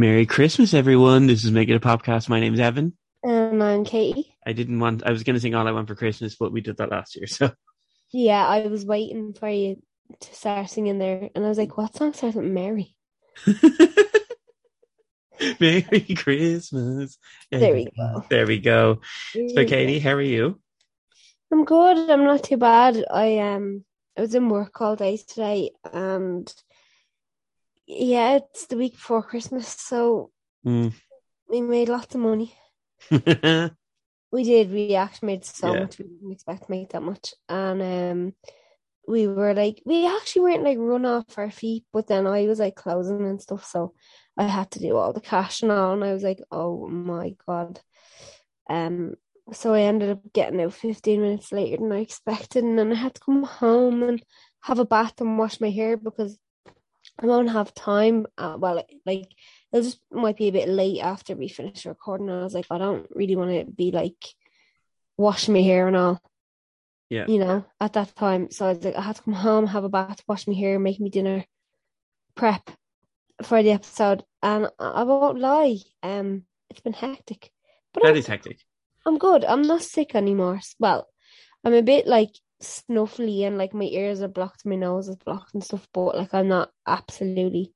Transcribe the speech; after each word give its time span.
Merry 0.00 0.24
Christmas, 0.24 0.72
everyone. 0.72 1.26
This 1.26 1.44
is 1.44 1.50
Making 1.50 1.74
a 1.74 1.78
Podcast. 1.78 2.30
My 2.30 2.40
name's 2.40 2.58
Evan. 2.58 2.96
And 3.22 3.62
I'm 3.62 3.84
Katie. 3.84 4.34
I 4.46 4.54
didn't 4.54 4.80
want, 4.80 5.02
I 5.04 5.10
was 5.10 5.24
going 5.24 5.34
to 5.34 5.40
sing 5.40 5.54
All 5.54 5.68
I 5.68 5.72
Want 5.72 5.88
for 5.88 5.94
Christmas, 5.94 6.36
but 6.40 6.52
we 6.52 6.62
did 6.62 6.78
that 6.78 6.90
last 6.90 7.16
year. 7.16 7.26
So, 7.26 7.50
Yeah, 8.10 8.46
I 8.46 8.66
was 8.68 8.86
waiting 8.86 9.34
for 9.34 9.46
you 9.50 9.76
to 10.18 10.34
start 10.34 10.70
singing 10.70 10.98
there, 10.98 11.28
and 11.34 11.44
I 11.44 11.48
was 11.50 11.58
like, 11.58 11.76
"What 11.76 11.94
song 11.94 12.14
starts 12.14 12.34
with 12.34 12.46
Mary?" 12.46 12.96
Merry 15.60 16.14
Christmas. 16.16 17.18
There 17.50 17.74
we 17.74 17.90
go. 17.94 18.24
There 18.30 18.46
we 18.46 18.58
go. 18.58 19.00
So, 19.34 19.48
There 19.54 19.66
Katie, 19.66 19.98
how 19.98 20.12
are 20.12 20.22
you? 20.22 20.62
I'm 21.52 21.66
good. 21.66 22.08
I'm 22.08 22.24
not 22.24 22.42
too 22.42 22.56
bad. 22.56 23.04
I 23.12 23.36
um, 23.40 23.84
I 24.16 24.22
was 24.22 24.34
in 24.34 24.48
work 24.48 24.80
all 24.80 24.96
day 24.96 25.18
today, 25.18 25.72
and 25.92 26.50
yeah, 27.98 28.36
it's 28.36 28.66
the 28.66 28.76
week 28.76 28.92
before 28.94 29.22
Christmas, 29.22 29.68
so 29.68 30.30
Mm. 30.66 30.92
we 31.48 31.60
made 31.62 31.88
lots 31.88 32.14
of 32.14 32.20
money. 32.20 32.54
We 34.32 34.44
did. 34.44 34.70
We 34.70 34.94
actually 34.94 35.26
made 35.26 35.44
so 35.44 35.74
Yeah. 35.74 35.80
much. 35.80 35.98
We 35.98 36.04
didn't 36.04 36.32
expect 36.32 36.64
to 36.64 36.70
make 36.70 36.90
that 36.90 37.02
much, 37.02 37.34
and 37.48 37.82
um, 37.82 38.34
we 39.08 39.26
were 39.26 39.54
like, 39.54 39.82
we 39.84 40.06
actually 40.06 40.42
weren't 40.42 40.62
like 40.62 40.78
run 40.78 41.04
off 41.04 41.36
our 41.36 41.50
feet, 41.50 41.84
but 41.92 42.06
then 42.06 42.26
I 42.28 42.46
was 42.46 42.60
like 42.60 42.76
closing 42.76 43.26
and 43.26 43.42
stuff, 43.42 43.64
so 43.66 43.92
I 44.36 44.44
had 44.44 44.70
to 44.72 44.78
do 44.78 44.96
all 44.96 45.12
the 45.12 45.20
cash 45.20 45.62
and 45.62 45.72
all, 45.72 45.94
and 45.94 46.04
I 46.04 46.12
was 46.12 46.22
like, 46.22 46.40
oh 46.52 46.86
my 46.86 47.34
god. 47.46 47.80
Um, 48.68 49.14
so 49.52 49.74
I 49.74 49.80
ended 49.80 50.10
up 50.10 50.32
getting 50.32 50.60
out 50.60 50.74
15 50.74 51.20
minutes 51.22 51.50
later 51.50 51.78
than 51.78 51.90
I 51.90 52.00
expected, 52.00 52.62
and 52.62 52.78
then 52.78 52.92
I 52.92 52.96
had 52.96 53.14
to 53.16 53.20
come 53.20 53.42
home 53.42 54.04
and 54.04 54.22
have 54.60 54.78
a 54.78 54.84
bath 54.84 55.20
and 55.20 55.38
wash 55.38 55.60
my 55.60 55.70
hair 55.70 55.96
because 55.96 56.38
I 57.22 57.26
won't 57.26 57.50
have 57.50 57.74
time. 57.74 58.26
Uh, 58.38 58.56
well, 58.58 58.82
like 59.04 59.34
it 59.72 59.82
just 59.82 60.00
might 60.10 60.36
be 60.36 60.48
a 60.48 60.52
bit 60.52 60.68
late 60.68 61.00
after 61.00 61.34
we 61.34 61.48
finish 61.48 61.84
recording. 61.84 62.30
I 62.30 62.42
was 62.42 62.54
like, 62.54 62.66
I 62.70 62.78
don't 62.78 63.06
really 63.10 63.36
want 63.36 63.50
to 63.50 63.70
be 63.70 63.90
like 63.90 64.24
washing 65.16 65.54
my 65.54 65.60
hair 65.60 65.86
and 65.86 65.96
all, 65.96 66.20
yeah. 67.10 67.26
you 67.28 67.38
know, 67.38 67.64
at 67.80 67.92
that 67.92 68.16
time. 68.16 68.50
So 68.50 68.66
I 68.66 68.68
was 68.70 68.84
like, 68.84 68.96
I 68.96 69.02
had 69.02 69.16
to 69.16 69.22
come 69.22 69.34
home, 69.34 69.66
have 69.66 69.84
a 69.84 69.88
bath, 69.88 70.22
wash 70.26 70.46
my 70.46 70.54
hair, 70.54 70.78
make 70.78 70.98
me 70.98 71.10
dinner, 71.10 71.44
prep 72.34 72.70
for 73.42 73.62
the 73.62 73.72
episode. 73.72 74.24
And 74.42 74.68
I 74.78 75.02
won't 75.02 75.38
lie, 75.38 75.76
um, 76.02 76.44
it's 76.70 76.80
been 76.80 76.94
hectic. 76.94 77.50
But 77.92 78.16
is 78.16 78.26
hectic. 78.26 78.60
I'm 79.04 79.18
good. 79.18 79.44
I'm 79.44 79.62
not 79.62 79.82
sick 79.82 80.14
anymore. 80.14 80.60
Well, 80.78 81.08
I'm 81.64 81.74
a 81.74 81.82
bit 81.82 82.06
like 82.06 82.30
snuffly 82.62 83.46
and 83.46 83.56
like 83.58 83.74
my 83.74 83.84
ears 83.84 84.22
are 84.22 84.28
blocked, 84.28 84.66
my 84.66 84.76
nose 84.76 85.08
is 85.08 85.16
blocked 85.16 85.54
and 85.54 85.64
stuff, 85.64 85.86
but 85.92 86.16
like 86.16 86.34
I'm 86.34 86.48
not 86.48 86.70
absolutely 86.86 87.72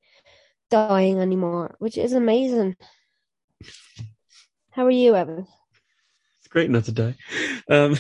dying 0.71 1.19
anymore, 1.19 1.77
which 1.79 1.97
is 1.99 2.13
amazing. 2.13 2.77
How 4.71 4.87
are 4.87 4.91
you, 4.91 5.15
Evan? 5.15 5.47
It's 6.39 6.49
great 6.49 6.71
not 6.71 6.85
to 6.85 6.93
die. 6.93 7.15
Um, 7.71 7.97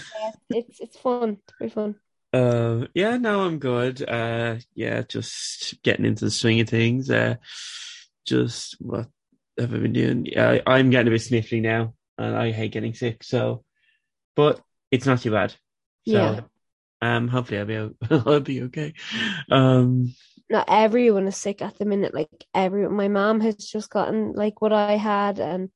It's 0.50 0.80
it's 0.80 0.96
fun. 0.98 1.38
It's 1.42 1.54
very 1.58 1.70
fun. 1.70 1.94
uh, 2.32 2.86
yeah, 2.94 3.16
no, 3.16 3.42
I'm 3.42 3.58
good. 3.58 4.02
Uh, 4.06 4.56
yeah, 4.74 5.02
just 5.08 5.82
getting 5.82 6.04
into 6.04 6.26
the 6.26 6.30
swing 6.30 6.60
of 6.60 6.69
things. 6.69 7.10
Uh, 7.10 7.36
just 8.26 8.76
what 8.80 9.06
have 9.58 9.72
I 9.72 9.78
been 9.78 9.92
doing? 9.92 10.26
Yeah, 10.26 10.58
I, 10.66 10.78
I'm 10.78 10.91
getting 10.91 11.08
a 11.08 11.10
bit 11.10 11.22
sniffly 11.22 11.62
now, 11.62 11.94
and 12.19 12.36
I 12.36 12.50
hate 12.52 12.72
getting 12.72 12.94
sick. 12.94 13.22
So, 13.24 13.64
but 14.36 14.60
it's 14.91 15.06
not 15.06 15.20
too 15.20 15.30
bad. 15.30 15.50
So, 15.50 15.56
Yeah. 16.12 16.41
Um, 17.05 17.28
hopefully 17.28 17.60
I'll 17.60 17.66
be 17.66 17.77
I'll 18.10 18.41
be 18.41 18.62
okay. 18.62 18.94
Um, 19.50 20.14
Not 20.48 20.64
everyone 20.69 21.27
is 21.28 21.36
sick 21.36 21.60
at 21.60 21.77
the 21.78 21.84
minute. 21.84 22.14
Like 22.14 22.47
everyone, 22.55 22.97
my 22.97 23.08
mom 23.08 23.41
has 23.41 23.56
just 23.56 23.91
gotten 23.91 24.33
like 24.33 24.62
what 24.62 24.72
I 24.72 24.97
had, 24.97 25.38
and 25.38 25.69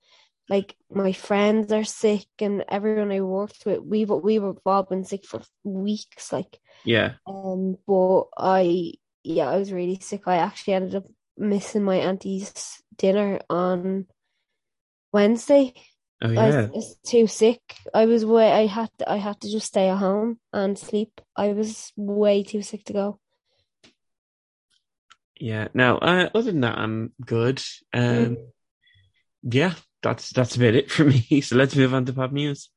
like 0.48 0.74
my 0.90 1.12
friends 1.12 1.70
are 1.70 1.84
sick, 1.84 2.26
and 2.40 2.64
everyone 2.68 3.12
I 3.12 3.20
worked 3.20 3.66
with, 3.66 3.80
we've 3.80 4.08
we 4.08 4.38
were 4.38 4.54
all 4.64 4.84
been 4.84 5.04
sick 5.04 5.26
for 5.26 5.42
weeks. 5.64 6.32
Like, 6.32 6.58
yeah, 6.84 7.14
um, 7.26 7.76
but 7.86 8.24
I, 8.38 8.94
yeah, 9.22 9.50
I 9.50 9.58
was 9.58 9.70
really 9.70 9.98
sick. 10.00 10.22
I 10.26 10.36
actually 10.36 10.74
ended 10.74 10.94
up 10.94 11.04
missing 11.36 11.84
my 11.84 11.96
auntie's 11.96 12.82
dinner 12.96 13.40
on 13.50 14.06
Wednesday. 15.12 15.74
Oh 16.22 16.30
I 16.30 16.48
yeah, 16.48 16.66
was 16.68 16.96
too 17.04 17.26
sick. 17.26 17.60
I 17.94 18.06
was 18.06 18.24
way. 18.24 18.52
I 18.52 18.66
had 18.66 18.90
to. 18.98 19.10
I 19.10 19.16
had 19.16 19.40
to 19.40 19.50
just 19.50 19.66
stay 19.66 19.88
at 19.88 19.98
home 19.98 20.38
and 20.52 20.78
sleep. 20.78 21.20
I 21.36 21.48
was 21.52 21.92
way 21.96 22.42
too 22.42 22.62
sick 22.62 22.84
to 22.84 22.92
go. 22.92 23.20
yeah. 25.40 25.68
No, 25.74 25.98
uh, 25.98 26.28
other 26.34 26.50
than 26.52 26.60
that, 26.62 26.78
I'm 26.78 27.12
good. 27.24 27.62
Um, 27.92 28.02
Mm. 28.02 28.46
yeah, 29.42 29.74
that's 30.02 30.30
that's 30.30 30.56
about 30.56 30.74
it 30.74 30.90
for 30.90 31.04
me. 31.30 31.40
So 31.40 31.56
let's 31.56 31.76
move 31.76 31.94
on 31.94 32.04
to 32.06 32.12
pop 32.12 32.32
news. 32.32 32.70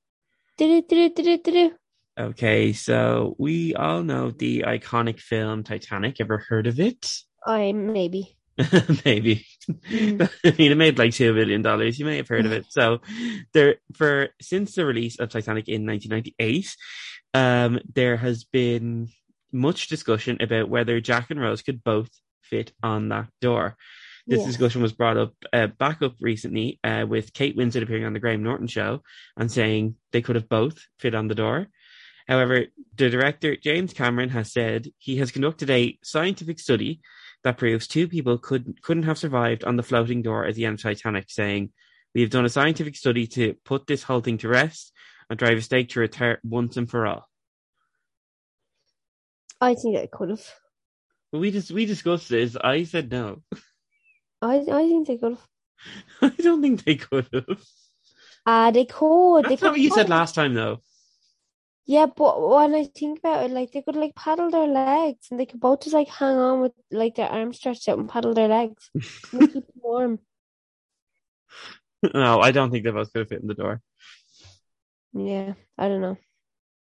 Okay, 2.19 2.73
so 2.73 3.35
we 3.39 3.73
all 3.73 4.03
know 4.03 4.31
the 4.31 4.63
iconic 4.67 5.19
film 5.19 5.63
Titanic. 5.63 6.19
Ever 6.19 6.37
heard 6.37 6.67
of 6.67 6.79
it? 6.79 7.09
I 7.45 7.71
maybe. 7.71 8.37
Maybe. 9.05 9.45
I 9.69 10.29
mean, 10.57 10.71
it 10.71 10.77
made 10.77 10.97
like 10.97 11.13
two 11.13 11.33
billion 11.33 11.61
dollars. 11.61 11.99
You 11.99 12.05
may 12.05 12.17
have 12.17 12.27
heard 12.27 12.45
of 12.45 12.51
it. 12.51 12.65
So, 12.69 12.99
there 13.53 13.75
for 13.93 14.29
since 14.41 14.75
the 14.75 14.85
release 14.85 15.19
of 15.19 15.29
Titanic 15.29 15.67
in 15.67 15.85
1998, 15.85 16.75
um, 17.33 17.79
there 17.93 18.17
has 18.17 18.43
been 18.43 19.09
much 19.51 19.87
discussion 19.87 20.37
about 20.41 20.69
whether 20.69 20.99
Jack 21.01 21.29
and 21.31 21.39
Rose 21.39 21.61
could 21.61 21.83
both 21.83 22.09
fit 22.41 22.71
on 22.83 23.09
that 23.09 23.27
door. 23.41 23.77
This 24.27 24.41
Yeah. 24.41 24.47
discussion 24.47 24.81
was 24.81 24.93
brought 24.93 25.17
up 25.17 25.33
uh, 25.51 25.67
back 25.67 26.01
up 26.01 26.15
recently 26.21 26.79
uh, 26.83 27.05
with 27.07 27.33
Kate 27.33 27.57
Winslet 27.57 27.83
appearing 27.83 28.05
on 28.05 28.13
the 28.13 28.19
Graham 28.19 28.43
Norton 28.43 28.67
show 28.67 29.01
and 29.37 29.51
saying 29.51 29.95
they 30.11 30.21
could 30.21 30.35
have 30.35 30.49
both 30.49 30.77
fit 30.99 31.15
on 31.15 31.27
the 31.27 31.35
door. 31.35 31.67
However, 32.27 32.65
the 32.95 33.09
director 33.09 33.55
James 33.55 33.93
Cameron 33.93 34.29
has 34.29 34.51
said 34.53 34.89
he 34.99 35.17
has 35.17 35.31
conducted 35.31 35.69
a 35.69 35.97
scientific 36.03 36.59
study 36.59 37.01
that 37.43 37.57
proves 37.57 37.87
two 37.87 38.07
people 38.07 38.37
could 38.37 38.81
couldn't 38.83 39.03
have 39.03 39.17
survived 39.17 39.63
on 39.63 39.75
the 39.75 39.83
floating 39.83 40.21
door 40.21 40.45
at 40.45 40.55
the 40.55 40.65
end 40.65 40.75
of 40.75 40.81
Titanic, 40.81 41.29
saying, 41.29 41.71
"We 42.13 42.21
have 42.21 42.29
done 42.29 42.45
a 42.45 42.49
scientific 42.49 42.95
study 42.95 43.27
to 43.27 43.55
put 43.65 43.87
this 43.87 44.03
whole 44.03 44.21
thing 44.21 44.37
to 44.39 44.47
rest 44.47 44.91
and 45.29 45.39
drive 45.39 45.57
a 45.57 45.61
stake 45.61 45.91
through 45.91 46.05
it 46.05 46.39
once 46.43 46.77
and 46.77 46.89
for 46.89 47.07
all." 47.07 47.27
I 49.59 49.75
think 49.75 49.97
I 49.97 50.07
could 50.07 50.29
have. 50.29 50.45
We 51.31 51.51
just 51.51 51.71
we 51.71 51.85
discussed 51.85 52.29
this. 52.29 52.55
I 52.55 52.83
said 52.83 53.11
no. 53.11 53.41
I 54.41 54.57
I 54.57 54.87
think 54.87 55.07
they 55.07 55.17
could 55.17 55.31
have. 55.31 55.47
I 56.21 56.41
don't 56.41 56.61
think 56.61 56.83
they 56.83 56.95
could 56.95 57.27
have. 57.33 57.63
Ah, 58.45 58.71
they 58.71 58.85
could. 58.85 59.45
They 59.45 59.49
That's 59.49 59.61
not 59.61 59.69
could 59.69 59.71
what 59.71 59.79
you 59.79 59.91
said 59.91 60.09
last 60.09 60.35
time, 60.35 60.53
though. 60.53 60.81
Yeah, 61.85 62.05
but 62.05 62.47
when 62.47 62.75
I 62.75 62.85
think 62.85 63.19
about 63.19 63.45
it, 63.45 63.51
like 63.51 63.71
they 63.71 63.81
could 63.81 63.95
like 63.95 64.15
paddle 64.15 64.49
their 64.51 64.67
legs, 64.67 65.27
and 65.31 65.39
they 65.39 65.45
could 65.45 65.59
both 65.59 65.81
just 65.81 65.93
like 65.93 66.07
hang 66.07 66.37
on 66.37 66.61
with 66.61 66.73
like 66.91 67.15
their 67.15 67.27
arms 67.27 67.57
stretched 67.57 67.89
out 67.89 67.97
and 67.97 68.07
paddle 68.07 68.33
their 68.33 68.47
legs, 68.47 68.89
keep 69.31 69.53
them 69.53 69.63
warm. 69.75 70.19
No, 72.13 72.39
I 72.39 72.51
don't 72.51 72.71
think 72.71 72.83
they 72.83 72.91
both 72.91 73.11
could 73.13 73.27
fit 73.29 73.41
in 73.41 73.47
the 73.47 73.53
door. 73.53 73.81
Yeah, 75.13 75.53
I 75.77 75.87
don't 75.87 76.01
know. 76.01 76.17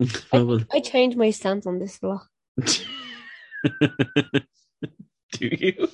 I. 0.32 0.66
I 0.76 0.80
changed 0.80 1.16
my 1.16 1.30
stance 1.30 1.66
on 1.66 1.78
this 1.78 1.98
a 2.02 2.06
lot. 2.06 2.26
do 5.32 5.46
you? 5.46 5.88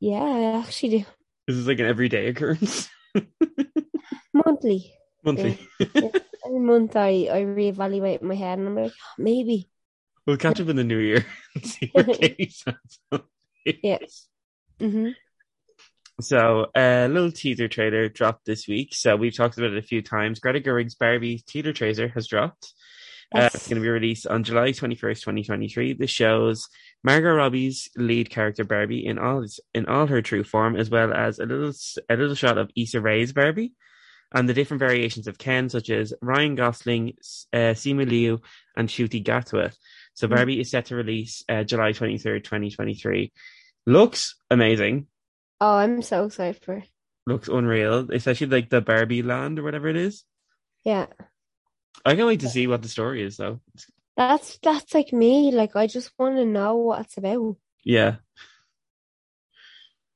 Yeah, 0.00 0.22
I 0.22 0.58
actually 0.60 0.98
do. 1.00 1.04
This 1.46 1.56
is 1.56 1.66
like 1.66 1.80
an 1.80 1.86
everyday 1.86 2.28
occurrence. 2.28 2.88
Monthly. 4.32 4.92
Monthly. 5.24 5.58
Every 6.48 6.60
month 6.60 6.96
I, 6.96 7.28
I 7.30 7.42
reevaluate 7.42 8.22
my 8.22 8.34
head 8.34 8.58
and 8.58 8.68
I'm 8.68 8.74
like, 8.76 8.92
"Oh, 8.92 9.22
maybe. 9.22 9.68
We'll 10.26 10.36
catch 10.38 10.60
up 10.60 10.68
in 10.68 10.76
the 10.76 10.84
new 10.84 10.98
year 10.98 11.26
and 11.54 11.66
see 11.66 11.90
where 11.92 12.04
Katie 12.14 12.50
stands. 12.50 12.98
on 13.12 13.22
it. 13.64 13.78
Yeah. 13.82 13.98
hmm 14.80 15.10
So, 16.20 16.66
a 16.74 17.06
little 17.08 17.30
teaser 17.32 17.68
trailer 17.68 18.08
dropped 18.08 18.44
this 18.46 18.66
week. 18.66 18.94
So, 18.94 19.16
we've 19.16 19.36
talked 19.36 19.58
about 19.58 19.72
it 19.72 19.78
a 19.78 19.82
few 19.86 20.02
times. 20.02 20.40
Greta 20.40 20.60
Gerwig's 20.60 20.94
Barbie 20.94 21.42
teaser 21.46 21.72
trailer 21.72 22.08
has 22.08 22.26
dropped. 22.26 22.72
Uh, 23.34 23.50
it's 23.52 23.68
going 23.68 23.76
to 23.76 23.82
be 23.82 23.90
released 23.90 24.26
on 24.26 24.42
July 24.42 24.70
21st, 24.70 25.20
2023. 25.20 25.92
This 25.92 26.10
shows 26.10 26.66
Margot 27.04 27.34
Robbie's 27.34 27.90
lead 27.94 28.30
character 28.30 28.64
Barbie 28.64 29.04
in 29.04 29.18
all 29.18 29.44
in 29.74 29.84
all 29.84 30.06
her 30.06 30.22
true 30.22 30.44
form, 30.44 30.76
as 30.76 30.88
well 30.88 31.12
as 31.12 31.38
a 31.38 31.44
little 31.44 31.72
a 32.08 32.16
little 32.16 32.34
shot 32.34 32.56
of 32.56 32.70
Issa 32.74 33.02
Rae's 33.02 33.34
Barbie 33.34 33.74
and 34.32 34.48
the 34.48 34.54
different 34.54 34.80
variations 34.80 35.26
of 35.26 35.38
Ken, 35.38 35.68
such 35.68 35.90
as 35.90 36.12
Ryan 36.20 36.54
Gosling, 36.54 37.14
uh, 37.52 37.72
Simu 37.74 38.08
Liu, 38.08 38.40
and 38.76 38.88
Ncuti 38.88 39.22
Gatwa. 39.24 39.72
So, 40.14 40.26
Mm. 40.26 40.30
Barbie 40.34 40.60
is 40.60 40.70
set 40.70 40.86
to 40.86 40.96
release 40.96 41.44
uh, 41.48 41.64
July 41.64 41.92
23rd, 41.92 42.44
2023. 42.44 43.32
Looks 43.86 44.34
amazing. 44.50 45.06
Oh, 45.60 45.76
I'm 45.76 46.02
so 46.02 46.24
excited 46.26 46.62
for 46.62 46.74
it. 46.74 46.88
Looks 47.26 47.48
unreal, 47.48 48.08
especially 48.12 48.46
like 48.48 48.70
the 48.70 48.80
Barbie 48.80 49.22
land 49.22 49.58
or 49.58 49.62
whatever 49.62 49.88
it 49.88 49.96
is. 49.96 50.24
Yeah. 50.84 51.06
I 52.04 52.14
can't 52.14 52.26
wait 52.28 52.40
to 52.40 52.48
see 52.48 52.66
what 52.66 52.82
the 52.82 52.88
story 52.88 53.22
is, 53.22 53.36
though. 53.36 53.60
That's 54.16 54.58
that's 54.62 54.94
like 54.94 55.12
me. 55.12 55.52
Like 55.52 55.76
I 55.76 55.86
just 55.86 56.10
want 56.18 56.36
to 56.36 56.44
know 56.44 56.76
what 56.76 57.00
it's 57.02 57.16
about. 57.16 57.56
Yeah. 57.84 58.16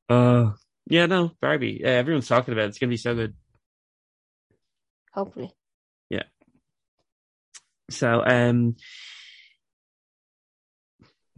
Uh, 0.09 0.53
Yeah, 0.89 1.07
no, 1.07 1.33
Barbie. 1.41 1.85
Uh, 1.85 1.89
everyone's 1.89 2.29
talking 2.29 2.53
about 2.53 2.65
it. 2.65 2.69
It's 2.69 2.79
gonna 2.79 2.91
be 2.91 2.97
so 2.97 3.15
good. 3.15 3.35
Hopefully. 5.13 5.53
Yeah. 6.11 6.25
So, 7.91 8.25
um, 8.25 8.77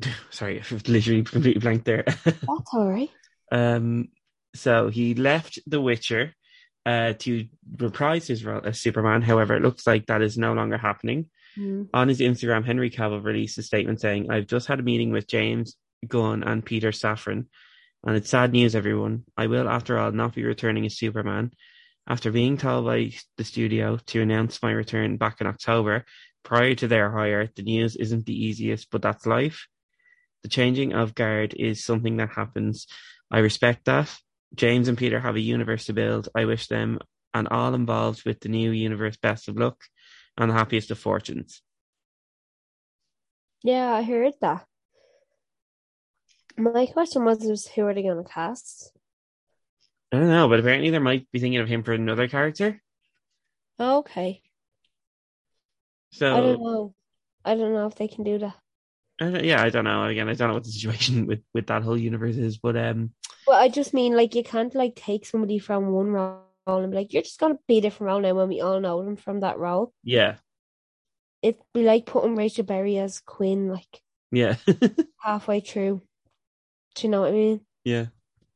sorry, 0.30 0.60
I've 0.60 0.70
literally 0.88 1.22
completely 1.22 1.60
blanked 1.60 1.84
there. 1.84 2.04
That's 2.24 2.48
all 2.72 2.88
right. 2.88 3.10
um, 3.52 4.08
so 4.54 4.88
he 4.88 5.14
left 5.14 5.58
The 5.66 5.80
Witcher 5.80 6.34
uh, 6.86 7.14
to 7.18 7.46
reprise 7.78 8.26
his 8.26 8.44
role 8.44 8.60
as 8.64 8.80
Superman. 8.80 9.22
However, 9.22 9.56
it 9.56 9.62
looks 9.62 9.86
like 9.86 10.06
that 10.06 10.22
is 10.22 10.38
no 10.38 10.52
longer 10.52 10.78
happening. 10.78 11.30
Mm. 11.58 11.88
On 11.94 12.08
his 12.08 12.20
Instagram, 12.20 12.64
Henry 12.64 12.90
Cavill 12.90 13.24
released 13.24 13.58
a 13.58 13.62
statement 13.62 14.00
saying, 14.00 14.30
I've 14.30 14.46
just 14.46 14.66
had 14.66 14.80
a 14.80 14.84
meeting 14.84 15.10
with 15.10 15.26
James 15.26 15.76
Gunn 16.06 16.42
and 16.42 16.64
Peter 16.64 16.90
Safran, 16.90 17.46
and 18.06 18.16
it's 18.16 18.30
sad 18.30 18.52
news, 18.52 18.74
everyone. 18.74 19.24
I 19.36 19.46
will, 19.46 19.68
after 19.68 19.98
all, 19.98 20.12
not 20.12 20.34
be 20.34 20.44
returning 20.44 20.84
as 20.84 20.98
Superman. 20.98 21.52
After 22.06 22.30
being 22.30 22.58
told 22.58 22.84
by 22.84 23.12
the 23.38 23.44
studio 23.44 23.98
to 24.06 24.20
announce 24.20 24.62
my 24.62 24.70
return 24.72 25.16
back 25.16 25.40
in 25.40 25.46
October, 25.46 26.04
prior 26.42 26.74
to 26.74 26.88
their 26.88 27.10
hire, 27.10 27.48
the 27.56 27.62
news 27.62 27.96
isn't 27.96 28.26
the 28.26 28.44
easiest, 28.44 28.90
but 28.90 29.00
that's 29.00 29.24
life. 29.26 29.66
The 30.42 30.50
changing 30.50 30.92
of 30.92 31.14
guard 31.14 31.54
is 31.58 31.82
something 31.82 32.18
that 32.18 32.30
happens. 32.30 32.86
I 33.30 33.38
respect 33.38 33.86
that. 33.86 34.14
James 34.54 34.88
and 34.88 34.98
Peter 34.98 35.18
have 35.18 35.36
a 35.36 35.40
universe 35.40 35.86
to 35.86 35.94
build. 35.94 36.28
I 36.34 36.44
wish 36.44 36.66
them 36.66 36.98
and 37.32 37.48
all 37.48 37.74
involved 37.74 38.24
with 38.24 38.40
the 38.40 38.50
new 38.50 38.70
universe 38.70 39.16
best 39.16 39.48
of 39.48 39.56
luck 39.56 39.82
and 40.36 40.50
the 40.50 40.54
happiest 40.54 40.90
of 40.90 40.98
fortunes. 40.98 41.62
Yeah, 43.62 43.92
I 43.92 44.02
heard 44.02 44.34
that. 44.42 44.66
My 46.56 46.86
question 46.86 47.24
was, 47.24 47.38
was 47.40 47.66
who 47.66 47.86
are 47.86 47.94
they 47.94 48.02
going 48.02 48.22
to 48.22 48.30
cast? 48.30 48.92
I 50.14 50.18
don't 50.20 50.28
know, 50.28 50.48
but 50.48 50.60
apparently 50.60 50.90
they 50.90 50.98
might 50.98 51.30
be 51.32 51.40
thinking 51.40 51.60
of 51.60 51.68
him 51.68 51.82
for 51.82 51.92
another 51.92 52.28
character. 52.28 52.80
Okay. 53.80 54.42
So 56.12 56.34
I 56.34 56.40
don't 56.40 56.62
know. 56.62 56.94
I 57.44 57.54
don't 57.56 57.72
know 57.72 57.86
if 57.86 57.96
they 57.96 58.08
can 58.08 58.24
do 58.24 58.38
that. 58.38 58.54
I 59.20 59.40
yeah, 59.40 59.62
I 59.62 59.70
don't 59.70 59.84
know. 59.84 60.04
Again, 60.04 60.28
I 60.28 60.34
don't 60.34 60.48
know 60.48 60.54
what 60.54 60.64
the 60.64 60.70
situation 60.70 61.26
with 61.30 61.42
with 61.52 61.66
that 61.66 61.82
whole 61.82 61.98
universe 61.98 62.36
is, 62.36 62.58
but 62.58 62.76
um, 62.76 63.12
Well, 63.46 63.60
I 63.60 63.68
just 63.68 63.94
mean 63.94 64.16
like 64.16 64.34
you 64.34 64.44
can't 64.44 64.74
like 64.74 64.94
take 64.94 65.26
somebody 65.26 65.58
from 65.58 65.90
one 65.90 66.12
role 66.12 66.44
and 66.66 66.90
be 66.92 66.96
like, 66.98 67.12
you're 67.12 67.22
just 67.22 67.40
gonna 67.40 67.58
be 67.66 67.78
a 67.78 67.80
different 67.80 68.08
role 68.08 68.20
now 68.20 68.34
when 68.34 68.48
we 68.48 68.60
all 68.60 68.80
know 68.80 69.04
them 69.04 69.16
from 69.16 69.40
that 69.40 69.58
role. 69.58 69.92
yeah, 70.04 70.36
It'd 71.42 71.60
be 71.72 71.82
like 71.82 72.06
putting 72.06 72.36
Rachel 72.36 72.64
Berry 72.64 72.98
as 72.98 73.20
Quinn 73.20 73.68
like 73.68 74.00
yeah, 74.30 74.56
halfway 75.20 75.60
through. 75.60 76.02
Do 76.94 77.06
you 77.06 77.10
know 77.10 77.22
what 77.22 77.30
I 77.30 77.32
mean? 77.32 77.60
yeah. 77.84 78.06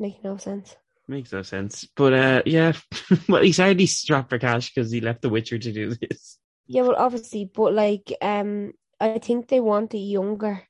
Make 0.01 0.23
no 0.23 0.37
sense. 0.37 0.77
Makes 1.09 1.33
no 1.33 1.43
sense. 1.43 1.89
But 1.97 2.13
uh, 2.13 2.43
yeah, 2.45 2.73
well, 3.29 3.43
he's 3.43 3.59
already 3.59 3.87
strapped 3.87 4.29
for 4.29 4.39
cash 4.39 4.73
because 4.73 4.91
he 4.91 5.01
left 5.01 5.23
The 5.23 5.31
Witcher 5.31 5.59
to 5.59 5.73
do 5.73 5.95
this. 5.95 6.39
Yeah, 6.67 6.83
well 6.83 6.97
obviously, 6.97 7.51
but 7.53 7.73
like 7.73 8.13
um 8.21 8.73
I 9.01 9.19
think 9.19 9.49
they 9.49 9.61
want 9.61 9.95
a 9.95 9.99
younger 9.99 10.63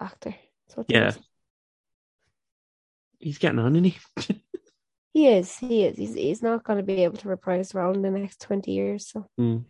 actor. 0.00 0.34
That's 0.66 0.76
what 0.76 0.88
they 0.88 0.94
Yeah. 0.94 1.12
He's 3.20 3.38
getting 3.38 3.60
on, 3.60 3.76
isn't 3.76 3.84
he? 3.84 4.40
He 5.14 5.28
is, 5.28 5.56
he 5.58 5.84
is. 5.84 5.96
He's 5.96 6.14
he's 6.14 6.42
not 6.42 6.64
gonna 6.64 6.82
be 6.82 7.04
able 7.04 7.18
to 7.18 7.28
reprise 7.28 7.68
the 7.68 7.78
role 7.78 7.94
in 7.94 8.02
the 8.02 8.10
next 8.10 8.40
twenty 8.40 8.72
years, 8.72 9.08
so 9.08 9.26
Mm. 9.40 9.64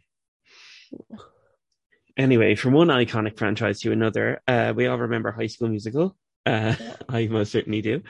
Anyway, 2.16 2.54
from 2.54 2.72
one 2.72 2.88
iconic 2.88 3.36
franchise 3.36 3.80
to 3.80 3.92
another, 3.92 4.40
uh, 4.46 4.72
we 4.74 4.86
all 4.86 4.96
remember 4.98 5.32
High 5.32 5.48
School 5.48 5.68
Musical. 5.68 6.16
Uh, 6.46 6.74
I 7.08 7.26
most 7.26 7.52
certainly 7.52 7.82
do. 7.82 8.02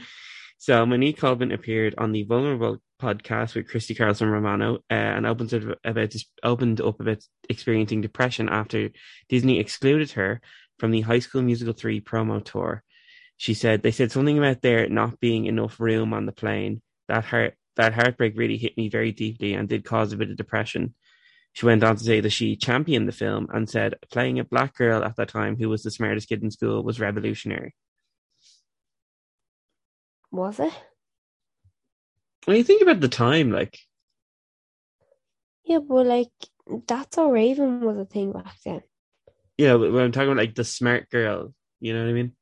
So 0.58 0.86
Monique 0.86 1.18
Coleman 1.18 1.52
appeared 1.52 1.94
on 1.98 2.12
the 2.12 2.22
Vulnerable 2.22 2.78
podcast 3.00 3.54
with 3.54 3.68
Christy 3.68 3.94
Carlson 3.94 4.28
Romano 4.28 4.76
uh, 4.90 4.94
and 4.94 5.26
opened 5.26 5.52
up 5.52 5.78
about 5.84 6.14
opened 6.42 6.80
up 6.80 7.00
about 7.00 7.22
experiencing 7.48 8.00
depression 8.00 8.48
after 8.48 8.90
Disney 9.28 9.58
excluded 9.58 10.12
her 10.12 10.40
from 10.78 10.90
the 10.90 11.02
High 11.02 11.18
School 11.18 11.42
Musical 11.42 11.74
3 11.74 12.00
promo 12.00 12.42
tour. 12.42 12.82
She 13.36 13.54
said 13.54 13.82
they 13.82 13.90
said 13.90 14.12
something 14.12 14.38
about 14.38 14.62
there 14.62 14.88
not 14.88 15.20
being 15.20 15.46
enough 15.46 15.80
room 15.80 16.14
on 16.14 16.26
the 16.26 16.32
plane. 16.32 16.80
That 17.08 17.24
heart 17.24 17.54
that 17.76 17.92
heartbreak 17.92 18.34
really 18.36 18.56
hit 18.56 18.76
me 18.76 18.88
very 18.88 19.12
deeply 19.12 19.54
and 19.54 19.68
did 19.68 19.84
cause 19.84 20.12
a 20.12 20.16
bit 20.16 20.30
of 20.30 20.36
depression. 20.36 20.94
She 21.52 21.66
went 21.66 21.84
on 21.84 21.96
to 21.96 22.04
say 22.04 22.20
that 22.20 22.30
she 22.30 22.56
championed 22.56 23.06
the 23.06 23.12
film 23.12 23.48
and 23.52 23.68
said 23.68 23.94
playing 24.10 24.38
a 24.38 24.44
black 24.44 24.74
girl 24.74 25.04
at 25.04 25.16
that 25.16 25.28
time 25.28 25.56
who 25.56 25.68
was 25.68 25.82
the 25.82 25.90
smartest 25.90 26.28
kid 26.28 26.42
in 26.42 26.50
school 26.50 26.82
was 26.82 27.00
revolutionary. 27.00 27.74
Was 30.34 30.60
it? 30.60 30.72
When 32.44 32.56
you 32.56 32.64
think 32.64 32.82
about 32.82 33.00
the 33.00 33.08
time, 33.08 33.50
like, 33.50 33.78
Yeah, 35.64 35.78
but 35.78 36.06
like 36.06 36.30
that's 36.86 37.16
how 37.16 37.30
Raven 37.30 37.80
was 37.80 37.98
a 37.98 38.04
thing 38.04 38.32
back 38.32 38.54
then. 38.64 38.82
yeah, 39.56 39.76
but 39.76 39.92
when 39.92 40.04
I'm 40.04 40.12
talking 40.12 40.28
about 40.28 40.38
like 40.42 40.54
the 40.54 40.64
smart 40.64 41.08
girl, 41.10 41.54
you 41.80 41.94
know 41.94 42.02
what 42.02 42.10
I 42.10 42.12
mean? 42.12 42.32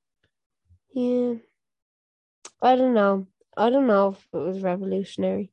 Yeah. 0.95 1.35
I 2.61 2.77
don't 2.77 2.95
know. 2.95 3.27
I 3.57 3.71
don't 3.71 3.87
know 3.87 4.11
if 4.11 4.27
it 4.33 4.37
was 4.37 4.61
revolutionary. 4.61 5.53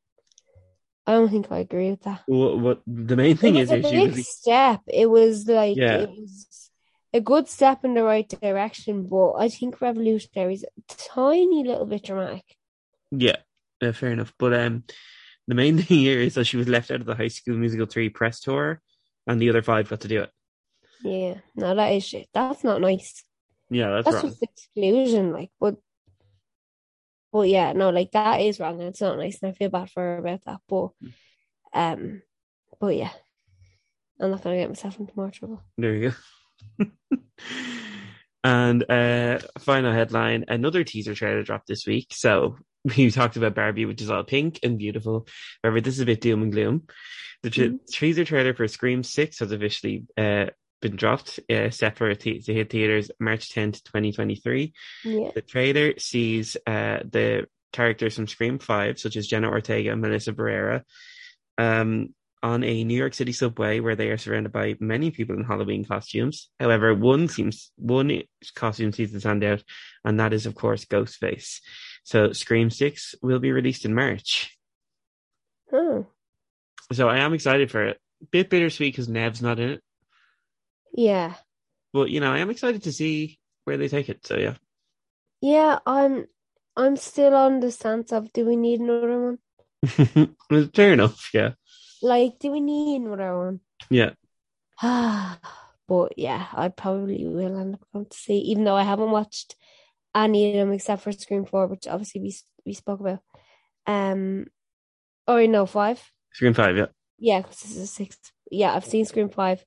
I 1.06 1.14
don't 1.14 1.30
think 1.30 1.52
I 1.52 1.60
agree 1.60 1.90
with 1.92 2.04
that. 2.04 2.22
What, 2.28 2.60
what 2.60 2.82
the 2.86 3.16
main 3.16 3.36
thing 3.36 3.56
it 3.56 3.62
is, 3.64 3.72
was 3.72 3.86
a 3.86 3.92
big 3.92 4.16
step. 4.24 4.82
It 4.88 5.10
was 5.10 5.48
like 5.48 5.76
Yeah. 5.78 6.02
it 6.02 6.10
was 6.10 6.69
a 7.14 7.22
good 7.22 7.48
step 7.48 7.84
in 7.84 7.94
the 7.94 8.04
right 8.04 8.28
direction, 8.28 9.08
but 9.08 9.34
I 9.34 9.50
think 9.50 9.82
revolutionary 9.82 10.54
is 10.54 10.64
a 10.64 10.82
tiny 10.88 11.64
little 11.64 11.86
bit 11.86 12.04
dramatic. 12.04 12.44
yeah, 13.12 13.38
fair 13.94 14.12
enough. 14.12 14.34
But 14.38 14.54
um, 14.54 14.84
the 15.48 15.56
main 15.56 15.78
thing 15.82 15.98
here 16.00 16.20
is 16.20 16.36
that 16.36 16.46
she 16.46 16.58
was 16.58 16.68
left 16.68 16.92
out 16.92 17.00
of 17.02 17.06
the 17.06 17.16
High 17.16 17.30
School 17.30 17.58
Musical 17.58 17.86
three 17.88 18.10
press 18.10 18.40
tour, 18.40 18.82
and 19.28 19.42
the 19.42 19.50
other 19.50 19.62
five 19.62 19.90
got 19.90 20.02
to 20.02 20.08
do 20.08 20.22
it. 20.22 20.32
Yeah, 21.04 21.36
no, 21.56 21.76
that 21.76 21.94
is 21.94 22.04
shit. 22.06 22.28
That's 22.34 22.64
not 22.64 22.82
nice. 22.82 23.24
Yeah, 23.70 23.90
that's, 23.92 24.06
That's 24.06 24.24
wrong. 24.24 24.32
just 24.32 24.44
exclusion, 24.44 25.32
like, 25.32 25.52
but, 25.60 25.76
but 27.32 27.48
yeah, 27.48 27.72
no, 27.74 27.90
like 27.92 28.12
that 28.12 28.42
is 28.42 28.60
wrong, 28.60 28.80
and 28.80 28.90
it's 28.90 29.02
not 29.02 29.18
nice, 29.18 29.40
and 29.42 29.52
I 29.52 29.54
feel 29.54 29.70
bad 29.70 29.90
for 29.92 30.02
her 30.02 30.18
about 30.18 30.44
that. 30.46 30.60
But, 30.68 30.90
um, 31.74 32.22
but 32.80 32.96
yeah, 32.96 33.12
I'm 34.20 34.32
not 34.32 34.42
gonna 34.44 34.58
get 34.58 34.70
myself 34.70 35.00
into 35.00 35.14
more 35.16 35.30
trouble. 35.32 35.62
There 35.78 35.96
you 35.96 36.10
go. 36.10 36.16
and 38.44 38.90
uh 38.90 39.40
final 39.60 39.92
headline, 39.92 40.46
another 40.48 40.84
teaser 40.84 41.14
trailer 41.16 41.44
dropped 41.44 41.68
this 41.68 41.86
week. 41.86 42.08
So 42.12 42.58
we 42.98 43.12
talked 43.12 43.36
about 43.38 43.56
Barbie, 43.56 43.86
which 43.86 44.02
is 44.02 44.10
all 44.10 44.24
pink 44.24 44.60
and 44.64 44.78
beautiful. 44.78 45.28
However, 45.64 45.82
this 45.82 45.96
is 45.96 46.00
a 46.02 46.06
bit 46.06 46.22
doom 46.22 46.44
and 46.44 46.52
gloom. 46.52 46.84
The 47.44 47.50
tra- 47.50 47.70
Mhm. 47.70 47.80
teaser 47.88 48.26
trailer 48.26 48.54
for 48.54 48.68
Scream 48.68 49.04
6 49.04 49.40
has 49.40 49.52
officially 49.52 50.04
uh, 50.18 50.48
been 50.82 50.96
dropped, 50.96 51.40
uh, 51.50 51.70
set 51.70 51.98
for 51.98 52.14
to 52.14 52.42
hit 52.54 52.70
theaters 52.70 53.12
March 53.20 53.50
10th, 53.54 53.84
2023. 53.84 54.74
Yeah, 55.04 55.32
The 55.36 55.42
trailer 55.42 55.98
sees 56.00 56.56
uh, 56.68 57.00
the 57.10 57.48
characters 57.74 58.16
from 58.16 58.28
Scream 58.28 58.60
5, 58.60 59.00
such 59.00 59.16
as 59.16 59.28
Jenna 59.28 59.50
Ortega 59.50 59.92
and 59.92 60.02
Melissa 60.02 60.34
Barrera, 60.34 60.84
um, 61.58 62.14
on 62.42 62.64
a 62.64 62.84
New 62.84 62.98
York 62.98 63.14
City 63.14 63.32
subway 63.32 63.80
where 63.80 63.96
they 63.96 64.10
are 64.10 64.18
surrounded 64.18 64.52
by 64.52 64.76
many 64.80 65.12
people 65.12 65.36
in 65.36 65.44
Halloween 65.44 65.84
costumes. 65.86 66.50
However, 66.60 66.96
one 66.96 67.28
seems 67.28 67.72
one 67.76 68.24
costume 68.56 68.94
seems 68.94 69.12
to 69.12 69.20
stand 69.20 69.44
out, 69.44 69.64
and 70.06 70.20
that 70.20 70.34
is, 70.34 70.46
of 70.46 70.56
course, 70.56 70.86
Ghostface. 70.86 71.60
So, 72.04 72.32
Scream 72.32 72.70
6 72.70 73.16
will 73.22 73.40
be 73.40 73.52
released 73.52 73.86
in 73.86 73.94
March. 73.94 74.58
oh, 75.74 76.08
So, 76.92 77.10
I 77.10 77.20
am 77.20 77.34
excited 77.34 77.70
for 77.70 77.86
it. 77.86 78.00
Bit 78.32 78.50
bittersweet 78.50 78.94
because 78.94 79.08
Nev's 79.08 79.42
not 79.42 79.60
in 79.60 79.70
it, 79.72 79.84
yeah, 80.94 81.36
but 81.94 82.10
you 82.10 82.20
know, 82.20 82.32
I 82.32 82.40
am 82.40 82.50
excited 82.50 82.84
to 82.84 82.92
see 82.92 83.40
where 83.66 83.78
they 83.78 83.88
take 83.88 84.10
it. 84.10 84.26
So, 84.26 84.38
yeah. 84.38 84.56
yeah. 85.42 85.80
I'm, 85.86 86.26
I'm 86.76 86.96
still 86.96 87.36
on 87.36 87.60
the 87.60 87.72
stance 87.72 88.12
of 88.12 88.32
do 88.34 88.46
we 88.46 88.56
need 88.56 88.80
another 88.80 89.38
one? 89.88 90.70
Fair 90.74 90.94
enough. 90.94 91.30
Yeah. 91.34 91.52
Like, 92.02 92.40
do 92.40 92.52
we 92.52 92.62
need 92.62 93.02
another 93.02 93.38
one? 93.38 93.60
Yeah. 93.90 94.12
but 95.88 96.18
yeah, 96.18 96.48
I 96.54 96.70
probably 96.70 97.26
will 97.26 97.58
end 97.58 97.76
up 97.76 97.86
going 97.94 98.06
to 98.06 98.18
see, 98.18 98.38
even 98.40 98.64
though 98.64 98.76
I 98.76 98.84
haven't 98.84 99.12
watched 99.12 99.56
any 100.16 100.52
of 100.52 100.56
them 100.56 100.74
except 100.74 101.04
for 101.04 101.12
Scream 101.12 101.46
Four, 101.46 101.68
which 101.68 101.88
obviously 101.88 102.22
we 102.22 102.36
we 102.66 102.74
spoke 102.74 103.00
about. 103.00 103.20
Um, 103.88 104.48
or 105.28 105.46
no, 105.48 105.66
five. 105.66 106.02
Scream 106.34 106.54
5, 106.54 106.78
yeah. 106.78 106.86
Yeah, 107.18 107.42
because 107.42 107.62
this 107.62 107.72
is 107.72 107.84
a 107.84 107.88
six. 107.88 108.18
Yeah, 108.52 108.74
I've 108.74 108.86
seen 108.86 109.06
Scream 109.06 109.30
Five. 109.30 109.66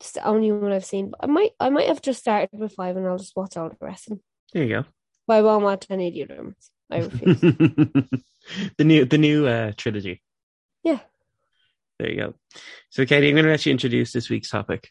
It's 0.00 0.12
the 0.12 0.24
only 0.24 0.52
one 0.52 0.72
I've 0.72 0.84
seen. 0.84 1.10
But 1.10 1.20
I 1.22 1.26
might, 1.26 1.50
I 1.58 1.70
might 1.70 1.88
have 1.88 2.02
just 2.02 2.20
started 2.20 2.50
with 2.52 2.74
five, 2.74 2.96
and 2.96 3.06
I'll 3.06 3.18
just 3.18 3.36
watch 3.36 3.56
all 3.56 3.68
the 3.68 3.76
rest 3.80 4.06
of 4.06 4.10
them. 4.10 4.22
There 4.52 4.62
you 4.62 4.68
go. 4.68 4.84
But 5.26 5.34
I 5.34 5.42
won't 5.42 5.64
watch 5.64 5.86
any 5.90 6.08
of 6.08 6.14
the 6.14 6.24
other 6.24 6.42
ones. 6.42 6.70
I 6.90 6.98
refuse. 6.98 7.40
the 8.78 8.84
new 8.84 9.04
the 9.04 9.18
new 9.18 9.46
uh, 9.46 9.72
trilogy. 9.76 10.22
yeah. 10.82 11.00
There 11.98 12.10
you 12.10 12.16
go. 12.16 12.34
So, 12.90 13.06
Katie, 13.06 13.28
I'm 13.28 13.34
going 13.34 13.44
to 13.44 13.50
let 13.50 13.66
you 13.66 13.72
introduce 13.72 14.12
this 14.12 14.28
week's 14.28 14.50
topic. 14.50 14.90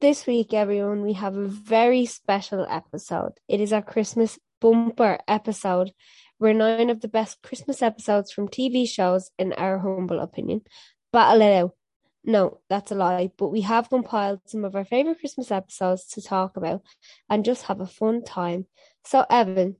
This 0.00 0.26
week, 0.26 0.54
everyone, 0.54 1.02
we 1.02 1.14
have 1.14 1.36
a 1.36 1.48
very 1.48 2.06
special 2.06 2.66
episode. 2.68 3.32
It 3.48 3.60
is 3.60 3.72
our 3.72 3.82
Christmas 3.82 4.38
bumper 4.60 5.18
episode 5.28 5.92
were 6.38 6.54
nine 6.54 6.90
of 6.90 7.00
the 7.00 7.08
best 7.08 7.42
Christmas 7.42 7.82
episodes 7.82 8.30
from 8.30 8.48
TV 8.48 8.88
shows, 8.88 9.30
in 9.38 9.52
our 9.54 9.78
humble 9.78 10.20
opinion. 10.20 10.62
Battle 11.12 11.42
it 11.42 11.52
out. 11.52 11.74
No, 12.24 12.60
that's 12.68 12.90
a 12.90 12.94
lie, 12.94 13.30
but 13.36 13.48
we 13.48 13.62
have 13.62 13.88
compiled 13.88 14.40
some 14.46 14.64
of 14.64 14.76
our 14.76 14.84
favourite 14.84 15.18
Christmas 15.18 15.50
episodes 15.50 16.06
to 16.08 16.22
talk 16.22 16.56
about 16.56 16.82
and 17.28 17.44
just 17.44 17.64
have 17.64 17.80
a 17.80 17.86
fun 17.86 18.22
time. 18.22 18.66
So, 19.04 19.24
Evan, 19.30 19.76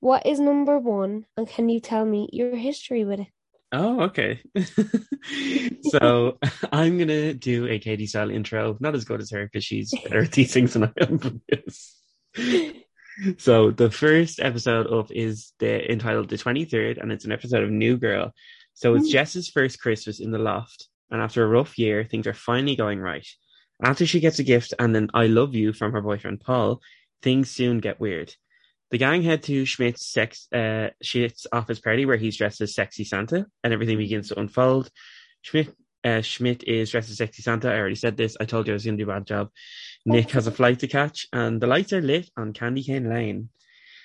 what 0.00 0.26
is 0.26 0.40
number 0.40 0.78
one, 0.78 1.26
and 1.36 1.46
can 1.46 1.68
you 1.68 1.80
tell 1.80 2.04
me 2.04 2.28
your 2.32 2.56
history 2.56 3.04
with 3.04 3.20
it? 3.20 3.28
Oh, 3.72 4.02
okay. 4.02 4.40
so 5.82 6.38
I'm 6.72 6.98
gonna 6.98 7.32
do 7.32 7.66
a 7.66 7.78
Katie 7.78 8.06
style 8.06 8.30
intro, 8.30 8.76
not 8.80 8.94
as 8.94 9.04
good 9.04 9.20
as 9.20 9.30
her 9.30 9.46
because 9.46 9.64
she's 9.64 9.92
better 10.04 10.22
at 10.22 10.32
these 10.32 10.52
things 10.52 10.74
than 10.74 10.84
I 10.84 10.92
am. 11.00 11.40
so 13.38 13.70
the 13.70 13.90
first 13.90 14.40
episode 14.40 14.92
up 14.92 15.10
is 15.10 15.52
the 15.58 15.90
entitled 15.90 16.28
the 16.28 16.36
23rd, 16.36 17.00
and 17.00 17.10
it's 17.10 17.24
an 17.24 17.32
episode 17.32 17.64
of 17.64 17.70
New 17.70 17.96
Girl. 17.96 18.32
So 18.74 18.94
it's 18.94 19.08
Mm. 19.08 19.12
Jess's 19.12 19.48
first 19.48 19.80
Christmas 19.80 20.20
in 20.20 20.30
the 20.32 20.38
loft, 20.38 20.88
and 21.10 21.22
after 21.22 21.42
a 21.42 21.48
rough 21.48 21.78
year, 21.78 22.04
things 22.04 22.26
are 22.26 22.34
finally 22.34 22.76
going 22.76 23.00
right. 23.00 23.26
After 23.82 24.06
she 24.06 24.20
gets 24.20 24.38
a 24.38 24.44
gift 24.44 24.74
and 24.78 24.94
an 24.96 25.10
I 25.14 25.26
love 25.26 25.54
you 25.54 25.72
from 25.72 25.92
her 25.92 26.02
boyfriend 26.02 26.40
Paul, 26.40 26.80
things 27.22 27.50
soon 27.50 27.78
get 27.78 28.00
weird. 28.00 28.34
The 28.92 28.98
gang 28.98 29.22
head 29.22 29.42
to 29.44 29.64
Schmidt's 29.64 30.06
sex 30.06 30.46
uh, 30.52 30.90
Schmidt's 31.02 31.46
office 31.50 31.80
party 31.80 32.04
where 32.04 32.18
he's 32.18 32.36
dressed 32.36 32.60
as 32.60 32.74
sexy 32.74 33.04
Santa, 33.04 33.46
and 33.64 33.72
everything 33.72 33.96
begins 33.96 34.28
to 34.28 34.38
unfold. 34.38 34.90
Schmidt 35.40 35.74
uh, 36.04 36.20
Schmidt 36.20 36.62
is 36.64 36.90
dressed 36.90 37.10
as 37.10 37.16
sexy 37.16 37.42
Santa. 37.42 37.72
I 37.72 37.78
already 37.78 37.94
said 37.94 38.16
this. 38.18 38.36
I 38.38 38.44
told 38.44 38.66
you 38.66 38.72
I 38.72 38.74
was 38.74 38.84
going 38.84 38.98
to 38.98 39.04
do 39.04 39.10
a 39.10 39.14
bad 39.14 39.26
job. 39.26 39.48
Nick 40.04 40.30
has 40.32 40.46
a 40.46 40.52
flight 40.52 40.80
to 40.80 40.88
catch, 40.88 41.26
and 41.32 41.60
the 41.60 41.66
lights 41.66 41.92
are 41.92 42.02
lit 42.02 42.28
on 42.36 42.52
Candy 42.52 42.82
Cane 42.82 43.08
Lane. 43.08 43.48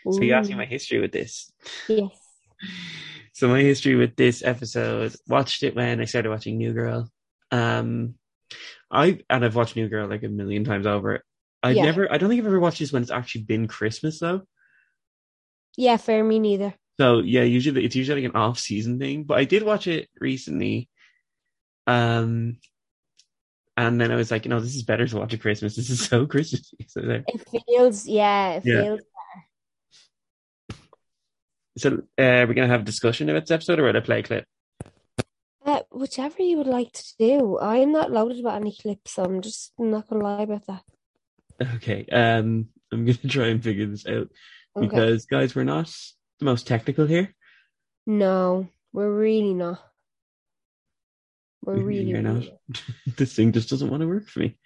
So 0.10 0.22
you 0.22 0.34
asked 0.34 0.50
me 0.50 0.56
my 0.56 0.65
history 0.65 1.01
with 1.01 1.12
this. 1.12 1.51
Yes. 1.89 2.12
So 3.34 3.50
my 3.50 3.60
history 3.60 3.96
with 3.96 4.15
this 4.15 4.41
episode, 4.44 5.13
watched 5.27 5.63
it 5.63 5.75
when 5.75 6.00
I 6.00 6.06
started 6.06 6.29
watching 6.29 6.58
New 6.58 6.74
Girl. 6.74 7.08
Um, 7.51 8.15
I 8.89 9.20
and 9.29 9.44
I've 9.44 9.56
watched 9.56 9.75
New 9.75 9.89
Girl 9.89 10.08
like 10.08 10.24
a 10.24 10.29
million 10.29 10.63
times 10.63 10.88
over. 10.88 11.24
I've 11.62 11.75
Yeah. 11.75 11.84
never, 11.84 12.12
I 12.12 12.17
don't 12.17 12.29
think 12.29 12.39
I've 12.39 12.48
ever 12.48 12.60
watched 12.60 12.79
this 12.79 12.94
when 12.94 13.01
it's 13.01 13.12
actually 13.12 13.44
been 13.44 13.67
Christmas 13.67 14.20
though. 14.20 14.44
Yeah, 15.77 15.98
fair 15.98 16.24
me 16.24 16.39
neither. 16.39 16.74
So 17.00 17.19
yeah, 17.19 17.43
usually 17.43 17.86
it's 17.86 17.96
usually 17.96 18.24
like 18.24 18.31
an 18.34 18.39
off-season 18.39 18.98
thing. 19.00 19.24
But 19.24 19.38
I 19.38 19.46
did 19.46 19.63
watch 19.63 19.88
it 19.88 20.10
recently. 20.19 20.89
Um, 21.86 22.57
and 23.77 24.01
then 24.01 24.12
I 24.12 24.15
was 24.15 24.31
like, 24.31 24.46
you 24.46 24.50
know, 24.50 24.60
this 24.60 24.75
is 24.75 24.84
better 24.84 25.07
to 25.07 25.17
watch 25.17 25.34
at 25.36 25.39
Christmas. 25.41 25.75
This 25.75 25.91
is 25.91 26.05
so 26.05 26.25
Christmassy. 26.27 26.77
So 26.88 27.01
there. 27.01 27.24
It 27.27 27.65
feels, 27.67 28.07
yeah, 28.07 28.53
it 28.53 28.63
Yeah. 28.65 28.81
feels. 28.81 29.01
So 31.77 31.89
uh, 31.93 32.00
we're 32.17 32.55
gonna 32.55 32.67
have 32.67 32.81
a 32.81 32.86
discussion 32.86 33.29
about 33.29 33.43
this 33.43 33.51
episode, 33.51 33.79
or 33.79 33.96
I 33.96 34.00
play 34.00 34.22
a 34.22 34.24
clip? 34.24 34.46
Uh, 35.63 35.81
whichever 35.91 36.41
you 36.41 36.57
would 36.57 36.65
like 36.65 36.91
to 36.93 37.03
do. 37.19 37.57
I 37.60 37.77
am 37.77 37.91
not 37.91 38.10
loaded 38.10 38.39
about 38.39 38.55
any 38.55 38.75
clips, 38.75 39.12
so 39.12 39.24
I'm 39.24 39.41
just 39.41 39.74
not 39.77 40.10
gonna 40.10 40.24
lie 40.24 40.41
about 40.41 40.65
that. 40.65 40.84
Okay. 41.75 42.07
Um, 42.12 42.69
I'm 42.91 43.05
gonna 43.05 43.17
try 43.27 43.48
and 43.48 43.63
figure 43.63 43.86
this 43.86 44.07
out 44.07 44.29
Okay. 44.77 44.88
because 44.88 45.25
guys, 45.25 45.55
we're 45.55 45.63
not 45.63 45.93
the 46.39 46.46
most 46.46 46.67
technical 46.67 47.05
here. 47.05 47.34
No, 48.05 48.67
we're 48.93 49.12
really 49.13 49.53
not. 49.53 49.81
We're 51.63 51.81
really, 51.81 52.13
really 52.13 52.15
are 52.15 52.22
not. 52.34 52.43
this 53.17 53.36
thing 53.36 53.51
just 53.51 53.69
doesn't 53.69 53.89
want 53.89 54.01
to 54.01 54.07
work 54.07 54.27
for 54.29 54.39
me. 54.39 54.57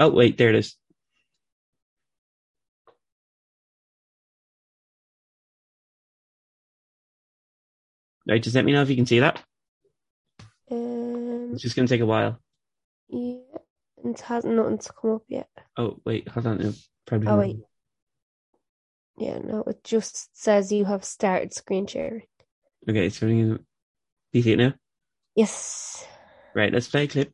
Oh 0.00 0.10
wait, 0.10 0.38
there 0.38 0.50
it 0.50 0.54
is. 0.56 0.76
Right, 8.26 8.42
just 8.42 8.54
let 8.54 8.64
me 8.64 8.72
know 8.72 8.82
if 8.82 8.90
you 8.90 8.96
can 8.96 9.06
see 9.06 9.20
that. 9.20 9.42
Um, 10.70 11.50
It's 11.52 11.62
just 11.62 11.76
gonna 11.76 11.88
take 11.88 12.00
a 12.02 12.06
while. 12.06 12.38
yeah, 13.08 13.38
it 14.10 14.20
hasn't 14.20 14.54
nothing 14.54 14.78
to 14.78 14.92
come 14.92 15.10
up 15.12 15.22
yet. 15.28 15.48
Oh 15.76 16.00
wait, 16.04 16.28
hold 16.28 16.46
on. 16.46 16.74
Probably. 17.06 17.28
Oh 17.28 17.30
not. 17.30 17.38
wait, 17.38 17.56
yeah, 19.18 19.38
no, 19.38 19.64
it 19.66 19.82
just 19.82 20.36
says 20.36 20.70
you 20.70 20.84
have 20.84 21.04
started 21.04 21.52
screen 21.52 21.86
sharing. 21.86 22.22
Okay, 22.88 23.08
so 23.08 23.26
I'm 23.26 23.56
do 23.56 24.38
you 24.38 24.42
see 24.42 24.52
it 24.52 24.58
now? 24.58 24.74
Yes. 25.34 26.06
Right, 26.54 26.72
let's 26.72 26.88
play 26.88 27.04
a 27.04 27.08
clip. 27.08 27.32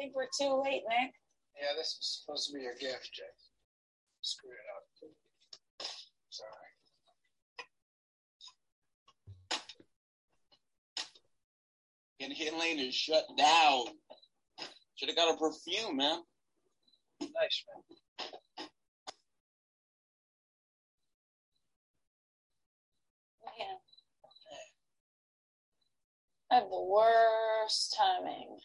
Think 0.00 0.14
we're 0.16 0.24
too 0.38 0.62
late, 0.64 0.82
Nick. 0.88 1.12
Yeah, 1.60 1.76
this 1.76 1.96
was 1.98 2.22
supposed 2.24 2.48
to 2.48 2.54
be 2.54 2.62
your 2.62 2.74
gift, 2.80 3.10
Jay. 3.12 3.22
Screwed 4.22 4.54
it 4.54 4.58
up. 4.74 4.84
Sorry. 6.30 6.70
Candy 12.18 12.50
Lane 12.58 12.78
is 12.78 12.94
shut 12.94 13.24
down. 13.36 13.84
Should 14.94 15.08
have 15.08 15.16
got 15.16 15.34
a 15.34 15.38
perfume, 15.38 15.96
man. 15.96 16.20
Nice, 17.20 17.64
man. 17.68 17.82
Man. 23.58 23.78
I 26.50 26.54
have 26.54 26.70
the 26.70 26.82
worst 26.82 27.96
timing. 27.98 28.58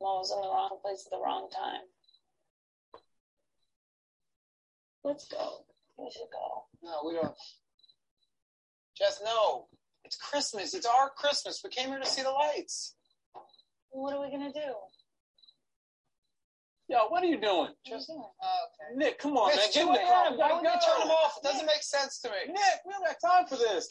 I'm 0.00 0.06
always 0.06 0.30
in 0.30 0.40
the 0.40 0.48
wrong 0.48 0.78
place 0.82 1.06
at 1.06 1.10
the 1.10 1.22
wrong 1.22 1.48
time. 1.50 1.80
Let's 5.04 5.28
go. 5.28 5.64
We 5.98 6.10
should 6.10 6.28
go. 6.32 6.64
No, 6.82 7.02
we 7.06 7.14
don't. 7.14 7.34
Jess, 8.98 9.20
no. 9.24 9.68
It's 10.04 10.16
Christmas. 10.16 10.74
It's 10.74 10.86
our 10.86 11.10
Christmas. 11.16 11.60
We 11.64 11.70
came 11.70 11.88
here 11.88 11.98
to 11.98 12.06
see 12.06 12.22
the 12.22 12.30
lights. 12.30 12.94
What 13.90 14.14
are 14.14 14.20
we 14.20 14.30
gonna 14.30 14.52
do? 14.52 14.74
Yo, 16.88 17.08
what 17.08 17.22
are 17.24 17.26
you 17.26 17.40
doing? 17.40 17.70
Just, 17.84 18.08
What 18.08 18.30
uh, 18.38 18.46
okay. 18.46 18.94
Nick, 18.96 19.18
come 19.18 19.36
on, 19.36 19.48
man. 19.48 19.58
It's 19.58 19.74
Get 19.74 19.82
2 19.82 19.88
in 19.88 19.94
the 19.94 20.06
car. 20.06 20.36
Why 20.36 20.52
would 20.52 20.62
we 20.62 20.68
go. 20.68 20.78
turn 20.78 21.00
them 21.00 21.10
off? 21.10 21.38
It 21.38 21.42
doesn't 21.42 21.66
make 21.66 21.82
sense 21.82 22.20
to 22.20 22.28
me. 22.28 22.46
Nick, 22.46 22.78
we 22.86 22.92
don't 22.92 23.02
got 23.02 23.18
time 23.18 23.46
for 23.46 23.56
this. 23.56 23.88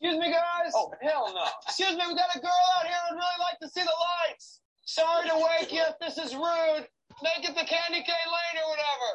Excuse 0.00 0.18
me, 0.18 0.30
guys. 0.32 0.72
Oh, 0.74 0.90
hell 1.02 1.30
no. 1.34 1.44
Excuse 1.66 1.94
me, 1.94 2.02
we 2.08 2.14
got 2.14 2.34
a 2.34 2.40
girl 2.40 2.62
out 2.78 2.86
here 2.86 2.98
who'd 3.08 3.16
really 3.16 3.40
like 3.46 3.58
to 3.62 3.68
see 3.68 3.82
the 3.82 3.94
lights. 4.26 4.60
Sorry 4.88 5.28
to 5.28 5.36
wake 5.36 5.68
you 5.72 5.84
this 6.00 6.16
is 6.16 6.32
rude. 6.34 6.88
Make 7.20 7.44
it 7.44 7.52
the 7.52 7.66
candy 7.68 8.00
cane 8.00 8.30
lane 8.32 8.56
or 8.56 8.68
whatever. 8.72 9.08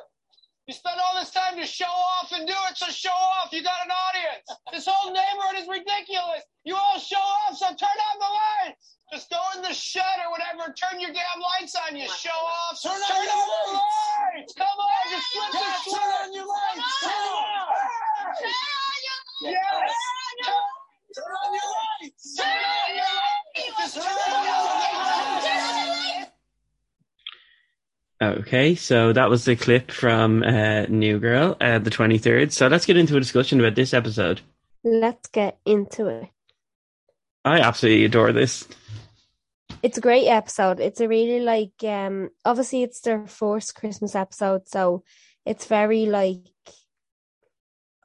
You 0.70 0.74
spend 0.78 1.02
all 1.02 1.18
this 1.20 1.32
time 1.34 1.58
to 1.58 1.66
show 1.66 1.90
off 1.90 2.32
and 2.32 2.46
do 2.46 2.54
it, 2.70 2.78
so 2.78 2.86
show 2.94 3.10
off. 3.42 3.50
You 3.52 3.64
got 3.66 3.82
an 3.84 3.90
audience. 3.90 4.46
This 4.72 4.86
whole 4.86 5.10
neighborhood 5.12 5.58
is 5.58 5.68
ridiculous. 5.68 6.46
You 6.64 6.78
all 6.78 7.00
show 7.02 7.18
off, 7.20 7.58
so 7.58 7.66
turn 7.74 7.90
on 7.90 8.16
the 8.22 8.32
lights. 8.70 8.96
Just 9.12 9.30
go 9.34 9.42
in 9.58 9.64
the 9.66 9.74
shed 9.74 10.22
or 10.24 10.30
whatever. 10.30 10.72
Turn 10.78 11.02
your 11.02 11.10
damn 11.12 11.42
lights 11.42 11.74
on. 11.76 11.98
You 11.98 12.06
show 12.08 12.30
off. 12.38 12.78
Turn 12.80 12.94
on 12.94 13.02
turn 13.10 13.26
your 13.26 13.34
on 13.34 13.50
the 13.50 13.74
lights. 13.74 14.54
lights. 14.54 14.54
Come 14.54 14.78
on, 14.78 15.04
just 15.10 15.28
flip 15.34 15.52
the 15.52 15.58
Yeah, 15.58 15.74
switch. 15.82 15.96
turn 15.98 16.10
on 16.22 16.30
your 16.38 16.46
lights. 16.48 16.94
Turn 17.02 17.10
Turn 17.10 17.34
on. 17.34 17.50
on. 17.50 17.68
Yes. 19.42 19.90
Turn 21.18 21.34
on 21.34 21.50
your 21.50 21.70
lights. 21.74 22.24
Turn 22.38 22.62
on 22.62 22.90
your 22.94 23.10
lights. 23.18 23.94
Turn 23.98 24.06
on 24.06 24.22
your 24.22 24.53
lights. 24.53 24.53
Okay, 28.24 28.76
so 28.76 29.12
that 29.12 29.30
was 29.30 29.44
the 29.44 29.56
clip 29.56 29.92
from 29.92 30.44
uh, 30.44 30.84
New 30.84 31.20
Girl, 31.20 31.58
uh, 31.60 31.80
the 31.80 31.90
23rd. 31.90 32.52
So 32.52 32.68
let's 32.68 32.86
get 32.86 32.96
into 32.96 33.18
a 33.18 33.20
discussion 33.20 33.60
about 33.60 33.76
this 33.76 33.94
episode. 33.94 34.42
Let's 34.84 35.28
get 35.28 35.58
into 35.66 36.08
it. 36.08 36.30
I 37.44 37.60
absolutely 37.60 38.06
adore 38.06 38.32
this. 38.32 38.68
It's 39.82 39.98
a 39.98 40.02
great 40.02 40.28
episode. 40.28 40.80
It's 40.80 41.02
a 41.02 41.08
really 41.10 41.42
like 41.42 41.74
um 41.84 42.30
obviously 42.46 42.84
it's 42.84 43.02
their 43.02 43.28
first 43.28 43.76
Christmas 43.76 44.16
episode, 44.16 44.68
so 44.68 45.04
it's 45.46 45.66
very 45.66 46.06
like 46.06 46.48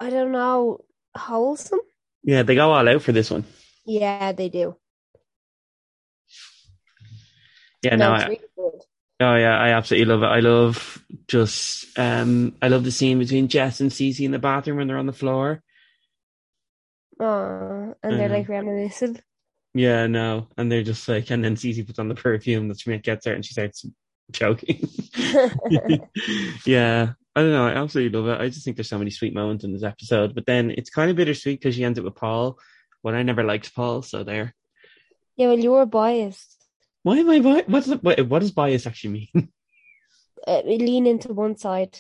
I 0.01 0.11
don't 0.11 0.33
know, 0.33 0.85
wholesome. 1.17 1.81
Yeah, 2.25 2.43
they 2.43 2.57
go 2.57 2.73
all 2.73 2.89
out 2.89 3.03
for 3.03 3.13
this 3.13 3.31
one. 3.31 3.45
Yeah, 3.87 4.33
they 4.33 4.49
do. 4.49 4.77
Yeah, 7.83 7.95
no, 7.95 8.09
no, 8.09 8.15
it's 8.15 8.25
I, 8.25 8.27
really 8.27 8.41
good. 8.57 8.81
Oh 9.21 9.35
yeah, 9.37 9.59
I 9.59 9.71
absolutely 9.71 10.07
love 10.13 10.23
it. 10.23 10.27
I 10.27 10.41
love 10.41 11.03
just, 11.27 11.99
um, 11.99 12.55
I 12.63 12.69
love 12.69 12.85
the 12.85 12.93
scene 12.93 13.19
between 13.19 13.49
Jess 13.49 13.81
and 13.81 13.91
Cece 13.91 14.25
in 14.25 14.31
the 14.31 14.39
bathroom 14.39 14.77
when 14.79 14.87
they're 14.89 14.99
on 14.99 15.07
the 15.07 15.13
floor. 15.13 15.63
Aw, 17.21 17.95
and 18.03 18.19
they're 18.19 18.29
Mhm. 18.29 18.33
like 18.33 18.49
reminiscing. 18.49 19.19
Yeah, 19.75 20.07
no. 20.07 20.49
And 20.57 20.71
they're 20.73 20.83
just 20.83 21.07
like, 21.09 21.31
and 21.31 21.45
then 21.45 21.57
Cece 21.57 21.87
puts 21.87 21.99
on 21.99 22.09
the 22.09 22.15
perfume 22.15 22.69
that 22.69 22.81
Schmidt 22.81 23.03
gets 23.03 23.27
her 23.27 23.33
and 23.35 23.45
she 23.45 23.53
starts 23.53 23.85
choking. 24.33 24.89
yeah, 26.67 27.13
I 27.37 27.41
don't 27.43 27.53
know. 27.53 27.67
I 27.67 27.73
absolutely 27.73 28.19
love 28.19 28.29
it. 28.29 28.41
I 28.43 28.49
just 28.49 28.65
think 28.65 28.77
there's 28.77 28.89
so 28.89 28.99
many 28.99 29.11
sweet 29.11 29.35
moments 29.35 29.65
in 29.65 29.73
this 29.73 29.83
episode. 29.83 30.35
But 30.35 30.47
then 30.47 30.71
it's 30.71 30.91
kind 30.91 31.11
of 31.11 31.17
bittersweet 31.17 31.61
because 31.61 31.75
she 31.75 31.85
ends 31.85 31.99
up 31.99 32.05
with 32.05 32.15
Paul. 32.17 32.59
But 33.03 33.15
I 33.15 33.23
never 33.23 33.45
liked 33.45 33.75
Paul, 33.75 34.03
so 34.03 34.25
there. 34.25 34.55
Yeah, 35.37 35.49
well, 35.49 35.59
you 35.59 35.71
were 35.71 35.87
biased. 35.87 36.57
Why 37.09 37.17
am 37.21 37.31
I 37.31 37.41
bi- 37.41 37.65
What's 37.69 37.87
the, 37.87 37.97
what, 37.97 38.21
what 38.29 38.41
does 38.41 38.51
bias 38.51 38.87
actually 38.87 39.29
mean? 39.35 39.49
Uh, 40.47 40.63
lean 40.65 41.07
into 41.07 41.33
one 41.35 41.57
side, 41.59 41.99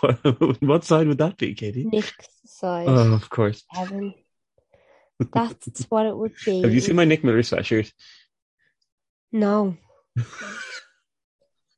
what, 0.00 0.18
what 0.62 0.84
side 0.84 1.06
would 1.06 1.16
that 1.18 1.38
be, 1.38 1.54
Katie? 1.54 1.84
Nick's 1.84 2.12
side, 2.44 2.88
Oh, 2.88 3.14
of 3.14 3.30
course. 3.30 3.62
Evan. 3.74 4.12
That's 5.32 5.84
what 5.88 6.04
it 6.06 6.14
would 6.14 6.34
be. 6.44 6.60
Have 6.62 6.74
you 6.74 6.80
seen 6.80 6.96
my 6.96 7.04
Nick 7.06 7.24
Miller 7.24 7.40
sweatshirt? 7.40 7.90
No. 9.32 9.76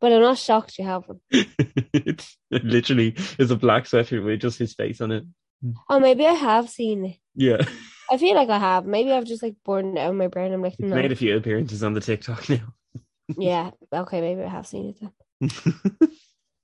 but 0.00 0.12
I'm 0.12 0.22
not 0.22 0.38
shocked 0.38 0.78
you 0.78 0.84
have 0.84 1.04
one. 1.06 1.20
it's 1.30 2.36
it 2.50 2.64
literally 2.64 3.14
is 3.38 3.50
a 3.52 3.56
black 3.56 3.84
sweatshirt 3.84 4.24
with 4.24 4.40
just 4.40 4.58
his 4.58 4.74
face 4.74 5.00
on 5.00 5.12
it. 5.12 5.24
Oh, 5.88 6.00
maybe 6.00 6.26
I 6.26 6.32
have 6.32 6.68
seen 6.70 7.04
it. 7.04 7.16
Yeah, 7.36 7.58
I 8.10 8.18
feel 8.18 8.34
like 8.34 8.48
I 8.48 8.58
have. 8.58 8.86
Maybe 8.86 9.12
I've 9.12 9.24
just 9.24 9.42
like 9.42 9.56
it 9.66 9.98
out 9.98 10.10
of 10.10 10.14
my 10.14 10.28
brain. 10.28 10.52
I'm 10.52 10.62
like, 10.62 10.78
no. 10.78 10.94
made 10.94 11.12
a 11.12 11.16
few 11.16 11.36
appearances 11.36 11.82
on 11.82 11.94
the 11.94 12.00
TikTok 12.00 12.48
now. 12.48 12.74
Yeah. 13.36 13.70
Okay, 13.92 14.20
maybe 14.20 14.42
I 14.42 14.48
have 14.48 14.66
seen 14.66 14.94
it 14.94 15.00
then. 15.00 15.12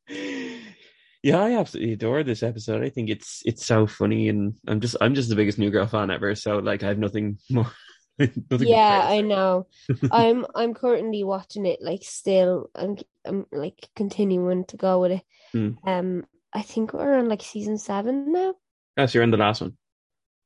yeah, 1.22 1.40
I 1.40 1.58
absolutely 1.58 1.94
adore 1.94 2.22
this 2.22 2.42
episode. 2.42 2.82
I 2.82 2.88
think 2.88 3.10
it's 3.10 3.42
it's 3.44 3.66
so 3.66 3.86
funny, 3.86 4.28
and 4.28 4.54
I'm 4.66 4.80
just 4.80 4.96
I'm 5.00 5.14
just 5.14 5.28
the 5.28 5.36
biggest 5.36 5.58
New 5.58 5.70
Girl 5.70 5.86
fan 5.86 6.10
ever. 6.10 6.34
So 6.34 6.58
like, 6.58 6.82
I 6.82 6.88
have 6.88 6.98
nothing 6.98 7.38
more. 7.50 7.70
nothing 8.18 8.68
Yeah. 8.68 9.02
I 9.04 9.20
know. 9.20 9.66
I'm 10.10 10.46
I'm 10.54 10.74
currently 10.74 11.24
watching 11.24 11.66
it 11.66 11.80
like 11.82 12.02
still 12.04 12.70
I'm 12.74 12.96
I'm 13.24 13.46
like 13.50 13.88
continuing 13.96 14.64
to 14.66 14.76
go 14.76 15.00
with 15.00 15.12
it. 15.12 15.22
Hmm. 15.52 15.70
Um 15.86 16.26
I 16.52 16.62
think 16.62 16.92
we're 16.92 17.18
on 17.18 17.28
like 17.28 17.42
season 17.42 17.78
seven 17.78 18.32
now. 18.32 18.54
Oh, 18.98 19.06
so 19.06 19.18
you're 19.18 19.24
in 19.24 19.30
the 19.30 19.38
last 19.38 19.62
one. 19.62 19.76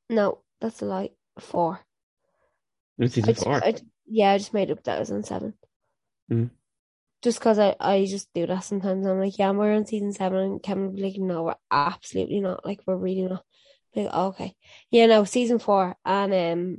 No, 0.09 0.43
that's 0.61 0.83
a 0.83 0.85
lie. 0.87 1.11
Four. 1.39 1.81
It's 2.99 3.13
I 3.13 3.15
season 3.17 3.35
just- 3.35 3.45
four. 3.45 3.65
I- 3.65 3.75
yeah, 4.09 4.33
I 4.33 4.39
just 4.39 4.55
made 4.55 4.71
up 4.71 4.85
that 4.85 5.01
was 5.01 5.11
on 5.11 5.25
seven. 5.25 5.55
Hmm. 6.29 6.45
Just 7.23 7.41
because 7.41 7.59
I, 7.59 7.75
I 7.81 8.05
just 8.05 8.33
do 8.35 8.47
that 8.47 8.61
sometimes. 8.63 9.05
I'm 9.05 9.19
like, 9.19 9.37
yeah, 9.39 9.51
we're 9.51 9.75
on 9.75 9.85
season 9.87 10.13
seven, 10.13 10.39
and 10.39 10.63
Kevin 10.63 10.87
will 10.87 10.93
be 10.93 11.03
like, 11.03 11.17
no, 11.19 11.43
we're 11.43 11.55
absolutely 11.71 12.41
not. 12.41 12.65
Like, 12.65 12.81
we're 12.87 12.97
really 12.97 13.23
not. 13.23 13.43
Like, 13.97 14.09
oh, 14.13 14.27
okay, 14.29 14.55
yeah, 14.91 15.07
no, 15.07 15.25
season 15.25 15.59
four, 15.59 15.97
and 16.05 16.33
um, 16.35 16.79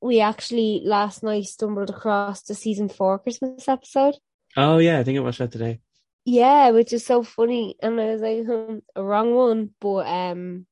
we 0.00 0.20
actually 0.20 0.80
last 0.84 1.22
night 1.22 1.44
stumbled 1.46 1.90
across 1.90 2.42
the 2.42 2.54
season 2.54 2.88
four 2.88 3.18
Christmas 3.18 3.68
episode. 3.68 4.14
Oh 4.56 4.78
yeah, 4.78 4.98
I 5.00 5.04
think 5.04 5.18
I 5.18 5.20
watched 5.20 5.40
that 5.40 5.50
today. 5.52 5.80
Yeah, 6.24 6.70
which 6.70 6.92
is 6.92 7.04
so 7.04 7.22
funny, 7.24 7.76
and 7.82 8.00
I 8.00 8.12
was 8.12 8.22
like, 8.22 8.44
hmm, 8.46 8.78
a 8.94 9.02
wrong 9.02 9.34
one, 9.34 9.70
but 9.80 10.06
um, 10.06 10.66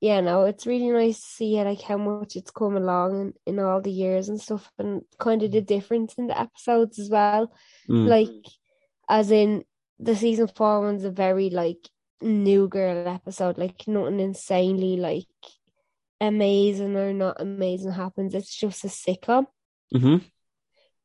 yeah, 0.00 0.20
no, 0.20 0.44
it's 0.44 0.66
really 0.66 0.90
nice 0.90 1.20
to 1.20 1.26
see 1.26 1.62
like 1.62 1.82
how 1.82 1.96
much 1.96 2.36
it's 2.36 2.50
come 2.50 2.76
along 2.76 3.20
in, 3.46 3.54
in 3.54 3.58
all 3.58 3.80
the 3.80 3.90
years 3.90 4.28
and 4.28 4.40
stuff, 4.40 4.70
and 4.78 5.02
kind 5.18 5.42
of 5.42 5.50
the 5.50 5.60
difference 5.60 6.14
in 6.14 6.28
the 6.28 6.38
episodes 6.38 6.98
as 6.98 7.10
well. 7.10 7.52
Mm. 7.88 8.08
Like, 8.08 8.46
as 9.08 9.30
in 9.30 9.64
the 9.98 10.14
season 10.14 10.48
four 10.48 10.80
one's 10.80 11.04
a 11.04 11.10
very 11.10 11.50
like 11.50 11.88
new 12.22 12.68
girl 12.68 13.08
episode, 13.08 13.58
like 13.58 13.88
nothing 13.88 14.20
insanely 14.20 14.96
like 14.96 15.26
amazing 16.20 16.96
or 16.96 17.12
not 17.12 17.40
amazing 17.40 17.92
happens. 17.92 18.34
It's 18.34 18.54
just 18.54 18.84
a 18.84 18.88
sitcom. 18.88 19.46
hmm 19.92 20.18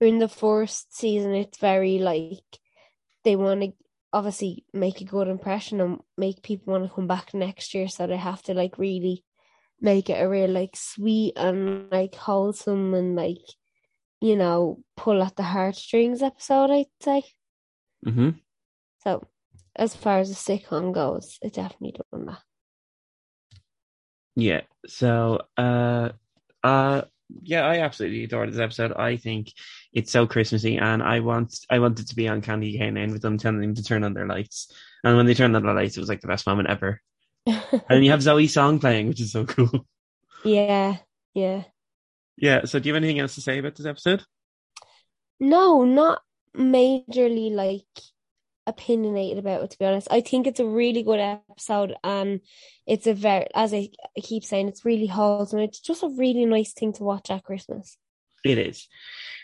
In 0.01 0.19
the 0.19 0.27
first 0.27 0.95
season, 0.95 1.33
it's 1.33 1.57
very 1.57 1.97
like 1.97 2.43
they 3.23 3.35
want 3.35 3.61
to 3.61 3.73
obviously 4.13 4.65
make 4.73 5.01
a 5.01 5.05
good 5.05 5.27
impression 5.27 5.81
and 5.81 5.99
make 6.17 6.43
people 6.43 6.73
want 6.73 6.85
to 6.87 6.93
come 6.93 7.07
back 7.07 7.33
next 7.33 7.73
year, 7.73 7.87
so 7.89 8.07
they 8.07 8.17
have 8.17 8.41
to 8.43 8.53
like 8.53 8.77
really 8.77 9.25
make 9.81 10.09
it 10.09 10.21
a 10.21 10.29
real 10.29 10.49
like 10.49 10.75
sweet 10.75 11.33
and 11.37 11.91
like 11.91 12.15
wholesome 12.15 12.93
and 12.93 13.15
like 13.15 13.41
you 14.21 14.35
know 14.37 14.79
pull 14.95 15.21
at 15.23 15.35
the 15.35 15.43
heartstrings 15.43 16.21
episode. 16.21 16.71
I'd 16.71 16.85
say. 17.01 17.23
hmm 18.05 18.29
So, 19.03 19.27
as 19.75 19.95
far 19.95 20.19
as 20.19 20.29
the 20.29 20.35
sitcom 20.35 20.93
goes, 20.93 21.39
it 21.41 21.53
definitely 21.53 21.95
done 22.11 22.25
that. 22.27 22.41
Yeah. 24.35 24.61
So, 24.87 25.41
uh, 25.57 26.09
uh, 26.63 27.01
yeah, 27.41 27.65
I 27.65 27.79
absolutely 27.79 28.23
adore 28.23 28.47
this 28.47 28.59
episode. 28.59 28.93
I 28.93 29.17
think 29.17 29.51
it's 29.91 30.11
so 30.11 30.27
Christmassy, 30.27 30.77
and 30.77 31.01
I 31.01 31.19
want, 31.21 31.57
I 31.69 31.79
wanted 31.79 32.07
to 32.07 32.15
be 32.15 32.27
on 32.27 32.41
Candy 32.41 32.77
Cane 32.77 32.95
Lane 32.95 33.11
with 33.11 33.21
them, 33.21 33.37
telling 33.37 33.61
them 33.61 33.75
to 33.75 33.83
turn 33.83 34.03
on 34.03 34.13
their 34.13 34.27
lights. 34.27 34.71
And 35.03 35.17
when 35.17 35.25
they 35.25 35.33
turned 35.33 35.55
on 35.55 35.63
the 35.63 35.73
lights, 35.73 35.97
it 35.97 35.99
was 35.99 36.09
like 36.09 36.21
the 36.21 36.27
best 36.27 36.47
moment 36.47 36.69
ever. 36.69 37.01
And 37.45 37.81
then 37.89 38.03
you 38.03 38.11
have 38.11 38.21
Zooey's 38.21 38.53
song 38.53 38.79
playing, 38.79 39.07
which 39.07 39.19
is 39.19 39.31
so 39.31 39.45
cool. 39.45 39.85
yeah, 40.45 40.97
yeah. 41.33 41.63
Yeah. 42.37 42.65
So, 42.65 42.79
do 42.79 42.87
you 42.87 42.93
have 42.93 43.03
anything 43.03 43.19
else 43.19 43.35
to 43.35 43.41
say 43.41 43.57
about 43.59 43.75
this 43.75 43.85
episode? 43.85 44.23
No, 45.39 45.83
not 45.83 46.21
majorly 46.55 47.51
like 47.51 47.83
opinionated 48.67 49.37
about 49.37 49.63
it. 49.63 49.71
To 49.71 49.79
be 49.79 49.85
honest, 49.85 50.07
I 50.11 50.21
think 50.21 50.47
it's 50.47 50.59
a 50.59 50.65
really 50.65 51.03
good 51.03 51.19
episode, 51.19 51.95
and 52.03 52.41
it's 52.87 53.07
a 53.07 53.13
very, 53.13 53.47
as 53.55 53.73
I 53.73 53.89
I 54.17 54.21
keep 54.21 54.43
saying, 54.43 54.67
it's 54.67 54.85
really 54.85 55.07
wholesome. 55.07 55.59
It's 55.59 55.79
just 55.79 56.03
a 56.03 56.09
really 56.09 56.45
nice 56.45 56.73
thing 56.73 56.93
to 56.93 57.03
watch 57.03 57.29
at 57.31 57.43
Christmas. 57.43 57.97
It 58.43 58.57
is. 58.57 58.87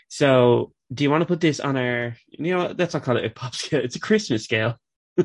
So, 0.08 0.72
do 0.92 1.04
you 1.04 1.10
want 1.10 1.22
to 1.22 1.26
put 1.26 1.40
this 1.40 1.60
on 1.60 1.76
our? 1.76 2.16
You 2.28 2.52
know, 2.54 2.58
what, 2.64 2.78
let's 2.78 2.94
not 2.94 3.02
call 3.04 3.16
it 3.16 3.24
a 3.24 3.30
pop 3.30 3.54
scale. 3.60 3.80
It's 3.82 3.96
a 3.96 4.00
Christmas 4.00 4.44
scale. 4.44 4.76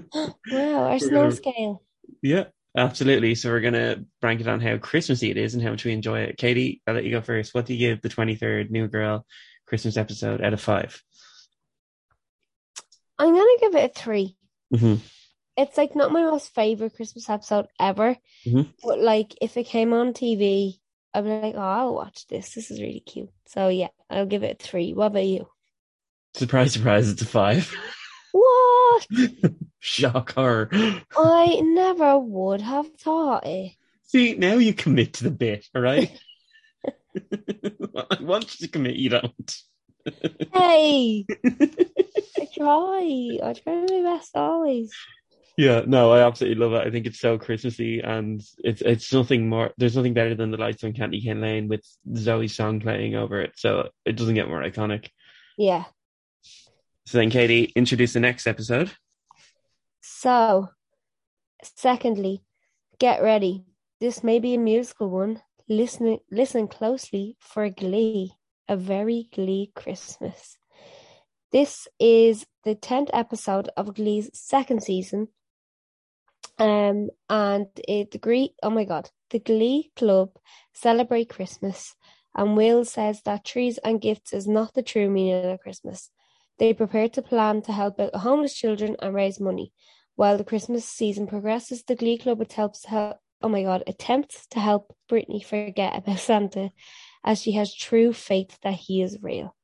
Wow, 0.51 0.89
our 0.89 0.99
snow 0.99 1.23
gonna- 1.23 1.31
scale. 1.31 1.83
Yeah, 2.21 2.45
absolutely. 2.77 3.35
So 3.35 3.49
we're 3.49 3.61
gonna 3.61 4.03
rank 4.21 4.41
it 4.41 4.47
on 4.47 4.59
how 4.61 4.77
Christmassy 4.77 5.31
it 5.31 5.37
is 5.37 5.53
and 5.53 5.63
how 5.63 5.71
much 5.71 5.85
we 5.85 5.93
enjoy 5.93 6.21
it. 6.21 6.37
Katie, 6.37 6.81
I'll 6.85 6.93
let 6.93 7.03
you 7.03 7.11
go 7.11 7.21
first. 7.21 7.53
What 7.53 7.65
do 7.65 7.73
you 7.73 7.79
give 7.79 8.01
the 8.01 8.09
twenty 8.09 8.35
third 8.35 8.71
New 8.71 8.87
Girl 8.87 9.25
Christmas 9.67 9.97
episode 9.97 10.41
out 10.41 10.53
of 10.53 10.61
five? 10.61 11.01
I'm 13.17 13.33
gonna 13.33 13.59
give 13.59 13.75
it 13.75 13.91
a 13.91 13.93
three. 13.99 14.37
Mm-hmm. 14.73 14.95
It's 15.57 15.77
like 15.77 15.95
not 15.95 16.11
my 16.11 16.21
most 16.23 16.53
favorite 16.53 16.95
Christmas 16.95 17.29
episode 17.29 17.67
ever, 17.79 18.17
Mhm. 18.45 18.73
but 18.83 18.99
like 18.99 19.35
if 19.41 19.55
it 19.57 19.65
came 19.65 19.93
on 19.93 20.13
TV, 20.13 20.79
I'd 21.13 21.23
be 21.23 21.29
like, 21.29 21.55
oh, 21.55 21.59
I'll 21.61 21.95
watch 21.95 22.27
this. 22.27 22.53
This 22.53 22.71
is 22.71 22.81
really 22.81 22.99
cute. 22.99 23.29
So 23.45 23.69
yeah, 23.69 23.87
I'll 24.09 24.25
give 24.25 24.43
it 24.43 24.61
a 24.61 24.63
three. 24.65 24.93
What 24.93 25.07
about 25.07 25.25
you? 25.25 25.47
Surprise, 26.33 26.73
surprise, 26.73 27.09
it's 27.09 27.21
a 27.21 27.25
five. 27.25 27.73
What? 28.33 29.07
Shocker. 29.79 30.69
I 31.17 31.61
never 31.63 32.17
would 32.19 32.59
have 32.59 32.91
thought 32.97 33.45
it. 33.45 33.71
See, 34.07 34.35
now 34.35 34.55
you 34.55 34.73
commit 34.73 35.13
to 35.13 35.23
the 35.23 35.31
bit, 35.31 35.67
all 35.73 35.81
right? 35.81 36.11
I 37.15 38.17
want 38.21 38.59
you 38.59 38.67
to 38.67 38.71
commit, 38.71 38.95
you 38.97 39.09
don't. 39.09 39.55
Hey, 40.53 41.25
I 41.45 42.47
try. 42.53 43.39
I 43.43 43.53
try 43.53 43.85
my 43.89 44.01
best 44.03 44.35
always. 44.35 44.91
Yeah, 45.57 45.83
no, 45.87 46.11
I 46.11 46.25
absolutely 46.25 46.61
love 46.63 46.73
it. 46.73 46.85
I 46.85 46.91
think 46.91 47.05
it's 47.05 47.19
so 47.19 47.37
Christmassy, 47.37 48.01
and 48.01 48.41
it's 48.59 48.81
it's 48.81 49.13
nothing 49.13 49.47
more. 49.47 49.71
There's 49.77 49.95
nothing 49.95 50.13
better 50.13 50.35
than 50.35 50.51
the 50.51 50.57
lights 50.57 50.83
on 50.83 50.93
Candy 50.93 51.21
Cane 51.21 51.39
Lane 51.39 51.67
with 51.69 51.85
Zooey's 52.11 52.53
song 52.53 52.81
playing 52.81 53.15
over 53.15 53.41
it. 53.41 53.53
So 53.55 53.89
it 54.05 54.17
doesn't 54.17 54.35
get 54.35 54.49
more 54.49 54.61
iconic. 54.61 55.09
Yeah. 55.57 55.85
So 57.05 57.19
then, 57.19 57.29
Katie, 57.29 57.71
introduce 57.75 58.13
the 58.13 58.19
next 58.19 58.47
episode. 58.47 58.91
So, 60.01 60.69
secondly, 61.63 62.43
get 62.99 63.21
ready. 63.21 63.65
This 64.01 64.23
may 64.23 64.39
be 64.39 64.55
a 64.55 64.59
musical 64.59 65.09
one. 65.09 65.41
Listen, 65.69 66.19
listen 66.31 66.67
closely 66.67 67.37
for 67.39 67.69
Glee, 67.69 68.33
a 68.67 68.77
very 68.77 69.27
Glee 69.33 69.71
Christmas. 69.75 70.57
This 71.51 71.87
is 71.99 72.45
the 72.63 72.75
tenth 72.75 73.09
episode 73.13 73.69
of 73.77 73.95
Glee's 73.95 74.29
second 74.33 74.83
season. 74.83 75.29
Um, 76.57 77.09
and 77.29 77.67
it 77.87 78.11
the 78.11 78.17
Glee, 78.17 78.55
oh 78.63 78.69
my 78.69 78.85
god, 78.85 79.09
the 79.29 79.39
Glee 79.39 79.91
Club 79.95 80.29
celebrate 80.73 81.29
Christmas, 81.29 81.95
and 82.33 82.55
Will 82.55 82.85
says 82.85 83.21
that 83.23 83.45
trees 83.45 83.77
and 83.79 84.01
gifts 84.01 84.33
is 84.33 84.47
not 84.47 84.73
the 84.73 84.83
true 84.83 85.09
meaning 85.09 85.45
of 85.45 85.59
Christmas. 85.59 86.11
They 86.57 86.73
prepare 86.73 87.09
to 87.09 87.21
plan 87.21 87.61
to 87.63 87.73
help 87.73 87.99
out 87.99 88.15
homeless 88.15 88.53
children 88.53 88.95
and 89.01 89.13
raise 89.13 89.39
money. 89.39 89.73
While 90.15 90.37
the 90.37 90.45
Christmas 90.45 90.85
season 90.85 91.27
progresses, 91.27 91.83
the 91.83 91.95
Glee 91.95 92.17
Club 92.17 92.39
attempts 92.39 92.81
to 92.81 92.89
help, 92.89 93.17
oh 93.41 93.49
my 93.49 93.63
god, 93.63 93.83
attempts 93.87 94.47
to 94.47 94.59
help 94.61 94.95
Brittany 95.09 95.41
forget 95.41 95.97
about 95.97 96.19
Santa 96.19 96.71
as 97.25 97.41
she 97.41 97.53
has 97.53 97.73
true 97.75 98.13
faith 98.13 98.57
that 98.61 98.75
he 98.75 99.01
is 99.01 99.17
real. 99.21 99.55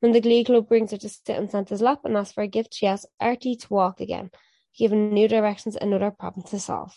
When 0.00 0.12
the 0.12 0.20
Glee 0.20 0.44
Club 0.44 0.68
brings 0.68 0.92
her 0.92 0.96
to 0.98 1.08
sit 1.08 1.36
on 1.36 1.48
Santa's 1.48 1.82
lap 1.82 2.00
and 2.04 2.16
asks 2.16 2.32
for 2.34 2.42
a 2.42 2.46
gift, 2.46 2.74
she 2.74 2.86
asks 2.86 3.06
Artie 3.18 3.56
to 3.56 3.66
walk 3.70 4.00
again, 4.00 4.30
given 4.78 5.10
new 5.12 5.26
directions 5.26 5.74
and 5.74 5.92
another 5.92 6.12
problem 6.12 6.46
to 6.50 6.60
solve. 6.60 6.94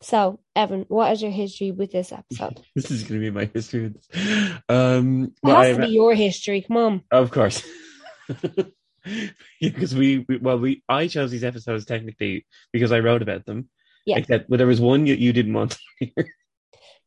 So, 0.00 0.38
Evan, 0.54 0.84
what 0.86 1.10
is 1.12 1.22
your 1.22 1.32
history 1.32 1.72
with 1.72 1.90
this 1.90 2.12
episode? 2.12 2.60
This 2.76 2.90
is 2.92 3.02
going 3.02 3.20
to 3.20 3.26
be 3.26 3.30
my 3.30 3.50
history. 3.52 3.82
with 3.84 3.94
this. 4.08 4.60
Um, 4.68 5.32
It 5.42 5.48
has 5.50 5.76
I- 5.78 5.80
to 5.80 5.86
be 5.86 5.92
your 5.92 6.14
history. 6.14 6.60
Come 6.62 6.76
on. 6.76 7.02
Of 7.10 7.32
course. 7.32 7.66
yeah, 9.04 9.24
because 9.60 9.94
we, 9.96 10.24
we 10.28 10.36
well 10.36 10.58
we 10.58 10.82
I 10.88 11.08
chose 11.08 11.30
these 11.30 11.42
episodes 11.44 11.84
technically 11.86 12.46
because 12.72 12.92
I 12.92 13.00
wrote 13.00 13.22
about 13.22 13.46
them. 13.46 13.70
Yeah. 14.06 14.18
Except 14.18 14.48
well, 14.48 14.58
there 14.58 14.66
was 14.66 14.80
one 14.80 15.06
you, 15.06 15.14
you 15.14 15.32
didn't 15.32 15.54
want 15.54 15.72
to 15.72 15.78
hear. 16.14 16.34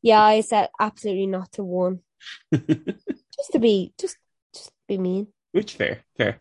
Yeah, 0.02 0.22
I 0.22 0.42
said 0.42 0.70
absolutely 0.80 1.28
not 1.28 1.52
to 1.54 1.64
one. 1.64 2.00
Just 2.54 3.52
to 3.54 3.60
be, 3.60 3.94
just, 4.00 4.18
just 4.54 4.72
be 4.88 4.98
mean. 4.98 5.28
Which 5.54 5.74
fair, 5.74 6.04
fair. 6.18 6.40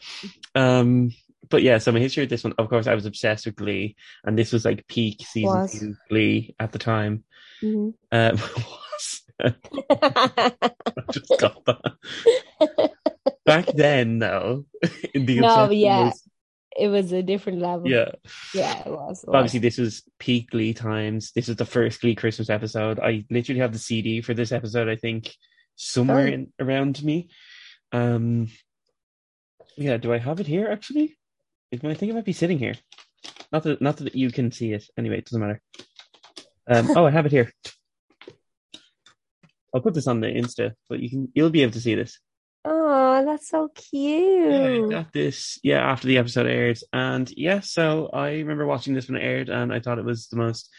Um 0.54 1.12
but 1.48 1.62
yeah, 1.62 1.78
so 1.78 1.90
my 1.90 1.98
history 1.98 2.22
with 2.22 2.30
this 2.30 2.44
one, 2.44 2.52
of 2.58 2.68
course, 2.68 2.86
I 2.86 2.94
was 2.94 3.06
obsessed 3.06 3.44
with 3.46 3.56
Glee, 3.56 3.96
and 4.24 4.38
this 4.38 4.52
was 4.52 4.64
like 4.64 4.86
peak 4.86 5.20
season 5.26 5.50
Was. 5.52 5.72
two 5.72 5.96
Glee 6.08 6.54
at 6.60 6.70
the 6.70 6.78
time. 6.78 7.24
Mhm. 7.62 7.94
Uh, 8.12 8.36
was. 8.36 9.22
I 9.40 10.52
just 11.12 11.32
got 11.40 11.64
that. 11.64 12.90
Back 13.44 13.66
then, 13.74 14.18
though, 14.20 14.66
in 15.14 15.26
the 15.26 15.40
No, 15.40 15.70
yeah. 15.70 16.04
was- 16.04 16.22
it 16.76 16.88
was 16.88 17.12
a 17.12 17.22
different 17.22 17.60
level. 17.60 17.88
yeah. 17.88 18.10
yeah, 18.54 18.80
it 18.80 18.90
was. 18.90 19.24
it 19.24 19.30
obviously, 19.34 19.58
was. 19.60 19.62
this 19.62 19.78
was 19.78 20.02
peak 20.18 20.50
Glee 20.50 20.72
times. 20.74 21.32
This 21.32 21.48
was 21.48 21.56
the 21.56 21.64
first 21.64 22.00
Glee 22.00 22.14
Christmas 22.14 22.48
episode. 22.50 22.98
I 23.00 23.24
literally 23.30 23.60
have 23.60 23.72
the 23.72 23.78
CD 23.78 24.20
for 24.20 24.34
this 24.34 24.52
episode. 24.52 24.88
I 24.88 24.96
think 24.96 25.34
somewhere 25.76 26.26
Oh. 26.28 26.32
in, 26.32 26.52
around 26.60 27.02
me. 27.02 27.28
Um, 27.92 28.48
yeah. 29.76 29.96
Do 29.96 30.12
I 30.12 30.18
have 30.18 30.40
it 30.40 30.46
here? 30.46 30.68
Actually, 30.68 31.16
I 31.72 31.76
think 31.76 32.02
it 32.10 32.14
might 32.14 32.24
be 32.24 32.32
sitting 32.32 32.58
here. 32.58 32.74
Not 33.52 33.64
that, 33.64 33.82
not 33.82 33.96
that 33.98 34.14
you 34.14 34.30
can 34.30 34.52
see 34.52 34.72
it. 34.72 34.84
Anyway, 34.96 35.18
it 35.18 35.24
doesn't 35.24 35.40
matter. 35.40 35.60
Um, 36.68 36.96
oh, 36.96 37.04
I 37.06 37.10
have 37.10 37.26
it 37.26 37.32
here. 37.32 37.52
I'll 39.74 39.80
put 39.80 39.94
this 39.94 40.06
on 40.06 40.20
the 40.20 40.26
Insta, 40.28 40.74
but 40.88 41.00
you 41.00 41.10
can 41.10 41.28
you'll 41.34 41.50
be 41.50 41.62
able 41.62 41.72
to 41.72 41.80
see 41.80 41.94
this. 41.94 42.18
Oh, 43.20 43.26
that's 43.26 43.50
so 43.50 43.68
cute. 43.74 44.50
Yeah, 44.50 44.86
I 44.86 44.88
got 44.88 45.12
this. 45.12 45.58
Yeah, 45.62 45.80
after 45.80 46.06
the 46.06 46.16
episode 46.16 46.46
aired, 46.46 46.78
and 46.90 47.30
yeah, 47.36 47.60
so 47.60 48.08
I 48.14 48.30
remember 48.30 48.64
watching 48.64 48.94
this 48.94 49.08
when 49.08 49.20
it 49.20 49.24
aired, 49.24 49.50
and 49.50 49.70
I 49.70 49.78
thought 49.78 49.98
it 49.98 50.06
was 50.06 50.28
the 50.28 50.38
most 50.38 50.70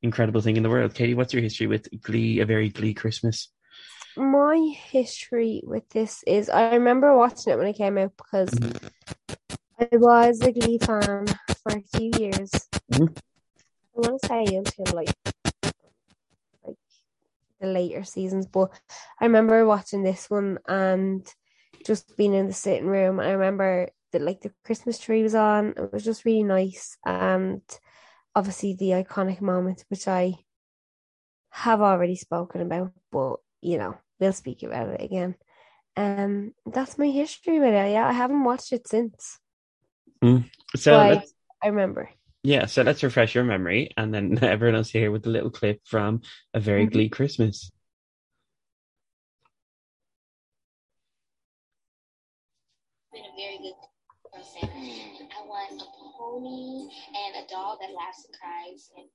incredible 0.00 0.40
thing 0.40 0.56
in 0.56 0.62
the 0.62 0.68
world. 0.70 0.94
Katie, 0.94 1.14
what's 1.14 1.32
your 1.32 1.42
history 1.42 1.66
with 1.66 1.88
Glee? 2.00 2.38
A 2.38 2.46
very 2.46 2.68
Glee 2.68 2.94
Christmas. 2.94 3.50
My 4.16 4.72
history 4.76 5.60
with 5.64 5.88
this 5.88 6.22
is 6.24 6.48
I 6.48 6.74
remember 6.74 7.16
watching 7.16 7.52
it 7.52 7.56
when 7.56 7.66
it 7.66 7.76
came 7.76 7.98
out 7.98 8.12
because 8.16 8.56
I 9.80 9.88
was 9.96 10.40
a 10.42 10.52
Glee 10.52 10.78
fan 10.78 11.26
for 11.64 11.72
a 11.72 11.82
few 11.98 12.12
years. 12.16 12.52
Mhm. 12.92 13.18
I 13.18 14.08
want 14.08 14.22
to 14.22 14.28
say 14.28 14.44
until 14.54 14.94
like 14.94 15.12
like 16.64 16.76
the 17.60 17.66
later 17.66 18.04
seasons, 18.04 18.46
but 18.46 18.70
I 19.20 19.24
remember 19.24 19.66
watching 19.66 20.04
this 20.04 20.30
one 20.30 20.60
and 20.68 21.26
just 21.84 22.16
being 22.16 22.34
in 22.34 22.46
the 22.46 22.52
sitting 22.52 22.86
room. 22.86 23.20
I 23.20 23.30
remember 23.32 23.88
that 24.12 24.22
like 24.22 24.40
the 24.42 24.52
Christmas 24.64 24.98
tree 24.98 25.22
was 25.22 25.34
on. 25.34 25.74
It 25.76 25.92
was 25.92 26.04
just 26.04 26.24
really 26.24 26.44
nice, 26.44 26.96
and 27.04 27.62
obviously 28.34 28.74
the 28.74 28.90
iconic 28.90 29.40
moment, 29.40 29.84
which 29.88 30.08
I 30.08 30.34
have 31.50 31.80
already 31.80 32.16
spoken 32.16 32.60
about, 32.60 32.92
but 33.10 33.36
you 33.60 33.78
know 33.78 33.96
we'll 34.20 34.32
speak 34.32 34.62
about 34.62 34.88
it 34.88 35.02
again. 35.02 35.36
Um, 35.96 36.54
that's 36.66 36.98
my 36.98 37.08
history 37.08 37.58
with 37.60 37.74
it. 37.74 37.92
Yeah, 37.92 38.06
I 38.08 38.12
haven't 38.12 38.44
watched 38.44 38.72
it 38.72 38.88
since. 38.88 39.40
So 40.76 40.90
but 40.90 41.08
let's, 41.08 41.32
I 41.62 41.68
remember. 41.68 42.10
yeah, 42.42 42.66
so 42.66 42.82
let's 42.82 43.02
refresh 43.02 43.34
your 43.34 43.44
memory, 43.44 43.90
and 43.96 44.14
then 44.14 44.38
everyone 44.42 44.76
else 44.76 44.90
here 44.90 45.10
with 45.10 45.26
a 45.26 45.30
little 45.30 45.50
clip 45.50 45.80
from 45.84 46.22
a 46.54 46.60
very 46.60 46.86
Mhm. 46.86 46.92
Glee 46.92 47.08
Christmas. 47.08 47.70
Been 53.18 53.26
a 53.26 53.34
very 53.34 53.58
good 53.58 53.74
person. 54.30 54.70
I 54.70 55.42
want 55.46 55.82
a 55.82 55.86
pony 56.14 56.86
and 57.10 57.42
a 57.42 57.48
dog 57.50 57.78
that 57.80 57.90
laughs 57.90 58.22
and 58.26 58.34
cries. 58.38 58.90
And 58.94 59.06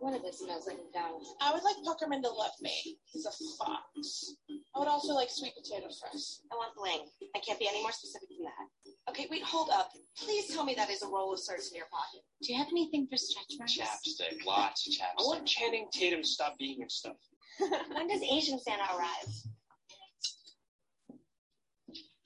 one 0.00 0.14
of 0.14 0.24
us 0.24 0.38
smells 0.38 0.66
like 0.66 0.78
McDonald's. 0.78 1.28
I 1.40 1.52
would 1.52 1.62
like 1.62 1.76
Puckerman 1.84 2.22
to 2.22 2.30
love 2.30 2.56
me. 2.62 2.96
He's 3.12 3.26
a 3.26 3.32
fox. 3.58 4.32
I 4.74 4.78
would 4.78 4.88
also 4.88 5.12
like 5.12 5.28
sweet 5.28 5.52
potato 5.52 5.88
fries. 6.00 6.40
I 6.50 6.56
want 6.56 6.72
bling. 6.76 7.04
I 7.36 7.40
can't 7.40 7.58
be 7.58 7.68
any 7.68 7.82
more 7.82 7.92
specific 7.92 8.28
than 8.30 8.48
that. 8.48 8.66
Okay, 9.10 9.26
wait, 9.30 9.42
hold 9.42 9.68
up. 9.70 9.90
Please 10.16 10.48
tell 10.54 10.64
me 10.64 10.74
that 10.76 10.88
is 10.88 11.02
a 11.02 11.08
roll 11.08 11.34
of 11.34 11.40
certs 11.40 11.68
in 11.70 11.76
your 11.76 11.90
pocket. 11.92 12.24
Do 12.42 12.52
you 12.52 12.58
have 12.58 12.68
anything 12.70 13.06
for 13.10 13.18
stretch 13.18 13.52
marks? 13.58 13.76
Chapstick, 13.76 14.46
lots 14.46 14.86
of 14.88 14.94
chapstick. 14.94 15.20
I 15.20 15.22
want 15.24 15.44
chapstick. 15.44 15.60
Channing 15.60 15.86
Tatum 15.92 16.22
to 16.22 16.26
stop 16.26 16.56
being 16.58 16.80
and 16.80 16.90
stuff. 16.90 17.16
when 17.92 18.08
does 18.08 18.22
Asian 18.22 18.58
Santa 18.58 18.84
arrive? 18.96 19.28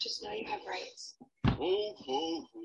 Just 0.04 0.22
know 0.22 0.32
you 0.32 0.44
have 0.50 0.60
rights. 0.68 1.14
Ho, 1.46 1.94
ho, 1.96 2.46
ho. 2.52 2.62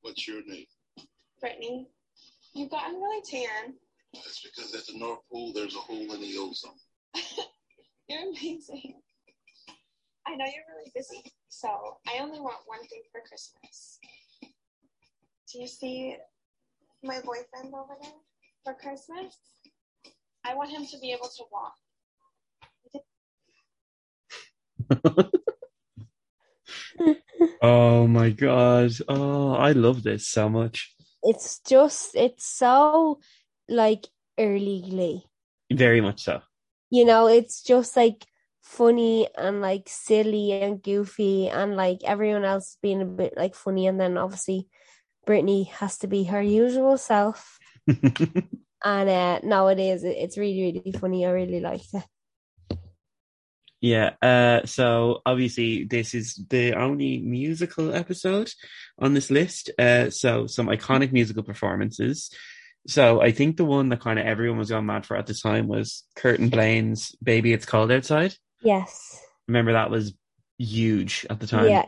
What's 0.00 0.26
your 0.26 0.42
name? 0.44 0.66
Brittany, 1.40 1.86
you've 2.52 2.70
gotten 2.70 2.96
really 2.96 3.22
tan. 3.22 3.74
That's 4.14 4.42
because 4.42 4.74
at 4.74 4.84
the 4.86 4.98
North 4.98 5.20
Pole 5.30 5.52
there's 5.54 5.76
a 5.76 5.78
hole 5.78 6.12
in 6.12 6.20
the 6.20 6.36
ozone. 6.38 6.72
You're 8.08 8.22
amazing. 8.22 8.94
I 10.26 10.34
know 10.34 10.44
you're 10.44 10.74
really 10.76 10.90
busy, 10.92 11.22
so 11.48 11.68
I 12.08 12.18
only 12.20 12.40
want 12.40 12.56
one 12.66 12.84
thing 12.88 13.02
for 13.12 13.20
Christmas. 13.20 14.00
Do 15.52 15.60
you 15.60 15.68
see 15.68 16.16
my 17.04 17.20
boyfriend 17.20 17.72
over 17.72 17.94
there 18.02 18.10
for 18.64 18.74
Christmas? 18.74 19.36
I 20.44 20.56
want 20.56 20.70
him 20.70 20.84
to 20.84 20.98
be 20.98 21.12
able 21.12 21.28
to 21.28 21.44
walk. 21.52 21.74
Oh 27.62 28.06
my 28.06 28.30
god! 28.30 28.92
Oh, 29.08 29.52
I 29.52 29.72
love 29.72 30.02
this 30.02 30.28
so 30.28 30.48
much. 30.48 30.94
It's 31.22 31.60
just 31.60 32.14
it's 32.14 32.46
so 32.46 33.20
like 33.68 34.06
early 34.38 34.82
Glee. 34.88 35.24
Very 35.72 36.00
much 36.00 36.22
so. 36.24 36.40
You 36.90 37.04
know, 37.04 37.26
it's 37.26 37.62
just 37.62 37.96
like 37.96 38.26
funny 38.62 39.28
and 39.36 39.60
like 39.60 39.88
silly 39.88 40.52
and 40.52 40.82
goofy 40.82 41.48
and 41.48 41.76
like 41.76 42.00
everyone 42.04 42.44
else 42.44 42.76
being 42.82 43.00
a 43.02 43.04
bit 43.06 43.34
like 43.36 43.54
funny 43.54 43.86
and 43.86 44.00
then 44.00 44.18
obviously 44.18 44.66
Brittany 45.24 45.64
has 45.64 45.98
to 45.98 46.06
be 46.06 46.24
her 46.24 46.42
usual 46.42 46.98
self. 46.98 47.58
And 48.84 49.08
uh 49.08 49.40
no 49.42 49.66
it 49.68 49.80
is 49.80 50.04
it's 50.04 50.38
really, 50.38 50.80
really 50.84 50.92
funny. 50.92 51.26
I 51.26 51.30
really 51.30 51.60
liked 51.60 51.92
it. 51.94 52.04
Yeah, 53.86 54.10
uh, 54.20 54.66
so 54.66 55.20
obviously 55.24 55.84
this 55.84 56.14
is 56.14 56.34
the 56.48 56.74
only 56.74 57.18
musical 57.18 57.94
episode 57.94 58.50
on 58.98 59.14
this 59.14 59.30
list. 59.30 59.70
Uh, 59.78 60.10
so 60.10 60.46
some 60.46 60.66
iconic 60.66 61.12
musical 61.12 61.42
performances. 61.44 62.30
So 62.88 63.20
I 63.20 63.30
think 63.32 63.56
the 63.56 63.64
one 63.64 63.88
that 63.90 64.00
kind 64.00 64.18
of 64.18 64.26
everyone 64.26 64.58
was 64.58 64.70
going 64.70 64.86
mad 64.86 65.06
for 65.06 65.16
at 65.16 65.26
the 65.26 65.34
time 65.34 65.68
was 65.68 66.04
Kurt 66.16 66.40
and 66.40 66.50
Blaine's 66.50 67.14
"Baby 67.22 67.52
It's 67.52 67.66
Cold 67.66 67.92
Outside." 67.92 68.34
Yes. 68.62 69.20
Remember 69.48 69.72
that 69.74 69.90
was 69.90 70.14
huge 70.58 71.26
at 71.30 71.38
the 71.40 71.46
time. 71.46 71.68
Yeah. 71.68 71.86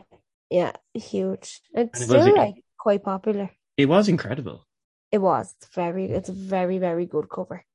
Yeah. 0.49 0.71
Huge. 0.93 1.61
It's 1.73 2.01
it 2.01 2.09
was 2.09 2.21
still 2.23 2.35
a- 2.35 2.37
like 2.37 2.55
quite 2.77 3.03
popular. 3.03 3.49
it 3.77 3.87
was 3.87 4.07
incredible. 4.07 4.65
It 5.11 5.19
was. 5.19 5.53
Very 5.73 6.05
it's 6.05 6.29
a 6.29 6.33
very, 6.33 6.77
very 6.77 7.05
good 7.07 7.27
cover. 7.29 7.65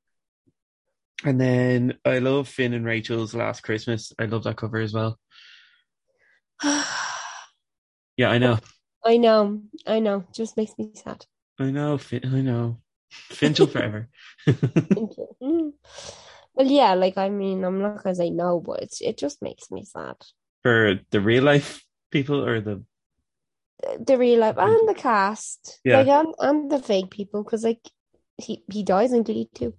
And 1.23 1.39
then 1.39 1.97
I 2.03 2.19
love 2.19 2.47
Finn 2.47 2.73
and 2.73 2.85
Rachel's 2.85 3.33
"Last 3.33 3.61
Christmas." 3.61 4.11
I 4.19 4.25
love 4.25 4.43
that 4.43 4.57
cover 4.57 4.77
as 4.79 4.93
well. 4.93 5.17
Yeah, 8.17 8.29
I 8.29 8.37
know, 8.37 8.57
I 9.03 9.17
know, 9.17 9.61
I 9.85 9.99
know. 9.99 10.23
Just 10.33 10.55
makes 10.55 10.71
me 10.77 10.91
sad. 10.95 11.25
I 11.59 11.69
know, 11.71 11.97
Finn, 11.97 12.23
I 12.25 12.39
know. 12.41 12.79
Finchel 13.31 13.67
forever. 13.69 14.09
Mm. 15.41 15.73
Well, 16.55 16.67
yeah, 16.67 16.93
like 16.93 17.17
I 17.17 17.29
mean, 17.29 17.65
I'm 17.65 17.81
not 17.81 18.01
gonna 18.03 18.15
say 18.15 18.29
no, 18.29 18.61
but 18.61 18.81
it's, 18.83 19.01
it 19.01 19.17
just 19.17 19.41
makes 19.41 19.69
me 19.69 19.83
sad. 19.83 20.15
For 20.63 20.99
the 21.11 21.19
real 21.19 21.43
life 21.43 21.83
people 22.11 22.43
or 22.45 22.61
the 22.61 22.83
The 23.99 24.17
real 24.17 24.39
life 24.39 24.55
and 24.57 24.87
the 24.87 24.95
cast, 24.95 25.81
Yeah. 25.83 25.99
like 25.99 26.07
and, 26.07 26.33
and 26.39 26.71
the 26.71 26.79
fake 26.79 27.09
people, 27.11 27.43
because 27.43 27.65
like 27.65 27.83
he 28.37 28.63
he 28.71 28.83
dies 28.83 29.11
in 29.11 29.23
Glee 29.23 29.49
too. 29.53 29.73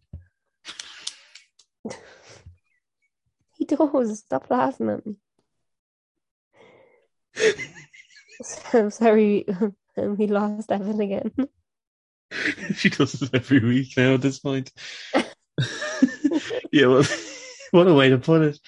He 3.57 3.65
does. 3.65 4.19
Stop 4.21 4.51
laughing 4.51 4.91
at 4.91 5.07
me. 5.07 5.17
I'm 8.73 8.91
sorry, 8.91 9.47
we 9.97 10.27
lost 10.27 10.71
Evan 10.71 11.01
again. 11.01 11.33
she 12.75 12.91
does 12.91 13.13
this 13.13 13.31
every 13.33 13.61
week 13.61 13.97
now 13.97 14.15
at 14.15 14.21
this 14.21 14.39
point. 14.39 14.73
yeah, 16.73 16.87
well, 16.87 17.05
what 17.71 17.89
a 17.89 17.95
way 17.95 18.11
to 18.11 18.19
put 18.19 18.43
it. 18.43 18.59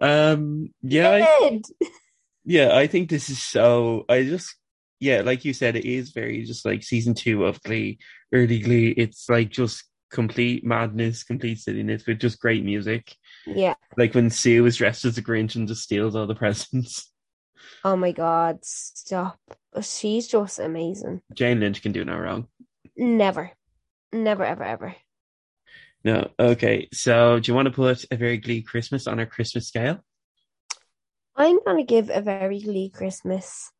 Um, 0.00 0.72
yeah, 0.82 1.10
I, 1.10 1.60
yeah, 2.44 2.76
I 2.76 2.86
think 2.86 3.08
this 3.08 3.30
is 3.30 3.42
so. 3.42 4.04
I 4.08 4.24
just, 4.24 4.56
yeah, 4.98 5.22
like 5.22 5.44
you 5.44 5.52
said, 5.52 5.76
it 5.76 5.84
is 5.84 6.10
very 6.10 6.44
just 6.44 6.64
like 6.64 6.82
season 6.82 7.14
two 7.14 7.44
of 7.44 7.62
Glee, 7.62 7.98
early 8.32 8.58
Glee. 8.58 8.88
It's 8.88 9.28
like 9.28 9.50
just 9.50 9.84
complete 10.12 10.64
madness, 10.64 11.24
complete 11.24 11.58
silliness 11.58 12.06
with 12.06 12.20
just 12.20 12.40
great 12.40 12.64
music. 12.64 13.16
Yeah. 13.46 13.74
Like 13.96 14.14
when 14.14 14.30
Sue 14.30 14.64
is 14.66 14.76
dressed 14.76 15.04
as 15.04 15.18
a 15.18 15.22
Grinch 15.22 15.56
and 15.56 15.66
just 15.66 15.82
steals 15.82 16.14
all 16.14 16.26
the 16.26 16.34
presents. 16.36 17.10
Oh 17.84 17.96
my 17.96 18.12
God, 18.12 18.58
stop. 18.62 19.40
She's 19.80 20.28
just 20.28 20.60
amazing. 20.60 21.22
Jane 21.34 21.60
Lynch 21.60 21.82
can 21.82 21.92
do 21.92 22.04
no 22.04 22.16
wrong. 22.16 22.46
Never. 22.96 23.50
Never, 24.12 24.44
ever, 24.44 24.62
ever. 24.62 24.96
No, 26.04 26.30
okay. 26.38 26.88
So, 26.92 27.38
do 27.38 27.50
you 27.50 27.54
want 27.54 27.66
to 27.66 27.72
put 27.72 28.04
a 28.10 28.16
very 28.16 28.36
Glee 28.36 28.62
Christmas 28.62 29.06
on 29.06 29.18
our 29.18 29.26
Christmas 29.26 29.68
scale? 29.68 30.00
I'm 31.34 31.60
going 31.64 31.78
to 31.78 31.84
give 31.84 32.10
a 32.10 32.20
very 32.20 32.60
Glee 32.60 32.90
Christmas 32.90 33.70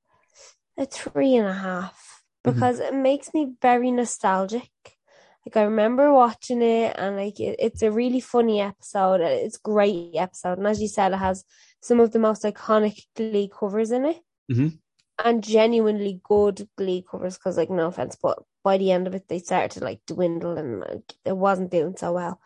a 0.78 0.86
three 0.86 1.36
and 1.36 1.48
a 1.48 1.52
half 1.52 2.22
mm-hmm. 2.46 2.54
because 2.54 2.80
it 2.80 2.94
makes 2.94 3.34
me 3.34 3.54
very 3.60 3.90
nostalgic. 3.90 4.70
Like, 5.44 5.56
I 5.56 5.62
remember 5.62 6.12
watching 6.12 6.62
it, 6.62 6.94
and 6.96 7.16
like, 7.16 7.40
it, 7.40 7.56
it's 7.58 7.82
a 7.82 7.90
really 7.90 8.20
funny 8.20 8.60
episode. 8.60 9.20
It's 9.20 9.56
a 9.56 9.60
great 9.60 10.12
episode. 10.14 10.58
And 10.58 10.66
as 10.66 10.80
you 10.80 10.88
said, 10.88 11.12
it 11.12 11.18
has 11.18 11.44
some 11.80 11.98
of 11.98 12.12
the 12.12 12.20
most 12.20 12.44
iconic 12.44 13.00
Glee 13.16 13.50
covers 13.52 13.90
in 13.90 14.06
it. 14.06 14.20
Mhm. 14.50 14.78
And 15.24 15.42
genuinely 15.42 16.20
good 16.22 16.68
Glee 16.76 17.04
covers 17.08 17.36
because, 17.36 17.56
like, 17.56 17.70
no 17.70 17.88
offense, 17.88 18.16
but 18.20 18.38
by 18.64 18.78
the 18.78 18.92
end 18.92 19.06
of 19.06 19.14
it, 19.14 19.26
they 19.28 19.40
started 19.40 19.72
to 19.72 19.84
like 19.84 20.00
dwindle 20.06 20.56
and 20.56 20.80
like, 20.80 21.14
it 21.24 21.36
wasn't 21.36 21.70
doing 21.70 21.96
so 21.96 22.12
well. 22.12 22.40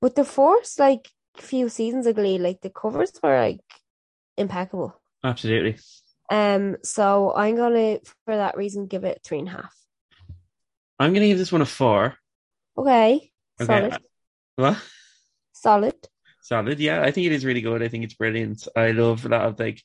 But 0.00 0.14
the 0.14 0.24
first, 0.24 0.78
like, 0.78 1.10
few 1.36 1.68
seasons 1.68 2.06
of 2.06 2.16
Glee, 2.16 2.38
like, 2.38 2.60
the 2.60 2.70
covers 2.70 3.12
were 3.22 3.38
like 3.38 3.60
impeccable. 4.36 5.00
Absolutely. 5.22 5.78
Um, 6.30 6.76
so 6.82 7.34
I'm 7.34 7.56
gonna, 7.56 8.00
for 8.24 8.36
that 8.36 8.56
reason, 8.56 8.86
give 8.86 9.04
it 9.04 9.20
three 9.24 9.38
and 9.38 9.48
a 9.48 9.52
half. 9.52 9.74
I'm 10.98 11.12
going 11.12 11.22
to 11.22 11.28
give 11.28 11.38
this 11.38 11.52
one 11.52 11.62
a 11.62 11.66
four. 11.66 12.14
Okay, 12.76 13.32
Okay. 13.60 13.66
solid, 13.66 13.98
What? 14.56 14.82
solid. 15.52 15.94
Solid. 16.42 16.78
Yeah, 16.78 17.02
I 17.02 17.10
think 17.10 17.26
it 17.26 17.32
is 17.32 17.44
really 17.44 17.62
good. 17.62 17.82
I 17.82 17.88
think 17.88 18.04
it's 18.04 18.14
brilliant. 18.14 18.68
I 18.76 18.90
love 18.90 19.24
a 19.24 19.28
lot 19.28 19.46
of 19.46 19.58
like 19.58 19.82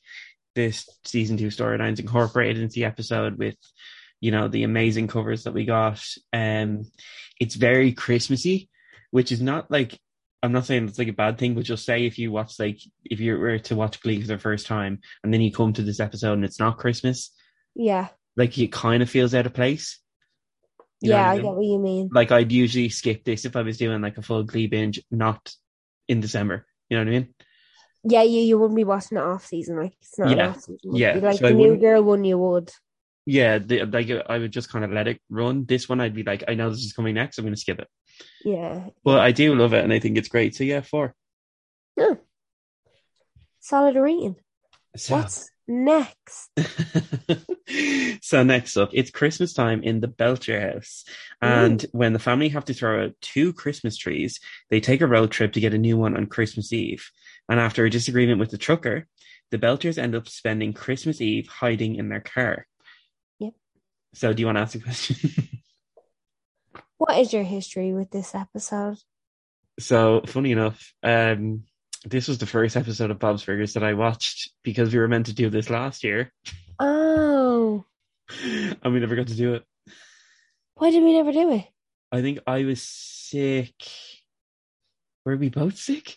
this 0.54 0.88
season 1.04 1.36
two 1.36 1.48
storylines 1.48 2.00
incorporated 2.00 2.62
into 2.62 2.74
the 2.74 2.84
episode 2.84 3.38
with, 3.38 3.56
you 4.20 4.30
know, 4.30 4.48
the 4.48 4.64
amazing 4.64 5.08
covers 5.08 5.44
that 5.44 5.54
we 5.54 5.64
got. 5.64 6.02
Um, 6.32 6.82
it's 7.40 7.54
very 7.54 7.92
Christmassy, 7.92 8.68
which 9.10 9.32
is 9.32 9.40
not 9.40 9.70
like 9.70 9.98
I'm 10.42 10.52
not 10.52 10.66
saying 10.66 10.88
it's 10.88 10.98
like 10.98 11.08
a 11.08 11.12
bad 11.12 11.38
thing, 11.38 11.54
but 11.54 11.64
just 11.64 11.84
say 11.86 12.04
if 12.06 12.18
you 12.18 12.30
watch 12.32 12.58
like 12.58 12.78
if 13.04 13.20
you 13.20 13.38
were 13.38 13.58
to 13.60 13.76
watch 13.76 14.00
Glee 14.02 14.20
for 14.20 14.26
the 14.26 14.38
first 14.38 14.66
time 14.66 15.00
and 15.24 15.32
then 15.32 15.40
you 15.40 15.52
come 15.52 15.72
to 15.74 15.82
this 15.82 16.00
episode 16.00 16.34
and 16.34 16.44
it's 16.44 16.60
not 16.60 16.78
Christmas, 16.78 17.30
Yeah, 17.74 18.08
like 18.36 18.58
it 18.58 18.72
kind 18.72 19.02
of 19.02 19.08
feels 19.10 19.34
out 19.34 19.46
of 19.46 19.54
place. 19.54 19.99
You 21.00 21.10
know 21.10 21.16
yeah, 21.16 21.30
I 21.30 21.34
mean? 21.34 21.42
get 21.44 21.54
what 21.54 21.64
you 21.64 21.78
mean. 21.78 22.10
like 22.12 22.30
I'd 22.30 22.52
usually 22.52 22.88
skip 22.90 23.24
this 23.24 23.44
if 23.44 23.56
I 23.56 23.62
was 23.62 23.78
doing 23.78 24.02
like 24.02 24.18
a 24.18 24.22
full 24.22 24.42
Glee 24.42 24.66
binge, 24.66 25.00
not 25.10 25.52
in 26.08 26.20
December. 26.20 26.66
You 26.88 26.98
know 26.98 27.04
what 27.04 27.08
I 27.08 27.18
mean? 27.20 27.34
Yeah, 28.04 28.22
you 28.22 28.40
you 28.40 28.58
wouldn't 28.58 28.76
be 28.76 28.84
watching 28.84 29.18
it 29.18 29.24
off 29.24 29.46
season, 29.46 29.76
like 29.76 29.94
it's 30.00 30.18
not 30.18 30.36
Yeah, 30.36 30.48
off 30.50 30.60
season. 30.60 30.94
yeah, 30.96 31.18
Like 31.22 31.38
so 31.38 31.46
I 31.46 31.50
the 31.50 31.54
new 31.56 31.62
wouldn't- 31.62 31.80
girl 31.80 32.02
one, 32.02 32.24
you 32.24 32.38
would. 32.38 32.70
Yeah, 33.26 33.58
the, 33.58 33.84
like 33.84 34.10
I 34.28 34.38
would 34.38 34.50
just 34.52 34.70
kind 34.72 34.84
of 34.84 34.90
let 34.90 35.06
it 35.06 35.20
run. 35.28 35.64
This 35.66 35.88
one, 35.88 36.00
I'd 36.00 36.14
be 36.14 36.22
like, 36.24 36.44
I 36.48 36.54
know 36.54 36.70
this 36.70 36.84
is 36.84 36.92
coming 36.94 37.14
next. 37.14 37.38
I'm 37.38 37.44
going 37.44 37.54
to 37.54 37.60
skip 37.60 37.78
it. 37.78 37.88
Yeah, 38.44 38.88
But 39.04 39.20
I 39.20 39.30
do 39.32 39.54
love 39.54 39.72
it, 39.74 39.84
and 39.84 39.92
I 39.92 40.00
think 40.00 40.16
it's 40.18 40.28
great. 40.28 40.54
So 40.56 40.64
yeah, 40.64 40.80
four. 40.80 41.14
yeah. 41.96 42.14
Solid 43.60 43.96
rating. 43.96 44.36
So, 44.96 45.16
What's 45.16 45.50
next? 45.70 46.50
so 48.22 48.42
next 48.42 48.76
up, 48.76 48.90
it's 48.92 49.10
Christmas 49.10 49.54
time 49.54 49.82
in 49.82 50.00
the 50.00 50.08
Belcher 50.08 50.72
house, 50.72 51.04
and 51.40 51.84
when 51.92 52.12
the 52.12 52.18
family 52.18 52.48
have 52.50 52.66
to 52.66 52.74
throw 52.74 53.04
out 53.04 53.14
two 53.22 53.52
Christmas 53.52 53.96
trees, 53.96 54.40
they 54.68 54.80
take 54.80 55.00
a 55.00 55.06
road 55.06 55.30
trip 55.30 55.52
to 55.54 55.60
get 55.60 55.74
a 55.74 55.78
new 55.78 55.96
one 55.96 56.16
on 56.16 56.26
Christmas 56.26 56.72
Eve. 56.72 57.10
And 57.48 57.58
after 57.58 57.84
a 57.84 57.90
disagreement 57.90 58.40
with 58.40 58.50
the 58.50 58.58
trucker, 58.58 59.06
the 59.50 59.58
Belchers 59.58 59.98
end 59.98 60.14
up 60.14 60.28
spending 60.28 60.72
Christmas 60.72 61.20
Eve 61.20 61.48
hiding 61.48 61.96
in 61.96 62.08
their 62.08 62.20
car. 62.20 62.66
Yep. 63.38 63.54
So, 64.14 64.32
do 64.32 64.40
you 64.40 64.46
want 64.46 64.56
to 64.56 64.62
ask 64.62 64.74
a 64.74 64.80
question? 64.80 65.48
What 67.00 67.18
is 67.18 67.32
your 67.32 67.44
history 67.44 67.94
with 67.94 68.10
this 68.10 68.34
episode? 68.34 68.98
So, 69.78 70.20
funny 70.26 70.52
enough, 70.52 70.92
um, 71.02 71.64
this 72.04 72.28
was 72.28 72.38
the 72.38 72.46
first 72.46 72.76
episode 72.76 73.10
of 73.10 73.18
Bob's 73.18 73.44
Burgers 73.44 73.74
that 73.74 73.82
I 73.84 73.94
watched 73.94 74.50
because 74.62 74.92
we 74.92 74.98
were 74.98 75.08
meant 75.08 75.26
to 75.26 75.34
do 75.34 75.50
this 75.50 75.68
last 75.70 76.02
year, 76.04 76.32
Oh, 76.78 77.84
and 78.42 78.92
we 78.92 79.00
never 79.00 79.16
got 79.16 79.26
to 79.28 79.34
do 79.34 79.54
it. 79.54 79.64
why 80.76 80.90
did 80.90 81.02
we 81.02 81.12
never 81.14 81.32
do 81.32 81.52
it? 81.52 81.66
I 82.12 82.22
think 82.22 82.38
I 82.46 82.64
was 82.64 82.82
sick. 82.82 83.74
Were 85.24 85.36
we 85.36 85.48
both 85.50 85.76
sick? 85.76 86.16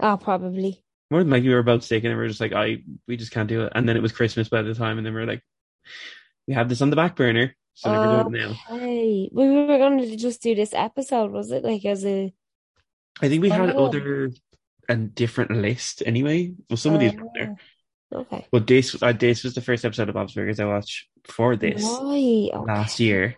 Oh, 0.00 0.16
probably. 0.16 0.82
More 1.10 1.20
than 1.22 1.30
likely, 1.30 1.48
we 1.50 1.54
were 1.54 1.62
both 1.62 1.84
sick, 1.84 2.02
and 2.04 2.12
we 2.14 2.16
were 2.22 2.28
just 2.28 2.40
like, 2.40 2.54
"I, 2.54 2.82
we 3.06 3.16
just 3.18 3.30
can't 3.32 3.48
do 3.48 3.64
it." 3.64 3.72
And 3.74 3.86
then 3.88 3.96
it 3.96 4.02
was 4.02 4.12
Christmas 4.12 4.48
by 4.48 4.62
the 4.62 4.74
time, 4.74 4.96
and 4.96 5.06
then 5.06 5.12
we 5.14 5.20
were 5.20 5.26
like, 5.26 5.42
"We 6.48 6.54
have 6.54 6.68
this 6.70 6.80
on 6.80 6.88
the 6.90 6.96
back 6.96 7.14
burner, 7.16 7.54
so 7.74 7.92
never 7.92 8.06
do 8.24 8.34
it 8.34 8.40
now." 8.40 8.54
Okay, 8.70 9.28
we 9.30 9.48
were 9.50 9.78
going 9.78 9.98
to 9.98 10.16
just 10.16 10.42
do 10.42 10.54
this 10.54 10.72
episode. 10.72 11.30
Was 11.30 11.50
it 11.52 11.62
like 11.62 11.84
as 11.84 12.04
a? 12.06 12.32
I 13.20 13.28
think 13.28 13.42
we 13.42 13.50
had 13.50 13.70
Oh. 13.76 13.84
other 13.84 14.30
a 14.88 14.96
different 14.96 15.50
list 15.52 16.02
anyway. 16.04 16.52
Well, 16.68 16.76
some 16.76 16.94
of 16.94 17.00
these 17.00 17.14
were 17.14 17.28
there, 17.34 17.56
Oh, 18.12 18.18
Okay. 18.20 18.46
but 18.52 18.66
this, 18.66 19.00
uh, 19.02 19.12
this 19.12 19.42
was 19.44 19.54
the 19.54 19.60
first 19.62 19.84
episode 19.84 20.08
of 20.08 20.14
Bob's 20.14 20.34
Burgers 20.34 20.60
I 20.60 20.66
watched 20.66 21.06
for 21.24 21.56
this. 21.56 21.82
Right. 21.82 22.50
last 22.66 23.00
year, 23.00 23.36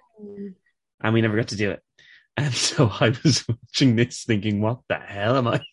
and 1.00 1.14
we 1.14 1.20
never 1.20 1.36
got 1.36 1.48
to 1.48 1.56
do 1.56 1.70
it. 1.72 1.82
And 2.36 2.52
so 2.52 2.88
I 2.88 3.10
was 3.22 3.44
watching 3.48 3.94
this 3.94 4.24
thinking, 4.24 4.60
what 4.60 4.80
the 4.88 4.96
hell 4.96 5.36
am 5.36 5.46
I? 5.48 5.60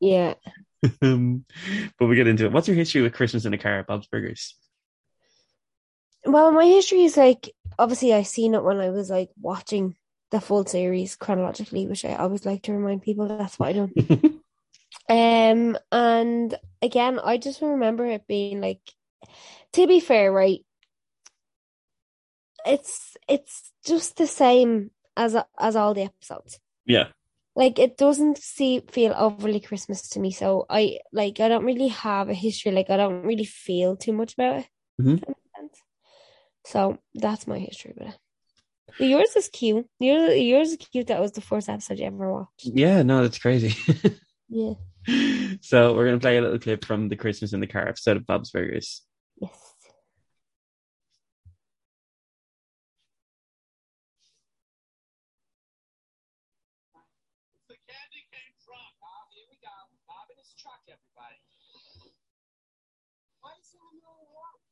Yeah. 0.00 0.34
Um, 1.00 1.44
but 1.98 2.06
we 2.06 2.16
get 2.16 2.26
into 2.26 2.44
it. 2.46 2.52
What's 2.52 2.66
your 2.66 2.76
history 2.76 3.02
with 3.02 3.12
Christmas 3.12 3.44
in 3.44 3.54
a 3.54 3.58
car 3.58 3.78
at 3.78 3.86
Bob's 3.86 4.08
Burgers? 4.08 4.56
Well, 6.24 6.50
my 6.52 6.64
history 6.66 7.02
is 7.04 7.16
like 7.16 7.50
obviously 7.78 8.12
I 8.12 8.22
seen 8.24 8.54
it 8.54 8.64
when 8.64 8.78
I 8.80 8.90
was 8.90 9.10
like 9.10 9.30
watching 9.40 9.94
the 10.32 10.40
full 10.40 10.64
series 10.66 11.14
chronologically, 11.14 11.86
which 11.86 12.04
I 12.04 12.14
always 12.16 12.44
like 12.46 12.62
to 12.62 12.72
remind 12.72 13.02
people 13.02 13.28
that's 13.28 13.58
what 13.60 13.68
I 13.68 13.72
done. 13.74 14.40
Um, 15.12 15.76
and 15.90 16.58
again, 16.80 17.20
I 17.22 17.36
just 17.36 17.60
remember 17.60 18.06
it 18.06 18.26
being 18.26 18.62
like, 18.62 18.80
to 19.74 19.86
be 19.86 20.00
fair, 20.00 20.32
right? 20.32 20.64
It's 22.64 23.16
it's 23.28 23.72
just 23.84 24.16
the 24.16 24.26
same 24.26 24.90
as 25.16 25.36
as 25.58 25.76
all 25.76 25.94
the 25.94 26.02
episodes. 26.04 26.60
yeah. 26.86 27.08
Like 27.54 27.78
it 27.78 27.98
doesn't 27.98 28.38
see 28.38 28.80
feel 28.90 29.12
overly 29.14 29.60
Christmas 29.60 30.08
to 30.10 30.20
me, 30.20 30.30
so 30.30 30.64
I 30.70 31.00
like 31.12 31.40
I 31.40 31.48
don't 31.48 31.66
really 31.66 31.88
have 31.88 32.30
a 32.30 32.34
history. 32.34 32.72
Like 32.72 32.88
I 32.88 32.96
don't 32.96 33.26
really 33.26 33.44
feel 33.44 33.96
too 33.96 34.14
much 34.14 34.32
about 34.34 34.60
it. 34.60 34.66
Mhm. 34.98 35.14
If 35.14 35.20
that 35.20 35.28
makes 35.28 35.50
sense. 35.56 35.82
So 36.64 36.98
that's 37.14 37.46
my 37.46 37.58
history 37.58 37.92
with 37.94 38.08
it. 38.08 38.18
But 38.98 39.06
yours 39.08 39.36
is 39.36 39.50
cute. 39.50 39.86
Yours 39.98 40.38
yours 40.38 40.70
is 40.70 40.76
cute. 40.78 41.08
That 41.08 41.20
was 41.20 41.32
the 41.32 41.42
first 41.42 41.68
episode 41.68 41.98
you 41.98 42.06
ever 42.06 42.32
watched. 42.32 42.64
Yeah, 42.64 43.02
no, 43.02 43.20
that's 43.22 43.38
crazy. 43.38 43.74
Yeah. 44.48 44.74
So 45.60 45.94
we're 45.94 46.06
going 46.06 46.18
to 46.18 46.22
play 46.22 46.38
a 46.38 46.42
little 46.42 46.58
clip 46.58 46.84
from 46.84 47.08
the 47.08 47.16
Christmas 47.16 47.52
in 47.52 47.60
the 47.60 47.66
car 47.66 47.88
episode 47.88 48.16
of 48.16 48.26
Bob's 48.26 48.50
Burgers. 48.50 49.02
Yes. 49.40 49.50
The 57.68 57.74
candy 57.88 58.22
cane 58.30 58.54
truck. 58.62 58.94
Ah, 59.02 59.26
here 59.34 59.46
we 59.50 59.58
go. 59.58 59.74
Bob 60.06 60.30
in 60.30 60.38
his 60.38 60.54
truck, 60.54 60.86
everybody. 60.86 61.40
Why 63.40 63.50
is 63.58 63.66
he 63.74 63.78
in 63.82 63.84
the 63.90 64.06
middle 64.06 64.14
of 64.14 64.22
the 64.22 64.30
road? 64.30 64.62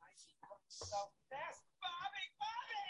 Why 0.00 0.08
is 0.16 0.24
he 0.24 0.32
going 0.40 0.64
so 0.72 1.12
fast? 1.28 1.60
Bobby, 1.84 2.24
Bobby! 2.40 2.88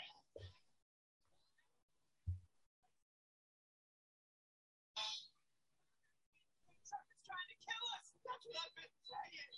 The 6.71 6.79
truck 6.87 7.07
is 7.11 7.19
trying 7.27 7.51
to 7.51 7.59
kill 7.59 7.85
us. 7.99 8.15
That's 8.23 8.45
what 8.47 8.55
I've 8.55 8.77
been 8.79 8.95
saying. 9.03 9.51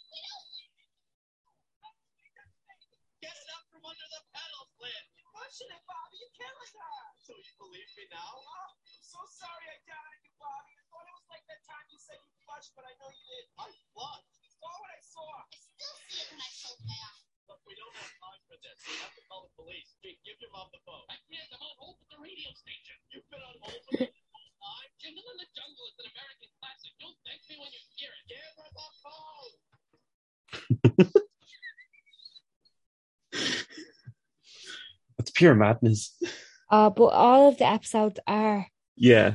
Get 3.21 3.37
it 3.37 3.49
up 3.53 3.69
from 3.69 3.76
under 3.87 4.09
the 4.11 4.23
pedals, 4.35 4.71
Lynn. 4.83 5.05
You're 5.15 5.31
pushing 5.31 5.71
it, 5.71 5.83
Bobby. 5.87 6.19
You're 6.19 6.35
killing 6.35 6.75
her. 6.75 7.03
So 7.23 7.33
you 7.39 7.53
believe 7.63 7.91
me 7.95 8.05
now? 8.11 8.35
Oh, 8.35 8.67
I'm 8.67 8.75
so 8.83 9.23
sorry 9.31 9.67
I 9.71 9.79
doubted 9.87 10.23
you, 10.27 10.35
Bobby. 10.43 10.75
I 10.75 10.83
thought 10.91 11.07
it 11.07 11.15
was 11.15 11.29
like 11.31 11.47
that 11.47 11.63
time 11.63 11.87
you 11.87 11.99
said 12.03 12.19
you 12.19 12.35
flushed, 12.43 12.75
but 12.75 12.83
I 12.83 12.93
know 12.99 13.11
you 13.15 13.23
did. 13.31 13.47
I 13.63 13.71
flushed. 13.95 14.43
You 14.43 14.51
saw 14.59 14.73
what 14.75 14.91
I 14.91 15.01
saw. 15.07 15.27
I 15.39 15.55
still 15.55 15.97
see 16.11 16.19
it 16.19 16.29
when 16.35 16.43
I 16.43 16.51
so 16.51 16.71
fast. 16.83 17.23
Look, 17.47 17.63
we 17.63 17.79
don't 17.79 17.95
have 17.95 18.11
time 18.19 18.43
for 18.51 18.59
this. 18.59 18.75
We 18.91 18.99
have 19.07 19.15
to 19.15 19.23
call 19.31 19.47
the 19.47 19.55
police. 19.55 19.95
Jake, 20.03 20.19
give 20.27 20.35
your 20.43 20.51
mom 20.51 20.67
the 20.75 20.83
phone. 20.83 21.07
I 21.07 21.15
can't. 21.31 21.47
I'm 21.55 21.63
on 21.63 21.79
hold 21.79 22.03
with 22.03 22.11
the 22.11 22.19
radio 22.19 22.51
station. 22.59 22.99
You've 23.15 23.29
been 23.31 23.43
on 23.47 23.55
hold 23.63 23.87
it 24.03 24.11
the 24.11 24.19
whole 24.35 24.55
time? 24.59 24.91
Jingle 24.99 25.23
in 25.31 25.39
the 25.39 25.47
Jungle 25.55 25.87
is 25.87 25.97
an 26.03 26.11
American 26.11 26.51
classic. 26.59 26.91
You'll 26.99 27.15
thank 27.23 27.47
me 27.47 27.55
when 27.63 27.71
you 27.71 27.83
hear 27.95 28.11
it. 28.11 28.25
Give 28.27 28.51
her 28.59 28.71
the 28.75 28.89
phone. 28.99 29.55
Pure 35.35 35.55
madness. 35.55 36.17
Uh, 36.71 36.91
but 36.91 37.05
all 37.07 37.49
of 37.49 37.59
the 37.59 37.67
episodes 37.67 38.19
are. 38.27 38.67
Yeah. 38.97 39.35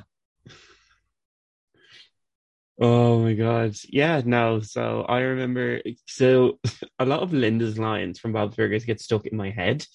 Oh 2.80 3.19
my 3.21 3.34
god. 3.34 3.75
Yeah, 3.88 4.21
no. 4.25 4.60
So 4.62 5.01
I 5.08 5.19
remember 5.19 5.82
so 6.08 6.60
a 6.99 7.06
lot 7.06 7.21
of 7.21 7.32
Linda's 7.34 7.77
lines 7.77 8.19
from 8.19 8.34
Bob's 8.34 8.56
Burgers 8.56 8.86
get 8.86 8.99
stuck 8.99 9.25
in 9.27 9.38
my 9.38 9.51
head. 9.51 9.86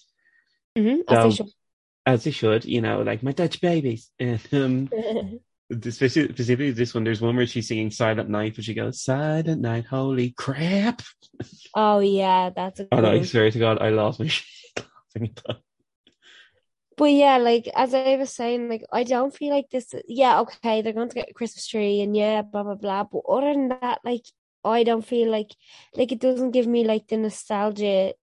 Mhm, 0.78 1.00
as 1.08 1.24
they 1.24 1.30
So- 1.44 1.50
As 2.06 2.22
they 2.22 2.30
should, 2.30 2.64
you 2.64 2.80
know, 2.80 3.02
like 3.02 3.22
my 3.24 3.32
Dutch 3.32 3.60
babies. 3.60 4.10
And 4.20 4.40
um 4.52 4.88
should. 4.88 5.40
especially 5.86 6.28
specifically 6.28 6.70
this 6.70 6.94
one, 6.94 7.02
there's 7.02 7.20
one 7.20 7.34
where 7.34 7.46
she's 7.46 7.66
singing 7.66 7.90
Silent 7.90 8.28
Night, 8.30 8.54
but 8.54 8.62
she 8.64 8.74
goes, 8.74 9.02
Silent 9.02 9.60
Night, 9.60 9.86
holy 9.86 10.30
crap. 10.30 11.02
oh 11.74 11.98
yeah, 11.98 12.50
that's 12.54 12.78
a 12.78 12.84
good 12.84 12.96
And 12.98 13.06
I 13.06 13.16
one. 13.16 13.24
swear 13.24 13.50
to 13.50 13.58
God, 13.58 13.78
I 13.82 13.88
lost 13.90 14.20
my 14.20 14.28
shit 14.28 14.46
laughing 14.76 15.34
at 15.36 15.42
that. 15.46 15.56
But 16.96 17.12
yeah, 17.12 17.36
like 17.36 17.68
as 17.74 17.92
I 17.94 18.16
was 18.16 18.32
saying, 18.32 18.68
like 18.70 18.82
I 18.92 19.04
don't 19.04 19.34
feel 19.34 19.50
like 19.54 19.68
this. 19.70 19.94
Yeah, 20.08 20.40
okay, 20.40 20.80
they're 20.82 20.94
going 20.94 21.10
to 21.10 21.14
get 21.14 21.30
a 21.30 21.34
Christmas 21.34 21.66
tree, 21.66 22.00
and 22.00 22.16
yeah, 22.16 22.42
blah 22.42 22.62
blah 22.62 22.74
blah. 22.74 23.04
But 23.04 23.22
other 23.28 23.52
than 23.52 23.68
that, 23.68 24.00
like 24.04 24.24
I 24.64 24.82
don't 24.82 25.04
feel 25.04 25.30
like 25.30 25.54
like 25.94 26.10
it 26.12 26.20
doesn't 26.20 26.52
give 26.52 26.66
me 26.66 26.84
like 26.84 27.06
the 27.08 27.18
nostalgia. 27.18 28.14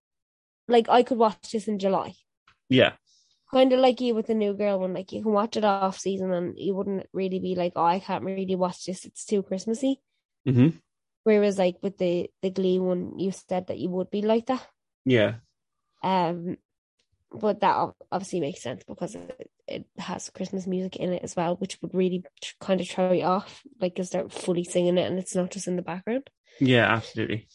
Like 0.67 0.89
I 0.89 1.03
could 1.03 1.17
watch 1.19 1.51
this 1.51 1.67
in 1.67 1.77
July, 1.77 2.15
Yeah. 2.69 2.93
kind 3.51 3.73
of 3.73 3.79
like 3.79 4.01
you 4.01 4.15
with 4.15 4.27
the 4.27 4.33
new 4.33 4.53
girl 4.53 4.79
one. 4.79 4.93
Like 4.93 5.11
you 5.11 5.21
can 5.21 5.33
watch 5.33 5.55
it 5.57 5.65
off 5.65 5.99
season, 5.99 6.31
and 6.33 6.57
you 6.57 6.73
wouldn't 6.73 7.05
really 7.13 7.39
be 7.39 7.53
like, 7.55 7.73
oh, 7.75 7.83
I 7.85 7.99
can't 7.99 8.23
really 8.23 8.55
watch 8.55 8.85
this. 8.85 9.05
It's 9.05 9.25
too 9.25 9.43
Christmassy. 9.43 10.01
hmm 10.45 10.69
Whereas 11.25 11.57
like 11.59 11.77
with 11.81 11.97
the 11.99 12.29
the 12.41 12.49
Glee 12.49 12.79
one, 12.79 13.19
you 13.19 13.31
said 13.31 13.67
that 13.67 13.77
you 13.77 13.89
would 13.89 14.09
be 14.09 14.21
like 14.23 14.47
that. 14.47 14.65
Yeah. 15.05 15.35
Um, 16.01 16.57
but 17.33 17.61
that 17.61 17.91
obviously 18.11 18.39
makes 18.39 18.61
sense 18.61 18.83
because 18.87 19.15
it, 19.15 19.49
it 19.67 19.85
has 19.97 20.29
Christmas 20.29 20.67
music 20.67 20.97
in 20.97 21.13
it 21.13 21.23
as 21.23 21.35
well, 21.35 21.55
which 21.55 21.81
would 21.81 21.93
really 21.95 22.23
kind 22.59 22.79
of 22.79 22.87
throw 22.87 23.11
you 23.11 23.23
off, 23.23 23.61
like 23.81 23.95
because 23.95 24.11
they're 24.11 24.29
fully 24.29 24.63
singing 24.63 24.97
it 24.97 25.09
and 25.09 25.19
it's 25.19 25.35
not 25.35 25.51
just 25.51 25.67
in 25.67 25.75
the 25.75 25.81
background. 25.81 26.29
Yeah, 26.59 26.85
absolutely. 26.93 27.47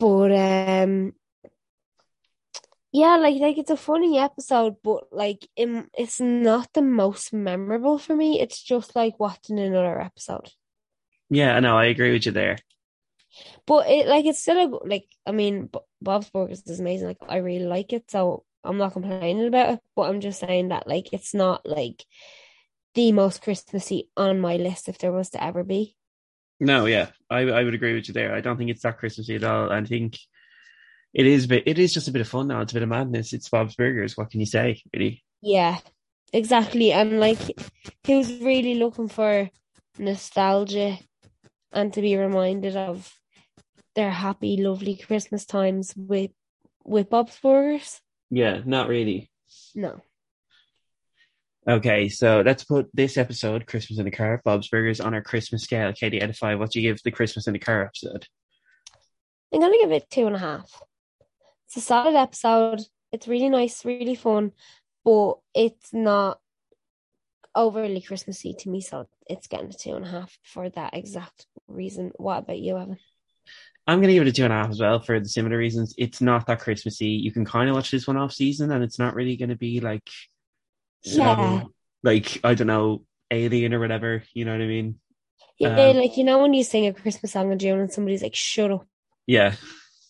But 0.00 0.32
um, 0.32 1.12
yeah, 2.92 3.16
like 3.16 3.40
like 3.40 3.58
it's 3.58 3.70
a 3.70 3.76
funny 3.76 4.18
episode, 4.18 4.76
but 4.82 5.12
like 5.12 5.46
im 5.56 5.88
it's 5.96 6.20
not 6.20 6.72
the 6.72 6.82
most 6.82 7.32
memorable 7.32 7.98
for 7.98 8.16
me. 8.16 8.40
It's 8.40 8.62
just 8.62 8.96
like 8.96 9.20
watching 9.20 9.58
another 9.58 10.00
episode. 10.00 10.50
Yeah, 11.30 11.58
no, 11.60 11.76
I 11.76 11.86
agree 11.86 12.12
with 12.12 12.26
you 12.26 12.32
there. 12.32 12.58
But 13.66 13.88
it 13.88 14.06
like 14.06 14.24
it's 14.24 14.40
still 14.40 14.58
a 14.58 14.86
like 14.86 15.06
I 15.26 15.32
mean 15.32 15.70
Bob's 16.00 16.30
Burgers 16.30 16.62
is 16.66 16.80
amazing. 16.80 17.08
Like 17.08 17.18
I 17.28 17.38
really 17.38 17.64
like 17.64 17.92
it, 17.92 18.10
so 18.10 18.44
I'm 18.64 18.78
not 18.78 18.92
complaining 18.92 19.46
about 19.46 19.74
it. 19.74 19.80
But 19.96 20.10
I'm 20.10 20.20
just 20.20 20.40
saying 20.40 20.68
that 20.68 20.86
like 20.86 21.12
it's 21.12 21.34
not 21.34 21.66
like 21.66 22.04
the 22.94 23.12
most 23.12 23.42
Christmassy 23.42 24.08
on 24.16 24.40
my 24.40 24.56
list 24.56 24.88
if 24.88 24.98
there 24.98 25.12
was 25.12 25.30
to 25.30 25.42
ever 25.42 25.64
be. 25.64 25.96
No, 26.60 26.86
yeah, 26.86 27.08
I 27.28 27.40
I 27.40 27.64
would 27.64 27.74
agree 27.74 27.94
with 27.94 28.08
you 28.08 28.14
there. 28.14 28.34
I 28.34 28.40
don't 28.40 28.56
think 28.56 28.70
it's 28.70 28.82
that 28.82 28.98
Christmassy 28.98 29.36
at 29.36 29.44
all. 29.44 29.72
I 29.72 29.82
think 29.84 30.18
it 31.12 31.26
is 31.26 31.44
a 31.44 31.48
bit. 31.48 31.64
It 31.66 31.78
is 31.78 31.92
just 31.92 32.08
a 32.08 32.12
bit 32.12 32.22
of 32.22 32.28
fun 32.28 32.48
now. 32.48 32.60
It's 32.60 32.72
a 32.72 32.74
bit 32.74 32.84
of 32.84 32.88
madness. 32.88 33.32
It's 33.32 33.48
Bob's 33.48 33.74
Burgers. 33.74 34.16
What 34.16 34.30
can 34.30 34.40
you 34.40 34.46
say, 34.46 34.82
really? 34.94 35.24
Yeah, 35.40 35.78
exactly. 36.32 36.92
And 36.92 37.18
like 37.18 37.40
who's 38.06 38.40
really 38.40 38.76
looking 38.76 39.08
for 39.08 39.50
nostalgia 39.98 40.98
and 41.72 41.92
to 41.94 42.00
be 42.00 42.16
reminded 42.16 42.76
of 42.76 43.12
their 43.94 44.10
happy, 44.10 44.56
lovely 44.56 44.96
Christmas 44.96 45.44
times 45.44 45.94
with 45.96 46.30
with 46.84 47.10
Bob's 47.10 47.38
Burgers? 47.42 48.01
Yeah, 48.34 48.62
not 48.64 48.88
really. 48.88 49.30
No. 49.74 50.00
Okay, 51.68 52.08
so 52.08 52.42
let's 52.44 52.64
put 52.64 52.88
this 52.94 53.18
episode, 53.18 53.66
Christmas 53.66 53.98
in 53.98 54.06
the 54.06 54.10
Car, 54.10 54.40
Bob's 54.42 54.68
Burgers, 54.68 55.00
on 55.00 55.12
our 55.12 55.20
Christmas 55.20 55.64
scale. 55.64 55.92
Katie, 55.92 56.22
out 56.22 56.30
of 56.30 56.36
five, 56.38 56.58
what 56.58 56.70
do 56.70 56.80
you 56.80 56.88
give 56.90 57.02
the 57.04 57.10
Christmas 57.10 57.46
in 57.46 57.52
the 57.52 57.58
Car 57.58 57.84
episode? 57.84 58.26
I'm 59.52 59.60
gonna 59.60 59.76
give 59.78 59.92
it 59.92 60.08
two 60.10 60.26
and 60.26 60.34
a 60.34 60.38
half. 60.38 60.82
It's 61.66 61.76
a 61.76 61.80
solid 61.82 62.16
episode. 62.16 62.80
It's 63.12 63.28
really 63.28 63.50
nice, 63.50 63.84
really 63.84 64.14
fun, 64.14 64.52
but 65.04 65.34
it's 65.54 65.92
not 65.92 66.40
overly 67.54 68.00
Christmassy 68.00 68.54
to 68.60 68.70
me, 68.70 68.80
so 68.80 69.06
it's 69.28 69.46
getting 69.46 69.68
a 69.68 69.74
two 69.74 69.94
and 69.94 70.06
a 70.06 70.08
half 70.08 70.38
for 70.42 70.70
that 70.70 70.94
exact 70.94 71.46
reason. 71.68 72.12
What 72.16 72.38
about 72.38 72.58
you, 72.58 72.78
Evan? 72.78 72.98
I'm 73.86 73.98
going 73.98 74.08
to 74.08 74.14
give 74.14 74.22
it 74.26 74.30
a 74.30 74.32
two 74.32 74.44
and 74.44 74.52
a 74.52 74.56
half 74.56 74.70
as 74.70 74.80
well 74.80 75.00
for 75.00 75.18
the 75.18 75.28
similar 75.28 75.56
reasons. 75.58 75.94
It's 75.98 76.20
not 76.20 76.46
that 76.46 76.60
Christmassy. 76.60 77.08
You 77.08 77.32
can 77.32 77.44
kind 77.44 77.68
of 77.68 77.74
watch 77.74 77.90
this 77.90 78.06
one 78.06 78.16
off 78.16 78.32
season, 78.32 78.70
and 78.70 78.84
it's 78.84 78.98
not 78.98 79.14
really 79.14 79.36
going 79.36 79.48
to 79.48 79.56
be 79.56 79.80
like, 79.80 80.08
Yeah. 81.02 81.64
like 82.02 82.40
I 82.44 82.54
don't 82.54 82.66
know, 82.68 83.04
Alien 83.30 83.74
or 83.74 83.80
whatever. 83.80 84.22
You 84.34 84.44
know 84.44 84.52
what 84.52 84.60
I 84.60 84.66
mean? 84.66 85.00
Yeah, 85.58 85.88
Um, 85.88 85.96
like 85.96 86.16
you 86.16 86.24
know 86.24 86.40
when 86.42 86.54
you 86.54 86.64
sing 86.64 86.86
a 86.86 86.92
Christmas 86.92 87.32
song 87.32 87.52
in 87.52 87.58
June 87.58 87.78
and 87.80 87.92
somebody's 87.92 88.22
like, 88.22 88.34
"Shut 88.34 88.70
up," 88.70 88.86
Yeah, 89.26 89.54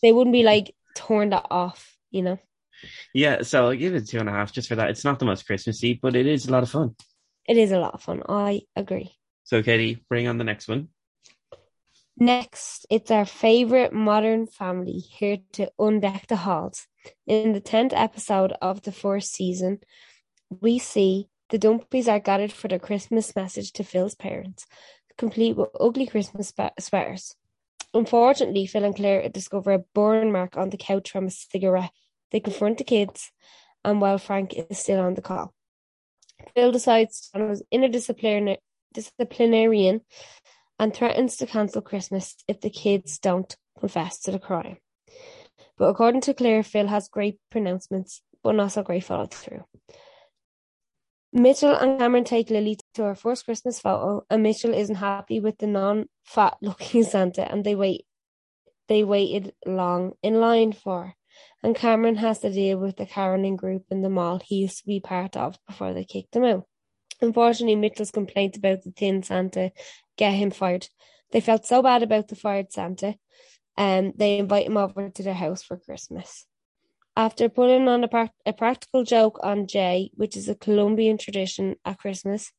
they 0.02 0.12
wouldn't 0.12 0.32
be 0.32 0.42
like 0.42 0.74
torn 0.94 1.30
that 1.30 1.46
off, 1.50 1.96
you 2.10 2.22
know? 2.22 2.38
yeah. 3.14 3.42
So 3.42 3.66
I'll 3.66 3.76
give 3.76 3.94
it 3.94 4.02
a 4.02 4.06
two 4.06 4.18
and 4.18 4.28
a 4.28 4.32
half 4.32 4.52
just 4.52 4.68
for 4.68 4.76
that. 4.76 4.90
It's 4.90 5.04
not 5.04 5.18
the 5.18 5.24
most 5.24 5.46
Christmassy, 5.46 5.98
but 6.00 6.16
it 6.16 6.26
is 6.26 6.46
a 6.46 6.52
lot 6.52 6.62
of 6.62 6.70
fun. 6.70 6.94
It 7.46 7.56
is 7.56 7.72
a 7.72 7.78
lot 7.78 7.94
of 7.94 8.02
fun. 8.02 8.22
I 8.28 8.62
agree. 8.76 9.12
So 9.44 9.62
Katie, 9.62 10.02
bring 10.08 10.28
on 10.28 10.38
the 10.38 10.44
next 10.44 10.68
one. 10.68 10.88
Next, 12.16 12.86
it's 12.90 13.10
our 13.10 13.24
favorite 13.24 13.92
modern 13.92 14.46
family 14.46 14.98
here 14.98 15.38
to 15.52 15.70
undeck 15.78 16.26
the 16.26 16.36
halls. 16.36 16.86
In 17.26 17.52
the 17.52 17.60
10th 17.60 17.92
episode 17.94 18.52
of 18.60 18.82
the 18.82 18.92
fourth 18.92 19.24
season, 19.24 19.80
we 20.60 20.78
see 20.78 21.28
the 21.48 21.58
Dunphys 21.58 22.08
are 22.08 22.20
gathered 22.20 22.52
for 22.52 22.68
their 22.68 22.78
Christmas 22.78 23.34
message 23.34 23.72
to 23.72 23.84
Phil's 23.84 24.14
parents, 24.14 24.66
complete 25.16 25.56
with 25.56 25.70
ugly 25.80 26.06
Christmas 26.06 26.52
sweaters. 26.78 27.34
Unfortunately, 27.94 28.66
Phil 28.66 28.84
and 28.84 28.94
Claire 28.96 29.28
discover 29.28 29.72
a 29.72 29.84
burn 29.94 30.32
mark 30.32 30.56
on 30.56 30.70
the 30.70 30.76
couch 30.76 31.10
from 31.10 31.26
a 31.26 31.30
cigarette. 31.30 31.90
They 32.30 32.40
confront 32.40 32.78
the 32.78 32.84
kids, 32.84 33.32
and 33.84 34.00
while 34.00 34.18
Frank 34.18 34.54
is 34.54 34.78
still 34.78 35.00
on 35.00 35.14
the 35.14 35.22
call, 35.22 35.52
Phil 36.54 36.72
decides 36.72 37.30
on 37.34 37.50
his 37.50 37.62
interdisciplinary 37.72 38.58
disciplinarian 38.92 40.02
and 40.82 40.92
threatens 40.92 41.36
to 41.36 41.46
cancel 41.46 41.80
Christmas 41.80 42.34
if 42.48 42.60
the 42.60 42.68
kids 42.68 43.20
don't 43.20 43.56
confess 43.78 44.18
to 44.18 44.32
the 44.32 44.40
crime. 44.40 44.78
But 45.78 45.84
according 45.84 46.22
to 46.22 46.34
Claire, 46.34 46.64
Phil 46.64 46.88
has 46.88 47.06
great 47.06 47.38
pronouncements, 47.52 48.20
but 48.42 48.56
not 48.56 48.72
so 48.72 48.82
great 48.82 49.04
follow 49.04 49.26
through. 49.26 49.62
Mitchell 51.32 51.76
and 51.76 52.00
Cameron 52.00 52.24
take 52.24 52.50
Lily 52.50 52.78
to 52.94 53.04
her 53.04 53.14
first 53.14 53.44
Christmas 53.44 53.78
photo, 53.78 54.26
and 54.28 54.42
Mitchell 54.42 54.74
isn't 54.74 54.96
happy 54.96 55.38
with 55.38 55.56
the 55.58 55.68
non-fat 55.68 56.56
looking 56.62 57.04
Santa, 57.04 57.48
and 57.48 57.64
they 57.64 57.76
wait. 57.76 58.04
They 58.88 59.04
waited 59.04 59.54
long 59.64 60.14
in 60.20 60.40
line 60.40 60.72
for, 60.72 61.14
and 61.62 61.76
Cameron 61.76 62.16
has 62.16 62.40
to 62.40 62.52
deal 62.52 62.78
with 62.78 62.96
the 62.96 63.06
caroling 63.06 63.54
group 63.54 63.84
in 63.92 64.02
the 64.02 64.10
mall 64.10 64.40
he 64.44 64.56
used 64.56 64.78
to 64.78 64.86
be 64.86 64.98
part 64.98 65.36
of 65.36 65.56
before 65.68 65.94
they 65.94 66.04
kicked 66.04 66.34
him 66.34 66.42
out. 66.42 66.66
Unfortunately, 67.22 67.76
Mitchell's 67.76 68.10
complaints 68.10 68.58
about 68.58 68.82
the 68.82 68.90
thin 68.90 69.22
Santa 69.22 69.70
get 70.16 70.32
him 70.32 70.50
fired. 70.50 70.88
They 71.32 71.40
felt 71.40 71.66
so 71.66 71.82
bad 71.82 72.02
about 72.02 72.28
the 72.28 72.36
fired 72.36 72.72
Santa, 72.72 73.16
and 73.76 74.12
they 74.16 74.38
invite 74.38 74.66
him 74.66 74.76
over 74.76 75.08
to 75.08 75.22
their 75.22 75.34
house 75.34 75.62
for 75.62 75.76
Christmas. 75.76 76.46
After 77.16 77.48
putting 77.48 77.88
on 77.88 78.04
a, 78.04 78.08
prac- 78.08 78.34
a 78.46 78.52
practical 78.52 79.04
joke 79.04 79.38
on 79.42 79.66
Jay, 79.66 80.10
which 80.14 80.36
is 80.36 80.48
a 80.48 80.54
Colombian 80.54 81.18
tradition 81.18 81.76
at 81.84 81.98
Christmas, 81.98 82.52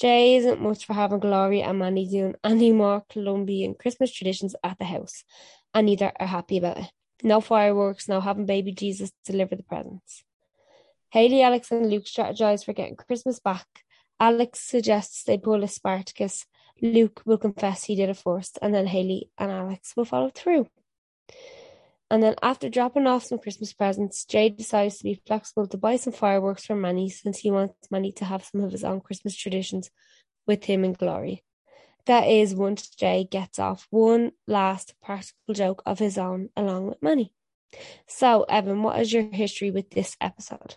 Jay 0.00 0.36
isn't 0.36 0.60
much 0.60 0.84
for 0.84 0.92
having 0.92 1.20
Gloria 1.20 1.66
and 1.66 1.78
Manny 1.78 2.06
doing 2.08 2.34
any 2.44 2.70
more 2.70 3.04
Colombian 3.08 3.74
Christmas 3.74 4.12
traditions 4.12 4.54
at 4.62 4.78
the 4.78 4.84
house, 4.84 5.24
and 5.74 5.86
neither 5.86 6.12
are 6.20 6.26
happy 6.26 6.58
about 6.58 6.78
it. 6.78 6.90
No 7.22 7.40
fireworks, 7.40 8.08
no 8.08 8.20
having 8.20 8.46
baby 8.46 8.72
Jesus 8.72 9.10
deliver 9.24 9.56
the 9.56 9.62
presents. 9.62 10.22
Haley, 11.10 11.42
Alex, 11.42 11.70
and 11.70 11.88
Luke 11.88 12.04
strategize 12.04 12.64
for 12.64 12.74
getting 12.74 12.96
Christmas 12.96 13.40
back. 13.40 13.66
Alex 14.20 14.60
suggests 14.60 15.22
they 15.22 15.38
pull 15.38 15.64
a 15.64 15.68
Spartacus. 15.68 16.44
Luke 16.82 17.22
will 17.24 17.38
confess 17.38 17.84
he 17.84 17.96
did 17.96 18.10
it 18.10 18.16
first, 18.16 18.58
and 18.60 18.74
then 18.74 18.86
Haley 18.86 19.30
and 19.38 19.50
Alex 19.50 19.94
will 19.96 20.04
follow 20.04 20.30
through. 20.30 20.68
And 22.10 22.22
then 22.22 22.36
after 22.42 22.68
dropping 22.68 23.06
off 23.06 23.24
some 23.24 23.38
Christmas 23.38 23.72
presents, 23.72 24.24
Jay 24.24 24.48
decides 24.48 24.98
to 24.98 25.04
be 25.04 25.20
flexible 25.26 25.66
to 25.66 25.76
buy 25.76 25.96
some 25.96 26.12
fireworks 26.12 26.64
for 26.64 26.76
Manny 26.76 27.08
since 27.08 27.38
he 27.38 27.50
wants 27.50 27.90
Manny 27.90 28.12
to 28.12 28.24
have 28.24 28.44
some 28.44 28.60
of 28.60 28.70
his 28.70 28.84
own 28.84 29.00
Christmas 29.00 29.34
traditions 29.34 29.90
with 30.46 30.64
him 30.64 30.84
and 30.84 30.96
Gloria. 30.96 31.38
That 32.06 32.28
is 32.28 32.54
once 32.54 32.88
Jay 32.88 33.26
gets 33.28 33.58
off 33.58 33.88
one 33.90 34.30
last 34.46 34.94
practical 35.02 35.54
joke 35.54 35.82
of 35.84 35.98
his 35.98 36.16
own 36.16 36.50
along 36.56 36.86
with 36.86 37.02
Manny. 37.02 37.32
So, 38.06 38.44
Evan, 38.44 38.84
what 38.84 39.00
is 39.00 39.12
your 39.12 39.24
history 39.24 39.72
with 39.72 39.90
this 39.90 40.16
episode? 40.20 40.76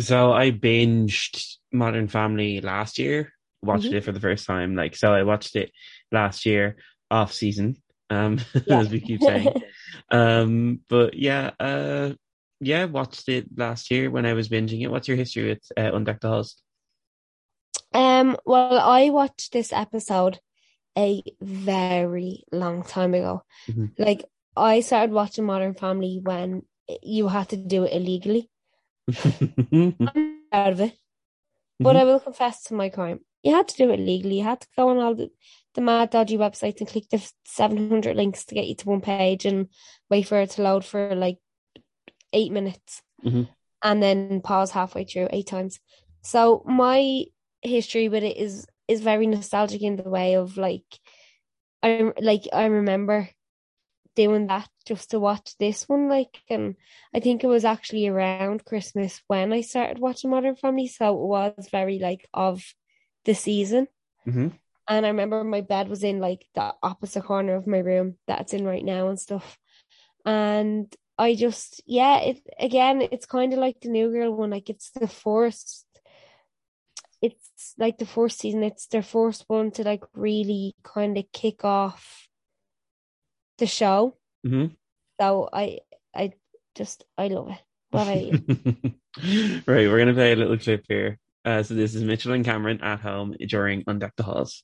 So 0.00 0.32
I 0.32 0.50
binged 0.50 1.56
Modern 1.70 2.08
Family 2.08 2.62
last 2.62 2.98
year, 2.98 3.34
watched 3.62 3.86
Mhm. 3.90 3.94
it 3.94 4.04
for 4.04 4.12
the 4.12 4.20
first 4.20 4.46
time. 4.46 4.74
Like, 4.74 4.96
so 4.96 5.12
I 5.12 5.22
watched 5.22 5.56
it 5.56 5.72
last 6.10 6.44
year 6.46 6.76
off 7.10 7.32
season, 7.32 7.76
um, 8.10 8.38
Yeah. 8.66 8.80
as 8.80 8.90
we 8.90 9.00
keep 9.00 9.22
saying. 9.22 9.52
um, 10.10 10.80
but 10.88 11.14
yeah, 11.14 11.50
uh, 11.60 12.12
yeah, 12.60 12.84
watched 12.86 13.28
it 13.28 13.46
last 13.56 13.90
year 13.90 14.10
when 14.10 14.26
I 14.26 14.32
was 14.34 14.48
binging 14.48 14.82
it. 14.82 14.90
What's 14.90 15.08
your 15.08 15.16
history 15.16 15.48
with 15.48 15.62
uh, 15.76 15.90
Undeck 15.92 16.20
the 16.20 16.28
Halls? 16.28 16.56
Um, 17.94 18.36
well, 18.46 18.78
I 18.78 19.10
watched 19.10 19.52
this 19.52 19.72
episode 19.72 20.40
a 20.96 21.22
very 21.40 22.44
long 22.52 22.82
time 22.84 23.14
ago. 23.14 23.42
Mhm. 23.68 23.92
Like 23.98 24.24
I 24.56 24.80
started 24.80 25.12
watching 25.12 25.44
Modern 25.44 25.74
Family 25.74 26.20
when 26.22 26.62
you 27.02 27.28
had 27.28 27.48
to 27.50 27.56
do 27.56 27.84
it 27.84 27.92
illegally. 27.92 28.50
I'm 29.24 30.40
of 30.52 30.80
it. 30.80 30.96
But 31.80 31.96
Mhm. 31.96 32.00
I 32.00 32.04
will 32.04 32.20
confess 32.20 32.62
to 32.64 32.74
my 32.74 32.88
crime. 32.88 33.20
You 33.42 33.54
had 33.54 33.68
to 33.68 33.76
do 33.76 33.90
it 33.90 34.00
legally. 34.00 34.38
You 34.38 34.44
had 34.44 34.60
to 34.60 34.68
go 34.76 34.88
on 34.88 34.98
all 34.98 35.14
the, 35.14 35.30
the 35.74 35.80
mad 35.80 36.10
dodgy 36.10 36.36
websites 36.36 36.78
and 36.80 36.88
click 36.88 37.08
the 37.10 37.20
700 37.44 38.16
links 38.16 38.44
to 38.46 38.54
get 38.54 38.66
you 38.66 38.74
to 38.76 38.88
one 38.88 39.00
page 39.00 39.44
and 39.44 39.68
wait 40.10 40.28
for 40.28 40.40
it 40.40 40.50
to 40.50 40.62
load 40.62 40.84
for 40.84 41.14
like 41.14 41.38
eight 42.32 42.52
minutes 42.52 43.02
Mhm. 43.24 43.48
and 43.82 44.02
then 44.02 44.40
pause 44.40 44.70
halfway 44.70 45.04
through 45.04 45.28
eight 45.30 45.46
times. 45.46 45.80
So 46.22 46.62
my 46.66 47.24
history 47.62 48.08
with 48.08 48.24
it 48.24 48.36
is 48.36 48.66
is 48.88 49.00
very 49.00 49.26
nostalgic 49.26 49.82
in 49.82 49.96
the 49.96 50.08
way 50.10 50.34
of 50.34 50.56
like 50.56 50.84
I 51.82 52.12
like 52.20 52.42
I 52.52 52.66
remember 52.66 53.28
doing 54.14 54.46
that 54.48 54.68
just 54.84 55.10
to 55.10 55.20
watch 55.20 55.56
this 55.58 55.88
one 55.88 56.08
like 56.08 56.40
and 56.50 56.74
I 57.14 57.20
think 57.20 57.42
it 57.42 57.46
was 57.46 57.64
actually 57.64 58.06
around 58.08 58.64
Christmas 58.64 59.22
when 59.26 59.52
I 59.52 59.62
started 59.62 59.98
watching 59.98 60.30
Modern 60.30 60.56
Family 60.56 60.86
so 60.86 61.14
it 61.14 61.26
was 61.26 61.68
very 61.70 61.98
like 61.98 62.28
of 62.34 62.62
the 63.24 63.34
season 63.34 63.88
hmm 64.24 64.48
and 64.88 65.06
I 65.06 65.08
remember 65.10 65.44
my 65.44 65.60
bed 65.60 65.88
was 65.88 66.02
in 66.02 66.18
like 66.18 66.46
the 66.54 66.74
opposite 66.82 67.24
corner 67.24 67.54
of 67.54 67.66
my 67.66 67.78
room 67.78 68.16
that 68.26 68.40
it's 68.40 68.52
in 68.52 68.64
right 68.64 68.84
now 68.84 69.08
and 69.08 69.18
stuff. 69.18 69.56
And 70.26 70.92
I 71.18 71.34
just 71.34 71.82
yeah, 71.86 72.18
it 72.20 72.40
again 72.58 73.00
it's 73.00 73.26
kind 73.26 73.52
of 73.52 73.58
like 73.58 73.80
the 73.80 73.88
New 73.88 74.10
Girl 74.10 74.34
one, 74.34 74.50
like 74.50 74.68
it's 74.70 74.90
the 74.90 75.06
first 75.08 75.86
it's 77.20 77.74
like 77.78 77.98
the 77.98 78.06
first 78.06 78.40
season, 78.40 78.62
it's 78.64 78.86
their 78.88 79.02
first 79.02 79.44
one 79.46 79.70
to 79.72 79.84
like 79.84 80.02
really 80.14 80.74
kind 80.82 81.16
of 81.16 81.24
kick 81.32 81.64
off 81.64 82.28
the 83.58 83.66
show. 83.66 84.16
hmm 84.44 84.66
So 85.20 85.48
I 85.52 85.80
I 86.14 86.32
just 86.74 87.04
I 87.16 87.28
love 87.28 87.50
it. 87.50 87.62
What 87.90 88.02
about 88.02 89.62
right, 89.66 89.88
we're 89.88 89.98
gonna 89.98 90.14
play 90.14 90.32
a 90.32 90.36
little 90.36 90.58
clip 90.58 90.84
here. 90.88 91.18
Uh, 91.44 91.62
so 91.62 91.74
this 91.74 91.94
is 91.94 92.02
Mitchell 92.04 92.32
and 92.32 92.44
Cameron 92.44 92.80
at 92.82 93.00
home 93.00 93.34
during 93.48 93.82
Undeck 93.84 94.12
the 94.16 94.22
Halls. 94.22 94.62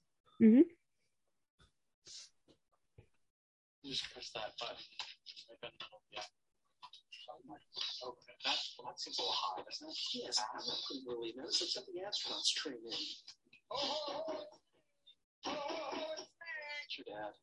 Just 3.84 4.12
press 4.12 4.30
that 4.34 4.52
button. 4.60 4.76
Right 5.50 5.60
button, 5.60 5.76
yeah. 6.12 6.20
Oh 7.30 7.40
my, 7.48 7.56
okay, 7.56 8.34
that, 8.44 8.56
well, 8.78 8.86
that 8.92 9.00
seems 9.00 9.18
a 9.18 9.22
little 9.22 9.34
high, 9.34 9.62
doesn't 9.64 9.88
it? 9.88 9.96
Yes, 10.14 10.38
I'm 10.38 10.62
not 10.62 10.78
pretty 10.86 11.02
early. 11.10 11.32
Now, 11.36 11.46
this 11.46 11.60
looks 11.60 11.74
like 11.74 11.86
the 11.86 12.02
astronauts 12.06 12.54
train 12.54 12.78
in. 12.78 12.92
It's 12.94 13.24
your 16.94 17.06
dad. 17.08 17.34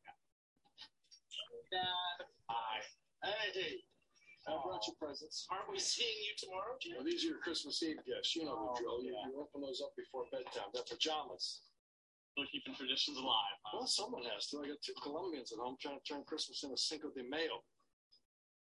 Dad. 1.72 2.18
Hi. 2.48 2.80
Hey, 3.24 3.82
I 4.46 4.54
brought 4.62 4.86
you 4.86 4.94
presents. 4.94 5.46
Aren't 5.50 5.66
we 5.70 5.78
seeing 5.82 6.18
you 6.22 6.32
tomorrow, 6.38 6.78
Jim? 6.78 6.94
Well, 6.96 7.04
these 7.06 7.26
are 7.26 7.34
your 7.34 7.42
Christmas 7.42 7.82
Eve 7.82 7.98
gifts. 8.06 8.34
You 8.38 8.46
know 8.46 8.54
Oh, 8.54 8.74
the 8.74 8.78
drill. 8.78 9.02
You, 9.02 9.10
yeah. 9.10 9.26
you 9.26 9.42
open 9.42 9.58
those 9.60 9.82
up 9.82 9.90
before 9.98 10.22
bedtime. 10.30 10.70
They're 10.70 10.86
pajamas. 10.86 11.66
We're 12.38 12.46
keeping 12.52 12.76
traditions 12.78 13.16
alive, 13.18 13.58
huh? 13.66 13.82
Well, 13.82 13.90
someone 13.90 14.22
has 14.30 14.46
to. 14.54 14.62
I 14.62 14.68
got 14.70 14.78
two 14.86 14.94
Colombians 15.02 15.50
at 15.50 15.58
home 15.58 15.74
trying 15.80 15.98
to 15.98 16.04
turn 16.06 16.22
Christmas 16.30 16.62
into 16.62 16.76
Cinco 16.78 17.10
de 17.10 17.24
Mayo. 17.26 17.58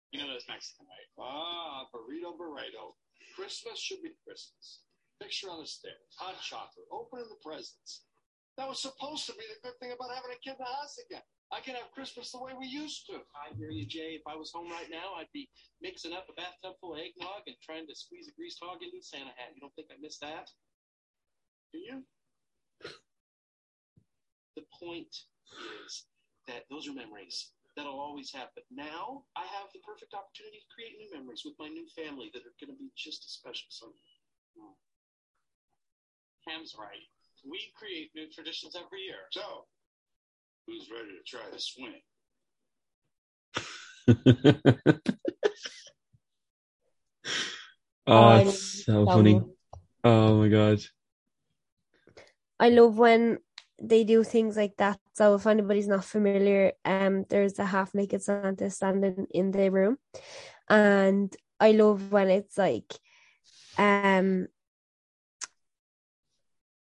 You 0.10 0.24
know 0.24 0.32
that's 0.32 0.48
Mexican, 0.48 0.88
right? 0.90 1.10
Ah, 1.22 1.86
burrito, 1.94 2.34
burrito. 2.40 2.96
Christmas 3.36 3.78
should 3.78 4.02
be 4.02 4.16
Christmas. 4.24 4.82
Picture 5.22 5.52
on 5.52 5.60
the 5.60 5.68
stairs, 5.68 6.16
hot 6.18 6.40
chocolate, 6.42 6.88
opening 6.92 7.28
the 7.30 7.40
presents. 7.44 8.08
That 8.58 8.68
was 8.68 8.80
supposed 8.82 9.28
to 9.28 9.34
be 9.36 9.44
the 9.52 9.60
good 9.64 9.76
thing 9.84 9.92
about 9.92 10.16
having 10.16 10.32
a 10.32 10.40
kid 10.40 10.56
in 10.56 10.64
the 10.64 10.72
house 10.72 10.96
again. 11.04 11.24
I 11.54 11.62
can 11.62 11.76
have 11.76 11.94
Christmas 11.94 12.32
the 12.32 12.42
way 12.42 12.54
we 12.58 12.66
used 12.66 13.06
to. 13.08 13.22
I 13.38 13.54
hear 13.56 13.70
you, 13.70 13.86
Jay. 13.86 14.18
If 14.18 14.26
I 14.28 14.36
was 14.36 14.52
home 14.52 14.70
right 14.70 14.90
now, 14.90 15.14
I'd 15.18 15.32
be 15.34 15.50
mixing 15.82 16.14
up 16.14 16.26
a 16.30 16.34
bathtub 16.34 16.76
full 16.82 16.94
of 16.94 17.00
eggnog 17.00 17.46
and 17.46 17.56
trying 17.62 17.86
to 17.88 17.96
squeeze 17.96 18.28
a 18.28 18.34
greased 18.34 18.60
hog 18.62 18.82
into 18.82 19.02
Santa 19.02 19.32
hat. 19.38 19.54
You 19.54 19.62
don't 19.62 19.74
think 19.76 19.90
I 19.94 20.02
missed 20.02 20.22
that? 20.22 20.50
Do 21.72 21.80
you? 21.80 22.04
The 24.56 24.66
point 24.74 25.14
is 25.86 26.08
that 26.48 26.66
those 26.72 26.88
are 26.88 26.94
memories 26.94 27.52
that 27.76 27.86
I'll 27.86 28.00
always 28.00 28.32
happen. 28.32 28.64
Now 28.72 29.28
I 29.36 29.44
have 29.44 29.68
the 29.76 29.84
perfect 29.84 30.16
opportunity 30.16 30.64
to 30.64 30.74
create 30.74 30.96
new 30.98 31.12
memories 31.12 31.44
with 31.44 31.60
my 31.60 31.68
new 31.68 31.86
family 31.92 32.32
that 32.34 32.48
are 32.48 32.56
going 32.58 32.72
to 32.72 32.80
be 32.80 32.90
just 32.96 33.28
as 33.28 33.36
special 33.36 33.68
someday. 33.70 34.16
Hmm. 34.56 34.76
Cam's 36.48 36.74
right. 36.80 37.04
We 37.44 37.74
create 37.76 38.16
new 38.16 38.32
traditions 38.32 38.80
every 38.80 39.04
year. 39.04 39.28
So, 39.30 39.68
who's 40.68 40.90
ready 40.90 41.12
to 41.12 41.24
try 41.26 41.42
to 41.52 41.60
swing? 41.60 42.02
oh, 48.08 48.38
it's 48.38 48.86
so 48.86 49.06
funny. 49.06 49.42
Oh 50.04 50.38
my 50.38 50.48
god. 50.50 50.80
I 52.60 52.70
love 52.70 52.98
when 52.98 53.40
they 53.82 54.04
do 54.04 54.24
things 54.24 54.56
like 54.56 54.78
that. 54.78 55.00
So 55.14 55.36
if 55.36 55.48
anybody's 55.48 55.88
not 55.88 56.06
familiar, 56.06 56.74
um, 56.86 57.26
there's 57.30 57.60
a 57.60 57.66
half 57.66 57.94
naked 57.94 58.24
Santa 58.24 58.70
standing 58.70 59.28
in 59.32 59.52
the 59.52 59.70
room, 59.70 59.98
and 60.70 61.36
I 61.60 61.72
love 61.72 62.12
when 62.12 62.30
it's 62.30 62.58
like, 62.58 62.94
um, 63.78 64.48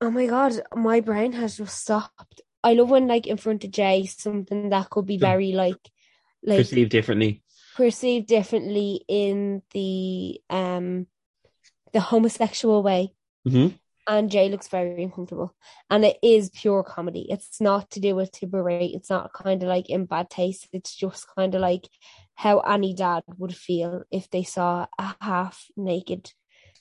oh 0.02 0.12
my 0.12 0.28
god, 0.28 0.62
my 0.76 1.00
brain 1.00 1.34
has 1.34 1.58
just 1.58 1.80
stopped. 1.80 2.42
I 2.70 2.74
love 2.74 2.90
when 2.90 3.08
like 3.08 3.28
in 3.28 3.38
front 3.38 3.64
of 3.64 3.72
Jay 3.72 4.06
something 4.06 4.70
that 4.70 4.90
could 4.90 5.06
be 5.06 5.18
very 5.18 5.52
like, 5.54 5.80
like 6.44 6.60
Perceived 6.60 6.92
differently. 6.92 7.42
perceived 7.76 8.28
differently 8.28 9.04
in 9.08 9.62
the 9.72 10.42
um 10.50 11.08
the 11.94 12.00
homosexual 12.00 12.84
way 12.84 13.14
hmm 13.46 13.68
and 14.08 14.32
Jay 14.32 14.48
looks 14.50 14.70
very 14.70 15.04
uncomfortable. 15.04 15.54
And 15.90 16.06
it 16.06 16.18
is 16.24 16.50
pure 16.50 16.82
comedy. 16.82 17.28
It's 17.30 17.60
not 17.60 17.92
to 17.92 18.00
do 18.00 18.16
with 18.16 18.32
to 18.40 18.48
berate. 18.48 18.96
It's 18.96 19.10
not 19.10 19.34
kind 19.34 19.62
of 19.62 19.68
like 19.68 19.90
in 19.90 20.06
bad 20.06 20.30
taste. 20.30 20.70
It's 20.72 20.96
just 20.96 21.28
kind 21.36 21.54
of 21.54 21.62
like 21.62 21.90
how 22.36 22.60
any 22.60 22.94
dad 22.94 23.24
would 23.38 23.54
feel 23.54 24.04
if 24.10 24.30
they 24.30 24.44
saw 24.44 24.86
a 24.98 25.16
half 25.20 25.66
naked 25.76 26.32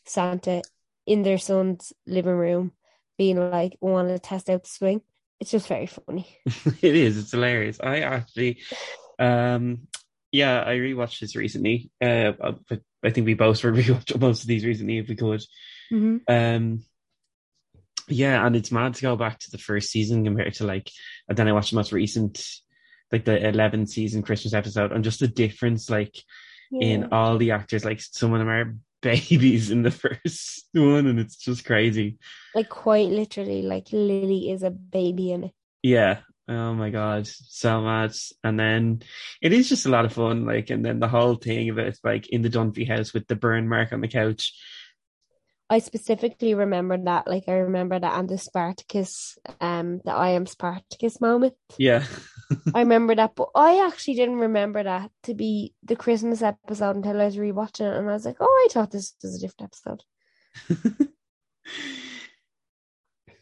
Santa 0.04 0.62
in 1.04 1.24
their 1.24 1.38
son's 1.38 1.92
living 2.06 2.36
room 2.36 2.72
being 3.18 3.38
like, 3.50 3.76
want 3.80 4.08
to 4.08 4.20
test 4.20 4.48
out 4.48 4.62
the 4.62 4.68
swing. 4.70 5.00
It's 5.40 5.50
just 5.50 5.68
very 5.68 5.86
funny. 5.86 6.26
it 6.82 6.96
is. 6.96 7.18
It's 7.18 7.32
hilarious. 7.32 7.78
I 7.80 8.00
actually, 8.00 8.60
um, 9.18 9.88
yeah, 10.32 10.62
I 10.62 10.76
rewatched 10.76 11.20
this 11.20 11.36
recently. 11.36 11.90
Uh, 12.00 12.32
but 12.68 12.80
I 13.04 13.10
think 13.10 13.26
we 13.26 13.34
both 13.34 13.62
were 13.64 13.72
rewatch 13.72 14.18
most 14.18 14.42
of 14.42 14.48
these 14.48 14.64
recently 14.64 14.98
if 14.98 15.08
we 15.08 15.16
could. 15.16 15.42
Mm-hmm. 15.92 16.16
Um, 16.28 16.84
yeah, 18.08 18.46
and 18.46 18.54
it's 18.56 18.72
mad 18.72 18.94
to 18.94 19.02
go 19.02 19.16
back 19.16 19.38
to 19.40 19.50
the 19.50 19.58
first 19.58 19.90
season 19.90 20.24
compared 20.24 20.54
to 20.54 20.64
like, 20.64 20.90
and 21.28 21.36
then 21.36 21.48
I 21.48 21.52
watched 21.52 21.70
the 21.70 21.76
most 21.76 21.92
recent, 21.92 22.44
like 23.10 23.24
the 23.24 23.32
11th 23.32 23.88
season 23.88 24.22
Christmas 24.22 24.54
episode, 24.54 24.92
and 24.92 25.04
just 25.04 25.20
the 25.20 25.28
difference, 25.28 25.90
like 25.90 26.14
in 26.72 27.12
all 27.12 27.38
the 27.38 27.52
actors, 27.52 27.84
like 27.84 28.00
some 28.00 28.32
of 28.32 28.38
them 28.38 28.48
are 28.48 28.74
babies 29.02 29.70
in 29.70 29.82
the 29.82 29.90
first 30.24 30.68
one, 30.72 31.06
and 31.06 31.18
it's 31.18 31.36
just 31.36 31.64
crazy. 31.64 32.18
like 32.54 32.68
quite 32.68 33.08
literally, 33.10 33.62
like 33.62 33.88
Lily 33.92 34.50
is 34.50 34.62
a 34.62 34.70
baby 34.70 35.32
in 35.32 35.44
it. 35.44 35.52
Yeah. 35.82 36.20
Oh 36.48 36.74
my 36.74 36.90
god, 36.90 37.26
so 37.26 37.80
much. 37.80 38.32
And 38.44 38.58
then 38.58 39.02
it 39.42 39.52
is 39.52 39.68
just 39.68 39.86
a 39.86 39.88
lot 39.88 40.04
of 40.04 40.12
fun. 40.12 40.46
Like, 40.46 40.70
and 40.70 40.84
then 40.84 41.00
the 41.00 41.08
whole 41.08 41.34
thing 41.34 41.70
of 41.70 41.78
it, 41.78 41.98
like 42.04 42.28
in 42.28 42.42
the 42.42 42.48
Dunphy 42.50 42.86
house 42.86 43.12
with 43.12 43.26
the 43.26 43.34
burn 43.34 43.68
mark 43.68 43.92
on 43.92 44.00
the 44.00 44.08
couch. 44.08 44.52
I 45.68 45.80
specifically 45.80 46.54
remember 46.54 46.96
that, 46.96 47.26
like 47.26 47.44
I 47.48 47.54
remember 47.54 47.98
that 47.98 48.18
and 48.18 48.28
the 48.28 48.38
Spartacus, 48.38 49.36
um, 49.60 50.00
the 50.04 50.12
I 50.12 50.30
am 50.30 50.46
Spartacus 50.46 51.20
moment. 51.20 51.54
Yeah. 51.76 52.04
I 52.74 52.80
remember 52.80 53.16
that, 53.16 53.34
but 53.34 53.48
I 53.54 53.84
actually 53.84 54.14
didn't 54.14 54.38
remember 54.38 54.84
that 54.84 55.10
to 55.24 55.34
be 55.34 55.74
the 55.82 55.96
Christmas 55.96 56.42
episode 56.42 56.96
until 56.96 57.20
I 57.20 57.24
was 57.24 57.36
rewatching 57.36 57.92
it, 57.92 57.96
and 57.96 58.08
I 58.08 58.12
was 58.12 58.24
like, 58.24 58.36
"Oh, 58.38 58.68
I 58.68 58.72
thought 58.72 58.92
this 58.92 59.14
was 59.22 59.36
a 59.36 59.40
different 59.40 59.72
episode." 59.72 60.04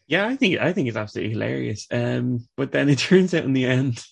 yeah, 0.06 0.26
I 0.26 0.36
think 0.36 0.58
I 0.58 0.72
think 0.72 0.88
it's 0.88 0.96
absolutely 0.96 1.34
hilarious. 1.34 1.86
Um, 1.90 2.48
but 2.56 2.72
then 2.72 2.88
it 2.88 2.98
turns 3.00 3.34
out 3.34 3.44
in 3.44 3.52
the 3.52 3.66
end 3.66 4.02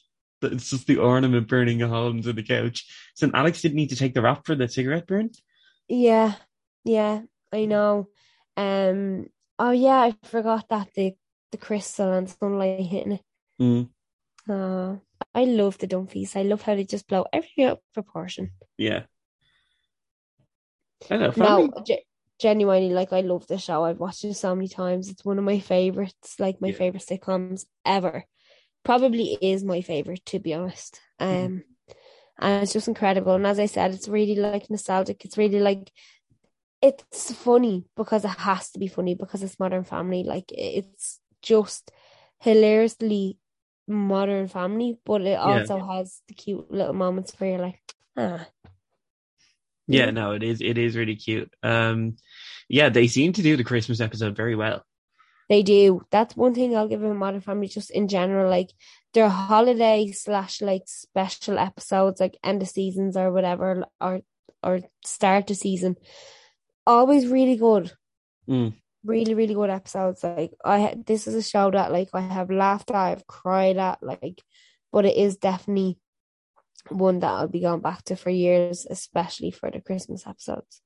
that 0.43 0.53
it's 0.53 0.69
just 0.69 0.87
the 0.87 0.99
ornament 0.99 1.49
burning 1.49 1.81
a 1.81 1.89
hole 1.89 2.11
into 2.11 2.35
the 2.35 2.43
couch. 2.43 2.85
So 3.15 3.31
Alex 3.33 3.63
didn't 3.63 3.77
need 3.77 3.91
to 3.91 3.97
take 3.97 4.13
the 4.13 4.21
wrap 4.21 4.45
for 4.45 4.55
the 4.55 4.69
cigarette 4.69 5.07
burn. 5.07 5.31
Yeah, 5.89 6.35
yeah, 6.85 7.23
I 7.53 7.65
know. 7.67 8.09
Um, 8.57 9.29
oh 9.59 9.71
yeah, 9.71 10.01
I 10.01 10.27
forgot 10.27 10.69
that 10.69 10.89
the 10.95 11.15
the 11.51 11.59
crystal 11.59 12.13
and 12.13 12.29
sunlight 12.29 12.81
hitting 12.81 13.13
it. 13.13 13.23
Mm, 13.61 13.89
Uh, 14.49 14.97
I 15.35 15.45
love 15.45 15.79
the 15.79 15.87
Dunphys. 15.87 16.37
I 16.37 16.43
love 16.43 16.63
how 16.63 16.75
they 16.75 16.85
just 16.85 17.07
blow 17.09 17.27
everything 17.33 17.65
out 17.67 17.79
of 17.79 17.93
proportion. 17.95 18.51
yeah. 18.77 19.05
I 21.11 21.17
know. 21.17 21.33
No, 21.37 21.71
genuinely, 22.41 22.91
like 22.93 23.13
I 23.13 23.21
love 23.21 23.47
the 23.47 23.59
show. 23.59 23.85
I've 23.85 24.01
watched 24.01 24.25
it 24.25 24.35
so 24.35 24.55
many 24.55 24.69
times. 24.69 25.09
It's 25.09 25.25
one 25.25 25.39
of 25.39 25.45
my 25.45 25.59
favorites, 25.61 26.41
like 26.41 26.61
my 26.61 26.69
Yeah. 26.69 26.75
favorite 26.79 27.05
sitcoms 27.07 27.67
ever. 27.85 28.25
Probably 28.85 29.39
is 29.41 29.65
my 29.65 29.81
favorite, 29.81 30.25
to 30.27 30.39
be 30.41 30.55
honest. 30.55 31.01
Um, 31.21 31.37
Mm-hmm. 31.37 31.59
and 32.39 32.63
it's 32.65 32.73
just 32.73 32.89
incredible. 32.89 33.35
And 33.35 33.47
as 33.47 33.59
I 33.59 33.67
said, 33.67 33.93
it's 33.93 34.09
really 34.09 34.37
like 34.37 34.71
nostalgic. 34.71 35.25
It's 35.25 35.39
really 35.39 35.61
like 35.61 35.93
it's 36.83 37.33
funny 37.33 37.87
because 37.97 38.25
it 38.25 38.29
has 38.29 38.71
to 38.73 38.79
be 38.79 38.89
funny 38.89 39.15
because 39.15 39.43
it's 39.43 39.59
Modern 39.59 39.85
Family. 39.85 40.25
Like 40.25 40.47
it's 40.51 41.21
just 41.41 41.91
hilariously 42.41 43.39
Modern 43.87 44.49
Family, 44.49 44.99
but 45.05 45.23
it 45.23 45.39
also 45.39 45.79
has 45.87 46.21
the 46.29 46.35
cute 46.35 46.71
little 46.71 46.93
moments 46.95 47.33
where 47.39 47.51
you're 47.51 47.59
like, 47.61 47.81
ah, 48.17 48.47
yeah, 49.87 50.11
no, 50.11 50.33
it 50.33 50.43
is. 50.43 50.61
It 50.61 50.79
is 50.79 50.97
really 50.97 51.17
cute. 51.17 51.53
Um, 51.63 52.17
yeah, 52.69 52.89
they 52.89 53.07
seem 53.07 53.33
to 53.35 53.43
do 53.43 53.57
the 53.57 53.65
Christmas 53.65 54.01
episode 54.01 54.37
very 54.37 54.55
well. 54.55 54.85
They 55.49 55.63
do. 55.63 56.03
That's 56.11 56.37
one 56.37 56.55
thing 56.55 56.77
I'll 56.77 56.89
give 56.89 57.03
a 57.03 57.15
Modern 57.15 57.41
Family 57.41 57.69
just 57.69 57.91
in 57.91 58.09
general. 58.09 58.49
Like 58.49 58.71
their 59.13 59.29
holiday 59.29 60.11
slash 60.13 60.63
like 60.63 60.85
special 60.87 61.59
episodes, 61.59 62.21
like 62.21 62.39
end 62.43 62.63
of 62.63 62.69
seasons 62.69 63.17
or 63.17 63.31
whatever, 63.33 63.85
or 64.01 64.21
or 64.63 64.81
start 65.05 65.49
the 65.49 65.55
season, 65.55 65.97
always 66.87 67.27
really 67.29 67.57
good. 67.57 67.93
Mm. 68.49 68.75
Really, 69.05 69.35
really 69.35 69.55
good 69.55 69.71
episodes. 69.71 70.23
Like 70.23 70.53
I, 70.65 70.81
ha- 70.81 70.95
this 71.07 71.27
is 71.27 71.35
a 71.35 71.43
show 71.43 71.71
that 71.71 71.93
like 71.93 72.11
I 72.13 72.21
have 72.21 72.51
laughed 72.51 72.91
at, 72.91 72.97
I've 72.97 73.27
cried 73.27 73.77
at, 73.77 74.03
like, 74.03 74.41
but 74.93 75.05
it 75.05 75.17
is 75.17 75.37
definitely 75.37 75.99
one 76.89 77.21
that 77.21 77.31
I'll 77.31 77.49
be 77.49 77.61
going 77.61 77.81
back 77.81 78.05
to 78.05 78.17
for 78.17 78.31
years, 78.31 78.87
especially 78.89 79.51
for 79.51 79.71
the 79.71 79.81
Christmas 79.81 80.27
episodes. 80.27 80.83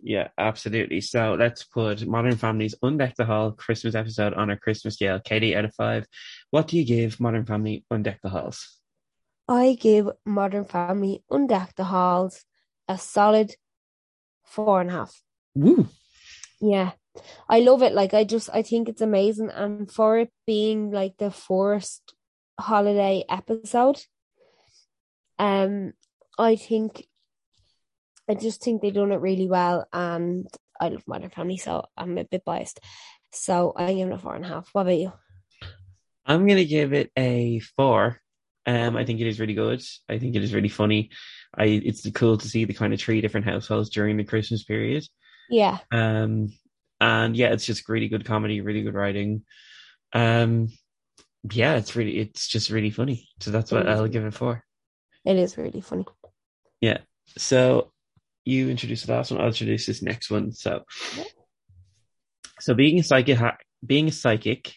Yeah, 0.00 0.28
absolutely. 0.38 1.00
So 1.00 1.34
let's 1.38 1.64
put 1.64 2.06
Modern 2.06 2.36
Family's 2.36 2.76
Undeck 2.84 3.16
the 3.16 3.24
Hall 3.24 3.50
Christmas 3.52 3.94
episode 3.94 4.32
on 4.34 4.48
our 4.48 4.56
Christmas 4.56 4.94
scale. 4.94 5.18
Katie, 5.18 5.56
out 5.56 5.64
of 5.64 5.74
five, 5.74 6.06
what 6.50 6.68
do 6.68 6.78
you 6.78 6.84
give 6.84 7.18
Modern 7.18 7.44
Family 7.44 7.84
Undeck 7.92 8.18
the 8.22 8.28
Halls? 8.28 8.78
I 9.48 9.76
give 9.80 10.08
Modern 10.24 10.66
Family 10.66 11.24
Undeck 11.30 11.74
the 11.74 11.84
Halls 11.84 12.44
a 12.86 12.96
solid 12.96 13.54
four 14.48 14.80
and 14.80 14.90
a 14.90 14.92
half. 14.94 15.22
Woo! 15.54 15.88
Yeah. 16.60 16.92
I 17.48 17.60
love 17.60 17.82
it. 17.82 17.92
Like 17.92 18.14
I 18.14 18.24
just 18.24 18.48
I 18.52 18.62
think 18.62 18.88
it's 18.88 19.00
amazing 19.00 19.50
and 19.50 19.90
for 19.90 20.18
it 20.18 20.30
being 20.46 20.90
like 20.90 21.16
the 21.18 21.30
first 21.30 22.14
holiday 22.58 23.24
episode, 23.28 24.00
um 25.38 25.92
I 26.38 26.56
think 26.56 27.06
I 28.28 28.34
just 28.34 28.62
think 28.62 28.82
they've 28.82 28.94
done 28.94 29.12
it 29.12 29.20
really 29.20 29.48
well 29.48 29.86
and 29.92 30.46
I 30.80 30.88
love 30.90 31.02
Modern 31.06 31.30
Family 31.30 31.56
so 31.56 31.84
I'm 31.96 32.18
a 32.18 32.24
bit 32.24 32.44
biased. 32.44 32.80
So 33.32 33.72
I 33.76 33.92
give 33.94 34.08
it 34.08 34.14
a 34.14 34.18
four 34.18 34.36
and 34.36 34.44
a 34.44 34.48
half. 34.48 34.68
What 34.72 34.82
about 34.82 34.98
you? 34.98 35.12
I'm 36.24 36.46
gonna 36.46 36.64
give 36.64 36.92
it 36.92 37.10
a 37.16 37.58
four. 37.76 38.20
Um, 38.68 38.98
I 38.98 39.04
think 39.06 39.20
it 39.20 39.26
is 39.26 39.40
really 39.40 39.54
good. 39.54 39.82
I 40.10 40.18
think 40.18 40.36
it 40.36 40.42
is 40.42 40.52
really 40.52 40.68
funny. 40.68 41.08
I 41.56 41.64
it's 41.64 42.06
cool 42.10 42.36
to 42.36 42.48
see 42.48 42.66
the 42.66 42.74
kind 42.74 42.92
of 42.92 43.00
three 43.00 43.22
different 43.22 43.46
households 43.46 43.88
during 43.88 44.18
the 44.18 44.24
Christmas 44.24 44.62
period. 44.62 45.04
Yeah. 45.48 45.78
Um, 45.90 46.52
and 47.00 47.34
yeah, 47.34 47.48
it's 47.48 47.64
just 47.64 47.88
really 47.88 48.08
good 48.08 48.26
comedy, 48.26 48.60
really 48.60 48.82
good 48.82 48.92
writing. 48.92 49.44
Um, 50.12 50.68
yeah, 51.50 51.76
it's 51.76 51.96
really, 51.96 52.18
it's 52.18 52.46
just 52.46 52.68
really 52.68 52.90
funny. 52.90 53.26
So 53.40 53.50
that's 53.50 53.72
what 53.72 53.88
I'll 53.88 54.06
give 54.06 54.26
it 54.26 54.34
for. 54.34 54.62
It 55.24 55.36
is 55.36 55.56
really 55.56 55.80
funny. 55.80 56.04
Yeah. 56.82 56.98
So 57.38 57.92
you 58.44 58.68
introduced 58.68 59.06
the 59.06 59.12
last 59.14 59.30
one. 59.30 59.40
I'll 59.40 59.46
introduce 59.46 59.86
this 59.86 60.02
next 60.02 60.30
one. 60.30 60.52
So, 60.52 60.82
so 62.60 62.74
being 62.74 62.98
a 62.98 63.02
psychic, 63.02 63.38
ha- 63.38 63.56
being 63.86 64.08
a 64.08 64.12
psychic 64.12 64.74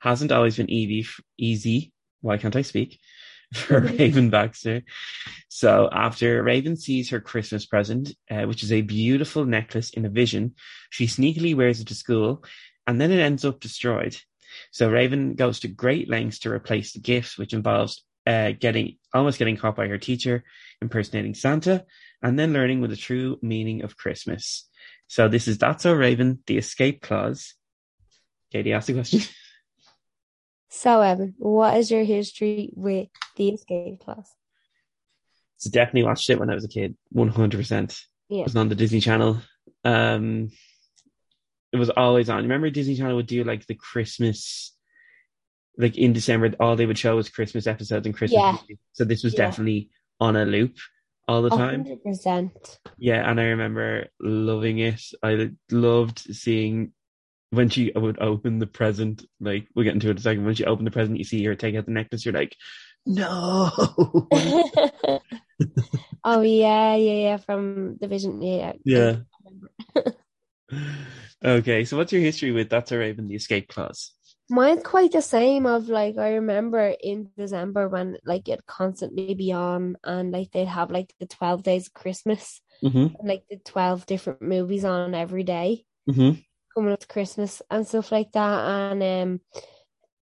hasn't 0.00 0.32
always 0.32 0.56
been 0.56 0.70
easy. 0.70 1.06
Easy. 1.38 1.92
Why 2.20 2.38
can't 2.38 2.56
I 2.56 2.62
speak? 2.62 2.98
For 3.54 3.80
Raven 3.80 4.28
Baxter. 4.28 4.82
So 5.48 5.88
after 5.90 6.42
Raven 6.42 6.76
sees 6.76 7.10
her 7.10 7.20
Christmas 7.20 7.64
present, 7.64 8.10
uh, 8.30 8.42
which 8.42 8.62
is 8.62 8.72
a 8.72 8.82
beautiful 8.82 9.46
necklace 9.46 9.90
in 9.90 10.04
a 10.04 10.10
vision, 10.10 10.54
she 10.90 11.06
sneakily 11.06 11.56
wears 11.56 11.80
it 11.80 11.88
to 11.88 11.94
school, 11.94 12.44
and 12.86 13.00
then 13.00 13.10
it 13.10 13.20
ends 13.20 13.46
up 13.46 13.60
destroyed. 13.60 14.16
So 14.70 14.90
Raven 14.90 15.34
goes 15.34 15.60
to 15.60 15.68
great 15.68 16.10
lengths 16.10 16.40
to 16.40 16.50
replace 16.50 16.92
the 16.92 17.00
gift, 17.00 17.38
which 17.38 17.54
involves 17.54 18.04
uh, 18.26 18.52
getting 18.52 18.98
almost 19.14 19.38
getting 19.38 19.56
caught 19.56 19.76
by 19.76 19.88
her 19.88 19.98
teacher, 19.98 20.44
impersonating 20.82 21.34
Santa, 21.34 21.86
and 22.22 22.38
then 22.38 22.52
learning 22.52 22.80
with 22.80 22.90
the 22.90 22.96
true 22.96 23.38
meaning 23.40 23.82
of 23.82 23.96
Christmas. 23.96 24.68
So 25.06 25.28
this 25.28 25.48
is 25.48 25.56
That's 25.56 25.84
So 25.84 25.94
Raven, 25.94 26.40
the 26.46 26.58
escape 26.58 27.00
clause. 27.00 27.54
Katie 28.52 28.72
asked 28.74 28.90
a 28.90 28.94
question. 28.94 29.20
So 30.68 31.00
Evan, 31.00 31.34
what 31.38 31.76
is 31.76 31.90
your 31.90 32.04
history 32.04 32.70
with 32.74 33.08
the 33.36 33.50
escape 33.50 34.00
clause? 34.00 34.30
so 35.60 35.70
definitely 35.70 36.04
watched 36.04 36.30
it 36.30 36.38
when 36.38 36.50
I 36.50 36.54
was 36.54 36.64
a 36.64 36.68
kid, 36.68 36.96
one 37.08 37.28
hundred 37.28 37.56
percent. 37.58 37.98
Yeah. 38.28 38.40
It 38.42 38.44
was 38.44 38.56
on 38.56 38.68
the 38.68 38.74
Disney 38.76 39.00
Channel. 39.00 39.40
Um, 39.84 40.50
it 41.72 41.78
was 41.78 41.90
always 41.90 42.28
on. 42.30 42.42
Remember, 42.42 42.70
Disney 42.70 42.94
Channel 42.94 43.16
would 43.16 43.26
do 43.26 43.42
like 43.42 43.66
the 43.66 43.74
Christmas, 43.74 44.72
like 45.76 45.96
in 45.98 46.12
December, 46.12 46.52
all 46.60 46.76
they 46.76 46.86
would 46.86 46.98
show 46.98 47.16
was 47.16 47.28
Christmas 47.28 47.66
episodes 47.66 48.06
and 48.06 48.14
Christmas. 48.14 48.38
Yeah. 48.40 48.52
movies. 48.52 48.78
So 48.92 49.04
this 49.04 49.24
was 49.24 49.32
Yeah. 49.34 49.46
definitely 49.46 49.90
on 50.20 50.36
a 50.36 50.44
loop 50.44 50.76
all 51.26 51.42
the 51.42 51.50
time. 51.50 51.82
hundred 51.84 52.04
percent. 52.04 52.78
Yeah, 52.96 53.28
and 53.28 53.40
I 53.40 53.44
remember 53.46 54.06
loving 54.20 54.78
it. 54.78 55.00
I 55.24 55.50
loved 55.72 56.20
seeing 56.20 56.92
when 57.50 57.68
she 57.68 57.92
would 57.94 58.20
open 58.20 58.58
the 58.58 58.66
present. 58.66 59.24
Like 59.40 59.68
we'll 59.74 59.84
get 59.84 59.94
into 59.94 60.08
it 60.08 60.12
in 60.12 60.16
a 60.18 60.20
second. 60.20 60.44
When 60.44 60.54
she 60.54 60.64
opened 60.64 60.86
the 60.86 60.92
present, 60.92 61.18
you 61.18 61.24
see 61.24 61.44
her 61.44 61.54
take 61.54 61.74
out 61.76 61.86
the 61.86 61.92
necklace. 61.92 62.24
You're 62.24 62.34
like, 62.34 62.54
no. 63.06 63.70
oh 66.24 66.42
yeah, 66.42 66.94
yeah, 66.94 67.12
yeah. 67.12 67.36
From 67.38 67.96
the 68.00 68.08
vision, 68.08 68.42
yeah. 68.42 68.72
Yeah. 68.84 69.16
okay, 71.44 71.84
so 71.84 71.96
what's 71.96 72.12
your 72.12 72.22
history 72.22 72.52
with 72.52 72.68
That's 72.68 72.90
So 72.90 72.98
Raven, 72.98 73.28
the 73.28 73.36
escape 73.36 73.68
clause? 73.68 74.12
Mine's 74.50 74.82
quite 74.82 75.12
the 75.12 75.20
same. 75.22 75.66
Of 75.66 75.88
like, 75.88 76.16
I 76.16 76.34
remember 76.34 76.94
in 77.00 77.30
December 77.36 77.88
when 77.88 78.16
like 78.24 78.48
it 78.48 78.64
constantly 78.66 79.34
be 79.34 79.52
on, 79.52 79.96
and 80.04 80.32
like 80.32 80.50
they'd 80.52 80.64
have 80.68 80.90
like 80.90 81.12
the 81.20 81.26
twelve 81.26 81.62
days 81.62 81.86
of 81.86 81.94
Christmas, 81.94 82.60
Mm-hmm. 82.80 83.16
and 83.18 83.28
like 83.28 83.42
the 83.50 83.56
twelve 83.56 84.06
different 84.06 84.40
movies 84.40 84.84
on 84.84 85.12
every 85.12 85.42
day 85.42 85.84
Mm-hmm. 86.08 86.40
Coming 86.78 86.92
up 86.92 87.00
to 87.00 87.08
Christmas 87.08 87.60
and 87.70 87.84
stuff 87.84 88.12
like 88.12 88.30
that. 88.32 88.92
And 88.92 89.02
um, 89.02 89.40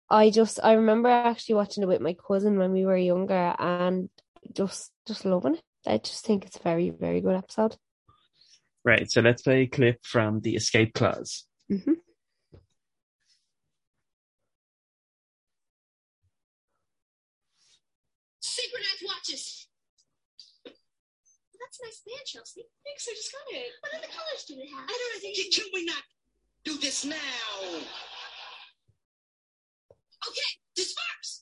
I 0.08 0.30
just 0.30 0.58
I 0.64 0.72
remember 0.72 1.10
actually 1.10 1.56
watching 1.56 1.82
it 1.82 1.86
with 1.86 2.00
my 2.00 2.16
cousin 2.26 2.58
when 2.58 2.72
we 2.72 2.86
were 2.86 2.96
younger, 2.96 3.54
and 3.58 4.08
just 4.54 4.90
just 5.06 5.26
loving 5.26 5.56
it. 5.56 5.62
I 5.86 5.98
just 5.98 6.24
think 6.24 6.46
it's 6.46 6.56
a 6.56 6.62
very 6.62 6.88
very 6.90 7.20
good 7.20 7.36
episode. 7.36 7.76
Right, 8.84 9.10
so 9.10 9.20
let's 9.20 9.42
play 9.42 9.62
a 9.62 9.66
clip 9.66 9.98
from 10.02 10.40
the 10.40 10.56
escape 10.56 10.94
clause. 10.94 11.44
hmm 11.68 12.00
Secret 18.40 18.80
Earth 18.80 19.02
watches. 19.04 19.68
That's 20.64 21.80
a 21.82 21.84
nice 21.84 22.00
band, 22.06 22.26
Chelsea. 22.26 22.62
Thanks, 22.86 23.08
I 23.10 23.12
just 23.12 23.32
got 23.32 23.58
it. 23.58 23.68
What 23.82 23.92
other 23.98 24.06
colors 24.06 24.44
do 24.48 24.54
they 24.56 24.68
have? 24.70 24.86
I 24.88 24.96
don't 24.96 25.24
know. 25.24 25.30
Can, 25.34 25.50
can 25.50 25.66
we 25.74 25.84
not 25.84 26.02
do 26.66 26.76
this 26.78 27.04
now? 27.04 27.16
Okay, 30.28 30.50
disperse. 30.74 31.35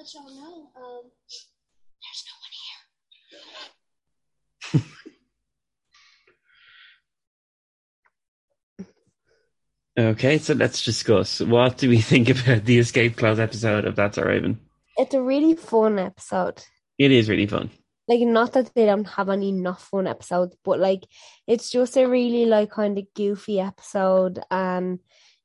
Let 0.00 0.14
y'all 0.14 0.34
know, 0.34 0.70
um, 0.82 1.10
there's 2.00 2.24
no 2.24 2.32
one 2.40 2.52
here. 9.96 10.12
Okay, 10.12 10.38
so 10.38 10.54
let's 10.54 10.82
discuss. 10.82 11.40
What 11.40 11.76
do 11.76 11.90
we 11.90 12.00
think 12.00 12.30
about 12.30 12.64
the 12.64 12.78
escape 12.78 13.18
clause 13.18 13.38
episode 13.38 13.84
of 13.84 13.94
That's 13.94 14.16
So 14.16 14.22
Raven? 14.22 14.58
It's 14.96 15.12
a 15.12 15.20
really 15.20 15.54
fun 15.54 15.98
episode. 15.98 16.64
It 16.98 17.12
is 17.12 17.28
really 17.28 17.46
fun. 17.46 17.68
Like 18.08 18.22
not 18.22 18.54
that 18.54 18.72
they 18.74 18.86
don't 18.86 19.04
have 19.04 19.28
any 19.28 19.50
enough 19.50 19.82
fun 19.82 20.06
episodes, 20.06 20.56
but 20.64 20.78
like 20.78 21.04
it's 21.46 21.70
just 21.70 21.98
a 21.98 22.06
really 22.06 22.46
like 22.46 22.70
kind 22.70 22.96
of 22.96 23.04
goofy 23.14 23.60
episode 23.60 24.40
and 24.50 25.00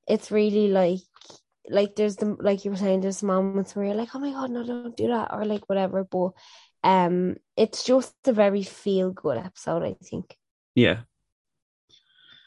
it's 0.07 0.31
really 0.31 0.69
like 0.69 1.01
like 1.69 1.95
there's 1.95 2.15
the 2.17 2.35
like 2.39 2.65
you 2.65 2.71
were 2.71 2.77
saying, 2.77 3.01
there's 3.01 3.23
moments 3.23 3.75
where 3.75 3.85
you're 3.85 3.95
like, 3.95 4.13
Oh 4.15 4.19
my 4.19 4.31
god, 4.31 4.51
no, 4.51 4.65
don't 4.65 4.95
do 4.97 5.07
that 5.07 5.33
or 5.33 5.45
like 5.45 5.67
whatever. 5.67 6.03
But 6.03 6.31
um 6.83 7.35
it's 7.57 7.83
just 7.83 8.13
a 8.25 8.33
very 8.33 8.63
feel 8.63 9.11
good 9.11 9.37
episode, 9.37 9.83
I 9.83 9.95
think. 10.03 10.35
Yeah. 10.75 10.99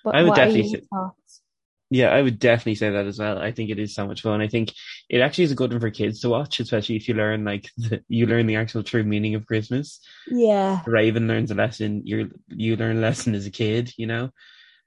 But 0.04 0.14
I 0.14 0.22
would 0.22 0.34
definitely 0.34 0.68
say- 0.68 0.82
thoughts? 0.92 1.42
Yeah, 1.90 2.10
I 2.10 2.20
would 2.20 2.38
definitely 2.38 2.74
say 2.74 2.90
that 2.90 3.06
as 3.06 3.18
well. 3.18 3.38
I 3.38 3.50
think 3.50 3.70
it 3.70 3.78
is 3.78 3.94
so 3.94 4.06
much 4.06 4.20
fun. 4.20 4.42
I 4.42 4.48
think 4.48 4.74
it 5.08 5.22
actually 5.22 5.44
is 5.44 5.52
a 5.52 5.54
good 5.54 5.70
one 5.70 5.80
for 5.80 5.90
kids 5.90 6.20
to 6.20 6.28
watch, 6.28 6.60
especially 6.60 6.96
if 6.96 7.08
you 7.08 7.14
learn 7.14 7.44
like 7.46 7.70
the, 7.78 8.02
you 8.08 8.26
learn 8.26 8.46
the 8.46 8.56
actual 8.56 8.82
true 8.82 9.02
meaning 9.02 9.34
of 9.34 9.46
Christmas. 9.46 10.00
Yeah. 10.26 10.82
Raven 10.86 11.26
learns 11.26 11.50
a 11.50 11.54
lesson. 11.54 12.02
You 12.04 12.30
you 12.48 12.76
learn 12.76 12.98
a 12.98 13.00
lesson 13.00 13.34
as 13.34 13.46
a 13.46 13.50
kid, 13.50 13.92
you 13.96 14.06
know. 14.06 14.30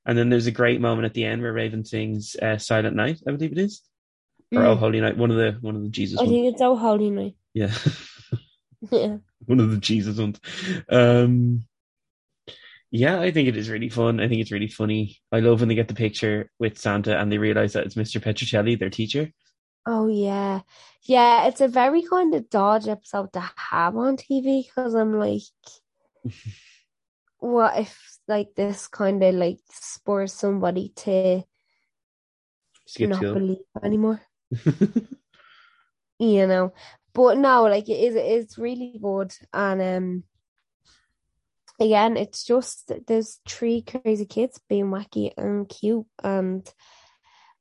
And 0.05 0.17
then 0.17 0.29
there's 0.29 0.47
a 0.47 0.51
great 0.51 0.79
moment 0.79 1.05
at 1.05 1.13
the 1.13 1.25
end 1.25 1.41
where 1.41 1.53
Raven 1.53 1.85
sings 1.85 2.35
uh, 2.35 2.57
"Silent 2.59 2.95
Night," 2.95 3.19
I 3.27 3.31
believe 3.31 3.51
it 3.51 3.57
is, 3.57 3.81
or 4.55 4.63
Mm. 4.63 4.67
"Oh 4.67 4.75
Holy 4.75 4.99
Night," 5.01 5.17
one 5.17 5.31
of 5.31 5.37
the 5.37 5.57
one 5.61 5.75
of 5.75 5.83
the 5.83 5.89
Jesus 5.89 6.19
I 6.19 6.23
ones. 6.23 6.31
think 6.31 6.53
it's 6.53 6.61
Oh 6.61 6.75
Holy 6.75 7.09
Night. 7.09 7.35
Yeah, 7.53 7.73
Yeah. 8.91 9.17
one 9.45 9.59
of 9.59 9.71
the 9.71 9.77
Jesus 9.77 10.17
ones. 10.17 10.39
Um, 10.89 11.65
yeah, 12.91 13.19
I 13.21 13.31
think 13.31 13.47
it 13.47 13.55
is 13.57 13.69
really 13.69 13.89
fun. 13.89 14.19
I 14.19 14.27
think 14.27 14.41
it's 14.41 14.51
really 14.51 14.67
funny. 14.67 15.17
I 15.31 15.39
love 15.39 15.61
when 15.61 15.69
they 15.69 15.75
get 15.75 15.87
the 15.87 15.93
picture 15.93 16.49
with 16.59 16.77
Santa 16.77 17.17
and 17.17 17.31
they 17.31 17.37
realize 17.37 17.73
that 17.73 17.85
it's 17.85 17.95
Mr. 17.95 18.19
Petrocelli, 18.19 18.77
their 18.77 18.89
teacher. 18.89 19.31
Oh 19.85 20.07
yeah, 20.07 20.61
yeah. 21.03 21.47
It's 21.47 21.61
a 21.61 21.67
very 21.67 22.01
kind 22.03 22.35
of 22.35 22.49
dodge 22.49 22.87
episode 22.87 23.31
to 23.33 23.39
have 23.71 23.95
on 23.95 24.17
TV 24.17 24.65
because 24.67 24.93
I'm 24.93 25.17
like, 25.17 25.41
what 27.39 27.77
if 27.79 28.19
like 28.27 28.53
this 28.55 28.87
kind 28.87 29.23
of 29.23 29.33
like 29.35 29.59
spurs 29.71 30.33
somebody 30.33 30.89
to 30.97 31.43
Skip 32.85 33.09
not 33.09 33.21
believe 33.21 33.57
anymore, 33.81 34.21
you 36.19 36.47
know? 36.47 36.73
But 37.13 37.37
no, 37.37 37.63
like 37.63 37.89
it 37.89 37.93
is. 37.93 38.15
It's 38.15 38.57
really 38.57 38.97
good, 39.01 39.33
and 39.53 39.81
um, 39.81 40.23
again, 41.79 42.15
it's 42.15 42.45
just 42.45 42.91
there's 43.07 43.39
three 43.47 43.81
crazy 43.81 44.25
kids 44.25 44.59
being 44.69 44.85
wacky 44.85 45.33
and 45.37 45.67
cute, 45.67 46.05
and 46.23 46.71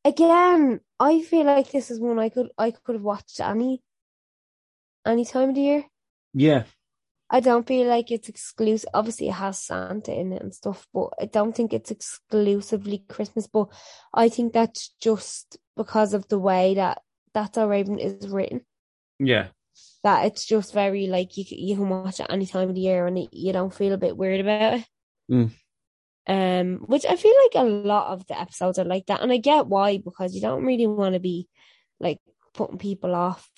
again, 0.04 0.80
I 1.00 1.22
feel 1.22 1.46
like 1.46 1.70
this 1.70 1.90
is 1.90 1.98
one 2.00 2.18
I 2.18 2.28
could 2.28 2.50
I 2.56 2.70
could 2.70 2.94
have 2.94 3.02
watched 3.02 3.40
any 3.40 3.82
any 5.04 5.24
time 5.24 5.50
of 5.50 5.54
the 5.54 5.60
year. 5.62 5.84
yeah, 6.32 6.64
I 7.32 7.38
don't 7.38 7.66
feel 7.66 7.86
like 7.86 8.10
it's 8.10 8.28
exclusive. 8.28 8.88
Obviously, 8.92 9.28
it 9.28 9.34
has 9.34 9.58
Santa 9.62 10.12
in 10.12 10.32
it 10.32 10.42
and 10.42 10.52
stuff, 10.52 10.88
but 10.92 11.10
I 11.20 11.26
don't 11.26 11.54
think 11.54 11.72
it's 11.72 11.92
exclusively 11.92 13.04
Christmas. 13.08 13.46
But 13.46 13.68
I 14.12 14.28
think 14.28 14.52
that's 14.52 14.94
just 15.00 15.56
because 15.76 16.12
of 16.12 16.26
the 16.28 16.40
way 16.40 16.74
that 16.74 17.02
That's 17.32 17.54
So 17.54 17.68
Raven 17.68 18.00
is 18.00 18.28
written. 18.28 18.62
yeah, 19.20 19.48
That 20.02 20.26
it's 20.26 20.44
just 20.44 20.74
very 20.74 21.06
like 21.06 21.36
you 21.36 21.44
you 21.48 21.76
can 21.76 21.88
watch 21.88 22.18
it 22.18 22.26
any 22.28 22.46
time 22.46 22.68
of 22.68 22.74
the 22.74 22.80
year 22.80 23.06
and 23.06 23.16
it, 23.16 23.28
you 23.32 23.52
don't 23.52 23.72
feel 23.72 23.92
a 23.92 23.98
bit 23.98 24.16
weird 24.16 24.40
about 24.40 24.80
it. 24.80 24.86
Mm. 25.30 25.50
Um, 26.26 26.78
which 26.86 27.06
I 27.06 27.14
feel 27.14 27.34
like 27.44 27.54
a 27.54 27.68
lot 27.68 28.12
of 28.12 28.26
the 28.26 28.38
episodes 28.38 28.78
are 28.78 28.84
like 28.84 29.06
that, 29.06 29.20
and 29.22 29.30
I 29.30 29.36
get 29.36 29.68
why 29.68 29.98
because 29.98 30.34
you 30.34 30.40
don't 30.40 30.66
really 30.66 30.88
want 30.88 31.14
to 31.14 31.20
be 31.20 31.48
like 32.00 32.18
putting 32.54 32.78
people 32.78 33.14
off 33.14 33.48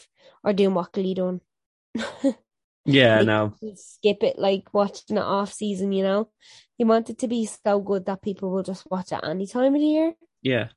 or 0.45 0.53
doing 0.53 0.75
what 0.75 0.93
Glee 0.93 1.15
done. 1.15 1.41
yeah. 2.85 3.19
Like, 3.19 3.27
No, 3.27 3.55
skip 3.75 4.23
it 4.23 4.39
like 4.39 4.73
watching 4.73 5.17
it 5.17 5.23
off 5.23 5.53
season, 5.53 5.93
you 5.93 6.03
know. 6.03 6.29
You 6.79 6.87
want 6.87 7.11
it 7.11 7.19
to 7.21 7.29
be 7.29 7.47
so 7.47 7.81
good 7.81 8.07
that 8.07 8.23
people 8.23 8.51
will 8.51 8.63
just 8.63 8.91
watch 8.91 9.13
it 9.13 9.21
any 9.23 9.47
time 9.47 9.75
of 9.75 9.81
the 9.81 9.87
year. 9.87 10.15
yeah, 10.43 10.69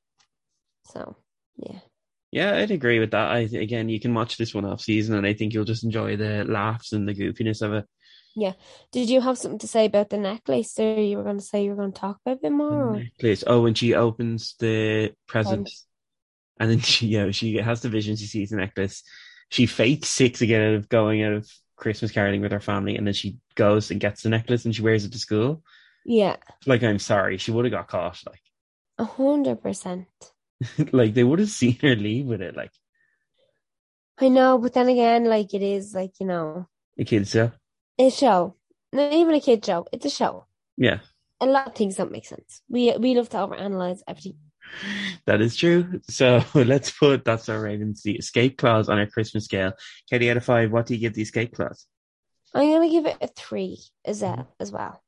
So 0.85 1.15
yeah. 1.57 1.79
yeah. 2.31 2.55
I'd 2.57 2.71
agree 2.71 2.99
with 2.99 3.11
that. 3.11 3.31
I 3.31 3.39
again, 3.39 3.89
you 3.89 3.99
can 3.99 4.13
watch 4.13 4.37
this 4.37 4.53
one 4.53 4.65
off 4.65 4.81
season, 4.81 5.15
and 5.15 5.25
I 5.25 5.33
think 5.33 5.53
you'll 5.53 5.65
just 5.65 5.83
enjoy 5.83 6.15
the 6.15 6.45
laughs 6.45 6.93
and 6.93 7.07
the 7.07 7.15
goofiness 7.15 7.61
of 7.61 7.73
it. 7.73 7.85
Yeah. 8.35 8.53
Did 8.91 9.09
you 9.09 9.21
have 9.21 9.37
something 9.37 9.59
to 9.59 9.67
say 9.67 9.85
about 9.85 10.09
the 10.09 10.17
necklace 10.17 10.73
there? 10.73 10.99
You 10.99 11.17
were 11.17 11.23
gonna 11.23 11.39
say 11.39 11.63
you 11.63 11.71
were 11.71 11.77
gonna 11.77 11.91
talk 11.91 12.19
about 12.25 12.37
a 12.37 12.41
bit 12.41 12.51
more 12.51 12.89
or 12.89 12.99
Necklace. 12.99 13.43
Oh, 13.47 13.61
when 13.61 13.73
she 13.73 13.95
opens 13.95 14.55
the 14.59 15.13
present, 15.27 15.69
and 16.59 16.69
then 16.69 16.79
she, 16.81 17.07
yeah, 17.07 17.31
she 17.31 17.55
has 17.57 17.81
the 17.81 17.89
vision. 17.89 18.15
She 18.15 18.27
sees 18.27 18.49
the 18.49 18.57
necklace. 18.57 19.03
She 19.49 19.65
fakes 19.65 20.09
sick 20.09 20.35
to 20.37 20.45
get 20.47 20.61
out 20.61 20.75
of 20.75 20.89
going 20.89 21.23
out 21.23 21.33
of 21.33 21.49
Christmas 21.75 22.11
caroling 22.11 22.41
with 22.41 22.51
her 22.51 22.59
family, 22.59 22.95
and 22.97 23.05
then 23.05 23.13
she 23.13 23.37
goes 23.55 23.91
and 23.91 23.99
gets 23.99 24.23
the 24.23 24.29
necklace 24.29 24.65
and 24.65 24.75
she 24.75 24.81
wears 24.81 25.05
it 25.05 25.11
to 25.13 25.19
school. 25.19 25.61
Yeah. 26.05 26.37
Like, 26.65 26.83
I'm 26.83 26.99
sorry, 26.99 27.37
she 27.37 27.51
would 27.51 27.65
have 27.65 27.71
got 27.71 27.87
caught. 27.87 28.21
Like, 28.25 28.41
A 28.97 29.05
hundred 29.05 29.61
percent. 29.61 30.07
like 30.93 31.13
they 31.13 31.23
would 31.23 31.39
have 31.39 31.49
seen 31.49 31.77
her 31.81 31.95
leave 31.95 32.25
with 32.27 32.41
it. 32.41 32.55
Like 32.55 32.71
I 34.19 34.29
know, 34.29 34.57
but 34.57 34.73
then 34.73 34.87
again, 34.87 35.25
like 35.25 35.53
it 35.53 35.61
is 35.61 35.93
like, 35.93 36.13
you 36.19 36.25
know, 36.25 36.67
a 36.97 37.03
kid 37.03 37.27
show. 37.27 37.51
a 37.99 38.09
show. 38.09 38.55
Not 38.93 39.11
even 39.11 39.35
a 39.35 39.41
kid 39.41 39.65
show. 39.65 39.85
It's 39.91 40.05
a 40.05 40.09
show. 40.09 40.45
Yeah, 40.77 40.99
A 41.41 41.45
lot 41.45 41.67
of 41.67 41.75
things 41.75 41.95
don't 41.97 42.11
make 42.11 42.25
sense. 42.25 42.61
We 42.69 42.95
we 42.97 43.15
love 43.15 43.29
to 43.29 43.37
overanalyze 43.37 43.99
everything. 44.07 44.37
That 45.25 45.41
is 45.41 45.55
true. 45.55 46.01
So 46.09 46.43
let's 46.53 46.91
put 46.91 47.25
that's 47.25 47.45
so 47.45 47.57
Raven's 47.57 48.03
the 48.03 48.15
escape 48.15 48.57
clause 48.57 48.89
on 48.89 48.99
our 48.99 49.07
Christmas 49.07 49.45
scale. 49.45 49.73
Katie, 50.09 50.29
out 50.29 50.37
of 50.37 50.45
five, 50.45 50.71
what 50.71 50.85
do 50.85 50.93
you 50.93 50.99
give 50.99 51.13
the 51.13 51.21
escape 51.21 51.55
clause? 51.55 51.85
I'm 52.53 52.71
gonna 52.71 52.89
give 52.89 53.05
it 53.05 53.17
a 53.21 53.27
three 53.27 53.79
as 54.05 54.21
a, 54.21 54.47
as 54.59 54.71
well. 54.71 55.01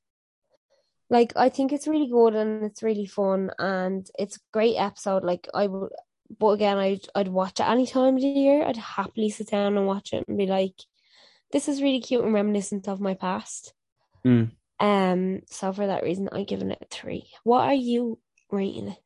Like 1.09 1.33
I 1.35 1.49
think 1.49 1.71
it's 1.71 1.87
really 1.87 2.07
good 2.07 2.35
and 2.35 2.63
it's 2.65 2.83
really 2.83 3.05
fun 3.05 3.51
and 3.57 4.09
it's 4.19 4.37
a 4.37 4.41
great 4.51 4.75
episode. 4.75 5.23
Like 5.23 5.47
I 5.53 5.67
would, 5.67 5.91
but 6.37 6.47
again, 6.49 6.77
I'd 6.77 7.07
I'd 7.15 7.29
watch 7.29 7.59
it 7.59 7.67
any 7.67 7.87
time 7.87 8.15
of 8.15 8.21
the 8.21 8.27
year. 8.27 8.65
I'd 8.65 8.77
happily 8.77 9.29
sit 9.29 9.49
down 9.49 9.77
and 9.77 9.87
watch 9.87 10.11
it 10.11 10.25
and 10.27 10.37
be 10.37 10.47
like, 10.47 10.75
"This 11.53 11.69
is 11.69 11.81
really 11.81 12.01
cute 12.01 12.25
and 12.25 12.33
reminiscent 12.33 12.89
of 12.89 12.99
my 12.99 13.13
past." 13.13 13.73
Mm. 14.25 14.51
Um. 14.81 15.41
So 15.49 15.71
for 15.71 15.87
that 15.87 16.03
reason, 16.03 16.27
I'm 16.31 16.43
giving 16.43 16.71
it 16.71 16.79
a 16.81 16.85
three. 16.93 17.29
What 17.43 17.61
are 17.61 17.73
you 17.73 18.19
rating 18.51 18.89
it? 18.89 18.99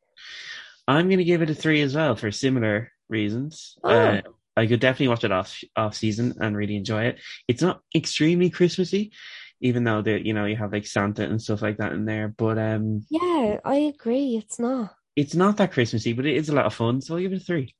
I'm 0.87 1.07
going 1.07 1.19
to 1.19 1.23
give 1.23 1.41
it 1.41 1.49
a 1.49 1.55
three 1.55 1.81
as 1.81 1.95
well 1.95 2.15
for 2.15 2.31
similar 2.31 2.91
reasons. 3.09 3.77
Oh. 3.83 3.89
Uh, 3.89 4.21
I 4.57 4.67
could 4.67 4.79
definitely 4.81 5.07
watch 5.07 5.23
it 5.23 5.31
off 5.31 5.57
off 5.75 5.95
season 5.95 6.35
and 6.39 6.57
really 6.57 6.75
enjoy 6.75 7.05
it. 7.05 7.19
It's 7.47 7.61
not 7.61 7.81
extremely 7.95 8.49
Christmassy, 8.49 9.13
even 9.61 9.85
though 9.85 10.01
the 10.01 10.23
you 10.25 10.33
know 10.33 10.45
you 10.45 10.57
have 10.57 10.73
like 10.73 10.85
Santa 10.85 11.23
and 11.23 11.41
stuff 11.41 11.61
like 11.61 11.77
that 11.77 11.93
in 11.93 12.05
there. 12.05 12.27
But 12.27 12.57
um, 12.57 13.05
Yeah, 13.09 13.59
I 13.63 13.75
agree. 13.75 14.35
It's 14.35 14.59
not. 14.59 14.93
it's 15.15 15.35
not 15.35 15.57
that 15.57 15.71
Christmassy, 15.71 16.11
but 16.13 16.25
it 16.25 16.35
is 16.35 16.49
a 16.49 16.53
lot 16.53 16.65
of 16.65 16.73
fun. 16.73 16.99
So 17.01 17.15
I'll 17.15 17.21
give 17.21 17.31
it 17.31 17.41
a 17.41 17.45
three. 17.45 17.73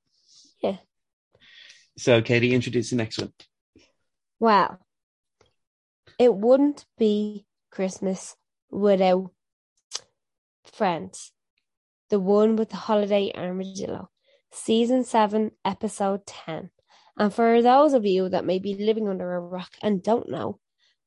Yeah. 0.63 0.77
So 1.97 2.21
Katie, 2.21 2.53
introduce 2.53 2.91
the 2.91 2.95
next 2.95 3.19
one. 3.19 3.33
Well, 4.39 4.79
it 6.17 6.33
wouldn't 6.33 6.85
be 6.97 7.45
Christmas 7.69 8.37
without 8.69 9.31
Friends, 10.63 11.31
the 12.11 12.19
one 12.19 12.57
with 12.57 12.69
the 12.69 12.75
holiday 12.75 13.31
armadillo, 13.33 14.09
season 14.51 15.05
7, 15.05 15.51
episode 15.63 16.25
10. 16.27 16.69
And 17.17 17.33
for 17.33 17.61
those 17.61 17.93
of 17.93 18.05
you 18.05 18.27
that 18.29 18.45
may 18.45 18.59
be 18.59 18.75
living 18.75 19.07
under 19.07 19.33
a 19.33 19.39
rock 19.39 19.71
and 19.81 20.03
don't 20.03 20.29
know, 20.29 20.59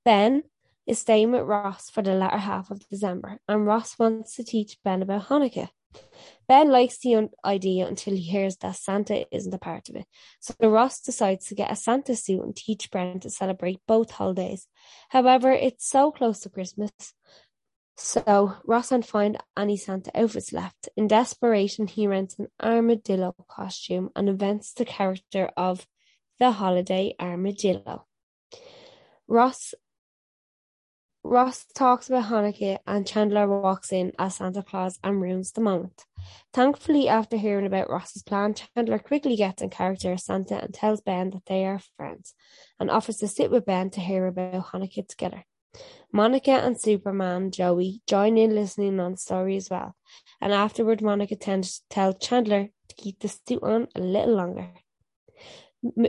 Ben 0.02 0.44
is 0.86 0.98
staying 0.98 1.30
with 1.30 1.42
Ross 1.42 1.90
for 1.90 2.00
the 2.00 2.14
latter 2.14 2.38
half 2.38 2.70
of 2.70 2.88
December, 2.88 3.38
and 3.46 3.66
Ross 3.66 3.98
wants 3.98 4.34
to 4.36 4.44
teach 4.44 4.78
Ben 4.82 5.02
about 5.02 5.28
Hanukkah. 5.28 5.68
Ben 6.48 6.70
likes 6.70 6.98
the 6.98 7.28
idea 7.44 7.86
until 7.86 8.14
he 8.14 8.22
hears 8.22 8.56
that 8.56 8.76
Santa 8.76 9.26
isn't 9.34 9.54
a 9.54 9.58
part 9.58 9.88
of 9.88 9.96
it. 9.96 10.06
So 10.40 10.54
Ross 10.62 11.00
decides 11.00 11.46
to 11.46 11.54
get 11.54 11.70
a 11.70 11.76
Santa 11.76 12.16
suit 12.16 12.42
and 12.42 12.56
teach 12.56 12.90
Ben 12.90 13.20
to 13.20 13.30
celebrate 13.30 13.80
both 13.86 14.10
holidays. 14.10 14.66
However, 15.10 15.52
it's 15.52 15.88
so 15.88 16.10
close 16.10 16.40
to 16.40 16.50
Christmas. 16.50 16.90
So 17.96 18.56
Ross 18.64 18.88
can't 18.88 19.06
find 19.06 19.38
any 19.56 19.76
Santa 19.76 20.10
outfits 20.18 20.52
left. 20.52 20.88
In 20.96 21.06
desperation, 21.06 21.86
he 21.86 22.06
rents 22.06 22.38
an 22.38 22.48
armadillo 22.60 23.34
costume 23.48 24.10
and 24.16 24.28
invents 24.28 24.72
the 24.72 24.84
character 24.84 25.50
of 25.56 25.86
the 26.38 26.50
holiday 26.50 27.14
armadillo. 27.20 28.06
Ross 29.28 29.74
Ross 31.26 31.64
talks 31.74 32.10
about 32.10 32.24
Hanukkah 32.24 32.78
and 32.86 33.06
Chandler 33.06 33.48
walks 33.48 33.92
in 33.92 34.12
as 34.18 34.36
Santa 34.36 34.62
Claus 34.62 34.98
and 35.02 35.22
ruins 35.22 35.52
the 35.52 35.62
moment. 35.62 36.04
Thankfully, 36.52 37.08
after 37.08 37.38
hearing 37.38 37.64
about 37.64 37.88
Ross's 37.88 38.22
plan, 38.22 38.52
Chandler 38.52 38.98
quickly 38.98 39.34
gets 39.34 39.62
in 39.62 39.70
character 39.70 40.12
as 40.12 40.24
Santa 40.26 40.62
and 40.62 40.74
tells 40.74 41.00
Ben 41.00 41.30
that 41.30 41.46
they 41.46 41.64
are 41.64 41.80
friends 41.96 42.34
and 42.78 42.90
offers 42.90 43.16
to 43.18 43.28
sit 43.28 43.50
with 43.50 43.64
Ben 43.64 43.88
to 43.90 44.00
hear 44.00 44.26
about 44.26 44.66
Hanukkah 44.66 45.08
together. 45.08 45.46
Monica 46.12 46.52
and 46.52 46.80
Superman 46.80 47.50
Joey 47.50 48.02
join 48.06 48.38
in 48.38 48.54
listening 48.54 49.00
on 49.00 49.16
story 49.16 49.56
as 49.56 49.68
well, 49.70 49.96
and 50.40 50.52
afterward, 50.52 51.02
Monica 51.02 51.36
tends 51.36 51.78
to 51.78 51.84
tell 51.90 52.12
Chandler 52.12 52.68
to 52.88 52.94
keep 52.94 53.18
the 53.18 53.28
suit 53.28 53.62
on 53.62 53.88
a 53.94 54.00
little 54.00 54.34
longer. 54.34 54.70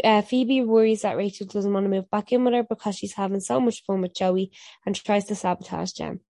Uh, 0.04 0.22
Phoebe 0.22 0.62
worries 0.62 1.02
that 1.02 1.18
Rachel 1.18 1.48
doesn't 1.48 1.74
want 1.74 1.86
to 1.86 1.90
move 1.90 2.10
back 2.10 2.32
in 2.32 2.44
with 2.44 2.54
her 2.54 2.64
because 2.64 2.96
she's 2.96 3.14
having 3.14 3.42
so 3.42 3.60
much 3.60 3.84
fun 3.84 4.02
with 4.02 4.16
Joey 4.16 4.52
and 4.86 4.96
tries 4.96 5.26
to 5.26 5.36
sabotage 5.36 5.92
Jem. 5.92 6.22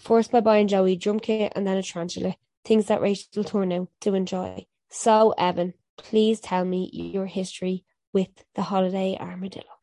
Forced 0.00 0.30
by 0.30 0.40
buying 0.40 0.68
Joey 0.68 0.92
a 0.92 0.96
drum 0.96 1.20
kit 1.20 1.52
and 1.54 1.66
then 1.66 1.76
a 1.76 1.82
tarantula, 1.82 2.36
things 2.64 2.86
that 2.86 3.00
Rachel 3.00 3.44
turned 3.44 3.72
out 3.72 3.88
to 4.02 4.14
enjoy. 4.14 4.66
So, 4.90 5.34
Evan, 5.36 5.74
please 5.96 6.40
tell 6.40 6.64
me 6.64 6.88
your 6.92 7.26
history 7.26 7.84
with 8.12 8.28
the 8.54 8.62
holiday 8.62 9.18
armadillo. 9.20 9.77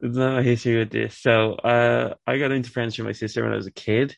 There's 0.00 0.16
no 0.16 0.42
history 0.42 0.78
with 0.78 0.90
this. 0.90 1.18
So, 1.18 1.52
uh, 1.54 2.14
I 2.26 2.38
got 2.38 2.52
into 2.52 2.70
Friends 2.70 2.96
with 2.96 3.06
my 3.06 3.12
sister 3.12 3.42
when 3.42 3.52
I 3.52 3.56
was 3.56 3.66
a 3.66 3.70
kid. 3.72 4.16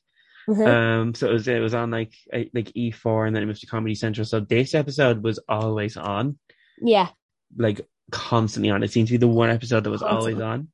Mhm. 0.49 0.66
Um, 0.66 1.14
so 1.14 1.28
it 1.28 1.33
was 1.33 1.47
it 1.49 1.61
was 1.61 1.74
on 1.74 1.91
like 1.93 2.14
like 2.33 2.72
E4 2.76 3.26
and 3.26 3.35
then 3.37 3.43
it 3.45 3.47
moved 3.47 3.61
to 3.61 3.66
Comedy 3.66 3.95
Central. 3.95 4.24
So 4.24 4.41
this 4.41 4.74
episode 4.74 5.22
was 5.22 5.39
always 5.49 5.97
on, 5.97 6.39
yeah, 6.80 7.11
like 7.57 7.80
constantly 8.11 8.70
on. 8.70 8.83
It 8.83 8.91
seemed 8.91 9.07
to 9.09 9.14
be 9.14 9.18
the 9.18 9.28
one 9.28 9.51
episode 9.51 9.85
that 9.85 9.91
was 9.91 10.03
always 10.03 10.41
on, 10.41 10.68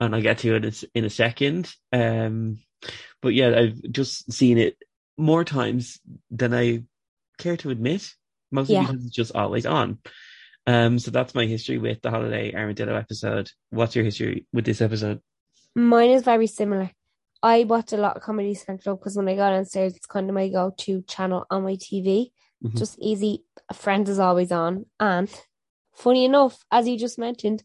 and 0.00 0.14
I'll 0.14 0.20
get 0.22 0.38
to 0.38 0.56
it 0.56 0.64
in 0.64 0.72
in 0.94 1.04
a 1.04 1.10
second. 1.10 1.72
Um, 1.92 2.58
but 3.22 3.34
yeah, 3.34 3.56
I've 3.56 3.80
just 3.92 4.32
seen 4.32 4.58
it 4.58 4.76
more 5.16 5.44
times 5.44 6.00
than 6.32 6.52
I 6.52 6.82
care 7.38 7.56
to 7.58 7.70
admit, 7.70 8.12
mostly 8.50 8.74
Yeah. 8.74 8.86
because 8.90 9.04
it's 9.06 9.14
just 9.14 9.36
always 9.36 9.66
on. 9.66 9.98
Um, 10.66 10.98
so 10.98 11.10
that's 11.10 11.34
my 11.34 11.46
history 11.46 11.78
with 11.78 12.00
the 12.02 12.10
Holiday 12.10 12.54
Armadillo 12.54 12.94
episode. 12.94 13.50
What's 13.70 13.96
your 13.96 14.04
history 14.04 14.46
with 14.52 14.64
this 14.64 14.80
episode? 14.80 15.20
Mine 15.74 16.10
is 16.10 16.22
very 16.22 16.46
similar. 16.46 16.90
I 17.42 17.64
watch 17.64 17.92
a 17.92 17.96
lot 17.96 18.16
of 18.16 18.22
Comedy 18.22 18.54
Central 18.54 18.96
because 18.96 19.16
when 19.16 19.28
I 19.28 19.34
go 19.34 19.48
downstairs, 19.50 19.96
it's 19.96 20.06
kind 20.06 20.28
of 20.28 20.34
my 20.34 20.48
go-to 20.48 21.02
channel 21.02 21.46
on 21.50 21.62
my 21.64 21.74
TV. 21.76 22.32
Mhm. 22.62 22.76
Just 22.76 22.98
easy. 23.00 23.44
Friends 23.72 24.10
is 24.10 24.18
always 24.18 24.52
on, 24.52 24.84
and 24.98 25.30
funny 25.94 26.24
enough, 26.26 26.62
as 26.70 26.86
you 26.86 26.98
just 26.98 27.18
mentioned, 27.18 27.62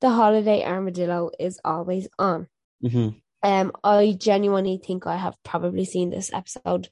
the 0.00 0.10
Holiday 0.10 0.62
Armadillo 0.64 1.30
is 1.40 1.58
always 1.64 2.06
on. 2.18 2.46
hmm 2.80 3.08
Um, 3.42 3.72
I 3.82 4.12
genuinely 4.18 4.78
think 4.84 5.06
I 5.06 5.16
have 5.16 5.34
probably 5.42 5.84
seen 5.84 6.10
this 6.10 6.32
episode. 6.32 6.88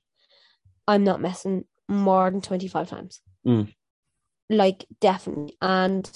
I'm 0.89 1.05
not 1.05 1.21
messing 1.21 1.65
more 1.89 2.31
than 2.31 2.41
twenty 2.41 2.67
five 2.69 2.89
times. 2.89 3.21
Mm. 3.47 3.73
Like 4.51 4.85
definitely, 5.01 5.57
and 5.63 6.11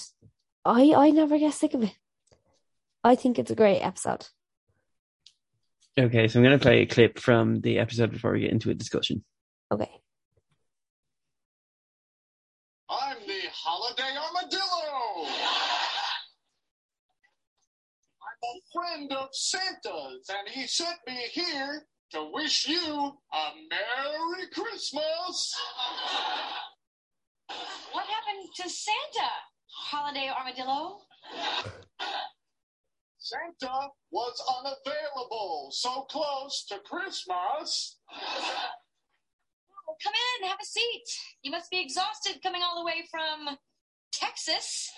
I 0.63 0.93
I 0.95 1.09
never 1.09 1.39
get 1.39 1.53
sick 1.53 1.73
of 1.73 1.83
it. 1.83 1.97
I 3.03 3.15
think 3.15 3.39
it's 3.39 3.51
a 3.51 3.55
great 3.55 3.81
episode. 3.81 4.27
Okay, 5.97 6.27
so 6.27 6.39
I'm 6.39 6.45
going 6.45 6.57
to 6.57 6.61
play 6.61 6.81
a 6.81 6.85
clip 6.85 7.19
from 7.19 7.59
the 7.61 7.79
episode 7.79 8.11
before 8.11 8.31
we 8.31 8.41
get 8.41 8.51
into 8.51 8.69
a 8.69 8.73
discussion. 8.73 9.23
Okay. 9.71 9.89
I'm 12.89 13.17
the 13.27 13.39
Holiday 13.51 14.15
Armadillo. 14.17 15.27
I'm 18.23 18.41
a 18.43 18.61
friend 18.73 19.11
of 19.11 19.29
Santa's, 19.33 20.29
and 20.29 20.47
he 20.47 20.67
sent 20.67 20.97
me 21.05 21.17
here 21.31 21.85
to 22.11 22.29
wish 22.33 22.67
you 22.67 23.17
a 23.33 23.51
Merry 23.69 24.47
Christmas. 24.53 25.55
What 27.91 28.05
happened 28.05 28.49
to 28.55 28.69
Santa? 28.69 29.29
Holiday 29.71 30.29
armadillo? 30.29 30.99
Santa 33.17 33.89
was 34.11 34.41
unavailable, 34.57 35.69
so 35.71 36.01
close 36.09 36.65
to 36.69 36.79
Christmas. 36.79 37.97
Come 40.03 40.13
in, 40.41 40.47
have 40.47 40.57
a 40.61 40.65
seat. 40.65 41.03
You 41.43 41.51
must 41.51 41.69
be 41.69 41.81
exhausted 41.81 42.41
coming 42.41 42.61
all 42.63 42.79
the 42.79 42.85
way 42.85 43.03
from 43.11 43.57
Texas. 44.11 44.91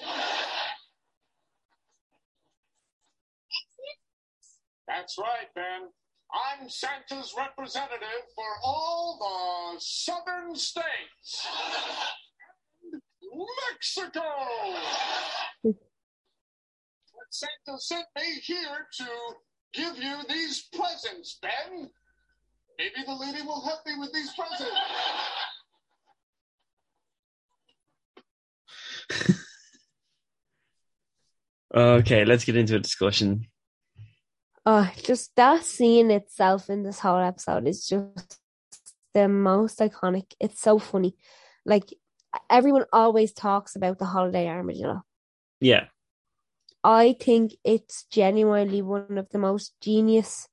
That's 4.87 5.17
right, 5.17 5.47
Ben. 5.55 5.89
I'm 6.33 6.69
Santa's 6.69 7.33
representative 7.37 8.23
for 8.35 8.45
all 8.63 9.73
the 9.75 9.79
southern 9.79 10.55
states. 10.55 11.47
And 13.41 13.49
Mexico! 13.71 14.21
But 15.63 15.75
Santa 17.29 17.79
sent 17.79 18.05
me 18.15 18.39
here 18.41 18.87
to 18.97 19.07
give 19.73 19.97
you 19.97 20.17
these 20.29 20.67
presents, 20.73 21.39
Ben. 21.41 21.89
Maybe 22.77 23.03
the 23.05 23.13
lady 23.13 23.41
will 23.41 23.61
help 23.61 23.79
me 23.85 23.93
with 23.99 24.13
these 24.13 24.31
presents. 24.33 24.75
Okay, 31.73 32.25
let's 32.25 32.43
get 32.43 32.57
into 32.57 32.75
a 32.75 32.79
discussion. 32.79 33.47
Oh, 34.65 34.91
just 35.01 35.35
that 35.37 35.63
scene 35.63 36.11
itself 36.11 36.69
in 36.69 36.83
this 36.83 36.99
whole 36.99 37.19
episode 37.19 37.67
is 37.67 37.87
just 37.87 38.39
the 39.13 39.27
most 39.27 39.79
iconic. 39.79 40.33
It's 40.39 40.61
so 40.61 40.79
funny. 40.79 41.15
Like 41.65 41.93
everyone 42.49 42.85
always 42.91 43.33
talks 43.33 43.75
about 43.75 43.99
the 43.99 44.05
holiday 44.05 44.47
armadillo. 44.47 45.03
Yeah, 45.59 45.85
I 46.83 47.15
think 47.19 47.53
it's 47.63 48.05
genuinely 48.05 48.81
one 48.81 49.17
of 49.17 49.29
the 49.29 49.37
most 49.37 49.73
genius 49.81 50.47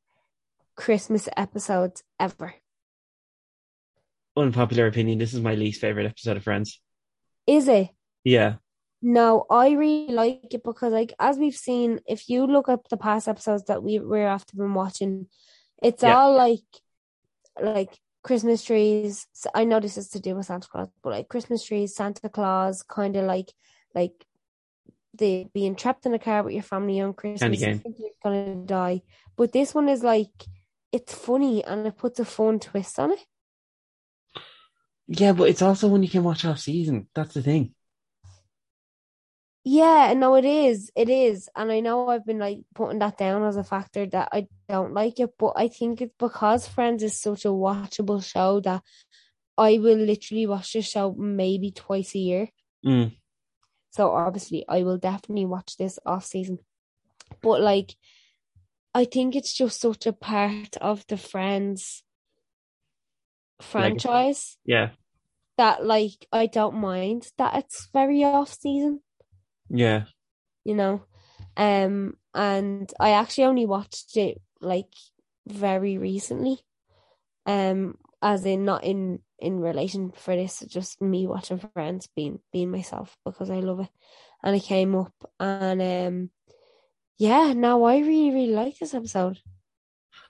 Christmas 0.76 1.28
episodes 1.36 2.02
ever. 2.20 2.54
unpopular 4.36 4.86
opinion. 4.86 5.18
This 5.18 5.34
is 5.34 5.40
my 5.40 5.54
least 5.54 5.80
favorite 5.80 6.06
episode 6.06 6.36
of 6.36 6.44
Friends. 6.44 6.80
Is 7.46 7.66
it? 7.68 7.88
Yeah, 8.24 8.56
No, 9.00 9.46
I 9.50 9.70
really 9.70 10.12
like 10.14 10.52
it 10.54 10.62
because, 10.62 10.92
like, 10.92 11.14
as 11.18 11.38
we've 11.38 11.54
seen, 11.56 12.00
if 12.06 12.28
you 12.28 12.46
look 12.46 12.68
up 12.68 12.88
the 12.88 12.96
past 12.96 13.26
episodes 13.28 13.64
that 13.64 13.82
we 13.82 13.98
we're 13.98 14.26
after 14.26 14.56
been 14.56 14.74
watching, 14.74 15.26
it's 15.82 16.02
Yeah. 16.02 16.16
all 16.18 16.36
like, 16.36 16.68
like 17.60 17.98
Christmas 18.22 18.64
trees. 18.64 19.26
I 19.54 19.64
know 19.64 19.80
this 19.80 19.96
is 19.96 20.08
to 20.10 20.20
do 20.20 20.34
with 20.34 20.46
Santa 20.46 20.68
Claus, 20.68 20.88
but 21.02 21.10
like 21.10 21.28
Christmas 21.28 21.64
trees, 21.64 21.94
Santa 21.94 22.28
Claus, 22.28 22.82
kind 22.82 23.16
of 23.16 23.24
like, 23.24 23.52
like 23.94 24.12
the 25.14 25.46
being 25.52 25.74
trapped 25.74 26.06
in 26.06 26.14
a 26.14 26.18
car 26.18 26.42
with 26.42 26.54
your 26.54 26.62
family 26.62 27.00
on 27.00 27.14
Christmas. 27.14 27.60
game. 27.60 27.76
You 27.76 27.78
think 27.78 27.96
you're 27.98 28.10
gonna 28.22 28.66
die, 28.66 29.02
but 29.36 29.52
this 29.52 29.74
one 29.74 29.88
is 29.88 30.02
like, 30.02 30.30
it's 30.92 31.14
funny 31.14 31.64
and 31.64 31.86
it 31.86 31.96
puts 31.96 32.20
a 32.20 32.24
fun 32.24 32.60
twist 32.60 32.98
on 32.98 33.12
it. 33.12 33.24
yeah, 35.06 35.32
but 35.32 35.48
it's 35.48 35.62
also 35.62 35.88
when 35.88 36.02
you 36.02 36.08
can 36.08 36.24
watch 36.24 36.44
off 36.44 36.58
season. 36.58 37.08
That's 37.14 37.34
the 37.34 37.42
thing. 37.42 37.74
Yeah, 39.70 40.14
no, 40.14 40.34
it 40.36 40.46
is. 40.46 40.90
It 40.96 41.10
is. 41.10 41.50
And 41.54 41.70
I 41.70 41.80
know 41.80 42.08
I've 42.08 42.24
been 42.24 42.38
like 42.38 42.60
putting 42.74 43.00
that 43.00 43.18
down 43.18 43.44
as 43.44 43.58
a 43.58 43.62
factor 43.62 44.06
that 44.06 44.30
I 44.32 44.46
don't 44.66 44.94
like 44.94 45.20
it, 45.20 45.34
but 45.38 45.52
I 45.56 45.68
think 45.68 46.00
it's 46.00 46.14
because 46.18 46.66
Friends 46.66 47.02
is 47.02 47.20
such 47.20 47.44
a 47.44 47.48
watchable 47.48 48.24
show 48.24 48.60
that 48.60 48.82
I 49.58 49.76
will 49.76 49.98
literally 49.98 50.46
watch 50.46 50.72
the 50.72 50.80
show 50.80 51.14
maybe 51.18 51.70
twice 51.70 52.14
a 52.14 52.18
year. 52.18 52.48
Mm. 52.82 53.16
So 53.90 54.10
obviously 54.10 54.64
I 54.66 54.84
will 54.84 54.96
definitely 54.96 55.44
watch 55.44 55.76
this 55.76 55.98
off 56.06 56.24
season. 56.24 56.60
But 57.42 57.60
like 57.60 57.94
I 58.94 59.04
think 59.04 59.36
it's 59.36 59.52
just 59.52 59.82
such 59.82 60.06
a 60.06 60.14
part 60.14 60.78
of 60.80 61.06
the 61.08 61.18
Friends 61.18 62.04
franchise 63.60 64.56
Yeah, 64.64 64.92
that 65.58 65.84
like 65.84 66.26
I 66.32 66.46
don't 66.46 66.76
mind 66.76 67.26
that 67.36 67.54
it's 67.54 67.90
very 67.92 68.24
off 68.24 68.54
season. 68.54 69.02
Yeah. 69.70 70.04
you 70.64 70.74
know. 70.74 71.02
Um, 71.56 72.16
and 72.34 72.92
I 73.00 73.10
actually 73.10 73.44
only 73.44 73.66
watched 73.66 74.16
it 74.16 74.40
like 74.60 74.92
very 75.46 75.98
recently. 75.98 76.60
Um, 77.46 77.96
as 78.20 78.44
in 78.44 78.64
not 78.64 78.84
in 78.84 79.20
in 79.38 79.60
relation 79.60 80.12
for 80.12 80.34
this, 80.34 80.64
just 80.68 81.00
me 81.00 81.26
watching 81.26 81.58
Friends, 81.58 82.08
being 82.14 82.40
being 82.52 82.70
myself 82.70 83.16
because 83.24 83.50
I 83.50 83.60
love 83.60 83.80
it, 83.80 83.90
and 84.42 84.56
it 84.56 84.62
came 84.62 84.94
up, 84.94 85.14
and 85.38 85.80
um, 85.80 86.30
yeah, 87.16 87.52
now 87.54 87.84
I 87.84 87.98
really 87.98 88.30
really 88.30 88.52
like 88.52 88.78
this 88.78 88.94
episode. 88.94 89.38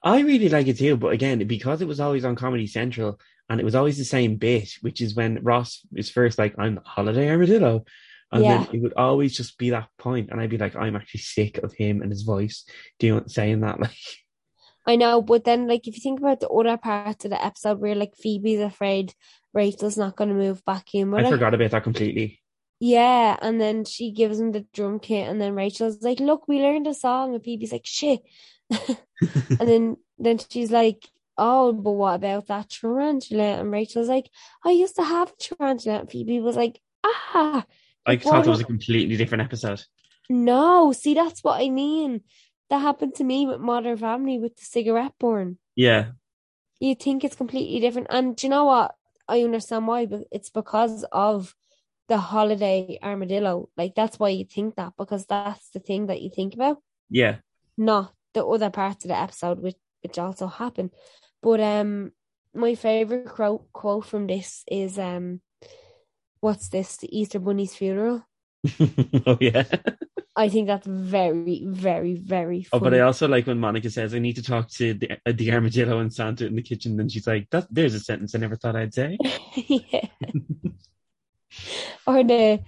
I 0.03 0.20
really 0.20 0.49
like 0.49 0.68
it 0.68 0.78
too, 0.78 0.97
but 0.97 1.12
again, 1.12 1.45
because 1.47 1.82
it 1.82 1.89
was 1.89 2.01
always 2.01 2.24
on 2.24 2.36
Comedy 2.36 2.66
Central 2.66 3.18
and 3.49 3.61
it 3.61 3.64
was 3.64 3.74
always 3.74 3.99
the 3.99 4.05
same 4.05 4.36
bit, 4.36 4.70
which 4.80 5.01
is 5.01 5.14
when 5.14 5.43
Ross 5.43 5.84
is 5.95 6.11
first 6.11 6.39
like, 6.39 6.55
I'm 6.59 6.76
the 6.76 6.82
holiday 6.82 7.30
armadillo. 7.30 7.84
And 8.31 8.45
Yeah. 8.45 8.64
then 8.64 8.74
it 8.74 8.83
would 8.83 8.95
always 8.95 9.37
just 9.37 9.57
be 9.59 9.70
that 9.70 9.89
point, 9.99 10.31
and 10.31 10.41
I'd 10.41 10.51
be 10.51 10.59
like, 10.59 10.76
I'm 10.76 10.97
actually 10.97 11.20
sick 11.20 11.59
of 11.59 11.72
him 11.72 12.03
and 12.03 12.11
his 12.11 12.22
voice 12.22 12.64
doing 12.99 13.29
saying 13.29 13.61
that. 13.61 13.79
Like, 13.81 13.97
I 14.87 14.97
know, 14.97 15.20
but 15.20 15.45
then 15.45 15.68
like 15.68 15.87
if 15.87 15.97
you 15.97 16.01
think 16.03 16.18
about 16.20 16.41
the 16.41 16.49
other 16.49 16.79
parts 16.79 17.24
of 17.24 17.31
the 17.31 17.45
episode 17.45 17.79
where 17.79 17.95
like 17.95 18.16
Phoebe's 18.16 18.61
afraid 18.61 19.12
Rachel's 19.53 19.99
not 19.99 20.16
going 20.16 20.31
to 20.31 20.35
move 20.35 20.64
back 20.64 20.95
in 20.95 21.12
I 21.12 21.22
her. 21.24 21.31
forgot 21.31 21.53
about 21.55 21.70
that 21.72 21.83
completely. 21.85 22.41
Yeah, 22.81 23.37
and 23.43 23.61
then 23.61 23.85
she 23.85 24.12
gives 24.12 24.39
him 24.39 24.53
the 24.53 24.64
drum 24.72 25.01
kit, 25.01 25.29
and 25.29 25.41
then 25.41 25.55
Rachel's 25.55 26.01
like, 26.01 26.20
"Look, 26.20 26.47
we 26.49 26.61
learned 26.61 26.87
a 26.87 26.95
song," 26.95 27.35
and 27.35 27.43
Phoebe's 27.45 27.72
like, 27.72 27.85
"Shit," 27.87 28.22
and 28.70 29.68
then 29.68 29.97
then 30.18 30.39
she's 30.39 30.70
like, 30.70 31.09
"Oh, 31.37 31.72
but 31.72 31.91
what 31.93 32.14
about 32.14 32.47
that 32.47 32.70
tarantula?" 32.70 33.59
And 33.61 33.70
Rachel's 33.72 34.09
like, 34.09 34.31
"I 34.64 34.70
used 34.70 34.97
to 34.97 35.03
have 35.03 35.33
a 35.33 35.37
tarantula," 35.37 36.01
and 36.01 36.11
Phoebe 36.11 36.41
was 36.41 36.57
like, 36.57 36.81
"Ah, 37.05 37.64
I 38.09 38.16
thought 38.16 38.46
it 38.46 38.50
was 38.50 38.61
a 38.61 38.64
completely 38.64 39.16
different 39.16 39.42
episode. 39.42 39.82
no." 40.28 40.92
See, 40.92 41.14
that's 41.14 41.42
what 41.44 41.61
I 41.61 41.70
mean. 41.70 42.22
That 42.70 42.80
happened 42.80 43.14
to 43.16 43.24
me 43.24 43.46
with 43.46 43.61
Modern 43.61 43.96
Family 43.96 44.38
with 44.38 44.56
the 44.56 44.64
cigarette 44.64 45.14
burn. 45.18 45.59
Yeah, 45.74 46.11
You 46.80 46.94
think 46.94 47.24
it's 47.24 47.36
completely 47.36 47.80
different, 47.80 48.09
and 48.11 48.36
do 48.36 48.46
you 48.46 48.50
know 48.50 48.64
what? 48.64 48.94
I 49.28 49.42
understand 49.42 49.86
why, 49.86 50.06
but 50.06 50.24
it's 50.32 50.50
because 50.50 51.04
of 51.12 51.54
the 52.09 52.18
holiday 52.18 52.98
armadillo. 53.02 53.68
Like 53.76 53.94
that's 53.94 54.18
why 54.18 54.30
you 54.30 54.44
think 54.44 54.76
that 54.76 54.94
because 54.96 55.26
that's 55.26 55.70
the 55.70 55.80
thing 55.80 56.06
that 56.06 56.22
you 56.22 56.30
think 56.34 56.54
about, 56.54 56.78
yeah. 57.11 57.36
not 57.76 58.14
the 58.34 58.44
other 58.44 58.70
parts 58.70 59.04
of 59.04 59.09
the 59.09 59.18
episode 59.18 59.61
which 59.61 59.76
which 60.02 60.18
also 60.18 60.46
happen. 60.46 60.90
But 61.42 61.61
um, 61.61 62.12
my 62.54 62.74
favorite 62.74 63.26
quote 63.26 63.70
quote 63.72 64.06
from 64.06 64.26
this 64.26 64.64
is 64.70 64.98
um, 64.98 65.40
what's 66.41 66.68
this? 66.68 66.97
The 66.97 67.18
Easter 67.18 67.39
Bunny's 67.39 67.74
funeral. 67.74 68.26
oh 69.26 69.39
yeah. 69.41 69.64
I 70.36 70.49
think 70.49 70.68
that's 70.68 70.86
very, 70.86 71.64
very, 71.66 72.14
very 72.14 72.66
Oh, 72.72 72.78
but 72.78 72.95
I 72.95 73.01
also 73.01 73.26
like 73.26 73.49
when 73.49 73.59
Monica 73.59 73.91
says, 73.91 74.14
"I 74.14 74.20
need 74.20 74.36
to 74.36 74.43
talk 74.43 74.68
to 74.70 74.95
the, 74.95 75.18
uh, 75.26 75.32
the 75.34 75.53
armadillo 75.53 75.99
and 75.99 76.12
Santa 76.12 76.47
in 76.47 76.55
the 76.55 76.62
kitchen," 76.62 76.99
and 77.01 77.11
she's 77.11 77.26
like, 77.26 77.49
"That 77.51 77.66
there's 77.70 77.95
a 77.95 78.01
sentence 78.01 78.34
I 78.34 78.39
never 78.39 78.55
thought 78.55 78.76
I'd 78.76 78.95
say." 78.95 79.18
yeah. 79.57 80.07
or 82.07 82.22
the 82.22 82.61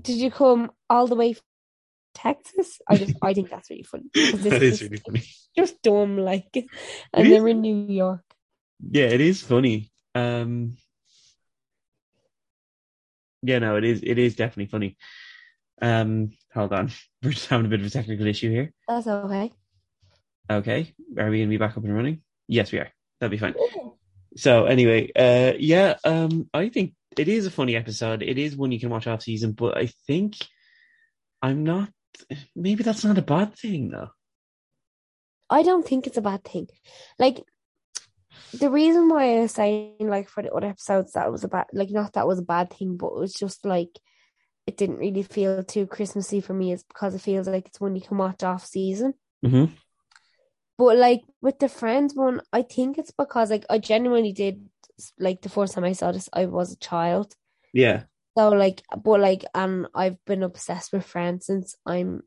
did 0.00 0.16
you 0.16 0.30
come 0.30 0.70
all 0.88 1.06
the 1.06 1.16
way 1.16 1.34
from 1.34 1.42
Texas? 2.14 2.80
I 2.88 2.96
just 2.96 3.14
I 3.20 3.34
think 3.34 3.50
that's 3.50 3.68
really 3.68 3.82
funny. 3.82 4.04
that 4.14 4.62
is 4.62 4.82
really 4.82 4.96
funny. 4.96 5.22
just 5.54 5.82
dumb 5.82 6.16
like 6.16 6.48
and 6.54 7.26
is. 7.26 7.28
then 7.28 7.42
we're 7.42 7.48
in 7.48 7.60
New 7.60 7.92
York. 7.92 8.24
Yeah, 8.90 9.06
it 9.06 9.20
is 9.20 9.42
funny. 9.42 9.90
Um, 10.14 10.78
yeah, 13.42 13.58
no, 13.58 13.76
it 13.76 13.84
is. 13.84 14.00
It 14.02 14.18
is 14.18 14.36
definitely 14.36 14.66
funny. 14.66 14.96
Um, 15.80 16.30
hold 16.52 16.72
on, 16.72 16.90
we're 17.22 17.32
just 17.32 17.48
having 17.48 17.66
a 17.66 17.68
bit 17.68 17.80
of 17.80 17.86
a 17.86 17.90
technical 17.90 18.26
issue 18.26 18.50
here. 18.50 18.72
That's 18.88 19.06
okay. 19.06 19.52
Okay, 20.50 20.94
are 21.18 21.30
we 21.30 21.38
gonna 21.38 21.50
be 21.50 21.56
back 21.56 21.76
up 21.76 21.84
and 21.84 21.94
running? 21.94 22.22
Yes, 22.48 22.72
we 22.72 22.78
are. 22.78 22.90
That'll 23.20 23.30
be 23.30 23.38
fine. 23.38 23.54
So 24.36 24.66
anyway, 24.66 25.10
uh, 25.16 25.56
yeah, 25.58 25.96
um, 26.04 26.48
I 26.52 26.68
think 26.68 26.94
it 27.16 27.28
is 27.28 27.46
a 27.46 27.50
funny 27.50 27.76
episode. 27.76 28.22
It 28.22 28.38
is 28.38 28.56
one 28.56 28.72
you 28.72 28.80
can 28.80 28.90
watch 28.90 29.06
off 29.06 29.22
season, 29.22 29.52
but 29.52 29.76
I 29.76 29.90
think 30.06 30.36
I'm 31.42 31.64
not. 31.64 31.90
Maybe 32.54 32.82
that's 32.82 33.04
not 33.04 33.18
a 33.18 33.22
bad 33.22 33.56
thing, 33.56 33.90
though. 33.90 34.10
I 35.48 35.62
don't 35.62 35.86
think 35.86 36.06
it's 36.06 36.16
a 36.16 36.22
bad 36.22 36.44
thing. 36.44 36.68
Like 37.18 37.42
the 38.52 38.70
reason 38.70 39.08
why 39.08 39.36
I 39.36 39.40
was 39.40 39.52
saying 39.52 39.96
like 40.00 40.28
for 40.28 40.42
the 40.42 40.52
other 40.52 40.68
episodes 40.68 41.12
that 41.12 41.30
was 41.30 41.44
a 41.44 41.48
bad 41.48 41.66
like 41.72 41.90
not 41.90 42.12
that 42.14 42.26
was 42.26 42.38
a 42.38 42.42
bad 42.42 42.72
thing, 42.72 42.96
but 42.96 43.08
it 43.08 43.18
was 43.18 43.34
just 43.34 43.64
like 43.64 43.98
it 44.66 44.76
didn't 44.76 44.98
really 44.98 45.22
feel 45.22 45.62
too 45.62 45.86
Christmassy 45.86 46.40
for 46.40 46.52
me 46.52 46.72
is 46.72 46.82
because 46.82 47.14
it 47.14 47.20
feels 47.20 47.48
like 47.48 47.66
it's 47.66 47.80
one 47.80 47.94
you 47.94 48.02
can 48.02 48.18
watch 48.18 48.42
off 48.42 48.66
season. 48.66 49.14
Mm-hmm. 49.44 49.72
But 50.78 50.96
like 50.96 51.22
with 51.40 51.58
the 51.58 51.68
Friends 51.68 52.14
one, 52.14 52.40
I 52.52 52.62
think 52.62 52.98
it's 52.98 53.12
because 53.12 53.50
like 53.50 53.64
I 53.70 53.78
genuinely 53.78 54.32
did 54.32 54.68
like 55.18 55.42
the 55.42 55.48
first 55.48 55.74
time 55.74 55.84
I 55.84 55.92
saw 55.92 56.12
this, 56.12 56.28
I 56.32 56.46
was 56.46 56.72
a 56.72 56.78
child. 56.78 57.34
Yeah, 57.72 58.04
So 58.36 58.50
like, 58.50 58.82
but 59.02 59.20
like, 59.20 59.44
and 59.54 59.86
I've 59.94 60.22
been 60.26 60.42
obsessed 60.42 60.92
with 60.92 61.06
Friends 61.06 61.46
since 61.46 61.74
I'm 61.86 62.22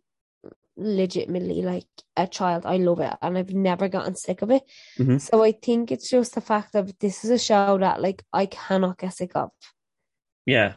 legitimately 0.80 1.62
like 1.62 1.86
a 2.16 2.26
child. 2.28 2.66
I 2.66 2.78
love 2.78 3.00
it, 3.02 3.14
and 3.22 3.38
I've 3.38 3.54
never 3.54 3.88
gotten 3.90 4.16
sick 4.16 4.42
of 4.42 4.50
it. 4.52 4.64
Mhm. 4.98 5.20
So 5.20 5.44
I 5.44 5.52
think 5.52 5.92
it's 5.92 6.10
just 6.10 6.36
the 6.36 6.42
fact 6.42 6.74
that 6.74 7.00
this 7.00 7.24
is 7.24 7.32
a 7.32 7.38
show 7.38 7.78
that 7.78 8.02
like 8.02 8.24
I 8.34 8.46
cannot 8.48 8.98
get 8.98 9.14
sick 9.14 9.32
of. 9.36 9.52
yeah, 10.46 10.76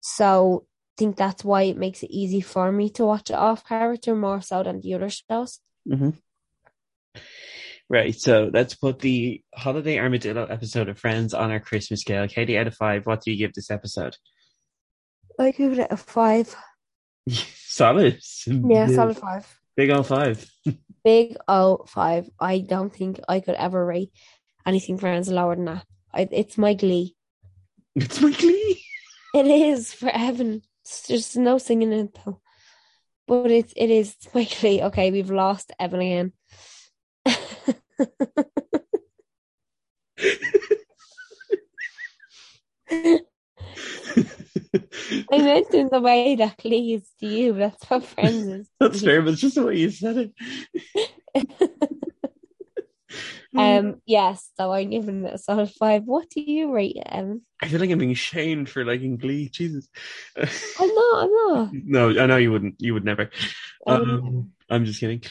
So 0.00 0.66
I 0.66 0.94
think 0.98 1.16
that's 1.16 1.44
why 1.44 1.62
it 1.62 1.76
makes 1.76 2.02
it 2.02 2.10
easy 2.10 2.40
for 2.40 2.70
me 2.72 2.88
to 2.90 3.04
watch 3.04 3.30
it 3.30 3.36
off 3.36 3.66
character 3.66 4.14
more 4.14 4.40
so 4.40 4.62
than 4.62 4.80
the 4.80 4.94
other 4.94 5.10
shows. 5.10 5.60
hmm 5.86 6.10
Right, 7.88 8.14
so 8.14 8.50
let's 8.52 8.74
put 8.74 9.00
the 9.00 9.42
Holiday 9.54 9.98
Armadillo 9.98 10.46
episode 10.46 10.88
of 10.88 10.98
Friends 10.98 11.34
on 11.34 11.50
our 11.50 11.60
Christmas 11.60 12.00
scale. 12.00 12.26
Katie, 12.26 12.56
out 12.56 12.66
of 12.66 12.74
five, 12.74 13.04
what 13.06 13.20
do 13.22 13.30
you 13.30 13.36
give 13.36 13.52
this 13.52 13.70
episode? 13.70 14.16
I 15.38 15.50
give 15.50 15.78
it 15.78 15.88
a 15.90 15.96
five. 15.98 16.56
solid. 17.28 18.20
Yeah, 18.46 18.86
solid 18.88 19.16
five. 19.16 19.60
Big 19.76 19.90
old 19.90 20.06
five. 20.06 20.50
Big 21.04 21.36
O 21.48 21.84
five. 21.86 22.28
I 22.38 22.58
don't 22.58 22.94
think 22.94 23.20
I 23.28 23.40
could 23.40 23.54
ever 23.56 23.84
rate 23.84 24.12
anything 24.66 24.98
Friends 24.98 25.28
lower 25.28 25.56
than 25.56 25.64
that. 25.66 25.84
I, 26.14 26.28
it's 26.30 26.58
my 26.58 26.74
glee. 26.74 27.16
It's 27.94 28.20
my 28.20 28.30
glee. 28.30 28.82
It 29.34 29.46
is 29.46 29.92
for 29.92 30.10
Evan. 30.10 30.62
There's 31.08 31.36
no 31.36 31.58
singing 31.58 31.92
in 31.92 32.06
it 32.06 32.18
though. 32.24 32.40
But 33.26 33.50
it 33.50 33.72
it 33.76 33.90
is 33.90 34.14
it's 34.14 34.34
my 34.34 34.44
glee. 34.44 34.82
Okay, 34.82 35.10
we've 35.10 35.30
lost 35.30 35.72
Evan 35.78 36.00
again. 36.00 36.32
I 44.74 44.80
meant 45.30 45.74
in 45.74 45.88
the 45.90 46.00
way 46.00 46.36
that 46.36 46.58
glee 46.58 46.94
is 46.94 47.08
to 47.20 47.26
you. 47.26 47.52
That's 47.54 47.84
what 47.90 48.04
Friends 48.04 48.46
is. 48.46 48.68
That's 48.80 49.02
me. 49.02 49.08
fair, 49.08 49.22
but 49.22 49.32
it's 49.32 49.40
just 49.40 49.54
the 49.56 49.66
way 49.66 49.76
you 49.76 49.90
said 49.90 50.32
it. 51.36 51.48
Um. 53.54 54.00
Yes. 54.06 54.50
So 54.56 54.72
I'm 54.72 54.88
giving 54.88 55.26
it 55.26 55.34
a 55.34 55.38
solid 55.38 55.70
five. 55.70 56.04
What 56.04 56.30
do 56.30 56.40
you 56.40 56.72
rate 56.72 56.96
it, 56.96 57.06
Evan? 57.06 57.42
I 57.60 57.68
feel 57.68 57.80
like 57.80 57.90
I'm 57.90 57.98
being 57.98 58.14
shamed 58.14 58.70
for 58.70 58.82
liking 58.82 59.18
Glee. 59.18 59.50
Jesus. 59.50 59.88
I'm 60.34 60.48
not. 60.88 61.22
I'm 61.22 61.30
not. 61.30 61.68
no, 61.72 62.08
I 62.18 62.24
know 62.24 62.38
you 62.38 62.50
wouldn't. 62.50 62.76
You 62.78 62.94
would 62.94 63.04
never. 63.04 63.28
I 63.86 63.98
would 63.98 64.08
Um, 64.08 64.52
I'm 64.70 64.86
just 64.86 65.00
kidding. 65.00 65.22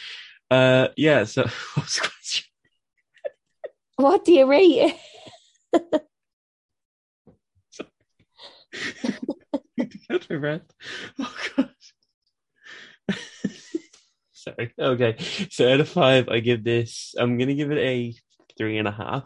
Uh, 0.51 0.89
yeah. 0.95 1.23
So, 1.23 1.41
what 1.73 1.87
the 1.87 2.01
question? 2.01 2.45
What 3.95 4.23
do 4.23 4.33
you 4.33 4.45
rate 4.45 4.95
it? 5.73 6.03
Catch 10.09 10.29
my 10.29 10.37
breath. 10.37 10.61
Oh 11.19 11.35
gosh. 11.57 13.17
Sorry. 14.33 14.73
Okay. 14.79 15.17
So 15.51 15.71
out 15.71 15.79
of 15.79 15.89
five, 15.89 16.29
I 16.29 16.39
give 16.39 16.63
this. 16.63 17.13
I'm 17.17 17.37
gonna 17.37 17.53
give 17.53 17.71
it 17.71 17.77
a 17.77 18.13
three 18.57 18.77
and 18.77 18.87
a 18.87 18.91
half. 18.91 19.23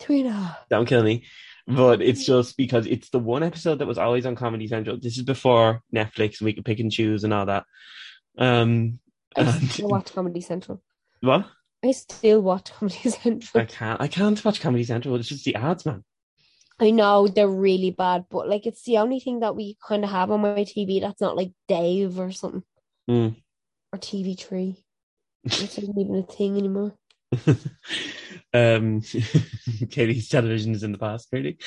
Three 0.00 0.20
and 0.20 0.28
a 0.28 0.32
half. 0.32 0.58
Don't 0.70 0.86
kill 0.86 1.02
me. 1.02 1.24
But 1.66 2.00
it's 2.00 2.24
just 2.24 2.56
because 2.56 2.86
it's 2.86 3.10
the 3.10 3.18
one 3.18 3.42
episode 3.42 3.80
that 3.80 3.86
was 3.86 3.98
always 3.98 4.24
on 4.26 4.36
Comedy 4.36 4.66
Central. 4.68 4.98
This 4.98 5.18
is 5.18 5.24
before 5.24 5.82
Netflix 5.94 6.40
and 6.40 6.46
we 6.46 6.52
could 6.54 6.64
pick 6.64 6.80
and 6.80 6.90
choose 6.90 7.24
and 7.24 7.34
all 7.34 7.46
that. 7.46 7.64
Um, 8.38 9.00
I 9.36 9.42
and- 9.42 9.70
still 9.70 9.88
watch 9.88 10.12
Comedy 10.12 10.40
Central. 10.40 10.82
what? 11.20 11.46
I 11.84 11.92
still 11.92 12.40
watch 12.40 12.72
Comedy 12.72 12.96
Central. 13.10 13.62
I 13.62 13.66
can't. 13.66 14.00
I 14.00 14.08
can't 14.08 14.42
watch 14.44 14.60
Comedy 14.60 14.84
Central. 14.84 15.14
It's 15.16 15.28
just 15.28 15.44
the 15.44 15.54
ads, 15.56 15.84
man. 15.86 16.04
I 16.80 16.90
know 16.90 17.26
they're 17.26 17.48
really 17.48 17.90
bad, 17.90 18.26
but 18.30 18.48
like 18.48 18.66
it's 18.66 18.84
the 18.84 18.98
only 18.98 19.20
thing 19.20 19.40
that 19.40 19.56
we 19.56 19.76
kind 19.86 20.04
of 20.04 20.10
have 20.10 20.30
on 20.30 20.40
my 20.42 20.64
TV 20.64 21.00
that's 21.00 21.20
not 21.20 21.36
like 21.36 21.52
Dave 21.66 22.18
or 22.18 22.30
something 22.32 22.62
Mm. 23.10 23.36
or 23.92 23.98
TV3. 23.98 24.76
It's 25.44 25.78
isn't 25.78 25.98
even 25.98 26.16
a 26.16 26.22
thing 26.22 26.58
anymore. 26.58 26.94
um, 28.54 29.00
Katie's 29.90 30.28
television 30.28 30.74
is 30.74 30.82
in 30.82 30.92
the 30.92 30.98
past, 30.98 31.28
really. 31.32 31.58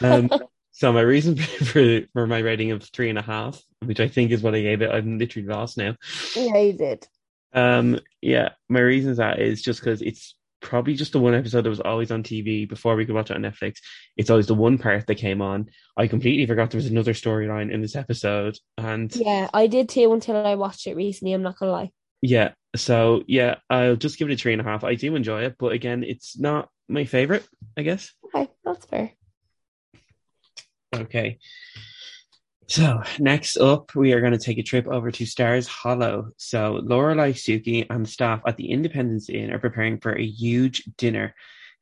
Um, 0.00 0.30
so 0.72 0.92
my 0.92 1.00
reason 1.00 1.36
for 1.36 2.02
for 2.12 2.26
my 2.26 2.38
rating 2.38 2.70
of 2.70 2.82
three 2.82 3.10
and 3.10 3.18
a 3.18 3.22
half, 3.22 3.60
which 3.84 4.00
I 4.00 4.08
think 4.08 4.30
is 4.30 4.42
what 4.42 4.54
I 4.54 4.62
gave 4.62 4.82
it, 4.82 4.90
I'm 4.90 5.18
literally 5.18 5.48
lost 5.48 5.76
now. 5.76 5.96
Yeah, 6.34 6.58
you 6.58 6.72
did. 6.72 7.06
Um, 7.52 8.00
yeah, 8.20 8.50
my 8.68 8.80
reason 8.80 9.12
for 9.12 9.16
that 9.16 9.40
is 9.40 9.62
just 9.62 9.80
because 9.80 10.02
it's 10.02 10.35
probably 10.60 10.94
just 10.94 11.12
the 11.12 11.18
one 11.18 11.34
episode 11.34 11.62
that 11.62 11.70
was 11.70 11.80
always 11.80 12.10
on 12.10 12.22
TV 12.22 12.68
before 12.68 12.96
we 12.96 13.06
could 13.06 13.14
watch 13.14 13.30
it 13.30 13.36
on 13.36 13.42
Netflix. 13.42 13.78
It's 14.16 14.30
always 14.30 14.46
the 14.46 14.54
one 14.54 14.78
part 14.78 15.06
that 15.06 15.16
came 15.16 15.42
on. 15.42 15.70
I 15.96 16.06
completely 16.06 16.46
forgot 16.46 16.70
there 16.70 16.78
was 16.78 16.86
another 16.86 17.12
storyline 17.12 17.72
in 17.72 17.82
this 17.82 17.96
episode, 17.96 18.58
and 18.78 19.14
Yeah, 19.14 19.48
I 19.52 19.66
did 19.66 19.88
too 19.88 20.12
until 20.12 20.36
I 20.36 20.54
watched 20.54 20.86
it 20.86 20.96
recently. 20.96 21.32
I'm 21.32 21.42
not 21.42 21.58
gonna 21.58 21.72
lie. 21.72 21.92
Yeah, 22.22 22.52
so 22.74 23.22
yeah, 23.26 23.56
I'll 23.70 23.96
just 23.96 24.18
give 24.18 24.28
it 24.28 24.34
a 24.34 24.36
three 24.36 24.52
and 24.52 24.62
a 24.62 24.64
half. 24.64 24.84
I 24.84 24.94
do 24.94 25.14
enjoy 25.14 25.44
it, 25.44 25.56
but 25.58 25.72
again, 25.72 26.02
it's 26.02 26.38
not 26.38 26.68
my 26.88 27.04
favorite, 27.04 27.46
I 27.76 27.82
guess. 27.82 28.12
Okay, 28.26 28.50
that's 28.64 28.86
fair. 28.86 29.12
Okay. 30.94 31.38
So 32.68 33.02
next 33.20 33.58
up, 33.58 33.94
we 33.94 34.12
are 34.12 34.20
going 34.20 34.32
to 34.32 34.38
take 34.38 34.58
a 34.58 34.62
trip 34.62 34.88
over 34.88 35.12
to 35.12 35.26
Stars 35.26 35.68
Hollow. 35.68 36.30
So 36.36 36.80
Lorelai, 36.82 37.32
Suki, 37.32 37.86
and 37.88 38.08
staff 38.08 38.42
at 38.44 38.56
the 38.56 38.70
Independence 38.70 39.28
Inn 39.28 39.52
are 39.52 39.60
preparing 39.60 40.00
for 40.00 40.12
a 40.12 40.26
huge 40.26 40.82
dinner. 40.96 41.34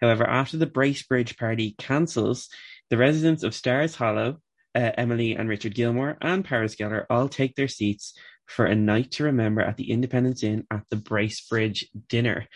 However, 0.02 0.28
after 0.28 0.58
the 0.58 0.66
Bracebridge 0.66 1.38
party 1.38 1.74
cancels, 1.78 2.50
the 2.90 2.98
residents 2.98 3.42
of 3.42 3.54
Stars 3.54 3.94
Hollow, 3.94 4.42
uh, 4.74 4.90
Emily 4.98 5.34
and 5.34 5.48
Richard 5.48 5.74
Gilmore, 5.74 6.18
and 6.20 6.44
Paris 6.44 6.74
Geller 6.74 7.06
all 7.08 7.28
take 7.28 7.54
their 7.54 7.68
seats 7.68 8.12
for 8.46 8.66
a 8.66 8.74
night 8.74 9.12
to 9.12 9.24
remember 9.24 9.62
at 9.62 9.78
the 9.78 9.90
Independence 9.90 10.42
Inn 10.42 10.66
at 10.70 10.82
the 10.90 10.96
Bracebridge 10.96 11.84
dinner. 12.08 12.46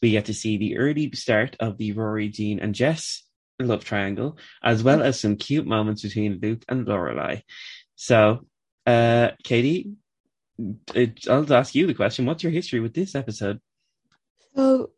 We 0.00 0.12
get 0.12 0.26
to 0.26 0.34
see 0.34 0.56
the 0.56 0.78
early 0.78 1.10
start 1.12 1.56
of 1.58 1.78
the 1.78 1.92
Rory, 1.92 2.28
Dean, 2.28 2.60
and 2.60 2.76
Jess 2.76 3.24
love 3.66 3.84
triangle, 3.84 4.36
as 4.62 4.82
well 4.82 5.02
as 5.02 5.20
some 5.20 5.36
cute 5.36 5.66
moments 5.66 6.02
between 6.02 6.38
Luke 6.42 6.64
and 6.68 6.86
Lorelai. 6.86 7.42
So, 7.96 8.46
uh, 8.86 9.30
Katie, 9.44 9.92
it, 10.94 11.26
I'll 11.28 11.52
ask 11.52 11.74
you 11.74 11.86
the 11.86 11.94
question: 11.94 12.26
What's 12.26 12.42
your 12.42 12.52
history 12.52 12.80
with 12.80 12.94
this 12.94 13.14
episode? 13.14 13.60
So, 14.54 14.90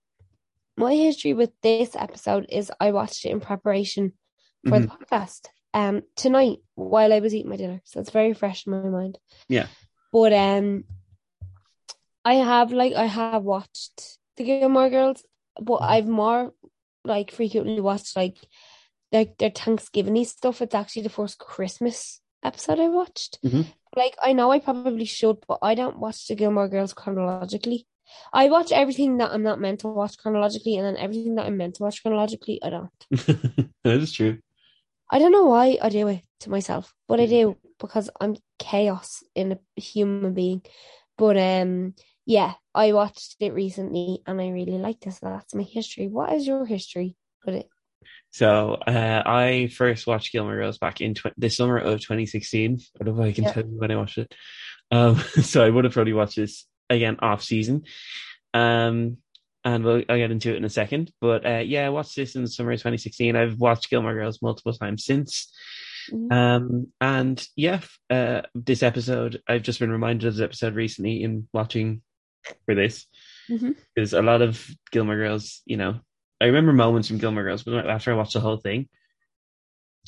my 0.77 0.95
history 0.95 1.35
with 1.35 1.51
this 1.63 1.95
episode 1.97 2.47
is 2.49 2.73
I 2.81 2.91
watched 2.93 3.25
it 3.25 3.31
in 3.31 3.41
preparation 3.41 4.13
for 4.69 4.79
Mhm. 4.79 4.83
the 4.83 4.89
podcast 4.89 5.47
um 5.75 6.03
tonight 6.17 6.59
while 6.75 7.13
I 7.13 7.21
was 7.21 7.35
eating 7.35 7.51
my 7.51 7.57
dinner, 7.57 7.81
so 7.85 8.01
it's 8.01 8.11
very 8.11 8.33
fresh 8.33 8.67
in 8.67 8.73
my 8.73 8.89
mind. 8.89 9.19
Yeah. 9.49 9.67
But 10.13 10.33
um, 10.33 10.85
I 12.25 12.35
have 12.35 12.73
like 12.73 12.95
I 12.95 13.07
have 13.07 13.43
watched 13.43 14.19
the 14.37 14.45
Gilmore 14.45 14.89
Girls, 14.91 15.25
but 15.61 15.79
I've 15.83 16.09
more 16.09 16.53
like 17.05 17.31
frequently 17.31 17.81
watch 17.81 18.17
like 18.17 18.37
their 19.13 19.27
their 19.39 19.51
Thanksgiving 19.51 20.25
stuff. 20.25 20.63
It's 20.63 20.75
actually 20.75 21.03
the 21.03 21.09
first 21.09 21.39
Christmas 21.39 22.21
episode 22.43 22.81
I 22.81 22.89
watched. 22.89 23.39
Mhm. 23.43 23.67
Like 23.97 24.17
I 24.23 24.33
know 24.33 24.51
I 24.51 24.59
probably 24.59 25.05
should, 25.05 25.39
but 25.47 25.59
I 25.63 25.75
don't 25.75 25.99
watch 25.99 26.27
the 26.27 26.35
Gilmore 26.35 26.69
Girls 26.69 26.95
chronologically. 26.95 27.87
I 28.33 28.49
watch 28.49 28.71
everything 28.73 29.17
that 29.19 29.33
I'm 29.33 29.43
not 29.43 29.61
meant 29.61 29.81
to 29.81 29.89
watch 29.89 30.19
chronologically, 30.19 30.77
and 30.77 30.87
then 30.87 30.97
everything 30.97 31.37
that 31.37 31.47
I'm 31.47 31.57
meant 31.57 31.77
to 31.77 31.83
watch 31.85 32.03
chronologically, 32.03 32.61
I 32.63 32.71
don't. 32.71 32.91
that 33.85 34.01
is 34.01 34.13
true. 34.13 34.39
I 35.11 35.19
don't 35.19 35.33
know 35.33 35.47
why 35.47 35.79
I 35.81 35.89
do 35.89 36.09
it 36.09 36.23
to 36.41 36.51
myself, 36.51 36.93
but 37.09 37.21
I 37.21 37.27
do 37.27 37.57
because 37.79 38.11
I'm 38.21 38.37
chaos 38.59 39.23
in 39.35 39.53
a 39.53 39.81
human 39.81 40.35
being. 40.35 40.63
But 41.17 41.37
um, 41.37 41.95
yeah, 42.27 42.55
I 42.75 42.93
watched 42.93 43.37
it 43.41 43.53
recently 43.53 44.23
and 44.27 44.41
I 44.41 44.49
really 44.51 44.79
liked 44.79 45.07
it. 45.07 45.13
So 45.15 45.27
that's 45.27 45.55
my 45.55 45.63
history. 45.63 46.09
What 46.09 46.33
is 46.33 46.47
your 46.47 46.65
history 46.67 47.17
with 47.45 47.57
it? 47.57 47.69
So 48.31 48.75
uh, 48.75 49.23
I 49.25 49.69
first 49.69 50.07
watched 50.07 50.33
Gilmore 50.33 50.57
Girls 50.57 50.79
back 50.79 51.01
in 51.01 51.15
tw- 51.15 51.33
the 51.37 51.49
summer 51.51 51.79
of 51.79 52.01
2016. 52.01 52.81
I 53.01 53.05
don't 53.05 53.17
know 53.17 53.23
if 53.23 53.29
I 53.29 53.33
can 53.33 53.45
Yeah. 53.45 53.53
tell 53.53 53.65
you 53.65 53.79
when 53.79 53.91
I 53.91 53.97
watched 53.97 54.19
it. 54.19 54.35
Um, 54.91 55.17
so 55.43 55.65
I 55.65 55.71
would 55.71 55.85
have 55.85 55.93
probably 55.95 56.13
watched 56.15 56.37
this 56.37 56.67
again 56.91 57.17
off 57.21 57.43
season. 57.43 57.85
Um, 58.53 59.19
and 59.65 59.83
we'll, 59.85 60.03
I'll 60.09 60.19
get 60.19 60.31
into 60.31 60.51
it 60.51 60.57
in 60.57 60.65
a 60.65 60.71
second. 60.71 61.11
But 61.21 61.47
uh, 61.47 61.63
yeah, 61.65 61.87
I 61.87 61.91
watched 61.91 62.17
this 62.17 62.35
in 62.35 62.43
the 62.43 62.49
summer 62.49 62.73
of 62.73 62.79
2016. 62.81 63.37
I've 63.37 63.59
watched 63.59 63.89
Gilmore 63.89 64.15
Girls 64.15 64.43
multiple 64.43 64.73
times 64.73 65.05
since. 65.05 65.53
Mhm. 66.13 66.33
Um, 66.33 66.89
and 67.01 67.47
yeah, 67.57 67.81
uh, 68.11 68.43
this 68.55 68.83
episode, 68.83 69.41
I've 69.49 69.63
just 69.63 69.79
been 69.81 69.91
reminded 69.93 70.27
of 70.29 70.35
this 70.35 70.45
episode 70.45 70.75
recently 70.75 71.23
in 71.23 71.49
watching 71.55 72.03
for 72.67 72.75
this. 72.75 73.07
Mm-hmm. 73.51 73.73
Because 73.95 74.13
a 74.15 74.23
lot 74.23 74.43
of 74.43 74.65
Gilmore 74.91 75.17
Girls, 75.17 75.63
you 75.67 75.77
know, 75.77 76.01
I 76.41 76.47
remember 76.47 76.73
moments 76.73 77.09
from 77.09 77.19
Gilmore 77.19 77.45
Girls, 77.45 77.63
but 77.63 77.89
after 77.89 78.13
I 78.13 78.17
watched 78.17 78.35
the 78.35 78.41
whole 78.41 78.57
thing. 78.59 78.89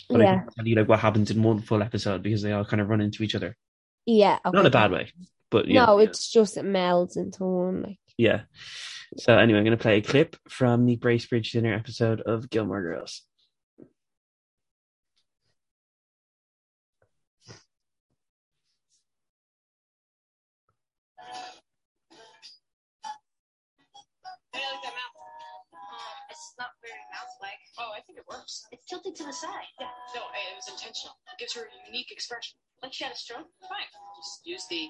But 0.08 0.20
I 0.20 0.24
Yeah, 0.24 0.38
can 0.40 0.48
tell 0.56 0.66
you 0.66 0.76
like 0.76 0.88
what 0.88 1.00
happens 1.00 1.30
in 1.30 1.42
one 1.42 1.60
full 1.62 1.82
episode 1.82 2.22
because 2.22 2.42
they 2.42 2.52
all 2.52 2.64
kind 2.64 2.80
of 2.80 2.88
run 2.88 3.00
into 3.00 3.22
each 3.22 3.34
other. 3.34 3.56
yeah. 4.06 4.38
Not 4.44 4.60
in 4.60 4.66
a 4.66 4.70
bad 4.70 4.90
way, 4.92 5.12
but 5.50 5.66
you 5.66 5.74
No, 5.74 5.86
know, 5.86 5.98
it's 5.98 6.30
just 6.30 6.56
it 6.56 6.64
melds 6.64 7.16
into 7.16 7.44
one. 7.44 7.82
Like, 7.82 7.98
yeah. 8.16 8.42
So 9.18 9.36
anyway, 9.36 9.58
I'm 9.58 9.64
going 9.64 9.76
to 9.76 9.82
play 9.82 9.98
a 9.98 10.02
clip 10.02 10.36
from 10.48 10.84
the 10.86 10.96
Bracebridge 10.96 11.52
dinner 11.52 11.74
episode 11.74 12.20
of 12.20 12.50
Gilmore 12.50 12.82
Girls. 12.82 13.22
Oh, 27.78 27.92
I 27.92 28.00
think 28.00 28.18
it 28.18 28.24
works. 28.28 28.64
It's 28.72 28.86
tilted 28.86 29.14
to 29.16 29.24
the 29.24 29.32
side. 29.32 29.68
Yeah. 29.80 29.92
No, 30.14 30.22
it 30.32 30.56
was 30.56 30.68
intentional. 30.68 31.16
It 31.32 31.38
gives 31.38 31.54
her 31.54 31.68
a 31.68 31.86
unique 31.86 32.10
expression. 32.10 32.56
Like 32.82 32.92
she 32.92 33.04
had 33.04 33.12
a 33.12 33.16
stroke? 33.16 33.48
Fine. 33.60 33.90
Just 34.16 34.46
use 34.46 34.64
the 34.68 34.88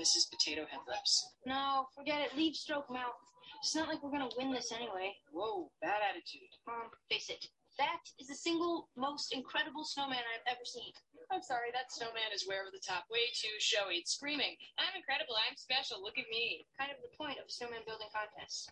Mrs. 0.00 0.30
Potato 0.30 0.64
Head 0.68 0.80
lips. 0.88 1.26
No, 1.46 1.86
forget 1.94 2.20
it. 2.20 2.36
Leave 2.36 2.54
stroke 2.56 2.88
mouth. 2.90 3.16
It's 3.60 3.76
not 3.76 3.88
like 3.88 4.02
we're 4.02 4.10
gonna 4.10 4.32
win 4.36 4.50
this 4.50 4.72
anyway. 4.72 5.14
Whoa, 5.30 5.70
bad 5.80 6.02
attitude. 6.02 6.50
Um, 6.66 6.90
face 7.08 7.30
it. 7.30 7.46
That 7.78 8.02
is 8.18 8.28
the 8.28 8.34
single 8.34 8.88
most 8.96 9.32
incredible 9.32 9.84
snowman 9.84 10.18
I've 10.18 10.44
ever 10.50 10.64
seen. 10.64 10.92
I'm 11.30 11.40
sorry, 11.42 11.72
that 11.72 11.88
snowman 11.88 12.34
is 12.34 12.44
way 12.46 12.60
over 12.60 12.68
the 12.68 12.82
top, 12.84 13.08
way 13.08 13.32
too 13.32 13.54
showy. 13.60 13.96
It's 14.04 14.12
screaming, 14.12 14.58
I'm 14.76 14.92
incredible, 14.92 15.32
I'm 15.38 15.56
special, 15.56 16.02
look 16.02 16.18
at 16.18 16.28
me. 16.28 16.66
Kind 16.76 16.92
of 16.92 17.00
the 17.00 17.16
point 17.16 17.38
of 17.40 17.48
a 17.48 17.52
snowman 17.52 17.80
building 17.86 18.12
contest. 18.12 18.68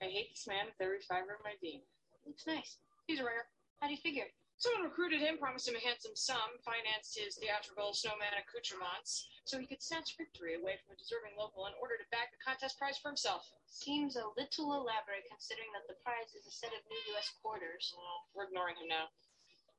I 0.00 0.08
hate 0.08 0.32
this 0.32 0.48
man 0.48 0.64
with 0.64 0.80
every 0.80 1.04
fiber 1.04 1.36
of 1.36 1.44
my 1.44 1.60
being. 1.60 1.84
Looks 2.24 2.48
nice. 2.48 2.80
He's 3.04 3.20
a 3.20 3.24
ringer. 3.24 3.44
How 3.84 3.88
do 3.88 3.92
you 3.92 4.00
figure? 4.00 4.28
Someone 4.60 4.84
recruited 4.84 5.24
him, 5.24 5.40
promised 5.40 5.68
him 5.68 5.76
a 5.76 5.80
handsome 5.80 6.12
sum, 6.12 6.60
financed 6.60 7.16
his 7.16 7.40
theatrical 7.40 7.96
snowman 7.96 8.36
accoutrements, 8.36 9.28
so 9.48 9.56
he 9.56 9.64
could 9.64 9.80
snatch 9.80 10.20
victory 10.20 10.56
away 10.56 10.76
from 10.80 10.92
a 10.92 11.00
deserving 11.00 11.32
local 11.32 11.64
in 11.64 11.72
order 11.80 11.96
to 11.96 12.04
bag 12.12 12.28
the 12.28 12.44
contest 12.44 12.76
prize 12.76 13.00
for 13.00 13.08
himself. 13.08 13.48
Seems 13.64 14.20
a 14.20 14.28
little 14.36 14.76
elaborate 14.76 15.24
considering 15.32 15.72
that 15.72 15.88
the 15.88 15.96
prize 16.04 16.36
is 16.36 16.44
a 16.44 16.52
set 16.52 16.76
of 16.76 16.84
new 16.92 17.16
U.S. 17.16 17.32
quarters. 17.40 17.88
Well, 17.96 18.28
we're 18.36 18.52
ignoring 18.52 18.76
him 18.76 18.92
now. 18.92 19.08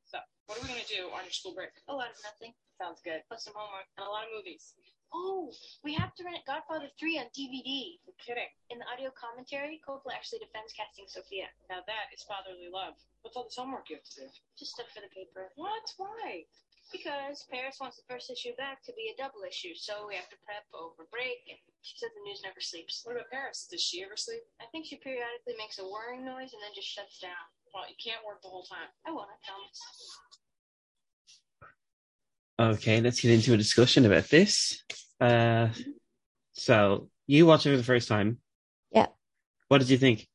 So, 0.10 0.18
what 0.50 0.58
are 0.58 0.66
we 0.66 0.74
going 0.74 0.82
to 0.82 0.90
do 0.90 1.14
on 1.14 1.30
your 1.30 1.34
school 1.34 1.54
break? 1.54 1.78
A 1.86 1.94
lot 1.94 2.10
of 2.10 2.18
nothing. 2.26 2.58
Sounds 2.82 3.06
good. 3.06 3.22
Plus 3.30 3.46
some 3.46 3.54
homework. 3.54 3.86
And 4.02 4.06
a 4.06 4.10
lot 4.10 4.26
of 4.26 4.34
movies. 4.34 4.74
Oh, 5.12 5.52
we 5.84 5.94
have 5.94 6.16
to 6.16 6.24
rent 6.24 6.48
Godfather 6.48 6.88
3 6.96 7.20
on 7.20 7.28
DVD. 7.36 8.00
No 8.08 8.16
kidding. 8.16 8.48
In 8.72 8.80
the 8.80 8.88
audio 8.88 9.12
commentary, 9.12 9.84
Coppola 9.84 10.16
actually 10.16 10.40
defends 10.40 10.72
casting 10.72 11.04
Sophia. 11.08 11.52
Now 11.68 11.84
that 11.84 12.16
is 12.16 12.24
fatherly 12.24 12.72
love. 12.72 12.96
What's 13.22 13.36
all 13.36 13.44
this 13.44 13.60
homework 13.60 13.92
you 13.92 14.00
have 14.00 14.08
to 14.08 14.24
do? 14.24 14.28
Just 14.56 14.80
stuff 14.80 14.88
for 14.96 15.04
the 15.04 15.12
paper. 15.12 15.52
What? 15.60 15.84
Why? 16.00 16.48
Because 16.96 17.44
Paris 17.52 17.80
wants 17.80 18.00
the 18.00 18.08
first 18.08 18.32
issue 18.32 18.56
back 18.56 18.84
to 18.84 18.92
be 18.96 19.12
a 19.12 19.20
double 19.20 19.44
issue, 19.48 19.76
so 19.76 20.08
we 20.08 20.16
have 20.16 20.28
to 20.28 20.40
prep 20.44 20.68
over 20.76 21.08
break, 21.08 21.48
and 21.48 21.60
she 21.84 21.96
said 21.96 22.12
the 22.12 22.24
news 22.28 22.44
never 22.44 22.60
sleeps. 22.60 23.04
What 23.04 23.16
about 23.16 23.32
Paris? 23.32 23.68
Does 23.70 23.80
she 23.80 24.04
ever 24.04 24.16
sleep? 24.16 24.44
I 24.60 24.68
think 24.72 24.88
she 24.88 25.00
periodically 25.00 25.56
makes 25.60 25.80
a 25.80 25.88
whirring 25.88 26.26
noise 26.26 26.52
and 26.52 26.60
then 26.60 26.76
just 26.76 26.92
shuts 26.92 27.20
down. 27.20 27.48
Well, 27.72 27.88
you 27.88 27.96
can't 28.00 28.26
work 28.28 28.44
the 28.44 28.52
whole 28.52 28.68
time. 28.68 28.92
I 29.08 29.12
won't, 29.12 29.32
I 29.32 29.40
promise. 29.44 29.80
Okay, 32.60 33.00
let's 33.02 33.22
get 33.22 33.32
into 33.32 33.54
a 33.54 33.58
discussion 33.58 34.06
about 34.06 34.28
this. 34.30 34.84
Uh, 35.22 35.70
so 36.54 37.10
you 37.28 37.46
watched 37.46 37.66
it 37.68 37.72
for 37.72 37.78
the 37.78 37.84
first 37.84 38.08
time. 38.08 38.40
Yeah. 38.92 39.08
What 39.68 39.78
did 39.78 39.90
you 39.90 39.98
think? 39.98 40.28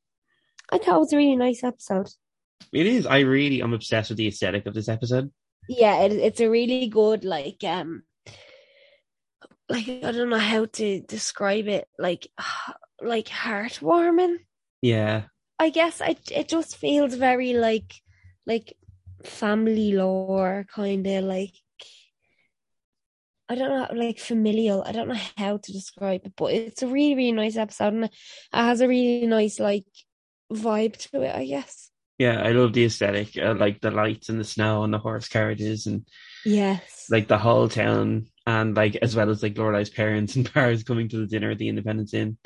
I 0.70 0.78
thought 0.78 0.96
it 0.96 1.00
was 1.00 1.12
a 1.12 1.16
really 1.16 1.36
nice 1.36 1.62
episode. 1.64 2.08
It 2.72 2.86
is. 2.86 3.06
I 3.06 3.20
really 3.20 3.62
am 3.62 3.74
obsessed 3.74 4.10
with 4.10 4.18
the 4.18 4.28
aesthetic 4.28 4.66
of 4.66 4.74
this 4.74 4.88
episode. 4.88 5.30
Yeah, 5.68 6.02
it, 6.02 6.12
it's 6.12 6.40
a 6.40 6.48
really 6.48 6.86
good 6.86 7.24
like 7.24 7.62
um 7.64 8.04
like 9.68 9.88
I 9.88 10.12
don't 10.12 10.30
know 10.30 10.38
how 10.38 10.66
to 10.66 11.00
describe 11.00 11.68
it 11.68 11.88
like 11.98 12.28
like 13.02 13.26
heartwarming. 13.26 14.38
Yeah, 14.82 15.24
I 15.58 15.70
guess 15.70 16.00
I 16.00 16.16
it 16.30 16.48
just 16.48 16.76
feels 16.76 17.14
very 17.14 17.54
like 17.54 17.94
like 18.46 18.76
family 19.24 19.92
lore 19.92 20.66
kind 20.72 21.06
of 21.06 21.24
like 21.24 21.54
I 23.48 23.54
don't 23.54 23.68
know 23.70 23.88
like 23.98 24.18
familial. 24.18 24.82
I 24.84 24.92
don't 24.92 25.08
know 25.08 25.20
how 25.36 25.58
to 25.58 25.72
describe 25.72 26.22
it, 26.24 26.32
but 26.36 26.52
it's 26.52 26.82
a 26.82 26.86
really 26.88 27.14
really 27.14 27.32
nice 27.32 27.56
episode 27.56 27.94
and 27.94 28.04
it 28.04 28.12
has 28.52 28.80
a 28.80 28.88
really 28.88 29.26
nice 29.26 29.60
like 29.60 29.84
vibe 30.52 30.96
to 31.10 31.22
it. 31.22 31.34
I 31.34 31.44
guess. 31.46 31.90
yeah. 32.18 32.40
I 32.42 32.50
love 32.52 32.72
the 32.72 32.84
aesthetic, 32.86 33.36
uh, 33.38 33.54
like 33.56 33.80
the 33.80 33.90
lights 33.90 34.28
and 34.28 34.40
the 34.40 34.44
snow 34.44 34.82
and 34.84 34.92
the 34.92 34.98
horse 34.98 35.28
carriages 35.28 35.86
and 35.86 36.06
Yes. 36.44 37.06
like 37.10 37.28
the 37.28 37.38
whole 37.38 37.68
town 37.68 38.26
and 38.46 38.76
like 38.76 38.96
as 38.96 39.16
well 39.16 39.30
as 39.30 39.42
like 39.42 39.54
Lorelai's 39.54 39.90
parents 39.90 40.36
and 40.36 40.52
Paris 40.52 40.82
coming 40.84 41.08
to 41.10 41.18
the 41.18 41.26
dinner 41.26 41.50
at 41.50 41.58
the 41.58 41.68
Independence 41.68 42.14
Inn. 42.14 42.38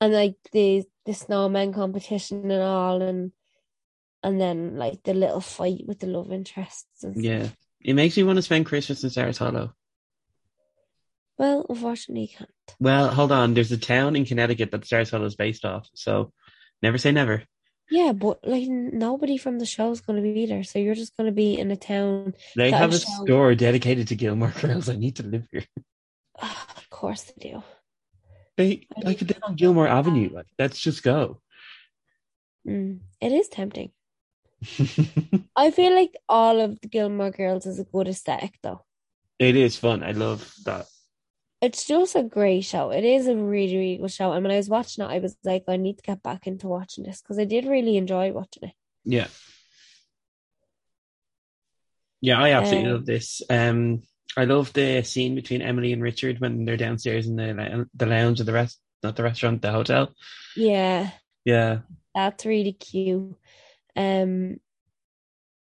and 0.00 0.12
like 0.12 0.36
the 0.52 0.84
the 1.06 1.12
snowman 1.14 1.72
competition 1.72 2.50
and 2.50 2.62
all 2.62 3.02
and 3.02 3.32
and 4.22 4.40
then 4.40 4.76
like 4.76 5.02
the 5.02 5.12
little 5.14 5.40
fight 5.42 5.82
with 5.86 6.00
the 6.00 6.06
love 6.06 6.32
interests 6.32 7.04
and. 7.04 7.22
Yeah, 7.22 7.48
it 7.80 7.92
makes 7.94 8.16
me 8.16 8.22
want 8.22 8.36
to 8.36 8.42
spend 8.42 8.64
Christmas 8.66 9.04
in 9.04 9.32
Hollow. 9.34 9.74
Well 11.38 11.66
unfortunately 11.68 12.22
you 12.22 12.36
can't 12.36 12.50
Well, 12.80 13.08
hold 13.08 13.32
on. 13.32 13.54
There's 13.54 13.72
a 13.72 13.78
town 13.78 14.16
in 14.16 14.24
Connecticut 14.24 14.70
that 14.70 15.10
Hollow 15.10 15.26
is 15.26 15.36
based 15.36 15.64
off, 15.64 15.88
so 15.94 16.32
never 16.82 16.98
say 16.98 17.12
never. 17.12 17.44
Yeah, 17.90 18.12
but 18.12 18.40
like 18.46 18.66
nobody 18.68 19.36
from 19.36 19.58
the 19.58 19.66
show 19.66 19.90
is 19.90 20.00
going 20.00 20.16
to 20.22 20.34
be 20.34 20.46
there, 20.46 20.64
so 20.64 20.78
you're 20.78 20.94
just 20.94 21.16
going 21.16 21.26
to 21.26 21.34
be 21.34 21.58
in 21.58 21.70
a 21.70 21.76
town. 21.76 22.34
They 22.56 22.70
have 22.70 22.92
a 22.92 22.94
is 22.94 23.02
shown- 23.04 23.26
store 23.26 23.54
dedicated 23.54 24.08
to 24.08 24.16
Gilmore 24.16 24.54
Girls. 24.60 24.88
I 24.88 24.96
need 24.96 25.16
to 25.16 25.22
live 25.22 25.46
here. 25.52 25.64
of 26.40 26.88
course 26.90 27.22
they 27.24 27.50
do. 27.50 27.62
They 28.56 28.86
I 29.04 29.14
could 29.14 29.28
live 29.28 29.42
on 29.42 29.56
Gilmore 29.56 29.88
Avenue. 29.88 30.30
Like, 30.32 30.46
let's 30.58 30.78
just 30.80 31.02
go. 31.02 31.40
Mm, 32.66 33.00
it 33.20 33.32
is 33.32 33.48
tempting. 33.48 33.90
I 35.56 35.70
feel 35.70 35.94
like 35.94 36.16
all 36.28 36.60
of 36.60 36.80
the 36.80 36.88
Gilmore 36.88 37.30
Girls 37.30 37.66
is 37.66 37.78
a 37.78 37.84
good 37.84 38.08
aesthetic, 38.08 38.54
though. 38.62 38.80
It 39.38 39.56
is 39.56 39.76
fun. 39.76 40.02
I 40.02 40.12
love 40.12 40.50
that. 40.64 40.86
It's 41.64 41.86
just 41.86 42.14
a 42.16 42.22
great 42.22 42.62
show. 42.62 42.90
It 42.90 43.04
is 43.04 43.26
a 43.26 43.36
really, 43.36 43.76
really 43.76 43.96
good 43.98 44.12
show. 44.12 44.32
And 44.32 44.44
when 44.44 44.52
I 44.52 44.56
was 44.56 44.68
watching 44.68 45.04
it, 45.04 45.08
I 45.08 45.18
was 45.18 45.36
like, 45.44 45.64
I 45.68 45.76
need 45.76 45.96
to 45.98 46.02
get 46.02 46.22
back 46.22 46.46
into 46.46 46.68
watching 46.68 47.04
this 47.04 47.22
because 47.22 47.38
I 47.38 47.44
did 47.44 47.66
really 47.66 47.96
enjoy 47.96 48.32
watching 48.32 48.64
it. 48.68 48.74
Yeah. 49.04 49.28
Yeah, 52.20 52.40
I 52.40 52.52
absolutely 52.52 52.90
Um, 52.90 52.96
love 52.96 53.06
this. 53.06 53.42
Um, 53.50 54.02
I 54.36 54.44
love 54.44 54.72
the 54.72 55.02
scene 55.02 55.34
between 55.34 55.62
Emily 55.62 55.92
and 55.92 56.02
Richard 56.02 56.40
when 56.40 56.64
they're 56.64 56.76
downstairs 56.76 57.26
in 57.26 57.36
the 57.36 57.86
the 57.94 58.06
lounge 58.06 58.40
of 58.40 58.46
the 58.46 58.52
rest, 58.52 58.80
not 59.02 59.16
the 59.16 59.22
restaurant, 59.22 59.62
the 59.62 59.70
hotel. 59.72 60.12
Yeah, 60.54 61.12
Yeah, 61.44 61.80
that's 62.14 62.46
really 62.46 62.72
cute. 62.72 63.36
Um, 63.96 64.58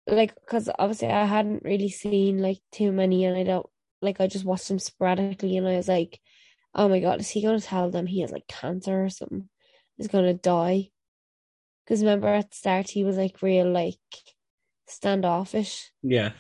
like, 0.08 0.36
because 0.36 0.70
obviously 0.80 1.10
I 1.10 1.26
hadn't 1.26 1.64
really 1.64 1.90
seen 1.90 2.40
like 2.40 2.60
too 2.72 2.92
many, 2.92 3.26
and 3.26 3.38
I 3.38 3.44
don't 3.44 3.66
like 4.04 4.22
I 4.22 4.28
just 4.28 4.46
watched 4.46 4.70
him 4.70 4.80
sporadically, 4.80 5.58
and 5.58 5.68
I 5.68 5.78
was 5.78 5.88
like, 5.88 6.20
oh 6.76 6.88
my 6.88 7.00
God, 7.00 7.20
is 7.20 7.30
he 7.30 7.42
gonna 7.42 7.62
tell 7.62 7.90
them 7.90 8.06
he 8.06 8.22
has 8.22 8.32
like 8.32 8.48
cancer 8.48 9.04
or 9.04 9.10
something? 9.10 9.50
He's 9.98 10.08
gonna 10.08 10.34
die. 10.34 10.90
Because 11.86 12.02
remember 12.02 12.28
at 12.28 12.52
the 12.52 12.56
start 12.56 12.90
he 12.90 13.04
was 13.04 13.18
like 13.18 13.42
real 13.42 13.70
like 13.70 13.98
standoffish 14.88 15.92
yeah. 16.02 16.32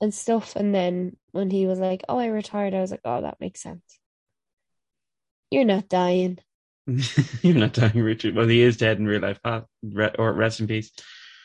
and 0.00 0.12
stuff, 0.12 0.56
and 0.56 0.74
then 0.74 1.16
when 1.32 1.50
he 1.50 1.66
was 1.66 1.78
like, 1.78 2.02
"Oh, 2.08 2.18
I 2.18 2.26
retired," 2.26 2.74
I 2.74 2.80
was 2.80 2.90
like, 2.90 3.00
"Oh, 3.04 3.22
that 3.22 3.40
makes 3.40 3.62
sense." 3.62 3.98
You're 5.50 5.64
not 5.64 5.88
dying. 5.88 6.38
You're 7.42 7.56
not 7.56 7.72
dying, 7.72 8.00
Richard. 8.00 8.34
Well, 8.34 8.48
he 8.48 8.62
is 8.62 8.76
dead 8.76 8.98
in 8.98 9.06
real 9.06 9.20
life. 9.20 9.40
Ah, 9.44 9.64
re- 9.82 10.14
or 10.18 10.32
rest 10.32 10.60
in 10.60 10.66
peace. 10.66 10.90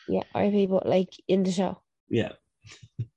Yeah, 0.08 0.22
RP, 0.34 0.68
but 0.68 0.86
like 0.86 1.10
in 1.26 1.42
the 1.42 1.52
show. 1.52 1.82
Yeah. 2.08 2.32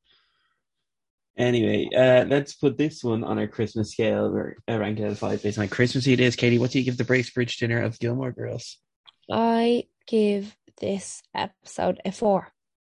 anyway, 1.39 1.89
uh, 1.95 2.25
let's 2.25 2.53
put 2.53 2.77
this 2.77 3.03
one 3.03 3.23
on 3.23 3.39
our 3.39 3.47
Christmas 3.47 3.91
scale. 3.91 4.29
We're 4.29 4.55
uh, 4.69 4.77
ranked 4.77 5.01
out 5.01 5.11
of 5.11 5.19
five 5.19 5.41
based 5.41 5.57
on 5.57 5.67
Christmassy 5.69 6.13
it 6.13 6.19
is. 6.19 6.35
Katie, 6.35 6.59
what 6.59 6.71
do 6.71 6.79
you 6.79 6.85
give 6.85 6.97
the 6.97 7.05
Bracebridge 7.05 7.57
dinner 7.57 7.81
of 7.81 7.97
Gilmore 7.99 8.31
Girls? 8.31 8.77
I 9.31 9.85
give 10.05 10.55
this 10.79 11.23
episode 11.33 12.01
a 12.05 12.11
four. 12.11 12.49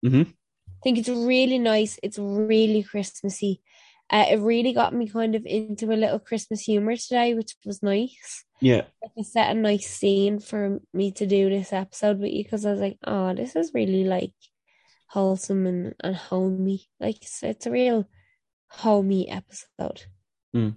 Mhm. 0.04 0.26
I 0.28 0.80
think 0.84 0.98
it's 0.98 1.08
really 1.08 1.58
nice. 1.58 1.98
It's 2.02 2.18
really 2.18 2.82
Christmassy. 2.82 3.62
Uh, 4.10 4.26
it 4.30 4.40
really 4.40 4.74
got 4.74 4.94
me 4.94 5.08
kind 5.08 5.34
of 5.34 5.46
into 5.46 5.86
a 5.86 5.96
little 5.96 6.18
Christmas 6.18 6.60
humor 6.60 6.94
today, 6.94 7.32
which 7.34 7.54
was 7.64 7.82
nice. 7.82 8.44
Yeah. 8.60 8.82
It 9.16 9.24
set 9.24 9.50
a 9.50 9.58
nice 9.58 9.86
scene 9.86 10.40
for 10.40 10.80
me 10.92 11.10
to 11.12 11.26
do 11.26 11.48
this 11.48 11.72
episode 11.72 12.18
with 12.18 12.30
you 12.30 12.44
because 12.44 12.66
I 12.66 12.72
was 12.72 12.80
like, 12.80 12.98
oh, 13.06 13.34
this 13.34 13.56
is 13.56 13.72
really 13.72 14.04
like 14.04 14.34
wholesome 15.08 15.66
and, 15.66 15.94
and 16.00 16.14
homey. 16.14 16.86
Like 17.00 17.16
it's, 17.22 17.42
it's 17.42 17.66
a 17.66 17.70
real 17.70 18.06
homey 18.78 19.28
episode. 19.28 20.02
Mm. 20.54 20.76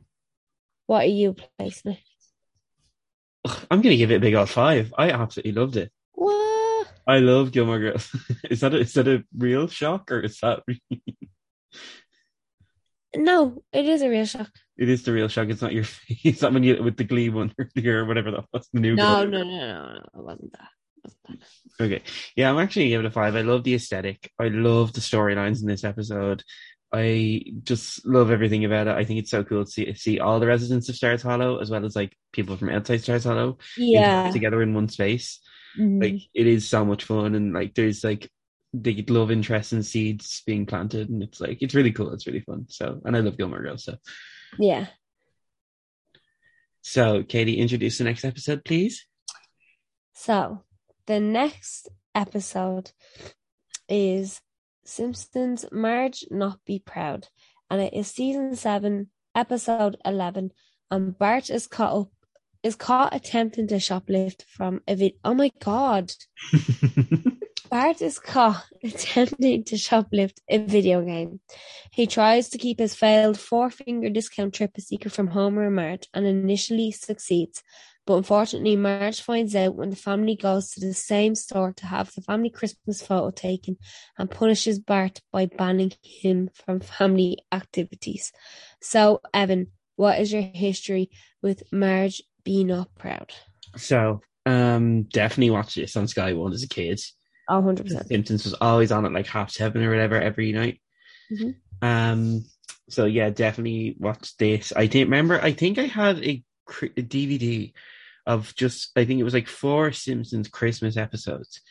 What 0.85 1.03
are 1.03 1.09
you 1.09 1.35
placing 1.57 1.93
it? 1.93 1.99
I'm 3.71 3.81
going 3.81 3.93
to 3.93 3.97
give 3.97 4.11
it 4.11 4.15
a 4.17 4.19
big 4.19 4.33
old 4.35 4.49
five. 4.49 4.93
I 4.97 5.11
absolutely 5.11 5.53
loved 5.53 5.77
it. 5.77 5.91
What? 6.13 6.87
I 7.07 7.19
love 7.19 7.51
Gilmore 7.51 7.79
Girls. 7.79 8.09
is 8.49 8.59
that 8.61 8.73
a, 8.73 8.79
is 8.79 8.93
that 8.93 9.07
a 9.07 9.23
real 9.37 9.67
shock 9.67 10.11
or 10.11 10.19
is 10.21 10.39
that 10.41 10.63
No, 13.15 13.63
it 13.71 13.85
is 13.85 14.01
a 14.01 14.09
real 14.09 14.25
shock. 14.25 14.49
it 14.77 14.89
is 14.89 15.03
the 15.03 15.13
real 15.13 15.27
shock? 15.29 15.47
It's 15.49 15.61
not 15.61 15.73
your 15.73 15.85
it's 16.09 16.41
not 16.41 16.53
when 16.53 16.63
you 16.63 16.83
with 16.83 16.97
the 16.97 17.03
Glee 17.05 17.29
one 17.29 17.53
earlier 17.57 18.03
or 18.03 18.05
whatever 18.05 18.31
that 18.31 18.45
was 18.53 18.67
the 18.73 18.79
new 18.81 18.95
No, 18.95 19.23
girl. 19.23 19.31
no, 19.31 19.43
no, 19.43 19.49
no, 19.49 19.93
no, 19.93 19.97
it 19.97 20.23
wasn't 20.23 20.51
that. 20.53 20.69
Okay. 21.79 22.01
Yeah, 22.35 22.49
I'm 22.51 22.59
actually 22.59 22.83
gonna 22.89 22.89
give 22.89 23.05
it 23.05 23.07
a 23.07 23.11
five. 23.11 23.35
I 23.35 23.41
love 23.41 23.63
the 23.63 23.75
aesthetic. 23.75 24.29
I 24.39 24.49
love 24.49 24.91
the 24.93 24.99
storylines 24.99 25.61
in 25.61 25.67
this 25.67 25.83
episode. 25.85 26.43
I 26.97 27.43
just 27.63 28.05
love 28.05 28.31
everything 28.31 28.65
about 28.65 28.87
it. 28.87 28.95
I 28.95 29.03
think 29.05 29.19
it's 29.19 29.31
so 29.31 29.43
cool 29.43 29.65
to 29.65 29.71
see, 29.71 29.93
see 29.93 30.19
all 30.19 30.39
the 30.39 30.47
residents 30.47 30.89
of 30.89 30.95
Stars 30.95 31.21
Hollow 31.21 31.59
as 31.59 31.69
well 31.69 31.85
as 31.85 31.95
like 31.95 32.17
people 32.33 32.57
from 32.57 32.69
outside 32.69 33.01
Stars 33.01 33.23
Hollow 33.25 33.57
Yeah. 33.77 34.31
together 34.31 34.61
in 34.63 34.73
one 34.73 34.89
space. 34.89 35.39
Mhm. 35.77 36.01
Like 36.01 36.21
it 36.33 36.47
is 36.47 36.67
so 36.67 36.83
much 36.83 37.03
fun 37.03 37.35
and 37.35 37.53
like 37.53 37.75
there's 37.75 38.03
like 38.03 38.29
the 38.73 39.03
love 39.09 39.31
interest 39.31 39.73
and 39.73 39.85
seeds 39.85 40.41
being 40.45 40.65
planted 40.65 41.09
and 41.09 41.21
it's 41.23 41.39
like 41.39 41.59
it's 41.61 41.75
really 41.75 41.91
cool. 41.91 42.11
It's 42.13 42.27
really 42.27 42.41
fun. 42.41 42.65
So 42.69 42.99
and 43.05 43.15
I 43.15 43.19
love 43.19 43.37
Gilmore 43.37 43.61
Girls. 43.61 43.83
So 43.85 43.95
Yeah. 44.59 44.87
so 46.81 47.23
Katie, 47.23 47.57
introduce 47.59 47.97
the 47.97 48.03
next 48.05 48.25
episode, 48.25 48.63
please. 48.65 49.05
So 50.13 50.63
the 51.05 51.19
next 51.19 51.89
episode 52.15 52.91
is 53.87 54.41
Simpsons 54.87 55.65
Marge 55.71 56.25
Not 56.31 56.59
Be 56.65 56.79
Proud. 56.79 57.27
And 57.69 57.81
it 57.81 57.93
is 57.93 58.07
season 58.07 58.55
seven, 58.55 59.09
episode 59.35 59.97
eleven. 60.05 60.51
And 60.89 61.17
Bart 61.17 61.49
is 61.49 61.67
caught 61.67 61.93
up 61.93 62.11
is 62.63 62.75
caught 62.75 63.15
attempting 63.15 63.67
to 63.67 63.75
shoplift 63.75 64.43
from 64.43 64.81
a 64.87 64.95
vid 64.95 65.13
oh 65.23 65.33
my 65.33 65.51
god. 65.59 66.11
Bart 67.69 68.01
is 68.01 68.17
caught 68.17 68.63
attempting 68.83 69.65
to 69.65 69.75
shoplift 69.75 70.39
a 70.49 70.57
video 70.59 71.03
game. 71.03 71.41
He 71.91 72.07
tries 72.07 72.49
to 72.49 72.57
keep 72.57 72.79
his 72.79 72.95
failed 72.95 73.37
four 73.37 73.69
finger 73.69 74.09
discount 74.09 74.53
trip 74.53 74.71
a 74.77 74.81
secret 74.81 75.11
from 75.11 75.27
Homer 75.27 75.65
and 75.65 75.75
Marge 75.75 76.07
and 76.13 76.25
initially 76.25 76.91
succeeds. 76.91 77.61
But 78.07 78.15
unfortunately, 78.15 78.77
Marge 78.77 79.19
finds 79.19 79.53
out 79.53 79.75
when 79.75 79.89
the 79.89 79.97
family 79.97 80.37
goes 80.37 80.71
to 80.71 80.79
the 80.79 80.93
same 80.93 81.35
store 81.35 81.73
to 81.73 81.85
have 81.85 82.13
the 82.15 82.21
family 82.21 82.49
Christmas 82.49 83.05
photo 83.05 83.31
taken 83.31 83.75
and 84.17 84.31
punishes 84.31 84.79
Bart 84.79 85.19
by 85.33 85.47
banning 85.47 85.91
him 86.01 86.49
from 86.53 86.79
family 86.79 87.39
activities. 87.51 88.31
So, 88.81 89.19
Evan, 89.33 89.67
what 89.97 90.21
is 90.21 90.31
your 90.31 90.41
history 90.41 91.09
with 91.41 91.63
Marge 91.73 92.23
Be 92.45 92.63
Not 92.63 92.95
Proud? 92.95 93.33
So 93.75 94.21
um 94.45 95.03
definitely 95.03 95.49
watched 95.49 95.75
this 95.75 95.97
on 95.97 96.07
Sky 96.07 96.31
One 96.31 96.53
as 96.53 96.63
a 96.63 96.69
kid. 96.69 97.01
Oh, 97.49 97.61
100%. 97.61 98.07
Simpsons 98.07 98.45
was 98.45 98.53
always 98.53 98.93
on 98.93 99.05
at 99.05 99.11
like 99.11 99.27
half 99.27 99.51
seven 99.51 99.83
or 99.83 99.89
whatever 99.89 100.15
every 100.19 100.53
night. 100.53 100.79
Mhm. 101.29 101.55
Um, 101.81 102.45
so 102.89 103.03
yeah, 103.03 103.31
definitely 103.31 103.97
watched 103.99 104.39
this. 104.39 104.71
I 104.71 104.87
think 104.87 105.07
remember. 105.07 105.41
I 105.41 105.51
think 105.51 105.77
I 105.77 105.83
had 105.83 106.23
a, 106.23 106.41
a 106.81 107.01
DVD 107.01 107.73
of 108.27 108.53
just. 108.55 108.91
I 108.95 109.05
think 109.05 109.19
it 109.19 109.23
was 109.23 109.33
like 109.33 109.47
four 109.47 109.91
Simpsons 109.91 110.47
Christmas 110.47 110.97
episodes, 110.97 111.61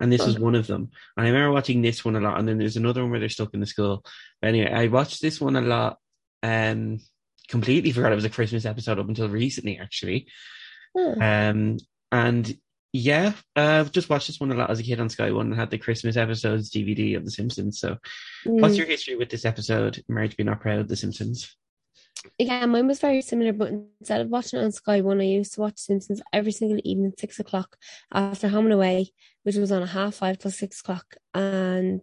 and 0.00 0.10
this 0.12 0.26
was 0.26 0.38
one 0.38 0.54
of 0.56 0.66
them. 0.66 0.90
And 1.16 1.26
I 1.26 1.30
remember 1.30 1.52
watching 1.52 1.82
this 1.82 2.04
one 2.04 2.16
a 2.16 2.20
lot. 2.20 2.38
And 2.38 2.48
then 2.48 2.58
there's 2.58 2.76
another 2.76 3.02
one 3.02 3.10
where 3.12 3.20
they're 3.20 3.28
stuck 3.28 3.54
in 3.54 3.60
the 3.60 3.66
school. 3.66 4.04
But 4.42 4.48
anyway, 4.48 4.72
I 4.72 4.88
watched 4.88 5.22
this 5.22 5.40
one 5.40 5.54
a 5.56 5.60
lot. 5.60 5.98
Um, 6.42 6.98
completely 7.48 7.92
forgot 7.92 8.10
it 8.12 8.16
was 8.16 8.24
a 8.24 8.30
Christmas 8.30 8.64
episode 8.64 8.98
up 8.98 9.08
until 9.08 9.28
recently, 9.28 9.78
actually. 9.78 10.26
Hmm. 10.98 11.22
Um, 11.22 11.76
and 12.10 12.56
yeah, 12.92 13.32
uh, 13.54 13.60
I've 13.80 13.92
just 13.92 14.08
watched 14.08 14.26
this 14.28 14.40
one 14.40 14.50
a 14.52 14.54
lot 14.54 14.70
as 14.70 14.80
a 14.80 14.82
kid 14.82 15.00
on 15.00 15.10
Sky 15.10 15.30
One 15.30 15.46
and 15.48 15.54
had 15.54 15.70
the 15.70 15.76
Christmas 15.78 16.16
episodes 16.16 16.70
DVD 16.70 17.16
of 17.16 17.24
The 17.24 17.30
Simpsons. 17.30 17.78
So, 17.78 17.98
what's 18.44 18.74
Mm. 18.74 18.78
your 18.78 18.86
history 18.86 19.16
with 19.16 19.28
this 19.28 19.44
episode? 19.44 20.02
Marge 20.08 20.36
Be 20.36 20.44
Not 20.44 20.60
Proud, 20.60 20.78
of 20.80 20.88
The 20.88 20.96
Simpsons. 20.96 21.54
Yeah, 22.38 22.66
mine 22.66 22.86
was 22.86 23.00
very 23.00 23.22
similar, 23.22 23.52
but 23.52 23.72
instead 24.00 24.20
of 24.20 24.28
watching 24.28 24.58
it 24.60 24.64
on 24.64 24.72
Sky 24.72 25.00
One, 25.00 25.20
I 25.20 25.24
used 25.24 25.54
to 25.54 25.60
watch 25.60 25.78
Simpsons 25.78 26.20
every 26.32 26.52
single 26.52 26.80
evening, 26.84 27.12
six 27.18 27.38
o'clock 27.38 27.76
after 28.12 28.48
Home 28.48 28.66
and 28.66 28.74
Away, 28.74 29.12
which 29.42 29.56
was 29.56 29.72
on 29.72 29.82
a 29.82 29.86
half 29.86 30.16
five 30.16 30.38
till 30.38 30.50
six 30.50 30.80
o'clock. 30.80 31.16
And 31.34 32.02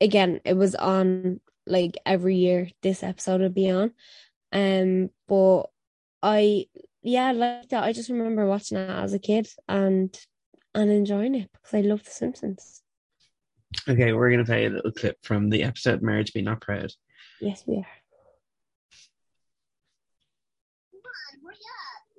again, 0.00 0.40
it 0.44 0.54
was 0.54 0.74
on 0.74 1.40
like 1.66 1.96
every 2.04 2.36
year. 2.36 2.68
This 2.82 3.02
episode 3.02 3.40
would 3.40 3.54
be 3.54 3.70
on, 3.70 3.92
um. 4.52 5.10
But 5.26 5.64
I, 6.22 6.66
yeah, 7.02 7.26
I 7.28 7.32
like 7.32 7.68
that. 7.68 7.84
I 7.84 7.92
just 7.92 8.10
remember 8.10 8.46
watching 8.46 8.78
it 8.78 8.90
as 8.90 9.14
a 9.14 9.18
kid 9.18 9.48
and 9.68 10.18
and 10.74 10.90
enjoying 10.90 11.34
it 11.34 11.50
because 11.52 11.74
I 11.74 11.80
love 11.80 12.04
The 12.04 12.10
Simpsons. 12.10 12.82
Okay, 13.86 14.12
we're 14.12 14.30
going 14.30 14.38
to 14.38 14.44
play 14.44 14.66
a 14.66 14.70
little 14.70 14.92
clip 14.92 15.18
from 15.22 15.50
the 15.50 15.62
episode 15.62 16.02
Marge 16.02 16.32
Be 16.32 16.42
Not 16.42 16.60
Proud. 16.60 16.92
Yes, 17.40 17.64
we 17.66 17.76
are. 17.76 17.86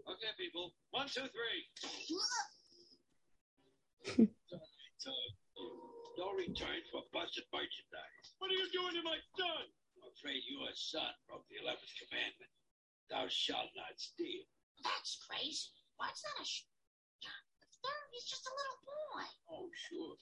Okay, 0.10 0.28
people. 0.38 0.74
One, 0.92 1.08
two, 1.08 1.22
three. 1.30 1.62
No 6.18 6.36
return 6.36 6.82
for 6.92 7.06
busted 7.14 7.46
merchandise. 7.54 8.26
What 8.42 8.52
are 8.52 8.58
you 8.60 8.68
doing 8.74 8.98
to 8.98 9.04
my 9.06 9.16
son? 9.38 9.64
I'm 10.02 10.10
afraid 10.12 10.44
your 10.50 10.68
son 10.76 11.14
broke 11.30 11.46
the 11.48 11.62
11th 11.64 11.94
commandment. 12.04 12.52
Thou 13.08 13.30
shalt 13.30 13.72
not 13.78 13.96
steal. 13.96 14.44
That's 14.84 15.22
crazy. 15.30 15.72
What's 15.96 16.22
that? 16.26 16.42
A 16.42 16.46
sh- 16.46 16.68
the 17.24 17.70
third 17.86 18.10
is 18.18 18.28
just 18.28 18.44
a 18.44 18.54
little 18.54 18.80
boy. 18.84 19.26
Oh, 19.48 19.68
sure. 19.88 20.18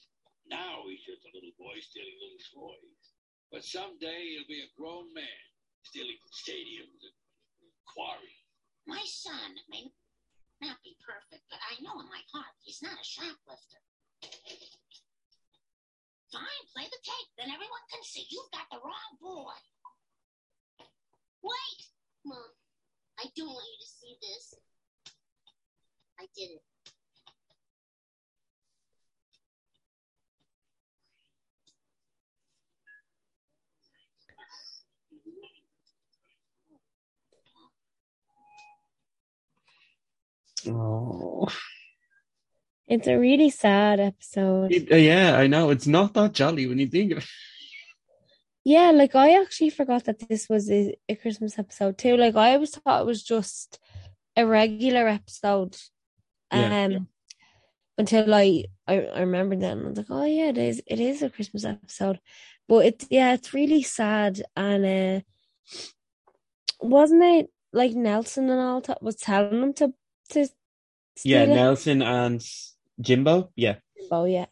Now 0.46 0.86
he's 0.86 1.02
just 1.02 1.26
a 1.26 1.32
little 1.34 1.54
boy 1.58 1.74
stealing 1.82 2.14
little 2.22 2.44
toys. 2.54 3.04
But 3.50 3.64
someday 3.64 4.36
he'll 4.36 4.46
be 4.50 4.62
a 4.62 4.70
grown 4.78 5.10
man 5.16 5.42
stealing 5.82 6.18
stadiums 6.30 7.02
and 7.02 7.16
quarries. 7.88 8.44
My 8.86 9.02
son 9.04 9.56
may 9.68 9.90
not 10.60 10.82
be 10.82 10.96
perfect, 11.02 11.44
but 11.50 11.60
I 11.62 11.78
know 11.82 12.00
in 12.00 12.08
my 12.10 12.22
heart 12.34 12.54
he's 12.62 12.82
not 12.82 12.98
a 12.98 13.06
shoplifter. 13.06 13.80
Fine, 16.28 16.64
play 16.74 16.84
the 16.84 17.00
tape, 17.00 17.30
then 17.38 17.48
everyone 17.48 17.84
can 17.88 18.02
see 18.04 18.26
you've 18.28 18.52
got 18.52 18.68
the 18.68 18.82
wrong 18.84 19.12
boy. 19.22 19.56
Wait! 21.42 21.80
Mom, 22.24 22.52
I 23.18 23.30
don't 23.36 23.54
want 23.54 23.64
you 23.64 23.78
to 23.80 23.88
see 23.88 24.14
this. 24.20 24.54
I 26.20 26.26
did 26.36 26.58
it. 26.58 26.67
Oh, 40.66 41.48
It's 42.86 43.06
a 43.06 43.16
really 43.18 43.50
sad 43.50 44.00
episode. 44.00 44.72
It- 44.72 44.90
uh, 44.92 44.96
yeah, 44.96 45.36
I 45.36 45.46
know. 45.46 45.70
It's 45.70 45.86
not 45.86 46.14
that 46.14 46.32
jolly 46.32 46.66
when 46.66 46.78
you 46.78 46.86
think 46.86 47.12
of 47.12 47.18
it. 47.18 47.24
Yeah, 48.64 48.90
like 48.90 49.14
I 49.14 49.40
actually 49.40 49.70
forgot 49.70 50.04
that 50.04 50.28
this 50.28 50.48
was 50.48 50.70
a, 50.70 50.94
a 51.08 51.14
Christmas 51.14 51.58
episode 51.58 51.96
too. 51.96 52.16
Like 52.16 52.34
I 52.36 52.54
always 52.54 52.70
thought 52.76 53.00
it 53.02 53.06
was 53.06 53.22
just 53.22 53.78
a 54.36 54.46
regular 54.46 55.08
episode. 55.08 55.76
Yeah. 56.52 56.84
Um 56.84 57.08
until 57.96 58.32
I, 58.34 58.64
I 58.86 59.00
I 59.06 59.20
remembered 59.20 59.60
that 59.60 59.72
and 59.72 59.86
I 59.86 59.88
was 59.88 59.98
like, 59.98 60.10
oh 60.10 60.24
yeah, 60.24 60.48
it 60.48 60.58
is 60.58 60.82
it 60.86 61.00
is 61.00 61.22
a 61.22 61.30
Christmas 61.30 61.64
episode. 61.64 62.20
But 62.68 62.86
it's 62.86 63.06
yeah, 63.10 63.32
it's 63.34 63.54
really 63.54 63.82
sad 63.82 64.42
and 64.56 64.84
uh 64.84 65.20
wasn't 66.80 67.22
it 67.22 67.50
like 67.72 67.92
Nelson 67.92 68.48
and 68.50 68.60
all 68.60 68.80
that 68.82 69.02
was 69.02 69.16
telling 69.16 69.60
them 69.60 69.72
to 69.74 69.92
to 70.30 70.48
Yeah, 71.24 71.42
it? 71.42 71.48
Nelson 71.48 72.02
and 72.02 72.44
Jimbo. 73.00 73.50
Yeah. 73.56 73.76
Oh 74.10 74.24
yeah. 74.24 74.46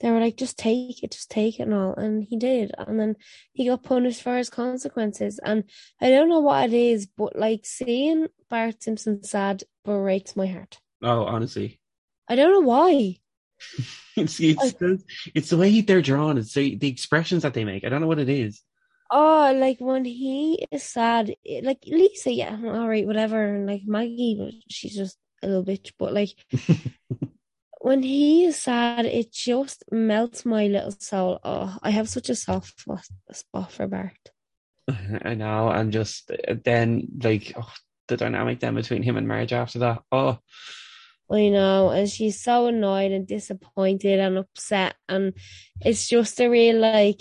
They 0.00 0.10
were 0.10 0.20
like, 0.20 0.36
just 0.36 0.58
take 0.58 1.02
it, 1.02 1.12
just 1.12 1.30
take 1.30 1.60
it 1.60 1.62
and 1.62 1.74
all. 1.74 1.94
And 1.94 2.24
he 2.24 2.36
did. 2.36 2.72
And 2.76 3.00
then 3.00 3.16
he 3.52 3.66
got 3.66 3.84
punished 3.84 4.22
for 4.22 4.36
his 4.36 4.50
consequences. 4.50 5.40
And 5.42 5.64
I 6.00 6.10
don't 6.10 6.28
know 6.28 6.40
what 6.40 6.70
it 6.70 6.74
is, 6.74 7.06
but 7.06 7.36
like 7.36 7.64
seeing 7.64 8.26
Bart 8.50 8.82
Simpson 8.82 9.22
sad 9.22 9.62
breaks 9.84 10.36
my 10.36 10.46
heart. 10.46 10.78
Oh, 11.02 11.24
honestly, 11.24 11.80
I 12.28 12.36
don't 12.36 12.52
know 12.52 12.68
why. 12.68 13.18
it's 14.16 14.40
it's 14.40 14.72
the, 14.74 15.02
it's 15.34 15.50
the 15.50 15.56
way 15.56 15.80
they're 15.80 16.02
drawn. 16.02 16.38
It's 16.38 16.52
the, 16.52 16.76
the 16.76 16.88
expressions 16.88 17.44
that 17.44 17.54
they 17.54 17.64
make. 17.64 17.84
I 17.84 17.88
don't 17.88 18.00
know 18.00 18.06
what 18.06 18.18
it 18.18 18.28
is. 18.28 18.62
Oh, 19.16 19.54
like 19.56 19.78
when 19.78 20.04
he 20.04 20.66
is 20.72 20.82
sad, 20.82 21.36
it- 21.44 21.62
like 21.64 21.84
Lisa, 21.86 22.32
yeah, 22.32 22.58
all 22.64 22.88
right, 22.88 23.06
whatever. 23.06 23.44
And 23.54 23.64
like 23.64 23.82
Maggie, 23.86 24.64
she's 24.68 24.96
just 24.96 25.16
a 25.40 25.46
little 25.46 25.64
bitch. 25.64 25.92
But 25.96 26.12
like 26.12 26.30
when 27.80 28.02
he 28.02 28.46
is 28.46 28.60
sad, 28.60 29.06
it 29.06 29.30
just 29.32 29.84
melts 29.92 30.44
my 30.44 30.66
little 30.66 30.90
soul. 30.90 31.38
Oh, 31.44 31.78
I 31.80 31.90
have 31.90 32.08
such 32.08 32.28
a 32.28 32.34
soft 32.34 32.80
spot, 32.80 33.70
for 33.70 33.86
Bart. 33.86 34.18
I 35.22 35.34
know, 35.34 35.68
and 35.68 35.92
just 35.92 36.32
uh, 36.32 36.56
then 36.64 37.06
like 37.22 37.52
oh, 37.56 37.72
the 38.08 38.16
dynamic 38.16 38.58
then 38.58 38.74
between 38.74 39.04
him 39.04 39.16
and 39.16 39.28
Marge 39.28 39.52
after 39.52 39.78
that. 39.78 40.02
Oh, 40.10 40.38
I 41.30 41.50
know, 41.50 41.90
and 41.90 42.10
she's 42.10 42.42
so 42.42 42.66
annoyed 42.66 43.12
and 43.12 43.28
disappointed 43.28 44.18
and 44.18 44.38
upset, 44.38 44.96
and 45.08 45.34
it's 45.80 46.08
just 46.08 46.40
a 46.40 46.48
real 46.48 46.78
like, 46.80 47.20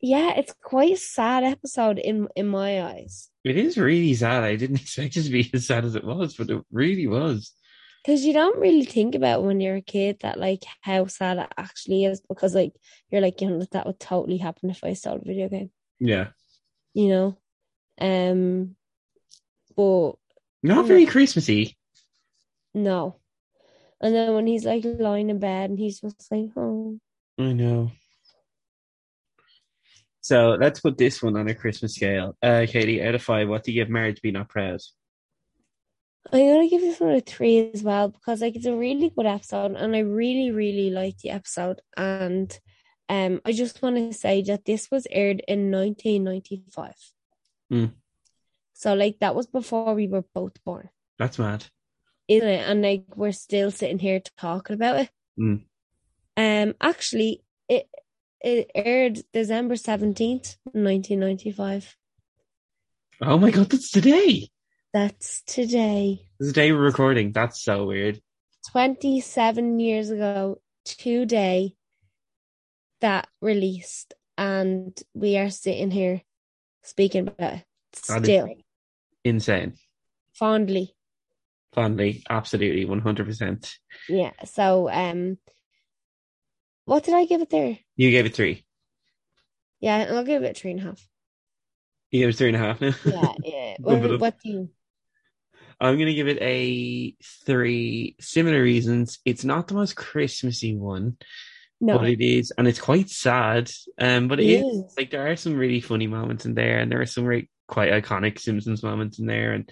yeah, 0.00 0.34
it's 0.36 0.54
quite 0.62 0.92
a 0.92 0.96
sad 0.96 1.44
episode 1.44 1.98
in 1.98 2.28
in 2.36 2.46
my 2.46 2.82
eyes 2.82 3.30
it 3.44 3.56
is 3.56 3.78
really 3.78 4.12
sad. 4.14 4.42
I 4.42 4.56
didn't 4.56 4.80
expect 4.82 5.16
it 5.16 5.22
to 5.22 5.30
be 5.30 5.48
as 5.54 5.66
sad 5.68 5.84
as 5.84 5.94
it 5.94 6.02
was, 6.04 6.34
but 6.34 6.50
it 6.50 6.60
really 6.72 7.06
was. 7.06 7.52
because 8.02 8.24
you 8.24 8.32
don't 8.32 8.58
really 8.58 8.84
think 8.84 9.14
about 9.14 9.44
when 9.44 9.60
you're 9.60 9.76
a 9.76 9.80
kid 9.80 10.18
that 10.22 10.38
like 10.40 10.64
how 10.80 11.06
sad 11.06 11.38
it 11.38 11.52
actually 11.56 12.04
is 12.04 12.20
because 12.28 12.54
like 12.56 12.72
you're 13.10 13.20
like 13.20 13.40
you 13.40 13.48
know 13.48 13.64
that 13.72 13.86
would 13.86 14.00
totally 14.00 14.38
happen 14.38 14.70
if 14.70 14.82
I 14.82 14.94
stole 14.94 15.16
a 15.22 15.24
video 15.24 15.48
game, 15.48 15.70
Yeah, 16.00 16.28
you 16.92 17.08
know, 17.08 17.38
um, 18.00 18.74
but 19.76 20.12
not 20.62 20.86
very 20.86 21.06
Christmassy. 21.06 21.76
no, 22.74 23.16
and 24.00 24.12
then 24.14 24.34
when 24.34 24.46
he's 24.48 24.64
like 24.64 24.82
lying 24.84 25.30
in 25.30 25.38
bed 25.38 25.70
and 25.70 25.78
he's 25.78 26.00
just 26.00 26.30
like, 26.32 26.50
oh. 26.56 26.98
I 27.38 27.52
know. 27.52 27.92
So 30.26 30.56
let's 30.60 30.80
put 30.80 30.98
this 30.98 31.22
one 31.22 31.36
on 31.36 31.46
a 31.46 31.54
Christmas 31.54 31.94
scale. 31.94 32.36
Uh, 32.42 32.66
Katie, 32.68 33.00
out 33.00 33.14
of 33.14 33.22
five, 33.22 33.48
what 33.48 33.62
do 33.62 33.70
you 33.70 33.80
give 33.80 33.88
Marge 33.88 34.20
Be 34.20 34.32
Not 34.32 34.48
Proud? 34.48 34.80
I'm 36.32 36.40
gonna 36.48 36.68
give 36.68 36.80
this 36.80 36.98
one 36.98 37.12
a 37.14 37.20
three 37.20 37.70
as 37.72 37.84
well 37.84 38.08
because 38.08 38.40
like 38.40 38.56
it's 38.56 38.66
a 38.66 38.74
really 38.74 39.10
good 39.10 39.26
episode 39.26 39.76
and 39.76 39.94
I 39.94 40.00
really 40.00 40.50
really 40.50 40.90
like 40.90 41.18
the 41.18 41.30
episode 41.30 41.80
and 41.96 42.50
um 43.08 43.40
I 43.44 43.52
just 43.52 43.80
want 43.80 43.94
to 43.94 44.12
say 44.12 44.42
that 44.42 44.64
this 44.64 44.90
was 44.90 45.06
aired 45.12 45.42
in 45.46 45.70
1995 45.70 46.92
Mm, 47.72 47.92
so 48.72 48.94
like 48.94 49.20
that 49.20 49.36
was 49.36 49.46
before 49.46 49.94
we 49.94 50.08
were 50.08 50.24
both 50.34 50.54
born 50.64 50.88
that's 51.20 51.38
mad. 51.38 51.66
isn't 52.26 52.48
it 52.48 52.68
and 52.68 52.82
like 52.82 53.04
we're 53.14 53.30
still 53.30 53.70
sitting 53.70 54.00
here 54.00 54.20
talking 54.36 54.74
about 54.74 54.96
it 55.02 55.10
Mm. 55.38 55.62
um 56.36 56.74
actually 56.80 57.44
it 58.42 58.70
aired 58.74 59.20
December 59.32 59.74
17th 59.74 60.56
1995 60.72 61.96
Oh 63.22 63.38
my 63.38 63.50
god, 63.50 63.70
that's 63.70 63.90
today. 63.90 64.48
that's 64.92 65.42
today 65.46 66.20
This 66.38 66.48
the 66.48 66.52
day 66.52 66.72
we're 66.72 66.80
recording. 66.80 67.32
That's 67.32 67.62
so 67.62 67.86
weird. 67.86 68.20
27 68.72 69.78
years 69.80 70.10
ago 70.10 70.60
today 70.84 71.74
that 73.00 73.28
released 73.40 74.14
and 74.38 74.96
we 75.14 75.36
are 75.38 75.50
sitting 75.50 75.90
here 75.90 76.22
speaking 76.82 77.28
about 77.28 77.54
it 77.54 77.64
still 77.94 78.48
insane. 79.24 79.74
fondly 80.34 80.92
Fondly, 81.74 82.22
absolutely, 82.30 82.86
100%. 82.86 83.74
yeah 84.08 84.30
so 84.44 84.88
um 84.90 85.36
what 86.86 87.04
did 87.04 87.14
i 87.14 87.24
give 87.26 87.42
it 87.42 87.50
there 87.50 87.78
You 87.96 88.10
gave 88.10 88.24
it 88.26 88.34
three. 88.34 88.64
yeah 89.80 90.06
i'll 90.10 90.24
give 90.24 90.42
it 90.42 90.56
three 90.56 90.70
and 90.72 90.80
a 90.80 90.84
half 90.84 91.06
You 92.10 92.20
gave 92.20 92.30
it 92.30 92.36
three 92.36 92.48
and 92.48 92.56
a 92.56 92.60
half 92.60 92.80
now? 92.80 92.94
yeah 93.04 93.32
yeah 93.44 93.74
what, 93.80 94.20
what 94.24 94.40
do 94.42 94.48
you 94.50 94.70
I'm 95.78 95.96
going 95.96 96.06
to 96.08 96.14
give 96.14 96.26
it 96.28 96.38
a 96.40 97.14
three. 97.44 98.16
Similar 98.18 98.62
reasons. 98.62 99.18
It's 99.26 99.44
not 99.44 99.68
the 99.68 99.74
most 99.74 99.94
Christmassy 99.94 100.74
one, 100.74 101.18
no 101.82 101.98
but 101.98 102.08
it 102.08 102.22
is, 102.24 102.50
and 102.56 102.66
it's 102.66 102.80
quite 102.80 103.10
sad. 103.10 103.70
Um, 104.00 104.26
but 104.28 104.40
it 104.40 104.46
It 104.46 104.64
is. 104.64 104.76
is. 104.86 104.94
like 104.96 105.10
there 105.10 105.30
are 105.30 105.36
some 105.36 105.54
really 105.54 105.82
funny 105.82 106.06
moments 106.06 106.46
in 106.46 106.54
there, 106.54 106.78
and 106.78 106.90
there 106.90 107.02
are 107.02 107.04
some 107.06 107.26
really 107.26 107.50
quite 107.68 107.92
iconic 107.92 108.38
Simpsons 108.38 108.82
moments 108.82 109.18
in 109.18 109.26
there. 109.26 109.52
And 109.52 109.68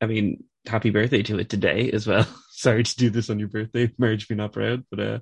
I 0.00 0.06
mean, 0.06 0.42
happy 0.66 0.90
birthday 0.90 1.22
to 1.22 1.38
it 1.38 1.48
today 1.48 1.92
as 1.92 2.04
well. 2.04 2.26
Sorry 2.50 2.82
to 2.82 2.96
do 2.96 3.08
this 3.08 3.30
on 3.30 3.38
your 3.38 3.46
birthday, 3.46 3.92
Marge 3.96 4.26
Be 4.26 4.34
not 4.34 4.52
proud, 4.54 4.82
but 4.90 4.98
uh, 4.98 5.18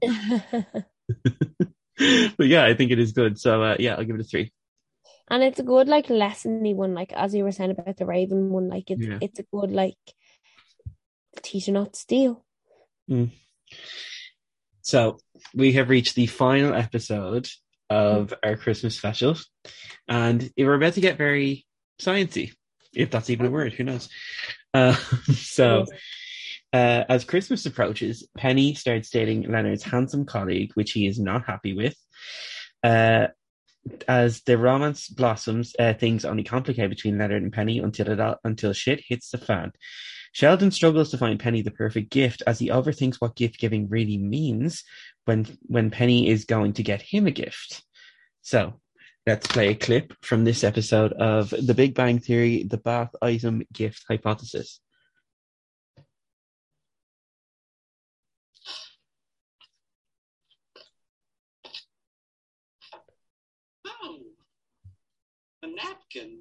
but 2.36 2.46
yeah, 2.46 2.64
I 2.64 2.74
think 2.74 2.90
it 2.90 2.98
is 2.98 3.12
good. 3.12 3.38
So 3.38 3.62
uh, 3.62 3.76
yeah, 3.78 3.94
I'll 3.94 4.04
give 4.04 4.16
it 4.16 4.20
a 4.20 4.24
three. 4.24 4.52
and 5.30 5.42
it's 5.42 5.58
a 5.58 5.62
good 5.64 5.88
like 5.88 6.06
lessony 6.08 6.74
one 6.74 6.94
like 6.94 7.12
as 7.12 7.34
you 7.34 7.42
were 7.44 7.52
saying 7.52 7.72
about 7.72 7.96
the 7.96 8.06
raven 8.06 8.50
one 8.50 8.68
like 8.68 8.90
it's 8.90 9.02
Yeah. 9.02 9.18
it's 9.20 9.38
a 9.40 9.44
good 9.52 9.72
like 9.72 9.98
teach 11.42 11.66
you 11.68 11.72
not 11.74 11.92
to 11.94 11.98
steal 12.00 12.44
Mm. 13.10 13.30
So 14.82 15.18
we 15.54 15.72
have 15.72 15.88
reached 15.90 16.14
the 16.16 16.26
final 16.26 16.74
episode 16.74 17.48
of 17.90 18.34
our 18.42 18.56
Christmas 18.56 18.96
special, 18.96 19.36
and 20.08 20.50
we're 20.56 20.74
about 20.74 20.94
to 20.94 21.00
get 21.00 21.16
very 21.18 21.66
sciencey, 22.00 22.52
if 22.92 23.10
that's 23.10 23.30
even 23.30 23.46
a 23.46 23.50
word. 23.50 23.72
Who 23.74 23.84
knows? 23.84 24.08
Uh, 24.74 24.94
so, 25.34 25.86
uh, 26.72 27.05
as 27.09 27.24
Christmas 27.24 27.66
approaches, 27.66 28.28
Penny 28.36 28.74
starts 28.74 29.10
dating 29.10 29.51
Leonard's 29.51 29.82
handsome 29.82 30.26
colleague, 30.26 30.72
which 30.74 30.93
he 30.93 31.06
is 31.06 31.18
not 31.18 31.47
happy 31.47 31.74
with. 31.74 31.97
Uh, 32.82 33.28
as 34.09 34.43
the 34.43 34.59
romance 34.59 35.09
blossoms, 35.09 35.74
uh, 35.78 35.94
things 35.94 36.24
only 36.24 36.43
complicate 36.43 36.90
between 36.90 37.18
Leonard 37.18 37.43
and 37.43 37.52
Penny 37.52 37.78
until 37.78 38.10
it 38.10 38.20
all, 38.20 38.36
until 38.44 38.72
shit 38.72 39.02
hits 39.06 39.30
the 39.30 39.38
fan. 39.38 39.72
Sheldon 40.32 40.70
struggles 40.70 41.10
to 41.10 41.18
find 41.18 41.40
Penny 41.40 41.62
the 41.62 41.70
perfect 41.70 42.10
gift 42.10 42.43
as 42.47 42.59
he 42.59 42.68
overthinks 42.68 43.16
what 43.16 43.36
gift 43.36 43.59
giving 43.59 43.88
really 43.88 44.18
means 44.18 44.84
when 45.24 45.47
when 45.62 45.90
Penny 45.90 46.28
is 46.28 46.44
going 46.44 46.74
to 46.74 46.82
get 46.82 47.01
him 47.01 47.26
a 47.26 47.30
gift. 47.30 47.82
So 48.43 48.80
let's 49.26 49.47
play 49.47 49.68
a 49.68 49.74
clip 49.74 50.12
from 50.22 50.44
this 50.44 50.62
episode 50.62 51.12
of 51.14 51.51
The 51.51 51.74
Big 51.74 51.94
Bang 51.94 52.18
Theory: 52.18 52.64
The 52.64 52.78
Bath 52.78 53.14
Item 53.22 53.62
Gift 53.72 54.05
Hypothesis. 54.09 54.80
napkin. 65.76 66.40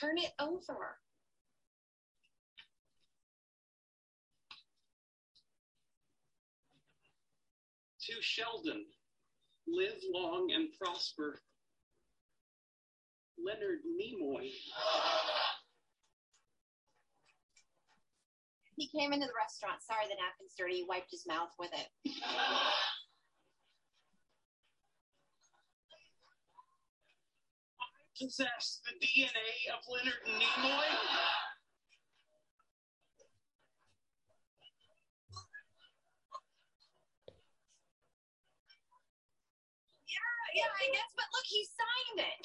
Turn 0.00 0.16
it 0.16 0.32
over. 0.40 0.96
To 8.06 8.12
Sheldon, 8.22 8.86
live 9.68 9.98
long 10.10 10.52
and 10.54 10.68
prosper. 10.80 11.42
Leonard 13.44 13.80
Nimoy. 13.84 14.50
He 18.76 18.88
came 18.88 19.12
into 19.12 19.26
the 19.26 19.32
restaurant. 19.36 19.82
Sorry, 19.82 20.06
the 20.08 20.16
napkin's 20.16 20.54
dirty. 20.56 20.76
He 20.76 20.86
wiped 20.88 21.10
his 21.10 21.26
mouth 21.26 21.50
with 21.58 21.70
it. 21.74 22.12
Possess 28.20 28.80
the 28.84 28.92
DNA 29.00 29.72
of 29.72 29.80
Leonard 29.88 30.20
Nimoy. 30.26 30.90
Yeah, 40.04 40.40
yeah, 40.54 40.68
I 40.68 40.92
guess, 40.92 41.10
but 41.16 41.24
look, 41.32 41.46
he 41.46 41.64
signed 41.64 42.28
it. 42.28 42.40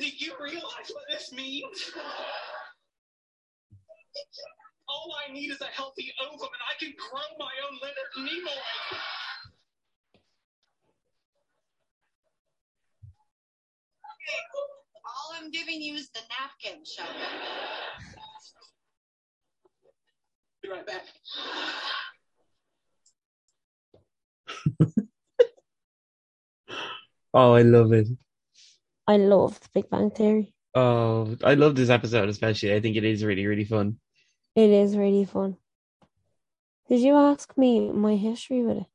Do 0.00 0.24
you 0.26 0.34
realize 0.42 0.90
what 0.90 1.04
this 1.08 1.30
means? 1.30 1.92
All 4.88 5.14
I 5.24 5.32
need 5.32 5.52
is 5.52 5.60
a 5.60 5.66
healthy 5.66 6.12
ovum, 6.20 6.40
and 6.40 6.64
I 6.66 6.74
can 6.80 6.92
grow 6.98 7.22
my 7.38 7.52
own 7.70 7.78
Leonard 7.80 8.12
Nimoy. 8.18 8.98
All 15.22 15.36
I'm 15.40 15.50
giving 15.50 15.80
you 15.80 15.94
is 15.94 16.08
the 16.10 16.20
napkin, 16.30 16.82
Sheldon. 16.84 17.14
Be 20.62 20.68
right 20.70 20.86
back. 20.86 21.04
Oh, 27.34 27.54
I 27.54 27.62
love 27.62 27.94
it. 27.94 28.08
I 29.06 29.16
love 29.16 29.58
The 29.58 29.68
Big 29.72 29.88
Bang 29.88 30.10
Theory. 30.10 30.54
Oh, 30.74 31.34
I 31.42 31.54
love 31.54 31.74
this 31.74 31.88
episode 31.88 32.28
especially. 32.28 32.74
I 32.74 32.80
think 32.80 32.96
it 32.96 33.04
is 33.04 33.24
really, 33.24 33.46
really 33.46 33.64
fun. 33.64 33.98
It 34.54 34.68
is 34.68 34.98
really 34.98 35.24
fun. 35.24 35.56
Did 36.88 37.00
you 37.00 37.16
ask 37.16 37.56
me 37.56 37.90
my 37.90 38.16
history 38.16 38.62
with 38.62 38.78
it? 38.78 38.86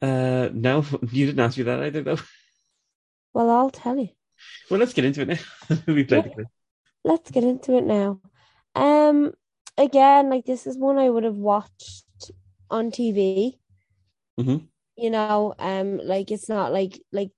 Uh, 0.00 0.48
no, 0.54 0.86
you 1.12 1.26
didn't 1.26 1.40
ask 1.40 1.58
me 1.58 1.64
that 1.64 1.82
either, 1.82 2.02
though. 2.02 2.18
Well, 3.34 3.50
I'll 3.50 3.70
tell 3.70 3.98
you. 3.98 4.08
Well, 4.70 4.80
let's 4.80 4.92
get 4.92 5.04
into 5.04 5.22
it 5.22 5.28
now. 5.28 5.76
we 5.86 6.04
played 6.04 6.24
the 6.24 6.30
clip. 6.30 6.48
Let's 7.04 7.30
get 7.30 7.44
into 7.44 7.76
it 7.76 7.84
now. 7.84 8.20
Um, 8.74 9.32
again, 9.76 10.30
like 10.30 10.46
this 10.46 10.66
is 10.66 10.78
one 10.78 10.98
I 10.98 11.10
would 11.10 11.24
have 11.24 11.36
watched 11.36 12.30
on 12.70 12.90
TV. 12.90 13.58
Mhm. 14.38 14.68
You 14.96 15.10
know, 15.10 15.54
um, 15.58 15.98
like 15.98 16.30
it's 16.30 16.48
not 16.48 16.72
like 16.72 17.00
like 17.12 17.30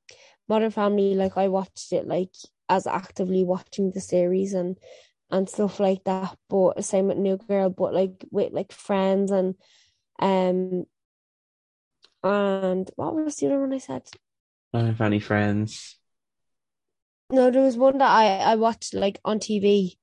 Modern 0.48 0.70
Family. 0.70 1.14
Like 1.14 1.36
I 1.36 1.48
watched 1.48 1.92
it 1.92 2.06
like 2.06 2.30
as 2.68 2.86
actively 2.86 3.44
watching 3.44 3.90
the 3.90 4.00
series 4.00 4.54
and 4.54 4.78
and 5.30 5.48
stuff 5.48 5.80
like 5.80 6.04
that. 6.04 6.36
But 6.48 6.84
same 6.84 7.08
with 7.08 7.18
New 7.18 7.38
Girl, 7.38 7.70
but 7.70 7.92
like 7.92 8.24
with 8.30 8.52
like 8.52 8.72
Friends 8.72 9.30
and 9.32 9.56
um 10.20 10.86
and 12.22 12.90
what 12.96 13.14
was 13.14 13.36
the 13.36 13.46
other 13.46 13.60
one 13.60 13.72
I 13.72 13.78
said? 13.78 14.02
I 14.72 14.78
don't 14.78 14.86
have 14.88 15.00
any 15.00 15.20
friends. 15.20 15.96
No, 17.30 17.50
there 17.50 17.62
was 17.62 17.76
one 17.76 17.98
that 17.98 18.10
I 18.10 18.38
I 18.38 18.54
watched 18.56 18.94
like 18.94 19.20
on 19.24 19.38
TV 19.40 19.98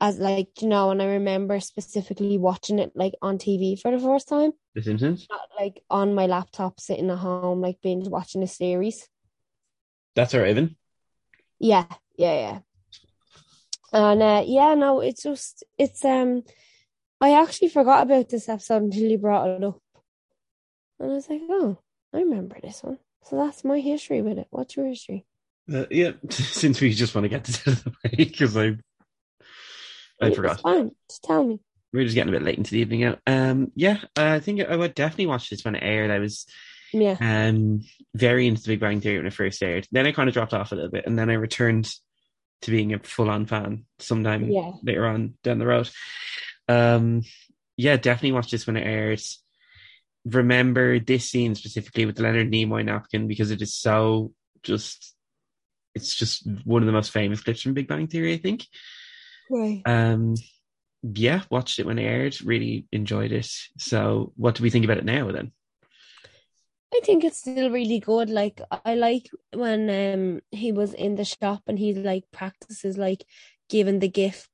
as 0.00 0.18
like 0.18 0.62
you 0.62 0.68
know, 0.68 0.90
and 0.90 1.02
I 1.02 1.06
remember 1.06 1.60
specifically 1.60 2.38
watching 2.38 2.78
it 2.78 2.92
like 2.94 3.14
on 3.20 3.38
TV 3.38 3.80
for 3.80 3.90
the 3.90 3.98
first 3.98 4.28
time, 4.28 4.52
The 4.74 4.82
Simpsons. 4.82 5.26
not 5.30 5.48
like 5.58 5.82
on 5.90 6.14
my 6.14 6.26
laptop 6.26 6.80
sitting 6.80 7.10
at 7.10 7.18
home 7.18 7.60
like 7.60 7.80
binge 7.82 8.08
watching 8.08 8.42
a 8.42 8.46
series. 8.46 9.08
That's 10.14 10.34
right, 10.34 10.48
Evan. 10.48 10.76
Yeah, 11.58 11.86
yeah, 12.16 12.34
yeah. 12.34 12.58
And 13.92 14.22
uh 14.22 14.44
yeah, 14.46 14.74
no, 14.74 15.00
it's 15.00 15.22
just 15.24 15.64
it's 15.76 16.04
um 16.04 16.44
I 17.20 17.40
actually 17.42 17.68
forgot 17.68 18.04
about 18.04 18.28
this 18.28 18.48
episode 18.48 18.82
until 18.84 19.10
you 19.10 19.18
brought 19.18 19.48
it 19.48 19.64
up. 19.64 19.82
And 20.98 21.10
I 21.10 21.14
was 21.14 21.28
like, 21.28 21.42
oh, 21.50 21.78
I 22.14 22.18
remember 22.18 22.56
this 22.62 22.82
one. 22.82 22.98
So 23.24 23.36
that's 23.36 23.64
my 23.64 23.80
history 23.80 24.22
with 24.22 24.38
it. 24.38 24.46
What's 24.50 24.76
your 24.76 24.86
history? 24.86 25.26
Uh, 25.72 25.86
yeah, 25.90 26.12
since 26.30 26.80
we 26.80 26.92
just 26.92 27.14
want 27.14 27.24
to 27.24 27.28
get 27.28 27.44
to 27.44 27.52
the 27.70 27.94
because 28.16 28.56
I, 28.56 28.76
I 30.20 30.26
It's 30.28 30.36
forgot. 30.36 30.60
fine. 30.60 30.90
Just 31.08 31.22
tell 31.24 31.44
me. 31.44 31.60
We're 31.92 32.04
just 32.04 32.14
getting 32.14 32.32
a 32.32 32.36
bit 32.38 32.44
late 32.44 32.58
into 32.58 32.70
the 32.72 32.78
evening 32.80 33.00
now. 33.00 33.18
Um, 33.26 33.72
yeah, 33.74 33.98
I 34.16 34.38
think 34.40 34.60
I 34.60 34.76
would 34.76 34.94
definitely 34.94 35.26
watch 35.26 35.50
this 35.50 35.64
when 35.64 35.74
it 35.74 35.82
aired. 35.82 36.10
I 36.10 36.18
was 36.20 36.46
Yeah. 36.92 37.16
um 37.20 37.80
very 38.14 38.46
into 38.46 38.62
the 38.62 38.68
Big 38.68 38.80
Bang 38.80 39.00
Theory 39.00 39.18
when 39.18 39.26
it 39.26 39.32
first 39.34 39.62
aired. 39.62 39.86
Then 39.92 40.06
I 40.06 40.12
kind 40.12 40.28
of 40.28 40.34
dropped 40.34 40.54
off 40.54 40.72
a 40.72 40.74
little 40.76 40.90
bit, 40.90 41.06
and 41.06 41.18
then 41.18 41.30
I 41.30 41.34
returned 41.34 41.92
to 42.62 42.70
being 42.70 42.92
a 42.92 42.98
full-on 42.98 43.46
fan 43.46 43.86
sometime 43.98 44.50
Yeah. 44.50 44.72
later 44.82 45.06
on 45.06 45.34
down 45.42 45.58
the 45.58 45.66
road. 45.66 45.88
Um, 46.68 47.22
yeah, 47.76 47.96
definitely 47.96 48.32
watch 48.32 48.50
this 48.50 48.66
when 48.66 48.76
it 48.76 48.86
aired. 48.86 49.20
Remember 50.26 50.98
this 51.00 51.30
scene 51.30 51.54
specifically 51.54 52.04
with 52.06 52.16
the 52.16 52.22
Leonard 52.22 52.52
Nimoy 52.52 52.84
napkin 52.84 53.26
because 53.28 53.50
it 53.50 53.62
is 53.62 53.74
so 53.74 54.32
just. 54.62 55.14
It's 55.94 56.14
just 56.14 56.46
one 56.64 56.82
of 56.82 56.86
the 56.86 56.92
most 56.92 57.10
famous 57.10 57.40
clips 57.42 57.62
from 57.62 57.74
Big 57.74 57.88
Bang 57.88 58.06
Theory, 58.06 58.34
I 58.34 58.38
think. 58.38 58.66
Right. 59.50 59.82
Um, 59.84 60.34
yeah, 61.02 61.42
watched 61.50 61.78
it 61.78 61.86
when 61.86 61.98
it 61.98 62.04
aired. 62.04 62.40
Really 62.42 62.86
enjoyed 62.92 63.32
it. 63.32 63.50
So, 63.78 64.32
what 64.36 64.54
do 64.54 64.62
we 64.62 64.70
think 64.70 64.84
about 64.84 64.98
it 64.98 65.04
now 65.04 65.30
then? 65.32 65.52
I 66.94 67.00
think 67.04 67.24
it's 67.24 67.38
still 67.38 67.70
really 67.70 68.00
good. 68.00 68.30
Like 68.30 68.60
I 68.84 68.94
like 68.94 69.30
when 69.52 69.88
um 69.90 70.40
he 70.50 70.72
was 70.72 70.92
in 70.92 71.14
the 71.14 71.24
shop 71.24 71.62
and 71.66 71.78
he 71.78 71.94
like 71.94 72.24
practices 72.32 72.98
like 72.98 73.24
giving 73.68 74.00
the 74.00 74.08
gift 74.08 74.50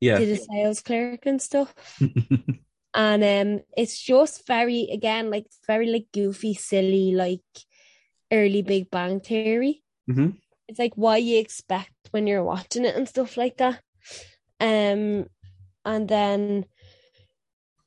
Yeah. 0.00 0.18
to 0.18 0.26
the 0.26 0.36
sales 0.36 0.80
clerk 0.80 1.26
and 1.26 1.42
stuff. 1.42 1.74
And 2.94 3.22
um 3.22 3.64
it's 3.76 4.00
just 4.00 4.46
very 4.46 4.88
again 4.92 5.30
like 5.30 5.46
very 5.66 5.86
like 5.88 6.06
goofy, 6.12 6.54
silly, 6.54 7.12
like 7.14 7.42
early 8.32 8.62
Big 8.62 8.90
Bang 8.90 9.20
Theory. 9.20 9.82
Hmm 10.06 10.30
It's 10.68 10.78
like 10.78 10.96
what 10.96 11.22
you 11.22 11.38
expect 11.38 11.92
when 12.10 12.26
you're 12.26 12.44
watching 12.44 12.84
it 12.84 12.96
and 12.96 13.08
stuff 13.08 13.36
like 13.36 13.56
that. 13.58 13.80
Um 14.60 15.26
and 15.84 16.08
then 16.08 16.66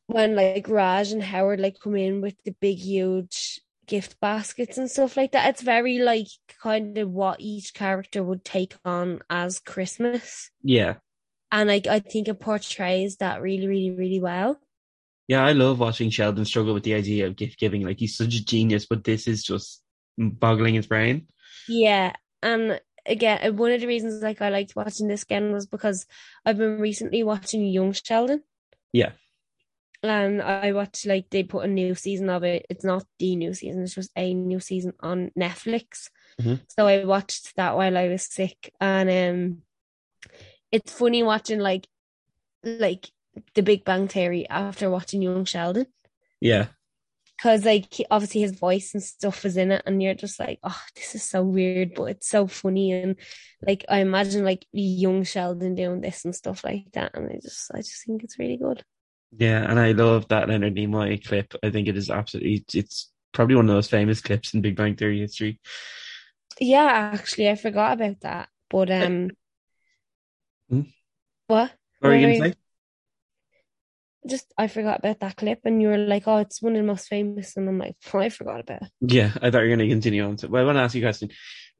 when 0.07 0.35
like 0.35 0.68
Raj 0.68 1.11
and 1.11 1.23
Howard 1.23 1.60
like 1.60 1.80
come 1.80 1.95
in 1.95 2.22
with 2.22 2.35
the 2.44 2.56
big 2.60 2.77
huge 2.77 3.61
gift 3.85 4.19
baskets 4.19 4.77
and 4.77 4.90
stuff 4.90 5.18
like 5.18 5.31
that, 5.31 5.49
it's 5.49 5.61
very 5.61 5.99
like 5.99 6.27
kind 6.61 6.98
of 6.98 7.10
what 7.10 7.40
each 7.40 7.73
character 7.73 8.23
would 8.23 8.44
take 8.44 8.76
on 8.85 9.19
as 9.30 9.60
Christmas. 9.60 10.49
Yeah. 10.61 10.95
And 11.52 11.69
like 11.69 11.88
I 11.88 11.99
think 11.99 12.27
it 12.27 12.40
portrays 12.40 13.18
that 13.18 13.41
really, 13.41 13.68
really, 13.68 13.91
really 13.91 14.19
well. 14.19 14.60
Yeah, 15.27 15.45
I 15.45 15.53
love 15.53 15.80
watching 15.80 16.10
Sheldon 16.10 16.45
struggle 16.45 16.73
with 16.73 16.84
the 16.84 16.95
idea 16.95 17.27
of 17.27 17.38
gift 17.38 17.57
giving. 17.57 17.84
Like, 17.84 17.99
he's 17.99 18.18
such 18.18 18.35
a 18.35 18.44
genius, 18.44 18.85
but 18.85 19.03
this 19.03 19.27
is 19.27 19.41
just 19.41 19.81
boggling 20.18 20.73
his 20.76 20.88
brain. 20.88 21.27
Yeah, 21.68 22.14
and 22.41 22.80
again, 23.06 23.56
one 23.57 23.72
of 23.72 23.81
the 23.81 23.88
reasons 23.88 24.22
like 24.23 24.41
I 24.41 24.49
liked 24.49 24.76
watching 24.76 25.07
this 25.07 25.23
again 25.23 25.52
was 25.52 25.65
because 25.65 26.06
I've 26.45 26.57
been 26.57 26.80
recently 26.80 27.23
watching 27.23 27.65
Young 27.65 27.94
Sheldon, 27.94 28.44
Yeah. 28.91 29.11
and 30.02 30.41
I 30.41 30.72
watched 30.73 31.06
like 31.06 31.30
they 31.30 31.44
put 31.44 31.65
a 31.65 31.68
new 31.68 31.95
season 31.95 32.30
of 32.30 32.44
it. 32.44 32.65
It's 32.69 32.84
not 32.85 33.06
the 33.19 33.35
new 33.35 33.53
season; 33.53 33.84
it's 33.84 33.95
just 33.95 34.11
a 34.15 34.34
new 34.34 34.60
season 34.60 34.94
on 34.99 35.31
Netflix. 35.38 36.10
Mhm. 36.41 36.61
So 36.69 36.88
I 36.88 37.06
watched 37.06 37.56
that 37.56 37.76
while 37.76 37.98
I 37.98 38.07
was 38.10 38.23
sick, 38.26 38.73
and 38.81 39.10
um, 39.10 39.61
it's 40.72 40.91
funny 40.91 41.23
watching 41.23 41.60
like 41.60 41.88
like 42.64 43.10
The 43.56 43.64
Big 43.64 43.84
Bang 43.85 44.07
Theory 44.07 44.48
after 44.49 44.90
watching 44.90 45.22
Young 45.22 45.45
Sheldon. 45.45 45.88
Yeah. 46.40 46.68
Because 47.38 47.66
like 47.66 47.96
obviously 48.12 48.42
his 48.42 48.52
voice 48.58 48.94
and 48.94 49.04
stuff 49.04 49.46
is 49.46 49.58
in 49.58 49.72
it 49.72 49.84
and 49.86 50.02
you're 50.02 50.14
just 50.14 50.40
like 50.40 50.60
oh 50.64 50.82
this 50.96 51.16
is 51.16 51.24
so 51.24 51.44
weird 51.44 51.94
but 51.96 52.06
it's 52.06 52.28
so 52.30 52.48
funny 52.48 52.92
and 52.94 53.16
like 53.68 53.86
I 53.90 54.00
imagine 54.00 54.46
like 54.46 54.66
young 54.72 55.24
Sheldon 55.24 55.76
doing 55.76 56.02
this 56.02 56.26
and 56.26 56.36
stuff 56.36 56.64
like 56.64 56.92
that 56.94 57.12
and 57.16 57.30
I 57.30 57.40
just 57.42 57.72
I 57.74 57.78
just 57.78 58.06
think 58.06 58.24
it's 58.24 58.40
really 58.40 58.58
good 58.58 58.84
Yeah. 59.36 59.70
And 59.70 59.80
I 59.80 59.92
love 59.94 60.28
that 60.30 60.48
Leonard 60.48 60.76
Nimoy 60.76 61.24
clip. 61.26 61.54
I 61.64 61.70
think 61.72 61.88
it 61.88 61.98
is 61.98 62.10
absolutely, 62.10 62.64
it's 62.74 63.12
probably 63.32 63.56
one 63.56 63.70
of 63.70 63.76
those 63.76 63.90
famous 63.90 64.22
clips 64.22 64.54
in 64.54 64.62
Big 64.62 64.76
Bang 64.76 64.96
Theory 64.96 65.20
history. 65.20 65.60
yeah 66.60 67.12
actually 67.14 67.50
I 67.50 67.56
forgot 67.56 67.94
about 67.94 68.22
that 68.22 68.50
but 68.70 68.90
um 68.92 69.32
Hmm? 70.70 70.82
what 71.48 71.72
What 72.00 72.10
were 72.10 72.16
you 72.16 72.28
to 72.28 72.36
say? 72.36 72.54
Just 74.28 74.54
I 74.58 74.68
forgot 74.68 75.00
about 75.00 75.20
that 75.20 75.36
clip 75.36 75.60
and 75.66 75.82
you 75.82 75.90
were 75.90 75.98
like 75.98 76.28
oh 76.28 76.38
it's 76.38 76.62
one 76.62 76.74
of 76.76 76.82
the 76.82 76.88
most 76.88 77.08
famous 77.08 77.58
and 77.58 77.68
I'm 77.68 77.78
like 77.78 77.95
oh, 78.14 78.20
I 78.20 78.30
forgot 78.30 78.62
about 78.62 78.84
it 78.84 78.90
Yeah, 79.02 79.32
I 79.41 79.52
thought 79.52 79.64
you 79.64 79.70
were 79.70 79.76
going 79.76 79.80
to 79.80 79.90
continue 79.90 80.26
on. 80.26 80.38
So, 80.38 80.48
well, 80.48 80.64
I 80.64 80.66
want 80.66 80.78
to 80.78 80.82
ask 80.82 80.95
you 80.95 81.02
a 81.02 81.06
question. 81.06 81.30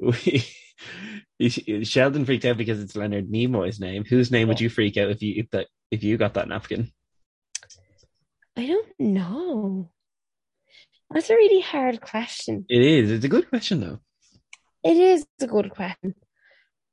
Sheldon 1.86 2.26
freaked 2.26 2.46
out 2.46 2.58
because 2.58 2.82
it's 2.82 2.96
Leonard 2.96 3.30
Nimoy's 3.30 3.80
name. 3.80 4.06
Whose 4.06 4.32
name 4.32 4.48
would 4.48 4.62
you 4.62 4.70
freak 4.70 4.98
out 4.98 5.10
if 5.10 5.22
you 5.22 5.36
if 5.38 5.50
that 5.52 5.68
if 5.92 6.04
you 6.04 6.18
got 6.18 6.34
that 6.36 6.48
napkin? 6.48 6.92
I 8.56 8.68
don't 8.68 8.88
know. 9.00 9.90
That's 11.12 11.30
a 11.30 11.36
really 11.36 11.62
hard 11.62 12.02
question. 12.02 12.66
It 12.70 12.82
is. 12.82 13.12
It's 13.12 13.26
a 13.26 13.30
good 13.30 13.50
question 13.50 13.82
though. 13.82 14.00
It 14.84 14.98
is 14.98 15.26
a 15.42 15.48
good 15.48 15.70
question. 15.70 16.16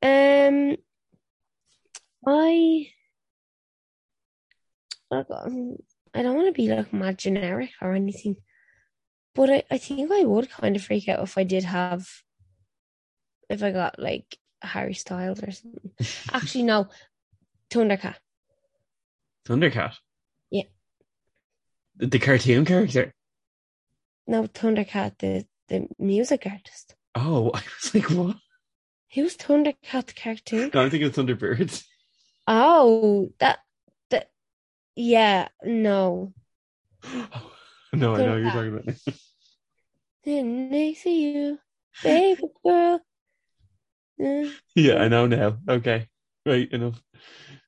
Um, 0.03 0.77
I, 2.27 2.89
like, 5.11 5.27
um, 5.31 5.77
I 6.15 6.23
don't 6.23 6.37
want 6.37 6.49
to 6.49 6.53
be 6.53 6.69
like 6.69 6.93
mad 6.93 7.19
generic 7.19 7.71
or 7.81 7.95
anything, 7.95 8.37
but 9.35 9.51
I, 9.51 9.63
I 9.71 9.79
think 9.79 10.11
I 10.11 10.25
would 10.25 10.51
kind 10.51 10.77
of 10.77 10.83
freak 10.83 11.09
out 11.09 11.23
if 11.23 11.39
I 11.39 11.45
did 11.45 11.65
have, 11.65 12.09
if 13.49 13.63
I 13.63 13.71
got 13.71 13.99
like 13.99 14.39
Harry 14.63 14.95
Styles 14.95 15.43
or 15.43 15.51
something. 15.51 15.91
Actually, 16.33 16.65
no, 16.65 16.89
Thundercat. 17.71 18.17
Thundercat. 19.47 19.95
Yeah. 20.51 20.65
The, 21.97 22.07
the 22.07 22.19
cartoon 22.19 22.65
character. 22.65 23.13
No, 24.27 24.45
Thundercat, 24.45 25.19
the 25.19 25.47
the 25.69 25.89
music 25.99 26.47
artist. 26.47 26.95
Oh, 27.15 27.51
I 27.55 27.63
was 27.83 27.95
like, 27.95 28.11
what? 28.11 28.37
Who's 29.15 29.37
Thundercat 29.37 30.07
the 30.07 30.13
cartoon? 30.13 30.71
No, 30.75 30.83
I'm 30.83 30.91
thinking 30.91 31.09
of 31.09 31.15
Thunderbirds. 31.15 31.85
Oh, 32.47 33.33
that 33.39 33.61
that 33.61 33.61
yeah, 34.97 35.49
no. 35.65 36.33
No, 37.93 38.15
I 38.15 38.19
know 38.19 38.37
you're 38.37 38.51
talking 38.53 38.79
about. 38.79 39.15
Didn't 40.23 40.71
they 40.71 40.95
see 40.95 41.33
you, 41.33 41.59
baby 42.05 42.45
girl? 42.65 43.01
Yeah, 44.77 44.97
I 45.03 45.09
know 45.09 45.27
now. 45.27 45.59
Okay, 45.69 46.07
right 46.47 46.71
enough. 46.73 47.03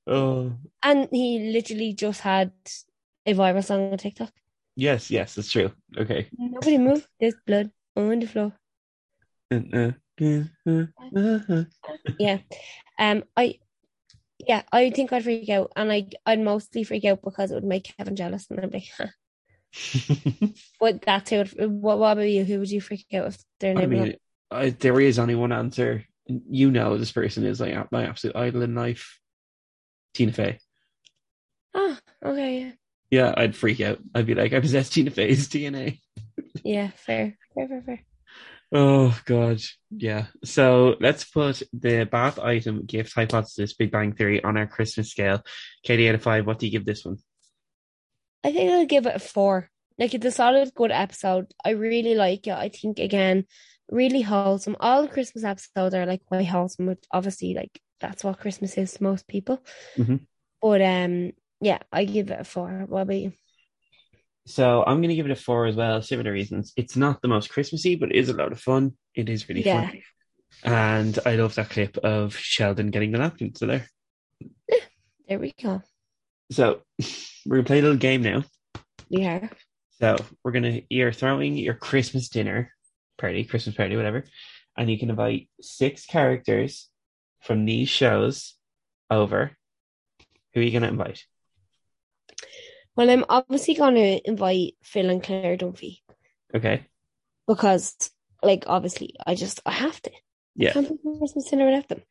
Oh, 0.07 0.53
And 0.83 1.09
he 1.11 1.51
literally 1.53 1.93
just 1.93 2.21
had 2.21 2.53
a 3.27 3.35
viral 3.35 3.65
song 3.65 3.91
on 3.93 3.99
TikTok. 3.99 4.33
yes, 4.77 5.11
yes, 5.11 5.35
that's 5.35 5.51
true. 5.51 5.73
Okay. 5.97 6.29
Nobody 6.39 6.79
move. 6.79 7.09
There's 7.21 7.35
blood 7.47 7.71
on 7.97 8.21
the 8.21 8.27
floor. 8.27 8.53
Uh, 9.51 9.61
uh, 9.73 9.93
uh, 10.67 11.65
yeah. 12.19 12.39
Um. 12.99 13.25
I. 13.37 13.59
Yeah, 14.47 14.63
I 14.73 14.91
think 14.91 15.13
I'd 15.13 15.25
freak 15.25 15.49
out, 15.49 15.73
and 15.77 15.93
I 15.93 16.09
I'd 16.27 16.41
mostly 16.41 16.85
freak 16.85 17.05
out 17.05 17.23
because 17.23 17.51
it 17.51 17.55
would 17.55 17.65
make 17.65 17.95
Kevin 17.97 18.17
jealous, 18.17 18.47
and 18.51 18.61
I'd 18.61 18.71
be. 18.71 18.91
Huh. 18.97 19.07
but 20.81 21.03
that's 21.03 21.31
who. 21.31 21.39
would- 21.39 21.53
What, 21.83 21.99
what 21.99 22.13
about 22.13 22.23
you? 22.29 22.45
Who 22.45 22.59
would 22.59 22.71
you 22.71 22.81
freak 22.81 23.07
out 23.15 23.29
if 23.29 23.39
their 23.61 23.77
I 23.79 23.87
mean, 23.87 24.17
I, 24.51 24.71
there 24.71 25.01
is 25.01 25.19
only 25.19 25.35
one 25.35 25.53
answer. 25.53 26.05
You 26.27 26.71
know, 26.71 26.99
this 26.99 27.13
person 27.13 27.45
is 27.45 27.61
like 27.61 27.91
my 27.91 28.07
absolute 28.07 28.37
idol 28.37 28.63
in 28.63 28.75
life. 28.75 29.19
Tina 30.15 30.33
Fey. 30.33 30.59
Ah, 31.75 31.99
okay, 32.25 32.61
yeah, 32.61 32.73
Yeah, 33.11 33.35
I'd 33.37 33.57
freak 33.57 33.81
out. 33.81 33.99
I'd 34.15 34.27
be 34.27 34.35
like, 34.35 34.53
I 34.53 34.61
possess 34.61 34.91
Tina 34.91 35.11
Fey's 35.11 35.49
DNA. 35.49 36.01
yeah, 36.65 36.91
fair, 36.97 37.37
fair, 37.55 37.69
fair, 37.69 37.83
fair. 37.83 38.01
Oh 38.75 39.19
God, 39.27 39.61
yeah. 39.91 40.27
So 40.45 40.97
let's 40.99 41.25
put 41.25 41.63
the 41.75 42.05
bath 42.05 42.39
item 42.39 42.87
gift 42.87 43.15
hypothesis 43.15 43.75
Big 43.75 43.91
Bang 43.91 44.15
Theory 44.15 44.43
on 44.43 44.57
our 44.57 44.67
Christmas 44.67 45.11
scale. 45.11 45.43
Katie, 45.83 46.09
out 46.09 46.15
of 46.15 46.23
five, 46.23 46.47
what 46.47 46.59
do 46.59 46.67
you 46.67 46.73
give 46.73 46.87
this 46.87 47.05
one? 47.05 47.19
I 48.43 48.53
think 48.53 48.71
I'll 48.71 48.87
give 48.87 49.07
it 49.07 49.17
a 49.17 49.19
four. 49.19 49.69
Like 49.99 50.15
it's 50.15 50.25
a 50.25 50.31
solid, 50.31 50.73
good 50.75 50.91
episode. 50.91 51.53
I 51.65 51.71
really 51.71 52.15
like 52.15 52.47
it. 52.47 52.55
I 52.55 52.71
think 52.71 52.99
again, 52.99 53.45
really 53.91 54.23
wholesome. 54.23 54.77
All 54.81 55.03
the 55.03 55.09
Christmas 55.09 55.45
episodes 55.45 55.95
are 55.95 56.07
like 56.07 56.25
quite 56.25 56.47
wholesome, 56.47 56.87
which 56.87 57.05
obviously 57.13 57.53
like 57.55 57.79
that's 58.01 58.25
what 58.25 58.41
Christmas 58.41 58.79
is 58.79 58.95
to 58.95 59.03
most 59.03 59.29
people. 59.29 59.63
Mhm. 59.99 60.21
But 60.63 60.81
um, 60.81 61.33
yeah, 61.61 61.79
I 61.93 62.05
give 62.07 62.31
it 62.31 62.41
a 62.41 62.45
four. 62.45 62.85
What 62.89 63.03
about 63.03 63.17
you? 63.17 63.33
So 64.47 64.83
I'm 64.85 64.99
going 64.99 65.11
to 65.11 65.15
give 65.15 65.27
it 65.27 65.33
a 65.33 65.37
four 65.37 65.67
as 65.67 65.77
well. 65.77 66.03
Similar 66.03 66.33
reasons. 66.33 66.73
It's 66.77 66.97
not 66.97 67.23
the 67.23 67.29
most 67.29 67.51
Christmassy, 67.51 67.95
but 67.97 68.11
it 68.11 68.17
is 68.17 68.29
a 68.29 68.35
lot 68.35 68.53
of 68.53 68.61
fun. 68.61 68.97
It 69.15 69.29
is 69.29 69.49
really 69.49 69.65
Yeah. 69.65 69.89
fun. 69.89 70.03
And 70.65 71.19
I 71.25 71.37
love 71.37 71.55
that 71.55 71.71
clip 71.71 71.97
of 71.99 72.37
Sheldon 72.37 72.91
getting 72.91 73.13
the 73.13 73.19
napkin. 73.19 73.55
So 73.55 73.67
there. 73.67 73.87
There 75.29 75.39
we 75.39 75.53
go. 75.63 75.83
So 76.51 76.83
we're 77.47 77.57
gonna 77.57 77.65
play 77.67 77.79
a 77.79 77.83
little 77.83 77.97
game 77.97 78.23
now. 78.23 78.45
Are. 79.17 79.51
So 80.01 80.17
we're 80.43 80.53
gonna 80.53 80.83
you're 80.91 81.13
throwing 81.13 81.57
your 81.57 81.75
Christmas 81.75 82.29
dinner 82.29 82.73
party, 83.19 83.45
Christmas 83.45 83.75
party, 83.77 83.97
whatever, 83.97 84.25
and 84.77 84.91
you 84.91 84.99
can 84.99 85.11
invite 85.11 85.49
six 85.61 86.05
characters 86.07 86.89
from 87.41 87.65
these 87.65 87.89
shows 87.89 88.55
over. 89.11 89.53
Who 90.55 90.61
are 90.61 90.63
you 90.63 90.71
gonna 90.71 90.89
invite? 90.89 91.25
Well, 92.97 93.11
I'm 93.11 93.25
obviously 93.29 93.75
going 93.75 93.95
to 93.97 94.27
invite 94.29 94.75
Phil 94.83 95.11
and 95.11 95.23
Claire 95.23 95.57
Dunphy 95.59 95.99
Okay. 96.55 96.87
because, 97.47 98.11
like, 98.43 98.65
obviously, 98.67 99.15
I 99.27 99.35
just 99.35 99.61
I 99.67 99.73
have 99.73 100.01
to. 100.03 100.11
Yeah. 100.55 100.73
can't 100.73 100.89
be 100.89 101.19
Christmas 101.19 101.49
dinner 101.51 101.67
without 101.67 101.89
them. 101.89 102.03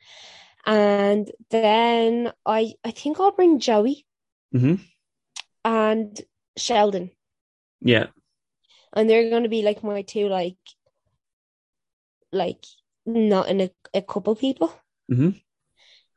And 0.66 1.32
then 1.52 2.32
I 2.45 2.74
I 2.84 2.91
think 2.91 3.20
I'll 3.20 3.32
bring 3.32 3.60
Joey 3.60 4.06
hmm 4.53 4.76
and 5.66 6.20
Sheldon. 6.58 7.12
Yeah. 7.82 8.08
and 8.94 9.10
they're 9.10 9.30
going 9.30 9.44
to 9.44 9.49
be 9.49 9.62
like 9.64 9.84
my 9.84 10.02
two 10.02 10.28
like 10.30 10.58
like 12.32 12.66
not 13.06 13.48
in 13.49 13.62
a, 13.62 13.72
a 13.94 14.02
couple 14.02 14.36
people 14.36 14.74
hmm 15.10 15.32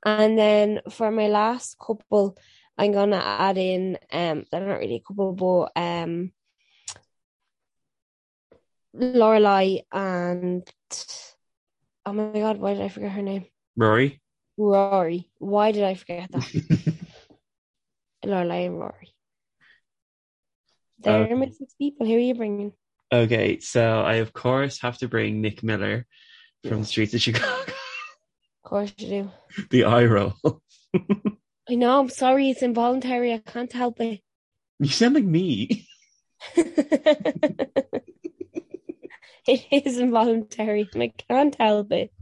and 0.04 0.38
then 0.38 0.80
for 0.90 1.10
my 1.10 1.28
last 1.28 1.78
couple 1.78 2.36
i'm 2.78 2.92
gonna 2.92 3.16
add 3.16 3.58
in 3.58 3.98
um 4.12 4.44
they're 4.50 4.66
not 4.66 4.78
really 4.78 4.96
a 4.96 5.00
couple 5.00 5.32
but 5.32 5.80
um 5.80 6.32
Lorelai 8.96 9.82
and 9.92 10.62
oh 12.06 12.12
my 12.12 12.38
god 12.38 12.58
why 12.58 12.74
did 12.74 12.82
i 12.82 12.88
forget 12.88 13.10
her 13.12 13.22
name 13.22 13.46
Rory. 13.76 14.20
rory 14.56 15.30
why 15.38 15.72
did 15.72 15.82
i 15.84 15.94
forget 15.94 16.30
that 16.32 16.44
Lorelai 18.24 18.66
and 18.66 18.78
rory 18.78 19.14
they're 21.00 21.22
Okay. 21.22 21.34
my 21.34 21.46
six 21.50 21.74
people 21.74 22.06
who 22.06 22.14
are 22.14 22.18
you 22.18 22.34
bringing 22.34 22.72
Okay, 23.12 23.60
so 23.60 24.00
I 24.00 24.14
of 24.14 24.32
course 24.32 24.80
have 24.80 24.98
to 24.98 25.08
bring 25.08 25.40
Nick 25.40 25.62
Miller 25.62 26.06
from 26.66 26.80
the 26.80 26.86
streets 26.86 27.14
of 27.14 27.20
Chicago. 27.20 27.46
of 28.64 28.64
course 28.64 28.92
you 28.98 29.08
do 29.08 29.30
the 29.70 29.84
eye 29.84 30.06
roll. 30.06 30.34
I 31.68 31.74
know, 31.76 32.00
I'm 32.00 32.10
sorry, 32.10 32.50
it's 32.50 32.62
involuntary. 32.62 33.32
I 33.32 33.38
can't 33.38 33.72
help 33.72 34.00
it. 34.00 34.20
You 34.78 34.88
sound 34.88 35.14
like 35.14 35.24
me. 35.24 35.86
it 36.56 37.06
is 39.86 39.98
involuntary, 39.98 40.88
and 40.92 41.02
I 41.02 41.12
can't 41.28 41.54
help 41.54 41.92
it. 41.92 42.12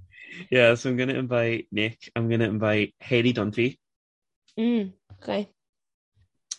Yeah, 0.51 0.75
so 0.75 0.91
I'm 0.91 0.97
gonna 0.97 1.15
invite 1.15 1.67
Nick. 1.73 2.11
I'm 2.15 2.29
gonna 2.29 2.49
invite 2.49 2.95
Haley 3.01 3.33
Dunphy. 3.33 3.79
Mm, 4.59 4.93
okay. 5.23 5.49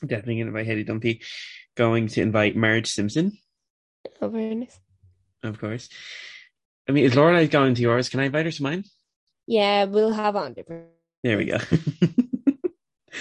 Definitely 0.02 0.40
gonna 0.40 0.48
invite 0.48 0.66
Haley 0.66 0.86
Dunphy. 0.86 1.24
Going 1.76 2.08
to 2.10 2.22
invite 2.22 2.56
Marge 2.56 2.88
Simpson, 2.88 3.38
Oh, 4.22 4.30
very 4.30 4.54
nice. 4.56 4.80
of 5.44 5.60
course. 5.60 5.90
I 6.88 6.92
mean, 6.92 7.06
is 7.06 7.14
Lorelai 7.14 7.50
going 7.50 7.74
to 7.76 7.82
yours? 7.82 8.10
Can 8.10 8.20
I 8.20 8.26
invite 8.26 8.46
her 8.46 8.52
to 8.52 8.64
mine? 8.64 8.84
Yeah, 9.48 9.86
we'll 9.86 10.12
have 10.12 10.36
on 10.36 10.54
different. 10.54 10.88
There 11.24 11.38
we 11.38 11.46
go. 11.46 11.58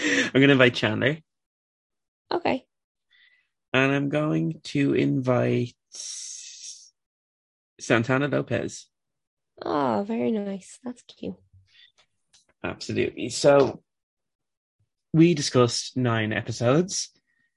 I'm 0.05 0.33
gonna 0.41 0.53
invite 0.53 0.75
Chandler, 0.75 1.19
Okay. 2.33 2.65
and 3.73 3.93
I'm 3.93 4.09
going 4.09 4.61
to 4.65 4.95
invite 4.95 5.75
Santana 7.81 8.29
Lopez. 8.29 8.87
Oh, 9.61 10.05
very 10.07 10.31
nice. 10.33 10.79
That's 10.85 11.03
cute. 11.03 11.35
Absolutely. 12.65 13.29
So 13.29 13.83
we 15.13 15.35
discussed 15.35 15.97
nine 15.97 16.33
episodes, 16.33 17.11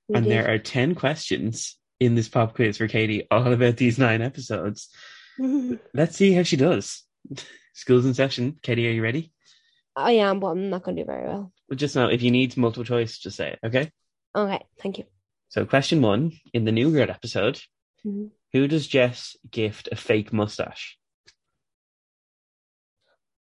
We 0.07 0.15
and 0.15 0.25
did. 0.25 0.31
there 0.31 0.53
are 0.53 0.57
10 0.57 0.95
questions 0.95 1.77
in 1.99 2.15
this 2.15 2.27
pop 2.27 2.55
quiz 2.55 2.77
for 2.77 2.87
Katie, 2.87 3.27
all 3.31 3.53
about 3.53 3.77
these 3.77 3.97
nine 3.97 4.21
episodes. 4.21 4.89
Let's 5.93 6.15
see 6.17 6.33
how 6.33 6.43
she 6.43 6.57
does. 6.57 7.03
School's 7.73 8.05
in 8.05 8.13
session. 8.13 8.57
Katie, 8.61 8.87
are 8.87 8.91
you 8.91 9.01
ready? 9.03 9.31
I 9.95 10.13
am, 10.13 10.39
but 10.39 10.47
I'm 10.47 10.69
not 10.69 10.83
going 10.83 10.97
to 10.97 11.03
do 11.03 11.07
very 11.07 11.27
well. 11.27 11.51
Well, 11.69 11.77
just 11.77 11.95
now, 11.95 12.07
if 12.07 12.21
you 12.21 12.31
need 12.31 12.55
multiple 12.57 12.83
choice, 12.83 13.17
just 13.17 13.37
say 13.37 13.53
it, 13.53 13.59
okay? 13.65 13.91
Okay, 14.35 14.63
thank 14.79 14.97
you. 14.99 15.05
So, 15.49 15.65
question 15.65 16.01
one 16.01 16.33
in 16.53 16.65
the 16.65 16.71
New 16.71 16.91
Girl 16.91 17.09
episode 17.09 17.61
Mhm. 18.05 18.31
Who 18.53 18.67
does 18.67 18.87
Jess 18.87 19.35
gift 19.49 19.89
a 19.91 19.95
fake 19.95 20.31
mustache? 20.31 20.97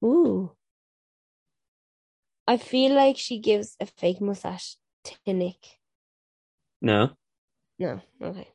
Ooh. 0.04 0.52
I 2.48 2.58
feel 2.58 2.94
like 2.94 3.18
she 3.18 3.40
gives 3.40 3.76
a 3.80 3.86
fake 3.86 4.22
mustache 4.22 4.76
to 5.06 5.34
Nick. 5.34 5.80
No, 6.82 7.12
No, 7.78 8.02
okay. 8.22 8.48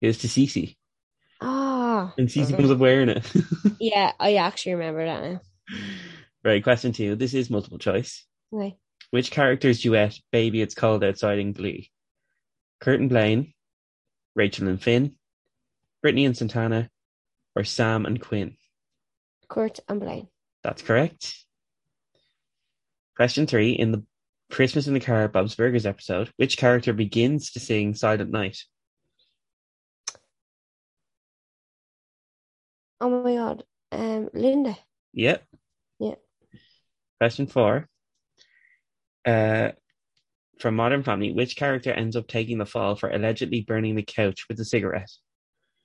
it 0.00 0.06
was 0.06 0.18
to 0.18 0.28
Cece. 0.28 0.76
Ah. 1.40 2.14
And 2.18 2.28
Cece 2.28 2.46
okay. 2.46 2.56
comes 2.56 2.70
up 2.70 2.78
wearing 2.78 3.08
it. 3.10 3.24
Yeah, 3.80 4.12
I 4.18 4.36
actually 4.36 4.72
remember 4.74 5.04
that 5.04 5.22
now. 5.22 5.40
Right, 6.42 6.62
question 6.64 6.92
two. 6.92 7.14
This 7.14 7.34
is 7.34 7.50
multiple 7.50 7.78
choice. 7.78 8.24
Okay. 8.52 8.78
Which 9.10 9.30
character's 9.30 9.80
duet 9.80 10.18
Baby 10.32 10.62
It's 10.62 10.74
Cold 10.74 11.04
Outside 11.04 11.38
in 11.38 11.52
Glee? 11.52 11.90
Kurt 12.80 13.00
and 13.00 13.08
Blaine, 13.08 13.54
Rachel 14.34 14.68
and 14.68 14.82
Finn, 14.82 15.16
Brittany 16.02 16.26
and 16.26 16.36
Santana, 16.36 16.90
or 17.54 17.64
Sam 17.64 18.04
and 18.04 18.20
Quinn? 18.20 18.56
Kurt 19.48 19.80
and 19.88 20.00
Blaine. 20.00 20.28
That's 20.62 20.82
correct. 20.82 21.34
Question 23.16 23.46
three. 23.46 23.72
In 23.72 23.92
the 23.92 24.04
Christmas 24.50 24.86
in 24.86 24.94
the 24.94 25.00
Car 25.00 25.26
Bob's 25.28 25.54
Burgers 25.54 25.86
episode, 25.86 26.30
which 26.36 26.58
character 26.58 26.92
begins 26.92 27.52
to 27.52 27.60
sing 27.60 27.94
Silent 27.94 28.30
Night? 28.30 28.58
Oh 33.00 33.22
my 33.22 33.34
god. 33.34 33.64
Um, 33.92 34.28
Linda. 34.34 34.76
Yep. 35.12 35.44
Yeah. 35.98 36.14
Question 37.18 37.46
four. 37.46 37.88
Uh, 39.26 39.72
from 40.60 40.76
Modern 40.76 41.02
Family, 41.02 41.32
which 41.32 41.56
character 41.56 41.92
ends 41.92 42.16
up 42.16 42.28
taking 42.28 42.58
the 42.58 42.64
fall 42.64 42.96
for 42.96 43.10
allegedly 43.10 43.60
burning 43.60 43.94
the 43.94 44.02
couch 44.02 44.46
with 44.48 44.58
a 44.60 44.64
cigarette? 44.64 45.10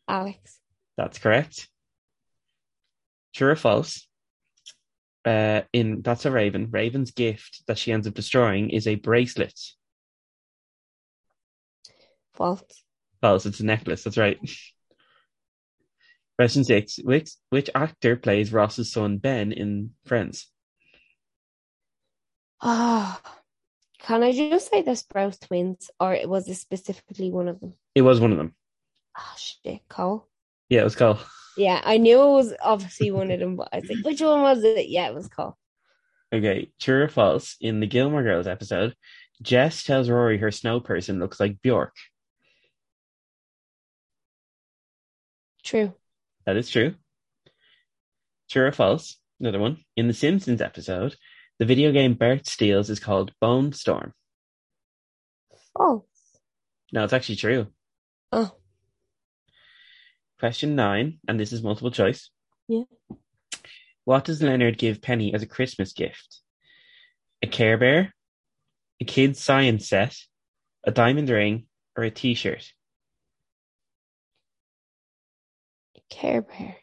Alex. 0.08 0.60
That's 0.98 1.20
correct. 1.20 1.68
True 3.34 3.50
or 3.50 3.56
false? 3.56 4.08
Uh, 5.26 5.62
in 5.74 6.02
That's 6.02 6.24
So 6.24 6.32
Raven, 6.32 6.70
Raven's 6.72 7.12
gift 7.12 7.64
that 7.68 7.78
she 7.78 7.92
ends 7.92 8.08
up 8.08 8.14
destroying 8.14 8.70
is 8.70 8.88
a 8.88 8.96
bracelet. 8.96 9.60
False. 12.34 12.64
False, 13.22 13.46
it's 13.46 13.60
a 13.60 13.66
necklace. 13.66 14.04
That's 14.04 14.18
right. 14.18 14.40
Question 16.38 16.64
six. 16.64 16.98
Which, 17.04 17.32
which 17.50 17.70
actor 17.76 18.16
plays 18.16 18.52
Ross's 18.52 18.92
son 18.92 19.18
Ben 19.18 19.52
in 19.52 19.92
Friends? 20.06 20.51
Ah. 22.62 23.22
Can 24.00 24.24
I 24.24 24.32
just 24.32 24.70
say 24.72 24.82
the 24.82 24.92
Sprouse 24.92 25.40
twins, 25.40 25.92
or 26.00 26.18
was 26.26 26.48
it 26.48 26.56
specifically 26.56 27.30
one 27.30 27.48
of 27.48 27.60
them? 27.60 27.74
It 27.94 28.02
was 28.02 28.20
one 28.20 28.32
of 28.32 28.38
them. 28.38 28.56
Oh 29.18 29.36
shit, 29.38 29.82
Cole. 29.90 30.28
Yeah, 30.70 30.82
it 30.82 30.86
was 30.86 30.96
Cole. 30.96 31.20
Yeah, 31.58 31.82
I 31.84 31.98
knew 31.98 32.22
it 32.22 32.32
was 32.32 32.54
obviously 32.62 33.12
one 33.12 33.30
of 33.30 33.40
them, 33.40 33.58
but 33.58 33.70
I 33.72 33.80
was 33.80 33.90
like, 33.90 34.06
which 34.06 34.22
one 34.22 34.42
was 34.42 34.64
it? 34.64 34.88
Yeah, 34.88 35.08
it 35.08 35.14
was 35.14 35.28
Cole. 35.28 35.58
Okay, 36.34 36.72
true 36.80 37.04
or 37.04 37.10
false? 37.10 37.58
In 37.62 37.80
the 37.80 37.88
Gilmore 37.88 38.24
Girls 38.24 38.48
episode, 38.48 38.96
Jess 39.42 39.84
tells 39.84 40.10
Rory 40.10 40.38
her 40.38 40.50
snow 40.52 40.80
person 40.80 41.20
looks 41.20 41.40
like 41.40 41.62
Bjork. 41.62 41.94
True. 45.64 45.94
That 46.46 46.58
is 46.58 46.70
true. 46.70 46.96
True 48.50 48.66
or 48.66 48.72
false? 48.72 49.18
Another 49.40 49.60
one. 49.60 49.78
In 49.96 50.08
the 50.08 50.14
Simpsons 50.14 50.62
episode, 50.62 51.16
the 51.62 51.68
video 51.68 51.92
game 51.92 52.16
Bart 52.16 52.48
steals 52.48 52.90
is 52.90 53.00
called 53.00 53.34
Bone 53.40 53.72
Storm. 53.72 54.16
Oh. 55.80 56.06
No, 56.92 57.04
it's 57.04 57.14
actually 57.14 57.36
true. 57.36 57.68
Oh. 58.32 58.56
Question 60.40 60.76
nine, 60.76 61.20
and 61.28 61.40
this 61.40 61.54
is 61.54 61.62
multiple 61.62 61.92
choice. 61.92 62.32
Yeah. 62.68 62.86
What 64.06 64.24
does 64.26 64.42
Leonard 64.42 64.80
give 64.80 65.04
Penny 65.04 65.36
as 65.36 65.44
a 65.44 65.46
Christmas 65.46 65.94
gift? 65.94 66.42
A 67.44 67.48
Care 67.48 67.78
Bear, 67.78 68.16
a 69.00 69.06
kid's 69.06 69.40
science 69.40 69.88
set, 69.88 70.18
a 70.84 70.90
diamond 70.90 71.30
ring, 71.30 71.68
or 71.96 72.04
a 72.04 72.10
T-shirt? 72.10 72.74
A 75.96 76.02
care 76.10 76.42
Bear. 76.42 76.78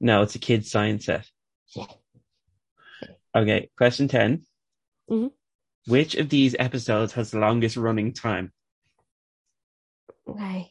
No, 0.00 0.22
it's 0.22 0.34
a 0.34 0.40
kid's 0.40 0.68
science 0.68 1.04
set. 1.04 1.30
Yeah. 1.76 1.86
Okay, 3.34 3.70
question 3.76 4.08
10. 4.08 4.44
Mhm. 5.10 5.30
Which 5.86 6.14
of 6.14 6.28
these 6.28 6.54
episodes 6.58 7.12
has 7.14 7.30
the 7.30 7.38
longest 7.38 7.76
running 7.76 8.12
time? 8.12 8.52
Okay. 10.26 10.70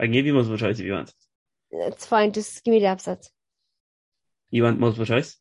I 0.00 0.04
can 0.04 0.12
give 0.12 0.26
you 0.26 0.34
multiple 0.34 0.58
choice 0.58 0.80
if 0.80 0.86
you 0.86 0.92
want. 0.94 1.12
It's 1.70 2.06
fine. 2.06 2.32
Just 2.32 2.64
give 2.64 2.72
me 2.72 2.80
the 2.80 2.86
episodes. 2.86 3.30
You 4.50 4.64
want 4.64 4.80
multiple 4.80 5.06
choice? 5.06 5.36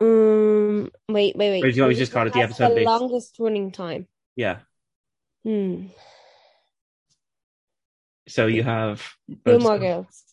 Um. 0.00 0.90
Wait. 1.08 1.36
Wait. 1.36 1.50
Wait. 1.50 1.64
Or 1.64 1.70
do 1.70 1.76
you 1.76 1.82
want 1.82 1.90
me 1.90 1.94
to 1.96 2.00
just 2.00 2.12
call 2.12 2.26
it 2.26 2.32
the 2.32 2.40
episode 2.40 2.70
The 2.70 2.74
based? 2.76 2.86
longest 2.86 3.36
running 3.38 3.70
time. 3.70 4.08
Yeah. 4.36 4.60
Hmm. 5.44 5.88
So 8.28 8.46
you 8.46 8.62
have. 8.62 9.06
Gilmore 9.44 9.78
Girls. 9.78 10.24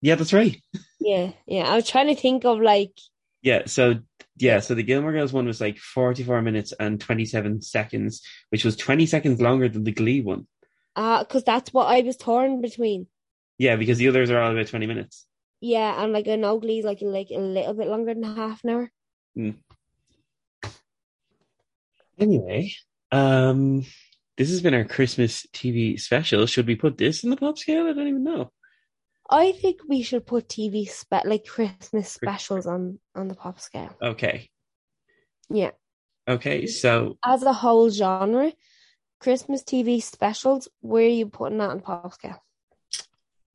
Yeah, 0.00 0.14
that's 0.14 0.32
right. 0.32 0.60
Yeah. 1.04 1.32
Yeah. 1.46 1.70
I 1.70 1.76
was 1.76 1.88
trying 1.88 2.08
to 2.08 2.20
think 2.20 2.44
of 2.44 2.60
like. 2.60 2.92
Yeah, 3.42 3.62
so 3.66 3.96
yeah, 4.36 4.60
so 4.60 4.74
the 4.74 4.82
Gilmore 4.82 5.12
Girls 5.12 5.32
one 5.32 5.46
was 5.46 5.60
like 5.60 5.78
44 5.78 6.42
minutes 6.42 6.72
and 6.78 7.00
27 7.00 7.62
seconds, 7.62 8.22
which 8.50 8.64
was 8.64 8.76
20 8.76 9.06
seconds 9.06 9.40
longer 9.40 9.68
than 9.68 9.84
the 9.84 9.92
Glee 9.92 10.20
one. 10.20 10.46
Uh, 10.94 11.24
because 11.24 11.44
that's 11.44 11.72
what 11.72 11.86
I 11.86 12.00
was 12.00 12.16
torn 12.16 12.60
between. 12.60 13.06
Yeah, 13.58 13.76
because 13.76 13.98
the 13.98 14.08
others 14.08 14.30
are 14.30 14.40
all 14.40 14.52
about 14.52 14.68
20 14.68 14.86
minutes. 14.86 15.26
Yeah, 15.60 16.02
and 16.02 16.12
like 16.12 16.26
an 16.26 16.44
ugly, 16.44 16.82
like 16.82 16.98
like 17.02 17.28
a 17.30 17.38
little 17.38 17.74
bit 17.74 17.86
longer 17.86 18.14
than 18.14 18.24
half 18.24 18.64
an 18.64 18.70
hour. 18.70 18.92
Mm. 19.36 19.56
Anyway, 22.18 22.72
um, 23.12 23.84
this 24.36 24.50
has 24.50 24.60
been 24.60 24.74
our 24.74 24.84
Christmas 24.84 25.46
TV 25.52 26.00
special. 26.00 26.46
Should 26.46 26.66
we 26.66 26.74
put 26.74 26.98
this 26.98 27.22
in 27.22 27.30
the 27.30 27.36
pop 27.36 27.58
scale? 27.58 27.86
I 27.86 27.92
don't 27.92 28.08
even 28.08 28.24
know. 28.24 28.50
I 29.32 29.52
think 29.52 29.80
we 29.88 30.02
should 30.02 30.26
put 30.26 30.48
TV 30.48 30.88
spe- 30.88 31.24
like 31.24 31.46
Christmas 31.46 32.10
specials 32.10 32.66
on 32.66 32.98
on 33.14 33.28
the 33.28 33.34
pop 33.34 33.58
scale. 33.60 33.96
Okay. 34.00 34.48
Yeah, 35.50 35.72
Okay, 36.28 36.66
so 36.66 37.18
as 37.24 37.42
a 37.42 37.52
whole 37.52 37.90
genre, 37.90 38.52
Christmas 39.20 39.62
TV 39.64 40.00
specials. 40.02 40.68
Where 40.80 41.04
are 41.04 41.08
you 41.08 41.26
putting 41.26 41.58
that 41.58 41.70
on 41.70 41.80
pop 41.80 42.14
scale? 42.14 42.42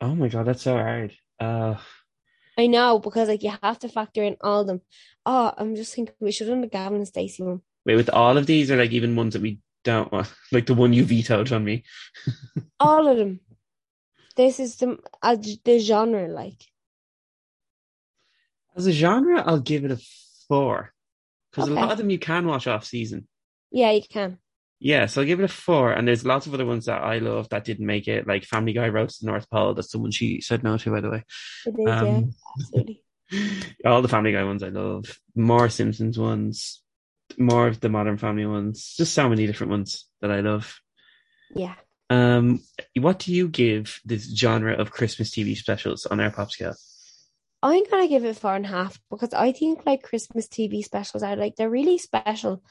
oh 0.01 0.13
my 0.15 0.27
god, 0.27 0.45
that's 0.45 0.63
so 0.63 0.75
hard. 0.75 1.13
Uh, 1.39 1.75
I 2.57 2.67
know 2.67 2.99
because 2.99 3.29
like 3.29 3.43
you 3.43 3.53
have 3.63 3.79
to 3.79 3.89
factor 3.89 4.23
in 4.23 4.35
all 4.41 4.61
of 4.61 4.67
them. 4.67 4.81
Oh, 5.25 5.53
I'm 5.57 5.75
just 5.75 5.95
thinking 5.95 6.15
we 6.19 6.31
should 6.31 6.47
have 6.47 6.55
done 6.55 6.61
the 6.61 6.67
Gavin 6.67 6.97
and 6.97 7.07
Stacey 7.07 7.43
one. 7.43 7.61
wait, 7.85 7.95
with 7.95 8.09
all 8.09 8.37
of 8.37 8.45
these, 8.45 8.69
or 8.69 8.77
like 8.77 8.91
even 8.91 9.15
ones 9.15 9.33
that 9.33 9.41
we 9.41 9.59
don't 9.83 10.11
want, 10.11 10.33
like 10.51 10.65
the 10.65 10.73
one 10.73 10.93
you 10.93 11.05
vetoed 11.05 11.51
on 11.51 11.63
me. 11.63 11.83
All 12.79 13.07
of 13.07 13.17
them. 13.17 13.39
This 14.37 14.59
is 14.59 14.75
the 14.77 14.97
uh, 15.21 15.35
the 15.65 15.79
genre 15.79 16.27
like. 16.27 16.63
As 18.75 18.85
a 18.85 18.91
genre, 18.91 19.41
I'll 19.41 19.59
give 19.59 19.83
it 19.83 19.91
a 19.91 19.99
four 20.47 20.93
because 21.51 21.67
a 21.67 21.73
lot 21.73 21.91
of 21.91 21.97
them 21.97 22.11
you 22.11 22.19
can 22.19 22.45
watch 22.45 22.67
off 22.67 22.85
season. 22.85 23.27
Yeah, 23.71 23.91
you 23.91 24.03
can. 24.07 24.37
Yeah, 24.79 25.07
so 25.07 25.21
I'll 25.21 25.27
give 25.27 25.39
it 25.39 25.45
a 25.45 25.47
four. 25.47 25.91
And 25.91 26.07
there's 26.07 26.23
lots 26.23 26.45
of 26.45 26.53
other 26.53 26.65
ones 26.65 26.85
that 26.85 27.01
I 27.01 27.17
love 27.17 27.49
that 27.49 27.63
didn't 27.65 27.87
make 27.87 28.07
it, 28.07 28.27
like 28.27 28.43
Family 28.43 28.73
Guy 28.73 28.89
Roast 28.89 29.19
to 29.19 29.25
the 29.25 29.31
North 29.31 29.49
Pole. 29.49 29.73
That's 29.73 29.91
someone 29.91 30.11
she 30.11 30.41
said 30.41 30.63
no 30.63 30.77
to, 30.77 30.91
by 30.91 31.01
the 31.01 31.09
way. 31.09 31.23
It 31.65 31.69
is, 31.79 31.85
yeah, 31.87 31.99
Um, 31.99 32.35
absolutely. 32.59 33.03
All 33.85 34.03
the 34.03 34.07
Family 34.07 34.33
Guy 34.33 34.43
ones 34.43 34.61
I 34.61 34.69
love. 34.69 35.19
More 35.35 35.69
Simpsons 35.69 36.19
ones. 36.19 36.83
More 37.39 37.67
of 37.67 37.79
the 37.79 37.89
Modern 37.89 38.17
Family 38.17 38.45
ones. 38.45 38.93
Just 38.95 39.15
so 39.15 39.27
many 39.27 39.47
different 39.47 39.71
ones 39.71 40.07
that 40.21 40.29
I 40.31 40.41
love. 40.41 40.79
Yeah. 41.55 41.73
Um, 42.09 42.61
what 42.95 43.19
do 43.19 43.33
you 43.33 43.49
give 43.49 43.99
this 44.05 44.33
genre 44.35 44.73
of 44.73 44.91
Christmas 44.91 45.31
TV 45.31 45.55
specials 45.55 46.05
on 46.05 46.19
our 46.19 46.31
pop 46.31 46.51
scale? 46.51 46.75
I'm 47.63 47.83
gonna 47.89 48.07
give 48.07 48.23
it 48.23 48.37
four 48.37 48.55
and 48.55 48.65
a 48.65 48.69
half 48.69 48.99
because 49.09 49.33
I 49.33 49.51
think 49.51 49.85
like 49.85 50.03
Christmas 50.03 50.47
TV 50.47 50.83
specials 50.83 51.23
are 51.23 51.35
like 51.35 51.55
they're 51.55 51.69
really 51.69 51.97
special 51.97 52.63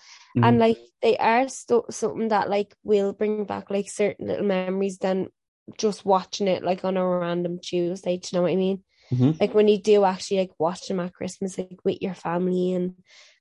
and 0.43 0.57
Mhm. 0.57 0.61
like 0.61 0.79
they 1.03 1.17
are 1.19 1.49
sto- 1.49 1.87
something 1.91 2.29
that 2.29 2.49
like 2.49 2.75
will 2.85 3.13
bring 3.13 3.45
back 3.45 3.69
like 3.71 3.91
certain 3.91 4.29
little 4.29 4.45
memories 4.47 4.99
than 4.99 5.29
just 5.77 6.05
watching 6.05 6.47
it 6.47 6.63
like 6.63 6.85
on 6.85 6.97
a 6.97 7.07
random 7.07 7.59
Tuesday. 7.61 8.17
Do 8.19 8.29
you 8.31 8.39
know 8.39 8.43
what 8.43 8.53
I 8.53 8.57
mean? 8.57 8.85
Mhm. 9.13 9.41
Like 9.41 9.55
when 9.55 9.67
you 9.69 9.79
do 9.79 10.05
actually 10.05 10.39
like 10.39 10.53
watch 10.59 10.87
them 10.87 11.01
at 11.01 11.13
Christmas 11.15 11.59
like 11.59 11.79
with 11.85 12.01
your 12.01 12.15
family 12.15 12.73
and 12.73 12.95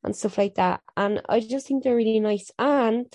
and 0.04 0.16
stuff 0.16 0.38
like 0.40 0.56
that. 0.56 0.82
And 0.98 1.22
I 1.30 1.40
just 1.42 1.68
think 1.68 1.84
they're 1.84 1.96
really 1.96 2.20
nice. 2.20 2.50
And 2.58 3.06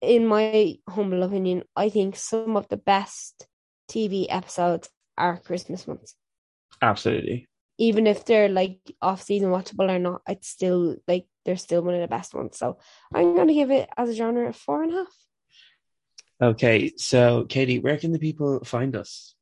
in 0.00 0.26
my 0.26 0.76
humble 0.88 1.22
opinion, 1.22 1.64
I 1.76 1.88
think 1.88 2.16
some 2.16 2.56
of 2.56 2.68
the 2.68 2.76
best 2.76 3.46
TV 3.90 4.26
episodes 4.28 4.88
are 5.16 5.38
Christmas 5.38 5.86
ones 5.86 6.14
Absolutely. 6.80 7.48
even 7.78 8.06
if 8.06 8.24
they're 8.24 8.48
like 8.48 8.78
off 9.02 9.22
season 9.22 9.50
watchable 9.50 9.90
or 9.90 9.98
not, 9.98 10.22
it's 10.28 10.48
still 10.48 10.96
like 11.06 11.26
they're 11.44 11.56
still 11.56 11.82
one 11.82 11.94
of 11.94 12.00
the 12.00 12.08
best 12.08 12.34
ones. 12.34 12.58
So 12.58 12.78
I'm 13.14 13.36
gonna 13.36 13.54
give 13.54 13.70
it 13.70 13.88
as 13.96 14.10
a 14.10 14.14
genre 14.14 14.48
a 14.48 14.52
four 14.52 14.82
and 14.82 14.92
a 14.92 14.96
half. 14.96 15.16
Okay, 16.40 16.92
so 16.96 17.44
Katie, 17.44 17.78
where 17.80 17.96
can 17.96 18.12
the 18.12 18.18
people 18.18 18.62
find 18.64 18.94
us? 18.94 19.34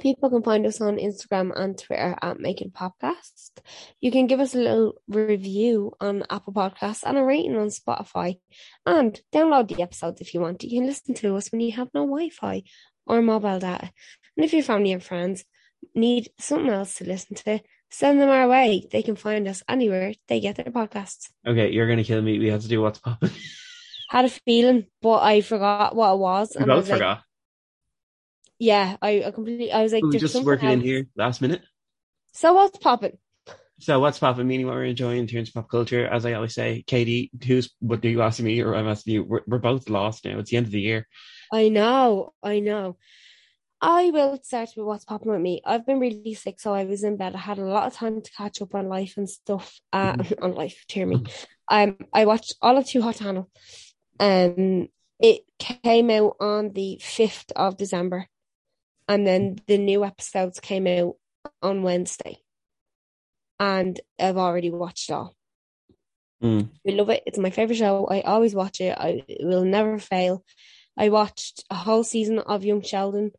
People 0.00 0.30
can 0.30 0.42
find 0.42 0.66
us 0.66 0.80
on 0.80 0.96
Instagram 0.96 1.52
and 1.54 1.78
Twitter 1.78 2.16
at 2.20 2.40
Making 2.40 2.70
Podcast. 2.70 3.58
You 4.00 4.12
can 4.12 4.26
give 4.26 4.40
us 4.40 4.54
a 4.54 4.58
little 4.58 4.94
review 5.08 5.92
on 6.00 6.24
Apple 6.30 6.52
Podcasts 6.52 7.02
and 7.04 7.18
a 7.18 7.24
rating 7.24 7.56
on 7.56 7.68
Spotify. 7.68 8.38
And 8.86 9.20
download 9.32 9.68
the 9.68 9.82
episodes 9.82 10.20
if 10.20 10.34
you 10.34 10.40
want. 10.40 10.62
You 10.62 10.78
can 10.78 10.86
listen 10.86 11.14
to 11.14 11.36
us 11.36 11.50
when 11.50 11.60
you 11.60 11.72
have 11.72 11.88
no 11.94 12.02
Wi 12.02 12.30
Fi 12.30 12.62
or 13.06 13.22
mobile 13.22 13.58
data. 13.58 13.90
And 14.36 14.44
if 14.44 14.52
your 14.52 14.62
family 14.62 14.92
and 14.92 15.02
friends 15.02 15.44
need 15.94 16.30
something 16.38 16.70
else 16.70 16.96
to 16.96 17.04
listen 17.04 17.36
to, 17.36 17.60
send 17.90 18.20
them 18.20 18.28
our 18.28 18.48
way. 18.48 18.86
They 18.90 19.02
can 19.02 19.16
find 19.16 19.48
us 19.48 19.62
anywhere 19.68 20.14
they 20.28 20.40
get 20.40 20.56
their 20.56 20.66
podcasts. 20.66 21.30
Okay, 21.46 21.72
you're 21.72 21.88
gonna 21.88 22.04
kill 22.04 22.22
me. 22.22 22.38
We 22.38 22.48
have 22.48 22.62
to 22.62 22.68
do 22.68 22.80
what's 22.80 22.98
popping. 22.98 23.30
Had 24.10 24.24
a 24.24 24.28
feeling, 24.28 24.86
but 25.02 25.22
I 25.22 25.40
forgot 25.40 25.94
what 25.94 26.14
it 26.14 26.18
was. 26.18 26.52
We 26.54 26.62
and 26.62 26.72
I 26.72 26.74
both 26.74 26.84
was 26.84 26.90
like, 26.90 26.98
forgot. 26.98 27.22
Yeah, 28.58 28.96
I, 29.00 29.24
I 29.24 29.30
completely, 29.30 29.72
I 29.72 29.82
was 29.82 29.92
like, 29.92 30.02
we 30.02 30.18
just 30.18 30.42
working 30.44 30.70
in 30.70 30.80
here 30.80 31.06
last 31.16 31.40
minute. 31.40 31.62
So 32.32 32.54
what's 32.54 32.78
popping? 32.78 33.18
So 33.80 34.00
what's 34.00 34.18
popping? 34.18 34.48
Meaning 34.48 34.66
what 34.66 34.74
we're 34.74 34.84
enjoying 34.84 35.18
in 35.18 35.26
terms 35.26 35.48
of 35.48 35.54
pop 35.54 35.70
culture. 35.70 36.06
As 36.06 36.26
I 36.26 36.32
always 36.32 36.54
say, 36.54 36.82
Katie, 36.86 37.30
who's 37.46 37.70
what 37.78 38.00
do 38.00 38.08
you 38.08 38.22
asking 38.22 38.46
me 38.46 38.60
or 38.60 38.74
I'm 38.74 38.88
asking 38.88 39.14
you? 39.14 39.24
We're, 39.24 39.42
we're 39.46 39.58
both 39.58 39.88
lost 39.88 40.24
now. 40.24 40.38
It's 40.38 40.50
the 40.50 40.56
end 40.56 40.66
of 40.66 40.72
the 40.72 40.80
year. 40.80 41.06
I 41.52 41.68
know, 41.68 42.32
I 42.42 42.60
know. 42.60 42.96
I 43.80 44.10
will 44.10 44.40
start 44.42 44.70
with 44.76 44.86
what's 44.86 45.04
popping 45.04 45.30
with 45.30 45.40
me. 45.40 45.62
I've 45.64 45.86
been 45.86 46.00
really 46.00 46.34
sick, 46.34 46.58
so 46.58 46.74
I 46.74 46.84
was 46.84 47.04
in 47.04 47.16
bed. 47.16 47.36
I 47.36 47.38
had 47.38 47.58
a 47.58 47.64
lot 47.64 47.86
of 47.86 47.94
time 47.94 48.20
to 48.20 48.30
catch 48.32 48.60
up 48.60 48.74
on 48.74 48.88
life 48.88 49.14
and 49.16 49.30
stuff. 49.30 49.78
Uh, 49.92 50.16
on 50.42 50.54
life, 50.54 50.84
dear 50.88 51.06
me. 51.06 51.22
Um, 51.70 51.96
I 52.12 52.26
watched 52.26 52.56
all 52.60 52.76
of 52.76 52.86
Too 52.86 53.02
Hot 53.02 53.18
Handle. 53.18 53.48
Um, 54.18 54.88
it 55.20 55.42
came 55.60 56.10
out 56.10 56.36
on 56.40 56.72
the 56.72 56.98
fifth 57.00 57.52
of 57.54 57.76
December, 57.76 58.26
and 59.08 59.26
then 59.26 59.58
the 59.66 59.78
new 59.78 60.04
episodes 60.04 60.60
came 60.60 60.86
out 60.86 61.14
on 61.62 61.82
Wednesday. 61.82 62.38
And 63.58 63.98
I've 64.20 64.36
already 64.36 64.70
watched 64.70 65.10
all. 65.10 65.34
Mm. 66.42 66.68
I 66.86 66.92
love 66.92 67.10
it. 67.10 67.24
It's 67.26 67.38
my 67.38 67.50
favorite 67.50 67.76
show. 67.76 68.06
I 68.06 68.20
always 68.20 68.54
watch 68.54 68.80
it. 68.80 68.96
I 68.96 69.24
it 69.26 69.44
will 69.44 69.64
never 69.64 69.98
fail. 69.98 70.44
I 70.96 71.08
watched 71.08 71.64
a 71.70 71.74
whole 71.74 72.04
season 72.04 72.38
of 72.38 72.64
Young 72.64 72.82
Sheldon. 72.82 73.32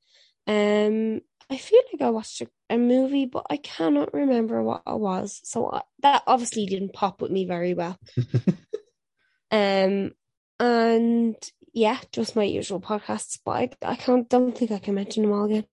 Um, 0.47 1.21
I 1.49 1.57
feel 1.57 1.81
like 1.93 2.01
I 2.01 2.09
watched 2.09 2.41
a, 2.41 2.47
a 2.69 2.77
movie, 2.77 3.25
but 3.25 3.45
I 3.49 3.57
cannot 3.57 4.13
remember 4.13 4.61
what 4.61 4.83
it 4.85 4.99
was. 4.99 5.39
So 5.43 5.71
I, 5.71 5.81
that 6.01 6.23
obviously 6.27 6.65
didn't 6.65 6.93
pop 6.93 7.21
with 7.21 7.31
me 7.31 7.45
very 7.45 7.73
well. 7.73 7.97
um, 9.51 10.11
and 10.59 11.35
yeah, 11.73 11.99
just 12.11 12.35
my 12.35 12.43
usual 12.43 12.79
podcasts. 12.79 13.39
But 13.43 13.51
I, 13.51 13.69
I 13.83 13.95
can't. 13.95 14.29
Don't 14.29 14.57
think 14.57 14.71
I 14.71 14.79
can 14.79 14.95
mention 14.95 15.23
them 15.23 15.33
all 15.33 15.45
again. 15.45 15.65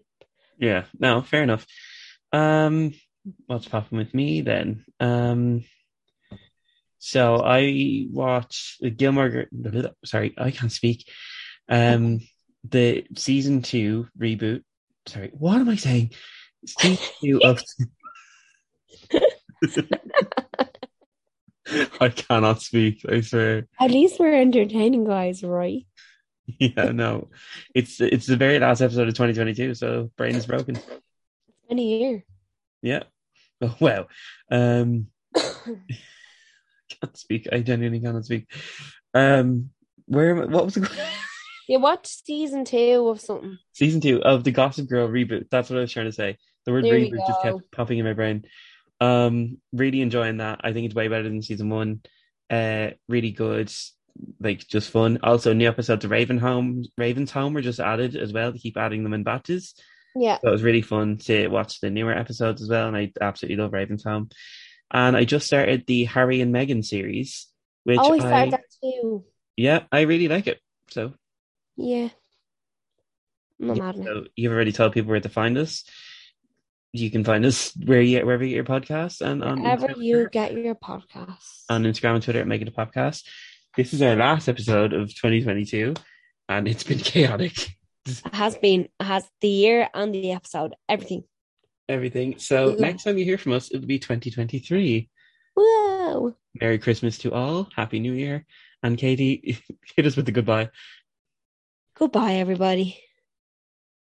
Yeah, 0.58 0.84
no, 0.98 1.22
fair 1.22 1.42
enough. 1.42 1.66
Um, 2.32 2.94
what's 3.46 3.68
popping 3.68 3.98
with 3.98 4.14
me 4.14 4.40
then? 4.40 4.84
Um, 5.00 5.64
so 6.98 7.42
I 7.44 8.06
watched 8.10 8.80
the 8.80 8.90
Gilmore. 8.90 9.46
Sorry, 10.04 10.34
I 10.36 10.50
can't 10.50 10.72
speak. 10.72 11.08
Um, 11.68 12.20
the 12.68 13.06
season 13.16 13.62
two 13.62 14.08
reboot. 14.18 14.62
Sorry, 15.06 15.30
what 15.32 15.60
am 15.60 15.68
I 15.68 15.76
saying? 15.76 16.12
Season 16.66 16.98
two 17.22 17.40
of. 17.42 17.62
I 22.00 22.08
cannot 22.08 22.62
speak. 22.62 23.04
I 23.08 23.20
swear. 23.20 23.66
At 23.80 23.90
least 23.90 24.18
we're 24.20 24.34
entertaining, 24.40 25.04
guys, 25.04 25.42
right? 25.42 25.84
Yeah, 26.60 26.92
no, 26.92 27.28
it's 27.74 28.00
it's 28.00 28.26
the 28.26 28.36
very 28.36 28.60
last 28.60 28.80
episode 28.80 29.08
of 29.08 29.14
2022, 29.14 29.74
so 29.74 30.12
brain 30.16 30.36
is 30.36 30.46
broken. 30.46 30.78
In 31.68 31.80
a 31.80 31.82
year. 31.82 32.24
Yeah. 32.82 33.02
Oh, 33.60 33.74
wow. 33.80 34.06
Um, 34.48 35.08
can't 35.34 37.16
speak. 37.16 37.48
I 37.50 37.60
genuinely 37.60 38.00
cannot 38.00 38.24
speak. 38.26 38.46
Um, 39.12 39.70
where? 40.06 40.30
am 40.36 40.42
I- 40.42 40.54
What 40.54 40.66
was 40.66 40.74
the 40.74 40.88
You 41.68 41.80
watched 41.80 42.24
season 42.24 42.64
two 42.64 43.08
of 43.08 43.20
something. 43.20 43.58
season 43.72 44.00
two 44.00 44.22
of 44.22 44.44
the 44.44 44.52
Gossip 44.52 44.88
Girl 44.88 45.08
reboot? 45.08 45.46
That's 45.50 45.68
what 45.68 45.78
I 45.78 45.80
was 45.80 45.92
trying 45.92 46.06
to 46.06 46.12
say. 46.12 46.36
The 46.64 46.70
word 46.70 46.84
There 46.84 46.94
reboot 46.94 47.26
just 47.26 47.42
kept 47.42 47.72
popping 47.72 47.98
in 47.98 48.04
my 48.04 48.12
brain. 48.12 48.44
Um, 49.00 49.58
really 49.72 50.00
enjoying 50.00 50.38
that. 50.38 50.60
I 50.64 50.72
think 50.72 50.86
it's 50.86 50.94
way 50.94 51.08
better 51.08 51.24
than 51.24 51.42
season 51.42 51.68
one. 51.68 52.00
Uh, 52.48 52.90
really 53.08 53.30
good. 53.30 53.72
Like 54.40 54.66
just 54.66 54.90
fun. 54.90 55.18
Also, 55.22 55.52
new 55.52 55.68
episodes 55.68 56.04
of 56.04 56.10
Raven 56.10 56.38
Home, 56.38 56.84
Raven's 56.96 57.30
Home 57.32 57.52
were 57.52 57.60
just 57.60 57.80
added 57.80 58.16
as 58.16 58.32
well. 58.32 58.52
To 58.52 58.58
keep 58.58 58.76
adding 58.76 59.02
them 59.04 59.12
in 59.12 59.24
batches. 59.24 59.74
Yeah. 60.14 60.38
So 60.40 60.48
it 60.48 60.52
was 60.52 60.62
really 60.62 60.82
fun 60.82 61.18
to 61.18 61.48
watch 61.48 61.80
the 61.80 61.90
newer 61.90 62.12
episodes 62.12 62.62
as 62.62 62.70
well, 62.70 62.88
and 62.88 62.96
I 62.96 63.12
absolutely 63.20 63.62
love 63.62 63.72
Raven's 63.72 64.04
Home. 64.04 64.30
And 64.90 65.16
I 65.16 65.24
just 65.24 65.46
started 65.46 65.84
the 65.86 66.04
Harry 66.04 66.40
and 66.40 66.54
Meghan 66.54 66.84
series, 66.84 67.48
which 67.84 67.98
oh, 68.00 68.14
I 68.14 68.18
started 68.18 68.52
that 68.52 68.64
too. 68.82 69.24
yeah, 69.56 69.82
I 69.92 70.02
really 70.02 70.28
like 70.28 70.46
it. 70.46 70.60
So, 70.90 71.12
Yeah. 71.76 72.08
I'm 73.60 73.68
yeah, 73.68 73.74
mad 73.74 73.96
so 73.96 74.24
you've 74.36 74.52
already 74.52 74.72
told 74.72 74.92
people 74.92 75.10
where 75.10 75.20
to 75.20 75.28
find 75.28 75.58
us. 75.58 75.84
You 77.00 77.10
can 77.10 77.24
find 77.24 77.44
us 77.44 77.72
where 77.84 78.00
you 78.00 78.24
wherever 78.24 78.44
you 78.44 78.50
get 78.50 78.56
your 78.56 78.80
podcast 78.80 79.20
and 79.20 79.42
on 79.44 79.62
Wherever 79.62 79.88
Instagram, 79.88 80.04
you 80.04 80.28
get 80.30 80.52
your 80.54 80.74
podcast. 80.74 81.64
on 81.68 81.84
Instagram 81.84 82.14
and 82.14 82.22
Twitter 82.22 82.40
at 82.40 82.46
Make 82.46 82.62
It 82.62 82.68
a 82.68 82.72
Podcast. 82.72 83.24
This 83.76 83.92
is 83.92 84.00
our 84.02 84.16
last 84.16 84.48
episode 84.48 84.92
of 84.92 85.08
2022, 85.08 85.94
and 86.48 86.66
it's 86.68 86.82
been 86.84 86.98
chaotic. 87.12 87.76
It 88.06 88.22
has 88.32 88.56
been, 88.56 88.88
it 89.00 89.04
has 89.04 89.28
the 89.40 89.48
year 89.48 89.88
and 89.92 90.14
the 90.14 90.32
episode, 90.32 90.74
everything. 90.88 91.24
Everything. 91.88 92.38
So 92.38 92.74
next 92.78 93.04
time 93.04 93.18
you 93.18 93.24
hear 93.24 93.38
from 93.38 93.52
us, 93.52 93.70
it'll 93.72 93.86
be 93.86 93.98
2023. 93.98 95.08
Whoa. 95.56 96.36
Merry 96.60 96.78
Christmas 96.78 97.18
to 97.18 97.32
all. 97.32 97.68
Happy 97.76 98.00
New 98.00 98.12
Year. 98.12 98.46
And 98.82 98.96
Katie, 98.96 99.58
hit 99.96 100.06
us 100.06 100.16
with 100.16 100.26
the 100.26 100.32
goodbye. 100.32 100.70
Goodbye, 101.94 102.34
everybody. 102.34 102.98